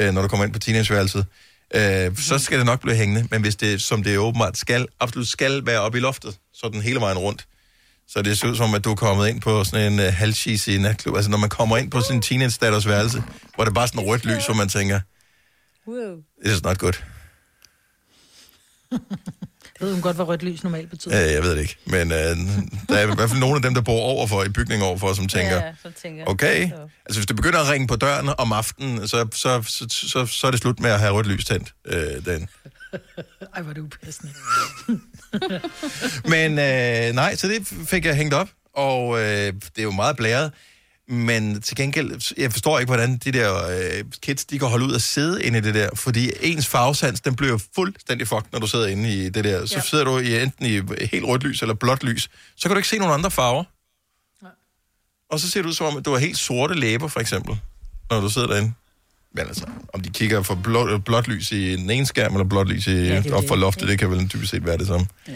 uh, 0.00 0.06
når 0.14 0.22
du 0.22 0.28
kommer 0.28 0.44
ind 0.44 0.52
på 0.52 0.58
teenageværelset, 0.58 1.26
uh, 1.76 2.16
så 2.16 2.38
skal 2.38 2.58
det 2.58 2.66
nok 2.66 2.80
blive 2.80 2.96
hængende. 2.96 3.28
Men 3.30 3.42
hvis 3.42 3.56
det, 3.56 3.82
som 3.82 4.02
det 4.02 4.18
åbenbart 4.18 4.58
skal, 4.58 4.86
absolut 5.00 5.28
skal 5.28 5.66
være 5.66 5.80
oppe 5.80 5.98
i 5.98 6.00
loftet, 6.00 6.36
så 6.54 6.66
er 6.66 6.70
den 6.70 6.82
hele 6.82 7.00
vejen 7.00 7.18
rundt. 7.18 7.46
Så 8.08 8.22
det 8.22 8.38
ser 8.38 8.48
ud 8.48 8.56
som, 8.56 8.74
at 8.74 8.84
du 8.84 8.90
er 8.90 8.94
kommet 8.94 9.28
ind 9.28 9.40
på 9.40 9.64
sådan 9.64 9.92
en 9.92 9.98
uh, 9.98 10.04
halvcheesy 10.04 10.70
natklub. 10.70 11.16
Altså 11.16 11.30
når 11.30 11.38
man 11.38 11.48
kommer 11.48 11.76
ind 11.76 11.90
på 11.90 12.00
sin 12.00 12.22
teenage-datters 12.22 12.88
værelse, 12.88 13.22
hvor 13.54 13.64
det 13.64 13.70
er 13.70 13.74
bare 13.74 13.88
sådan 13.88 14.00
rødt 14.00 14.24
lys, 14.24 14.46
hvor 14.46 14.54
man 14.54 14.68
tænker, 14.68 15.00
Wow. 15.88 16.16
this 16.44 16.54
is 16.56 16.62
not 16.62 16.78
good. 16.78 17.15
Ved 19.80 19.92
hun 19.92 20.02
godt, 20.02 20.16
hvad 20.16 20.28
rødt 20.28 20.42
lys 20.42 20.64
normalt 20.64 20.90
betyder? 20.90 21.26
Uh, 21.26 21.32
jeg 21.32 21.42
ved 21.42 21.50
det 21.50 21.60
ikke. 21.60 21.76
Men 21.86 22.12
uh, 22.12 22.16
der 22.88 22.96
er 22.96 23.02
i 23.02 23.14
hvert 23.14 23.30
fald 23.30 23.40
nogle 23.40 23.56
af 23.56 23.62
dem, 23.62 23.74
der 23.74 23.80
bor 23.80 24.00
overfor, 24.00 24.44
i 24.44 24.48
bygningen 24.48 24.86
overfor, 24.88 25.12
som 25.12 25.28
tænker, 25.28 25.56
Ja, 25.56 25.72
så 25.82 25.90
tænker. 26.02 26.24
Okay. 26.26 26.62
Altså, 27.06 27.20
hvis 27.20 27.26
du 27.26 27.34
begynder 27.34 27.58
at 27.58 27.68
ringe 27.68 27.86
på 27.86 27.96
døren 27.96 28.28
om 28.38 28.52
aftenen, 28.52 29.08
så, 29.08 29.26
så, 29.32 29.62
så, 29.62 29.86
så, 29.88 30.26
så 30.26 30.46
er 30.46 30.50
det 30.50 30.60
slut 30.60 30.80
med 30.80 30.90
at 30.90 31.00
have 31.00 31.12
rødt 31.12 31.26
lys 31.26 31.44
tændt. 31.44 31.74
Øh, 31.86 32.24
den. 32.24 32.48
Ej, 33.54 33.62
hvor 33.62 33.70
er 33.70 33.74
det 33.74 33.80
upassende. 33.82 34.32
Men 36.34 36.52
øh, 36.52 37.14
nej, 37.14 37.36
så 37.36 37.48
det 37.48 37.66
fik 37.88 38.04
jeg 38.04 38.16
hængt 38.16 38.34
op, 38.34 38.48
og 38.74 39.18
øh, 39.18 39.52
det 39.52 39.78
er 39.78 39.82
jo 39.82 39.90
meget 39.90 40.16
blæret. 40.16 40.52
Men 41.08 41.62
til 41.62 41.76
gengæld, 41.76 42.34
jeg 42.36 42.52
forstår 42.52 42.78
ikke, 42.78 42.88
hvordan 42.88 43.16
de 43.18 43.32
der 43.32 43.66
øh, 43.66 44.04
kids, 44.22 44.44
de 44.44 44.58
kan 44.58 44.68
holde 44.68 44.84
ud 44.86 44.92
og 44.92 45.00
sidde 45.00 45.44
inde 45.44 45.58
i 45.58 45.60
det 45.60 45.74
der, 45.74 45.88
fordi 45.94 46.30
ens 46.42 46.66
farvesans, 46.66 47.20
den 47.20 47.36
bliver 47.36 47.58
fuldstændig 47.74 48.28
fucked, 48.28 48.48
når 48.52 48.58
du 48.58 48.66
sidder 48.66 48.86
inde 48.86 49.14
i 49.14 49.28
det 49.28 49.44
der. 49.44 49.66
Så 49.66 49.74
Ja. 49.74 49.80
sidder 49.82 50.04
du 50.04 50.18
i 50.18 50.42
enten 50.42 50.66
i 50.66 50.70
helt 51.06 51.24
rødt 51.24 51.42
lys 51.42 51.62
eller 51.62 51.74
blåt 51.74 52.02
lys, 52.02 52.30
så 52.56 52.68
kan 52.68 52.70
du 52.70 52.76
ikke 52.76 52.88
se 52.88 52.98
nogen 52.98 53.14
andre 53.14 53.30
farver. 53.30 53.64
Og 55.30 55.40
så 55.40 55.50
ser 55.50 55.62
det 55.62 55.68
ud 55.68 55.74
som 55.74 55.86
om, 55.86 55.96
at 55.96 56.04
du 56.04 56.10
har 56.12 56.18
helt 56.18 56.38
sorte 56.38 56.74
læber, 56.74 57.08
for 57.08 57.20
eksempel, 57.20 57.58
når 58.10 58.20
du 58.20 58.28
sidder 58.28 58.48
derinde. 58.48 58.72
Men 59.36 59.46
altså, 59.46 59.64
om 59.92 60.00
de 60.00 60.10
kigger 60.10 60.42
for 60.42 60.54
blå, 60.54 60.98
blåt 60.98 61.28
lys 61.28 61.52
i 61.52 61.76
den 61.76 61.90
ene 61.90 62.06
skærm, 62.06 62.32
eller 62.32 62.44
blåt 62.44 62.68
lys 62.68 62.86
i, 62.86 62.92
ja, 62.92 63.22
op 63.32 63.44
for 63.48 63.56
loftet, 63.56 63.88
det 63.88 63.98
kan 63.98 64.10
vel 64.10 64.28
typisk 64.28 64.50
set 64.50 64.66
være 64.66 64.78
det 64.78 64.86
samme. 64.86 65.06
Ja. 65.28 65.32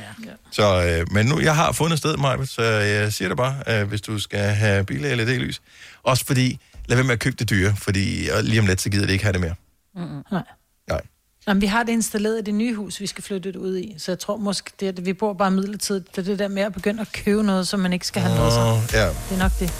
Så, 0.50 0.84
øh, 0.86 1.12
men 1.12 1.26
nu, 1.26 1.40
jeg 1.40 1.54
har 1.56 1.72
fundet 1.72 1.98
sted, 1.98 2.16
Maja, 2.16 2.44
så 2.44 2.62
jeg 2.62 3.12
siger 3.12 3.28
det 3.28 3.36
bare, 3.36 3.54
øh, 3.68 3.88
hvis 3.88 4.00
du 4.00 4.18
skal 4.18 4.40
have 4.40 4.84
bil 4.84 5.00
LED-lys. 5.00 5.60
Også 6.02 6.26
fordi, 6.26 6.58
lad 6.88 6.96
være 6.96 7.04
med 7.04 7.12
at 7.12 7.18
købe 7.18 7.36
det 7.38 7.50
dyre, 7.50 7.74
fordi 7.76 8.28
lige 8.42 8.60
om 8.60 8.66
lidt, 8.66 8.80
så 8.80 8.90
gider 8.90 9.06
det 9.06 9.12
ikke 9.12 9.24
have 9.24 9.32
det 9.32 9.40
mere. 9.40 9.54
Mm-mm. 9.96 10.22
Nej. 10.32 10.42
Nej. 10.88 11.00
Jamen, 11.48 11.60
vi 11.60 11.66
har 11.66 11.82
det 11.82 11.92
installeret 11.92 12.38
i 12.38 12.42
det 12.42 12.54
nye 12.54 12.74
hus, 12.74 13.00
vi 13.00 13.06
skal 13.06 13.24
flytte 13.24 13.52
det 13.52 13.58
ud 13.58 13.78
i. 13.78 13.94
Så 13.98 14.12
jeg 14.12 14.18
tror 14.18 14.36
måske, 14.36 14.70
det 14.80 14.88
at 14.88 15.06
vi 15.06 15.12
bor 15.12 15.32
bare 15.32 15.50
midlertidigt. 15.50 16.16
Det 16.16 16.18
er 16.18 16.22
det 16.22 16.38
der 16.38 16.48
med 16.48 16.62
at 16.62 16.72
begynde 16.72 17.00
at 17.00 17.12
købe 17.12 17.42
noget, 17.42 17.68
som 17.68 17.80
man 17.80 17.92
ikke 17.92 18.06
skal 18.06 18.22
have 18.22 18.34
noget 18.34 18.58
Åh, 18.58 18.82
sig. 18.88 18.94
ja. 18.98 19.06
Det 19.08 19.34
er 19.34 19.38
nok 19.38 19.52
det. 19.60 19.72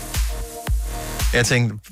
Jeg 1.34 1.46
tænkte, 1.46 1.90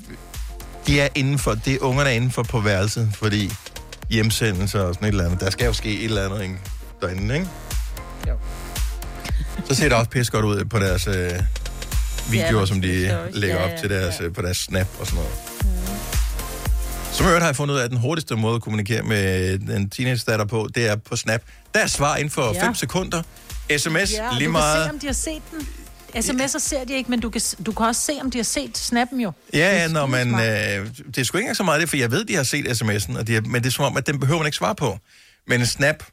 de 0.89 0.99
er 1.01 1.07
indenfor, 1.15 1.53
det 1.53 1.73
er 1.73 1.79
ungerne 1.81 2.09
er 2.09 2.13
indenfor 2.13 2.43
på 2.43 2.59
værelset, 2.59 3.09
fordi 3.13 3.51
hjemsendelse 4.09 4.83
og 4.85 4.93
sådan 4.93 5.07
et 5.07 5.11
eller 5.11 5.25
andet, 5.25 5.39
der 5.39 5.49
skal 5.49 5.65
jo 5.65 5.73
ske 5.73 5.89
et 5.99 6.03
eller 6.05 6.25
andet 6.25 6.41
ikke? 6.43 6.55
derinde, 7.01 7.33
ikke? 7.35 7.47
Jo. 8.27 8.33
Så 9.67 9.75
ser 9.75 9.83
det 9.83 9.93
også 9.97 10.09
pisse 10.09 10.31
godt 10.31 10.45
ud 10.45 10.65
på 10.65 10.79
deres 10.79 11.07
øh, 11.07 11.31
videoer, 12.31 12.59
Ja, 12.59 12.65
som 12.65 12.81
de 12.81 13.07
stories. 13.09 13.35
lægger 13.35 13.55
Ja, 13.57 13.63
op 13.63 13.69
ja, 13.69 13.77
til 13.77 13.89
deres, 13.89 14.15
øh, 14.21 14.33
på 14.33 14.41
deres 14.41 14.57
snap 14.57 14.87
og 14.99 15.05
sådan 15.07 15.15
noget. 15.17 15.31
Som 17.13 17.25
jeg 17.25 17.35
har 17.37 17.45
jeg 17.45 17.55
fundet 17.55 17.73
ud 17.75 17.79
af, 17.79 17.83
at 17.83 17.89
den 17.89 17.99
hurtigste 17.99 18.35
måde 18.35 18.55
at 18.55 18.61
kommunikere 18.61 19.01
med 19.03 19.57
den 19.59 19.89
teenage-datter 19.89 20.45
på, 20.45 20.67
det 20.75 20.87
er 20.87 20.95
på 20.95 21.15
Snap. 21.15 21.41
Der 21.73 21.79
er 21.79 21.87
svar 21.87 22.15
inden 22.15 22.29
for 22.31 22.53
5 22.53 22.55
Ja. 22.55 22.73
sekunder. 22.73 23.21
SMS 23.77 24.13
Ja, 24.13 24.29
lige 24.37 24.45
du 24.47 24.51
meget. 24.51 24.75
kan 24.75 24.83
se, 24.85 24.93
om 24.93 24.99
de 24.99 25.05
har 25.05 25.13
set 25.13 25.41
den. 25.51 25.67
SMS'er 26.15 26.59
ser 26.59 26.83
de 26.83 26.93
ikke, 26.93 27.09
men 27.09 27.19
du 27.19 27.29
kan, 27.29 27.41
du 27.65 27.71
kan 27.71 27.85
også 27.85 28.01
se, 28.01 28.13
om 28.21 28.31
de 28.31 28.37
har 28.37 28.43
set 28.43 28.77
snappen 28.77 29.21
jo. 29.21 29.31
Ja, 29.53 29.57
ja, 29.59 29.75
Det 29.75 29.83
er 29.83 29.87
når 29.87 30.05
man, 30.05 30.33
øh, 30.33 30.39
det 31.07 31.17
er 31.17 31.23
sgu 31.23 31.37
ikke 31.37 31.43
engang 31.45 31.57
så 31.57 31.63
meget 31.63 31.81
det, 31.81 31.89
for 31.89 31.97
jeg 31.97 32.11
ved, 32.11 32.25
de 32.25 32.35
har 32.35 32.43
set 32.43 32.65
sms'en, 32.81 33.17
og 33.19 33.27
de 33.27 33.33
har, 33.33 33.41
men 33.41 33.63
det 33.63 33.67
er 33.67 33.71
som 33.71 33.85
om, 33.85 33.97
at 33.97 34.07
den 34.07 34.19
behøver 34.19 34.39
man 34.39 34.47
ikke 34.47 34.57
svare 34.57 34.75
på. 34.75 34.97
Men 35.47 35.59
en 35.59 35.67
snap, 35.67 36.03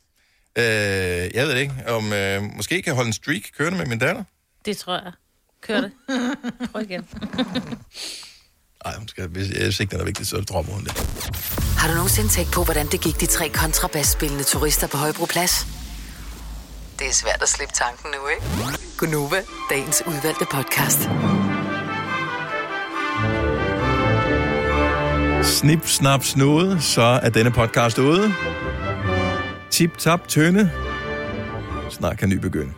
øh, 0.58 0.64
jeg 0.64 1.30
ved 1.46 1.50
det 1.50 1.58
ikke, 1.60 1.74
om 1.86 2.12
øh, 2.12 2.42
måske 2.42 2.74
kan 2.74 2.86
jeg 2.86 2.94
holde 2.94 3.06
en 3.08 3.12
streak 3.12 3.42
kørende 3.58 3.78
med 3.78 3.86
min 3.86 3.98
datter. 3.98 4.24
Det 4.64 4.76
tror 4.76 4.94
jeg. 4.94 5.12
Kør 5.62 5.80
det. 5.80 5.92
Prøv 6.72 6.82
igen. 6.82 7.06
Nej, 8.84 8.94
hun 8.98 9.08
skal, 9.08 9.28
hvis 9.28 9.48
jeg 9.50 9.60
synes 9.60 9.80
ikke, 9.80 9.90
den 9.90 10.00
er 10.00 10.04
vigtig, 10.04 10.26
så 10.26 10.36
dropper 10.36 10.72
hun 10.72 10.84
det. 10.84 10.92
Har 11.78 11.88
du 11.88 11.94
nogensinde 11.94 12.28
tænkt 12.28 12.52
på, 12.52 12.64
hvordan 12.64 12.86
det 12.86 13.00
gik 13.00 13.20
de 13.20 13.26
tre 13.26 13.48
kontrabasspillende 13.48 14.44
turister 14.44 14.86
på 14.86 14.96
Højbroplads? 14.96 15.66
Det 16.98 17.06
er 17.08 17.12
svært 17.12 17.42
at 17.42 17.48
slippe 17.48 17.74
tanken 17.74 18.08
nu, 18.14 18.28
ikke? 18.28 18.78
Gunova, 18.98 19.36
dagens 19.70 20.02
udvalgte 20.06 20.44
podcast. 20.50 21.08
Snip, 25.42 25.86
snap, 25.86 26.24
snude, 26.24 26.80
så 26.80 27.02
er 27.02 27.28
denne 27.28 27.50
podcast 27.50 27.98
ude. 27.98 28.34
Tip, 29.70 29.98
tap, 29.98 30.28
tønde. 30.28 30.70
Snart 31.90 32.18
kan 32.18 32.28
ny 32.28 32.34
begynde. 32.34 32.72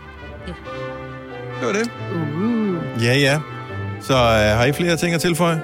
Det 1.60 1.66
var 1.66 1.72
det. 1.72 1.90
Uh. 2.14 3.04
Ja, 3.04 3.14
ja. 3.14 3.40
Så 4.00 4.14
øh, 4.14 4.58
har 4.58 4.64
I 4.64 4.72
flere 4.72 4.96
ting 4.96 5.14
at 5.14 5.20
tilføje? 5.20 5.62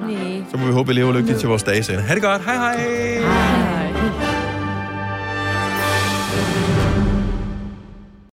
Nej. 0.00 0.44
Så 0.50 0.56
må 0.56 0.66
vi 0.66 0.72
håbe, 0.72 0.90
at 0.90 0.96
I 0.96 1.00
lever 1.00 1.12
lykkeligt 1.12 1.40
til 1.40 1.48
vores 1.48 1.62
dages 1.62 1.88
ende. 1.88 2.02
Ha' 2.02 2.14
det 2.14 2.22
godt. 2.22 2.44
Hej 2.44 2.54
hej. 2.54 2.76
hej. 2.76 3.83